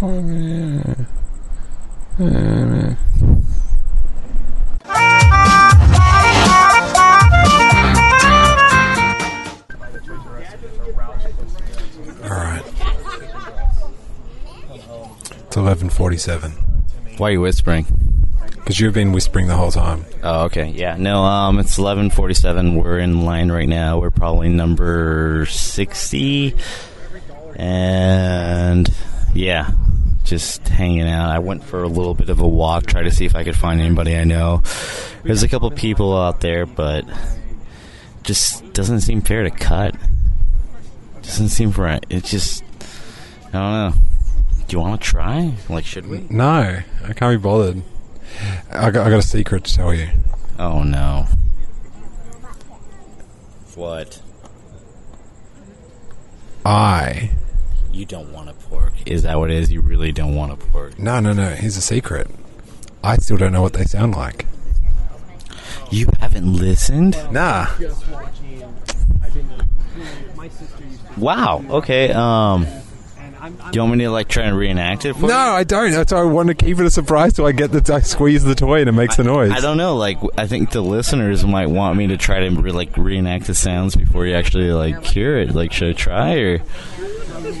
Oh, 0.00 0.26
yeah. 0.26 0.94
Oh, 2.18 2.96
yeah, 4.88 5.36
All 12.24 12.30
right. 12.30 12.62
It's 15.46 15.56
11:47 15.56 17.18
Why 17.18 17.28
are 17.28 17.32
you 17.32 17.40
whispering? 17.40 17.86
because 18.62 18.78
you've 18.78 18.94
been 18.94 19.12
whispering 19.12 19.48
the 19.48 19.56
whole 19.56 19.72
time. 19.72 20.04
Oh, 20.22 20.44
okay. 20.44 20.66
Yeah. 20.66 20.96
No, 20.96 21.24
um, 21.24 21.58
it's 21.58 21.76
1147. 21.78 22.76
We're 22.76 23.00
in 23.00 23.22
line 23.24 23.50
right 23.50 23.68
now. 23.68 23.98
We're 23.98 24.10
probably 24.10 24.48
number 24.48 25.46
60. 25.46 26.54
And, 27.56 28.88
yeah, 29.34 29.72
just 30.22 30.66
hanging 30.68 31.08
out. 31.08 31.28
I 31.28 31.40
went 31.40 31.64
for 31.64 31.82
a 31.82 31.88
little 31.88 32.14
bit 32.14 32.28
of 32.28 32.40
a 32.40 32.46
walk, 32.46 32.86
try 32.86 33.02
to 33.02 33.10
see 33.10 33.24
if 33.24 33.34
I 33.34 33.42
could 33.42 33.56
find 33.56 33.80
anybody 33.80 34.16
I 34.16 34.24
know. 34.24 34.62
There's 35.24 35.42
a 35.42 35.48
couple 35.48 35.70
people 35.72 36.16
out 36.16 36.40
there, 36.40 36.64
but 36.64 37.04
just 38.22 38.72
doesn't 38.72 39.00
seem 39.00 39.22
fair 39.22 39.42
to 39.42 39.50
cut. 39.50 39.96
Doesn't 41.22 41.48
seem 41.48 41.70
right. 41.72 42.04
It 42.10 42.24
just, 42.24 42.64
I 43.48 43.52
don't 43.52 43.72
know. 43.72 43.92
Do 44.66 44.76
you 44.76 44.80
want 44.80 45.00
to 45.00 45.06
try? 45.06 45.54
Like, 45.68 45.84
should 45.84 46.06
we? 46.06 46.26
No, 46.30 46.44
I 47.04 47.12
can't 47.14 47.40
be 47.40 47.42
bothered. 47.42 47.82
I 48.70 48.90
got, 48.90 49.06
I 49.06 49.10
got 49.10 49.18
a 49.18 49.22
secret 49.22 49.64
to 49.64 49.74
tell 49.74 49.94
you. 49.94 50.08
Oh, 50.58 50.82
no. 50.82 51.26
What? 53.74 54.20
I. 56.64 57.30
You 57.92 58.04
don't 58.04 58.32
want 58.32 58.48
a 58.48 58.54
porg. 58.54 58.92
Is 59.06 59.22
that 59.24 59.38
what 59.38 59.50
it 59.50 59.56
is? 59.56 59.70
You 59.70 59.80
really 59.80 60.12
don't 60.12 60.34
want 60.34 60.52
a 60.52 60.56
porg. 60.56 60.98
No, 60.98 61.20
no, 61.20 61.32
no. 61.32 61.50
Here's 61.50 61.76
a 61.76 61.82
secret. 61.82 62.28
I 63.04 63.16
still 63.16 63.36
don't 63.36 63.52
know 63.52 63.62
what 63.62 63.72
they 63.72 63.84
sound 63.84 64.14
like. 64.14 64.46
You 65.90 66.08
haven't 66.20 66.54
listened? 66.54 67.16
Nah. 67.30 67.66
Wow. 71.16 71.64
Okay. 71.68 72.10
Um, 72.12 72.66
do 73.42 73.50
you 73.72 73.80
want 73.82 73.96
me 73.96 74.04
to 74.04 74.10
like 74.10 74.28
try 74.28 74.44
and 74.44 74.56
reenact 74.56 75.04
it 75.04 75.14
for 75.14 75.26
No, 75.26 75.36
I 75.36 75.64
don't. 75.64 75.90
That's 75.90 76.12
why 76.12 76.20
I 76.20 76.24
want 76.24 76.48
to 76.48 76.54
keep 76.54 76.78
it 76.78 76.86
a 76.86 76.90
surprise 76.90 77.32
till 77.32 77.46
I 77.46 77.52
get 77.52 77.72
the 77.72 77.92
I 77.92 78.00
squeeze 78.00 78.44
the 78.44 78.54
toy 78.54 78.80
and 78.80 78.88
it 78.88 78.92
makes 78.92 79.16
the 79.16 79.24
noise. 79.24 79.50
I 79.50 79.60
don't 79.60 79.76
know. 79.76 79.96
Like, 79.96 80.18
I 80.38 80.46
think 80.46 80.70
the 80.70 80.80
listeners 80.80 81.44
might 81.44 81.66
want 81.66 81.96
me 81.98 82.06
to 82.08 82.16
try 82.16 82.48
to 82.48 82.50
re- 82.50 82.70
like 82.70 82.96
reenact 82.96 83.46
the 83.46 83.54
sounds 83.54 83.96
before 83.96 84.26
you 84.26 84.34
actually 84.34 84.70
like 84.70 85.02
hear 85.04 85.38
it. 85.38 85.54
Like, 85.54 85.72
should 85.72 85.88
I 85.90 85.92
try 85.92 86.34
or? 86.38 86.62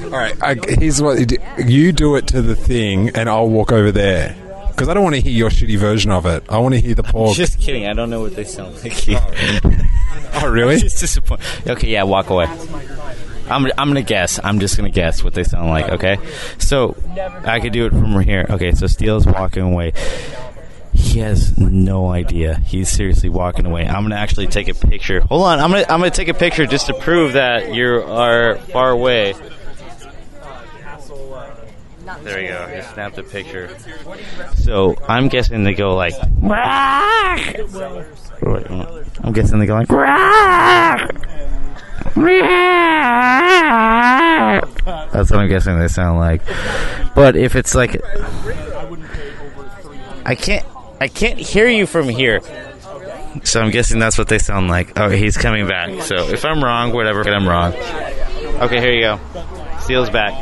All 0.04 0.10
right, 0.10 0.36
I, 0.40 0.56
here's 0.78 1.02
what 1.02 1.18
you 1.18 1.26
do. 1.26 1.36
you 1.66 1.90
do 1.90 2.14
it 2.14 2.28
to 2.28 2.40
the 2.42 2.54
thing, 2.54 3.08
and 3.16 3.28
I'll 3.28 3.48
walk 3.48 3.72
over 3.72 3.90
there 3.90 4.36
because 4.68 4.88
I 4.88 4.94
don't 4.94 5.02
want 5.02 5.16
to 5.16 5.20
hear 5.20 5.32
your 5.32 5.50
shitty 5.50 5.78
version 5.78 6.12
of 6.12 6.24
it. 6.26 6.44
I 6.48 6.58
want 6.58 6.74
to 6.74 6.80
hear 6.80 6.94
the 6.94 7.02
porg. 7.02 7.34
Just 7.34 7.58
kidding. 7.58 7.86
I 7.88 7.92
don't 7.92 8.08
know 8.08 8.20
what 8.20 8.36
they 8.36 8.44
sound 8.44 8.82
like. 8.84 8.92
oh, 10.34 10.48
really? 10.48 10.76
it's 10.76 11.00
disappointing. 11.00 11.46
Okay, 11.66 11.88
yeah, 11.88 12.02
walk 12.04 12.30
away. 12.30 12.46
I'm, 13.48 13.66
I'm 13.66 13.88
gonna 13.88 14.02
guess. 14.02 14.40
I'm 14.42 14.60
just 14.60 14.76
gonna 14.76 14.90
guess 14.90 15.22
what 15.22 15.34
they 15.34 15.44
sound 15.44 15.68
like. 15.68 15.88
Okay, 15.90 16.18
so 16.58 16.96
I 17.44 17.60
could 17.60 17.72
do 17.72 17.86
it 17.86 17.90
from 17.90 18.20
here. 18.20 18.46
Okay, 18.48 18.72
so 18.72 18.86
Steele's 18.86 19.26
walking 19.26 19.62
away. 19.62 19.92
He 20.94 21.20
has 21.20 21.56
no 21.58 22.08
idea. 22.08 22.54
He's 22.54 22.88
seriously 22.88 23.28
walking 23.28 23.66
away. 23.66 23.86
I'm 23.86 24.04
gonna 24.04 24.16
actually 24.16 24.46
take 24.46 24.68
a 24.68 24.74
picture. 24.74 25.20
Hold 25.20 25.42
on. 25.42 25.58
I'm 25.58 25.70
gonna 25.70 25.84
I'm 25.88 26.00
gonna 26.00 26.10
take 26.10 26.28
a 26.28 26.34
picture 26.34 26.66
just 26.66 26.86
to 26.86 26.94
prove 26.94 27.34
that 27.34 27.74
you 27.74 28.02
are 28.02 28.56
far 28.56 28.90
away. 28.90 29.34
There 32.22 32.40
we 32.40 32.48
go. 32.48 32.68
Just 32.74 32.94
snapped 32.94 33.18
a 33.18 33.22
picture. 33.22 33.70
So 34.56 34.96
I'm 35.08 35.28
guessing 35.28 35.64
they 35.64 35.74
go 35.74 35.94
like. 35.94 36.14
Wait, 38.42 38.66
I'm 39.22 39.32
guessing 39.32 39.58
they 39.58 39.66
go 39.66 39.74
like. 39.74 39.88
That's 45.12 45.30
what 45.30 45.40
I'm 45.40 45.48
guessing 45.48 45.78
they 45.78 45.88
sound 45.88 46.18
like. 46.18 46.42
But 47.14 47.36
if 47.36 47.54
it's 47.54 47.74
like, 47.74 48.02
I 50.24 50.34
can't, 50.34 50.66
I 51.00 51.08
can't 51.08 51.38
hear 51.38 51.68
you 51.68 51.86
from 51.86 52.08
here. 52.08 52.40
So 53.44 53.60
I'm 53.60 53.70
guessing 53.70 53.98
that's 53.98 54.18
what 54.18 54.28
they 54.28 54.38
sound 54.38 54.68
like. 54.68 54.98
Oh, 54.98 55.08
he's 55.08 55.36
coming 55.36 55.66
back. 55.68 56.02
So 56.02 56.28
if 56.28 56.44
I'm 56.44 56.62
wrong, 56.62 56.92
whatever, 56.92 57.22
I'm 57.28 57.48
wrong. 57.48 57.72
Okay, 58.62 58.80
here 58.80 58.92
you 58.92 59.02
go. 59.02 59.20
Steele's 59.80 60.10
back. 60.10 60.34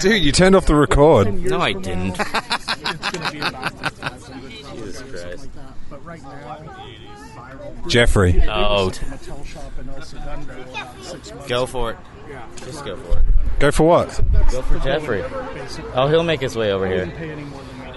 Dude, 0.00 0.22
you 0.22 0.32
turned 0.32 0.56
off 0.56 0.66
the 0.66 0.74
record. 0.74 1.32
No, 1.44 1.60
I 1.60 1.72
didn't. 1.72 2.18
Jesus 6.16 6.28
Christ. 6.42 7.88
Jeffrey. 7.88 8.42
Oh, 8.48 8.90
go 11.48 11.66
for 11.66 11.92
it. 11.92 11.96
Just 12.56 12.84
go 12.84 12.96
for 12.96 13.18
it. 13.18 13.24
Go 13.58 13.70
for 13.70 13.84
what? 13.84 14.20
Go 14.50 14.62
for 14.62 14.78
Jeffrey. 14.78 15.22
Oh, 15.94 16.08
he'll 16.08 16.22
make 16.22 16.40
his 16.40 16.56
way 16.56 16.72
over 16.72 16.86
here. 16.86 17.12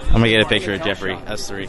I'm 0.08 0.20
gonna 0.20 0.28
get 0.28 0.42
a 0.42 0.48
picture 0.48 0.74
of 0.74 0.82
Jeffrey. 0.82 1.14
Us 1.14 1.48
three. 1.48 1.66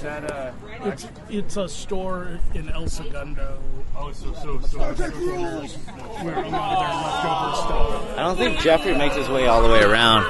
It's 0.86 1.08
it's 1.30 1.58
a 1.58 1.68
store 1.68 2.40
in 2.54 2.70
El 2.70 2.88
Segundo. 2.88 3.60
Oh, 3.98 4.12
so 4.12 4.34
so 4.34 4.60
so. 4.62 4.80
Where 4.80 6.36
a 6.36 6.50
lot 6.50 6.72
of 6.72 6.80
their 6.80 6.96
leftover 7.04 7.56
stuff. 7.56 8.18
I 8.18 8.24
don't 8.24 8.38
think 8.38 8.60
Jeffrey 8.60 8.96
makes 8.96 9.16
his 9.16 9.28
way 9.30 9.48
all 9.48 9.62
the 9.64 9.70
way 9.70 9.82
around. 9.82 10.26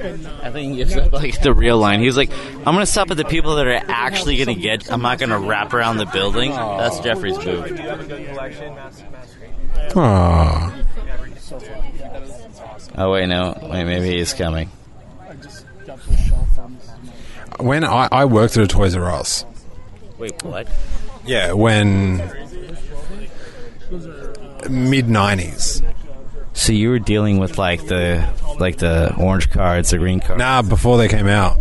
And, 0.00 0.26
uh, 0.26 0.40
I 0.42 0.50
think 0.50 0.78
it's 0.78 0.94
like 1.12 1.42
the 1.42 1.52
real 1.52 1.76
line. 1.78 2.00
He's 2.00 2.16
like, 2.16 2.30
I'm 2.30 2.64
gonna 2.64 2.86
stop 2.86 3.10
at 3.10 3.16
the 3.16 3.24
people 3.24 3.56
that 3.56 3.66
are 3.66 3.82
actually 3.88 4.36
gonna 4.36 4.54
get. 4.54 4.90
I'm 4.92 5.02
not 5.02 5.18
gonna 5.18 5.38
wrap 5.38 5.72
around 5.74 5.96
the 5.96 6.06
building. 6.06 6.52
That's 6.52 7.00
Jeffrey's 7.00 7.36
move. 7.44 7.66
Aww. 9.90 10.86
Oh 12.96 13.10
wait, 13.12 13.26
no, 13.26 13.58
wait, 13.62 13.84
maybe 13.84 14.16
he's 14.18 14.34
coming. 14.34 14.70
I 15.28 15.34
just 15.34 15.64
got 15.86 16.00
the 16.06 16.16
shelf 16.16 16.58
on. 16.58 16.78
When 17.58 17.84
I, 17.84 18.08
I 18.12 18.24
worked 18.24 18.56
at 18.56 18.64
a 18.64 18.66
Toys 18.66 18.94
R 18.94 19.10
Us. 19.10 19.44
Wait, 20.20 20.42
what? 20.42 20.68
Yeah, 21.24 21.52
when 21.54 22.18
mid 24.68 25.06
'90s. 25.06 25.82
So 26.52 26.72
you 26.72 26.90
were 26.90 26.98
dealing 26.98 27.38
with 27.38 27.56
like 27.56 27.86
the 27.86 28.28
like 28.58 28.76
the 28.76 29.14
orange 29.18 29.48
cards, 29.50 29.90
the 29.90 29.98
green 29.98 30.20
cards. 30.20 30.38
Nah, 30.38 30.60
before 30.60 30.98
they 30.98 31.08
came 31.08 31.26
out. 31.26 31.58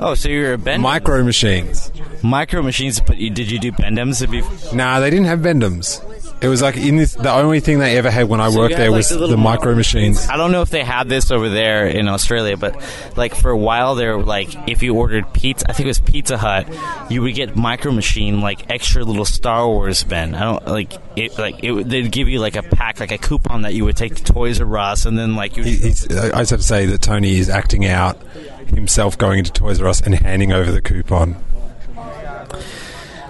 Oh, 0.00 0.16
so 0.16 0.28
you 0.28 0.42
were 0.42 0.52
a 0.54 0.58
bend 0.58 0.82
Micro 0.82 1.22
machines. 1.22 1.92
micro 2.20 2.62
machines, 2.62 2.98
but 2.98 3.16
you, 3.16 3.30
did 3.30 3.48
you 3.48 3.60
do 3.60 3.70
Bend-Ems? 3.70 4.26
Before? 4.26 4.74
Nah, 4.74 4.98
they 4.98 5.08
didn't 5.08 5.26
have 5.26 5.40
Bend-Ems. 5.40 6.00
It 6.44 6.48
was 6.48 6.60
like 6.60 6.76
in 6.76 6.96
this. 6.96 7.14
The 7.14 7.32
only 7.32 7.60
thing 7.60 7.78
they 7.78 7.96
ever 7.96 8.10
had 8.10 8.28
when 8.28 8.38
I 8.38 8.50
So 8.50 8.58
worked 8.58 8.76
there 8.76 8.90
like, 8.90 8.98
was 8.98 9.08
the 9.08 9.26
the, 9.26 9.36
micro 9.38 9.74
machines. 9.74 10.28
I 10.28 10.36
don't 10.36 10.52
know 10.52 10.60
if 10.60 10.68
they 10.68 10.84
had 10.84 11.08
this 11.08 11.30
over 11.30 11.48
there 11.48 11.86
in 11.86 12.06
Australia, 12.06 12.58
but 12.58 12.76
like 13.16 13.34
for 13.34 13.50
a 13.50 13.56
while 13.56 13.94
there, 13.94 14.18
like 14.18 14.50
if 14.68 14.82
you 14.82 14.94
ordered 14.94 15.32
pizza, 15.32 15.64
I 15.70 15.72
think 15.72 15.86
it 15.86 15.88
was 15.88 16.00
Pizza 16.00 16.36
Hut, 16.36 16.68
you 17.10 17.22
would 17.22 17.34
get 17.34 17.56
Micro 17.56 17.92
Machine 17.92 18.42
like 18.42 18.70
extra 18.70 19.04
little 19.04 19.24
Star 19.24 19.66
Wars 19.66 20.06
men. 20.06 20.34
I 20.34 20.40
don't 20.40 20.66
like 20.68 20.92
it. 21.16 21.38
Like 21.38 21.64
it, 21.64 21.72
would- 21.72 21.88
they'd 21.88 22.12
give 22.12 22.28
you 22.28 22.40
like 22.40 22.56
a 22.56 22.62
pack, 22.62 23.00
like 23.00 23.10
a 23.12 23.18
coupon 23.18 23.62
that 23.62 23.72
you 23.72 23.86
would 23.86 23.96
take 23.96 24.14
to 24.16 24.22
Toys 24.22 24.60
R 24.60 24.76
Us, 24.76 25.06
and 25.06 25.18
then 25.18 25.36
like 25.36 25.56
you. 25.56 25.62
He, 25.64 25.86
I 25.86 25.88
just 25.92 26.50
have 26.50 26.60
to 26.60 26.62
say 26.62 26.84
that 26.84 27.00
Tony 27.00 27.38
is 27.38 27.48
acting 27.48 27.86
out 27.86 28.20
himself 28.66 29.16
going 29.16 29.38
into 29.38 29.50
Toys 29.52 29.80
R 29.80 29.88
Us 29.88 30.02
and 30.02 30.14
handing 30.14 30.52
over 30.52 30.70
the 30.70 30.82
coupon. 30.82 31.36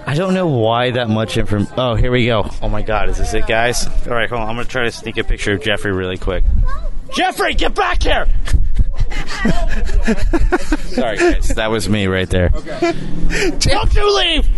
I 0.07 0.15
don't 0.15 0.35
know 0.35 0.47
why 0.47 0.91
that 0.93 1.09
much 1.09 1.37
information. 1.37 1.73
Oh, 1.77 1.95
here 1.95 2.11
we 2.11 2.27
go. 2.27 2.49
Oh 2.63 2.69
my 2.69 2.83
God, 2.83 3.09
is 3.09 3.19
this 3.19 3.33
it, 3.35 3.47
guys? 3.47 3.87
All 4.07 4.13
right, 4.13 4.29
hold 4.29 4.43
on. 4.43 4.49
I'm 4.49 4.57
gonna 4.57 4.69
try 4.69 4.85
to 4.85 4.93
sneak 4.93 5.17
a 5.17 5.25
picture 5.25 5.53
of 5.55 5.63
Jeffrey 5.63 5.93
really 5.93 6.19
quick. 6.19 6.45
Jeffrey, 7.15 7.55
get 7.55 7.75
back 7.75 8.03
here! 8.03 8.27
Sorry, 10.95 11.17
guys, 11.17 11.49
that 11.49 11.71
was 11.71 11.89
me 11.89 12.07
right 12.07 12.29
there. 12.29 12.49
Don't 12.49 13.95
you 13.95 14.17
leave! 14.17 14.49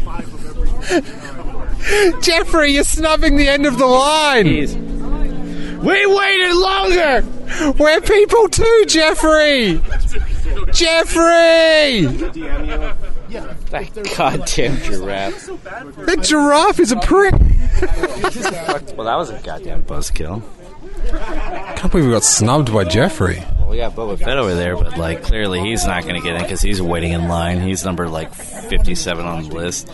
Jeffrey, 2.22 2.72
you're 2.72 2.84
snubbing 2.84 3.36
the 3.36 3.48
end 3.48 3.66
of 3.66 3.78
the 3.78 3.86
line. 3.86 4.46
We 5.80 6.06
waited 6.06 6.54
longer. 6.56 7.24
We're 7.78 8.00
people 8.00 8.48
too, 8.48 8.84
Jeffrey. 8.88 9.80
Jeffrey, 10.72 12.06
That 13.70 14.14
goddamn 14.16 14.76
giraffe. 14.82 15.46
That 16.06 16.22
giraffe 16.22 16.80
is 16.80 16.92
a 16.92 16.96
prick. 16.96 17.34
Well, 18.96 19.04
that 19.06 19.16
was 19.16 19.30
a 19.30 19.38
goddamn 19.42 19.84
buzzkill. 19.84 20.42
can't 21.76 21.90
believe 21.92 22.06
we 22.06 22.12
got 22.12 22.24
snubbed 22.24 22.72
by 22.72 22.84
Jeffrey. 22.84 23.42
Well, 23.58 23.68
we 23.68 23.76
got 23.78 23.94
Boba 23.94 24.18
Fett 24.18 24.38
over 24.38 24.54
there, 24.54 24.76
but 24.76 24.96
like 24.96 25.22
clearly 25.22 25.60
he's 25.60 25.84
not 25.86 26.04
going 26.04 26.14
to 26.14 26.20
get 26.20 26.36
in 26.36 26.42
because 26.42 26.62
he's 26.62 26.80
waiting 26.80 27.12
in 27.12 27.28
line. 27.28 27.60
He's 27.60 27.84
number 27.84 28.08
like 28.08 28.32
57 28.34 29.24
on 29.24 29.42
the 29.44 29.54
list. 29.54 29.88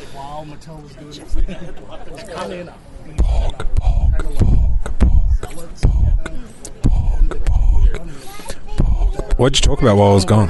What'd 9.38 9.58
you 9.58 9.68
talk 9.68 9.82
about 9.82 9.96
while 9.96 10.10
I 10.10 10.14
was 10.14 10.24
gone? 10.24 10.48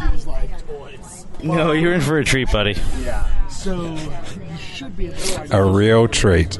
No, 1.43 1.73
you're 1.73 1.93
in 1.93 2.01
for 2.01 2.19
a 2.19 2.25
treat, 2.25 2.51
buddy. 2.53 2.77
Yeah. 3.01 3.49
So 3.49 3.83
you 3.83 4.57
should 4.59 4.97
be 4.97 5.13
A 5.51 5.65
real 5.65 6.09
treat. 6.09 6.59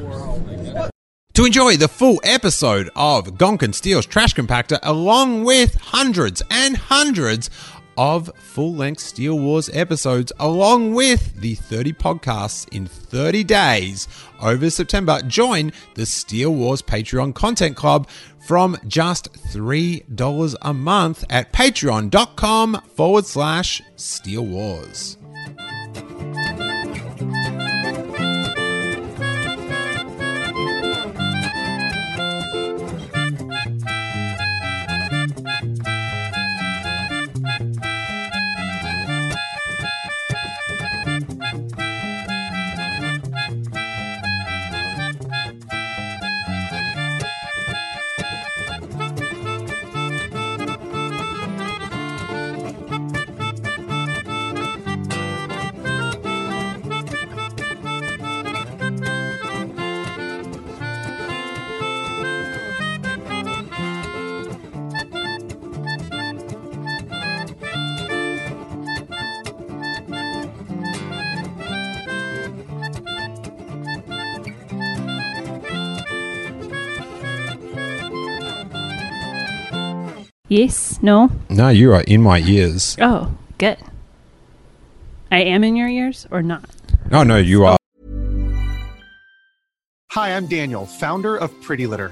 To 1.33 1.45
enjoy 1.45 1.77
the 1.77 1.87
full 1.87 2.21
episode 2.23 2.91
of 2.95 3.39
Gonk 3.39 3.63
and 3.63 3.73
Steele's 3.73 4.05
Trash 4.05 4.35
Compactor, 4.35 4.77
along 4.83 5.45
with 5.45 5.75
hundreds 5.75 6.43
and 6.51 6.77
hundreds 6.77 7.49
of 7.97 8.31
full 8.37 8.73
length 8.73 9.01
Steele 9.01 9.39
Wars 9.39 9.69
episodes, 9.73 10.31
along 10.39 10.93
with 10.93 11.39
the 11.39 11.55
30 11.55 11.93
podcasts 11.93 12.67
in 12.69 12.87
30 12.87 13.43
days 13.43 14.07
over 14.41 14.69
September, 14.69 15.21
join 15.27 15.71
the 15.95 16.05
Steele 16.05 16.53
Wars 16.53 16.81
Patreon 16.81 17.33
Content 17.33 17.75
Club 17.75 18.07
from 18.45 18.77
just 18.87 19.31
$3 19.33 20.55
a 20.61 20.73
month 20.73 21.23
at 21.29 21.53
patreon.com 21.53 22.81
forward 22.95 23.25
slash 23.25 23.81
Steele 23.95 24.45
Wars. 24.45 25.17
Yes. 80.53 81.01
No. 81.01 81.31
No, 81.49 81.69
you 81.69 81.93
are 81.93 82.01
in 82.03 82.21
my 82.21 82.37
ears. 82.37 82.95
Oh, 83.01 83.35
good. 83.57 83.79
I 85.31 85.39
am 85.39 85.63
in 85.63 85.75
your 85.75 85.87
ears 85.87 86.27
or 86.29 86.43
not? 86.43 86.69
No, 87.09 87.23
no, 87.23 87.37
you 87.37 87.65
are. 87.65 87.75
Hi, 90.11 90.35
I'm 90.35 90.45
Daniel, 90.45 90.85
founder 90.85 91.35
of 91.37 91.49
Pretty 91.63 91.87
Litter. 91.87 92.11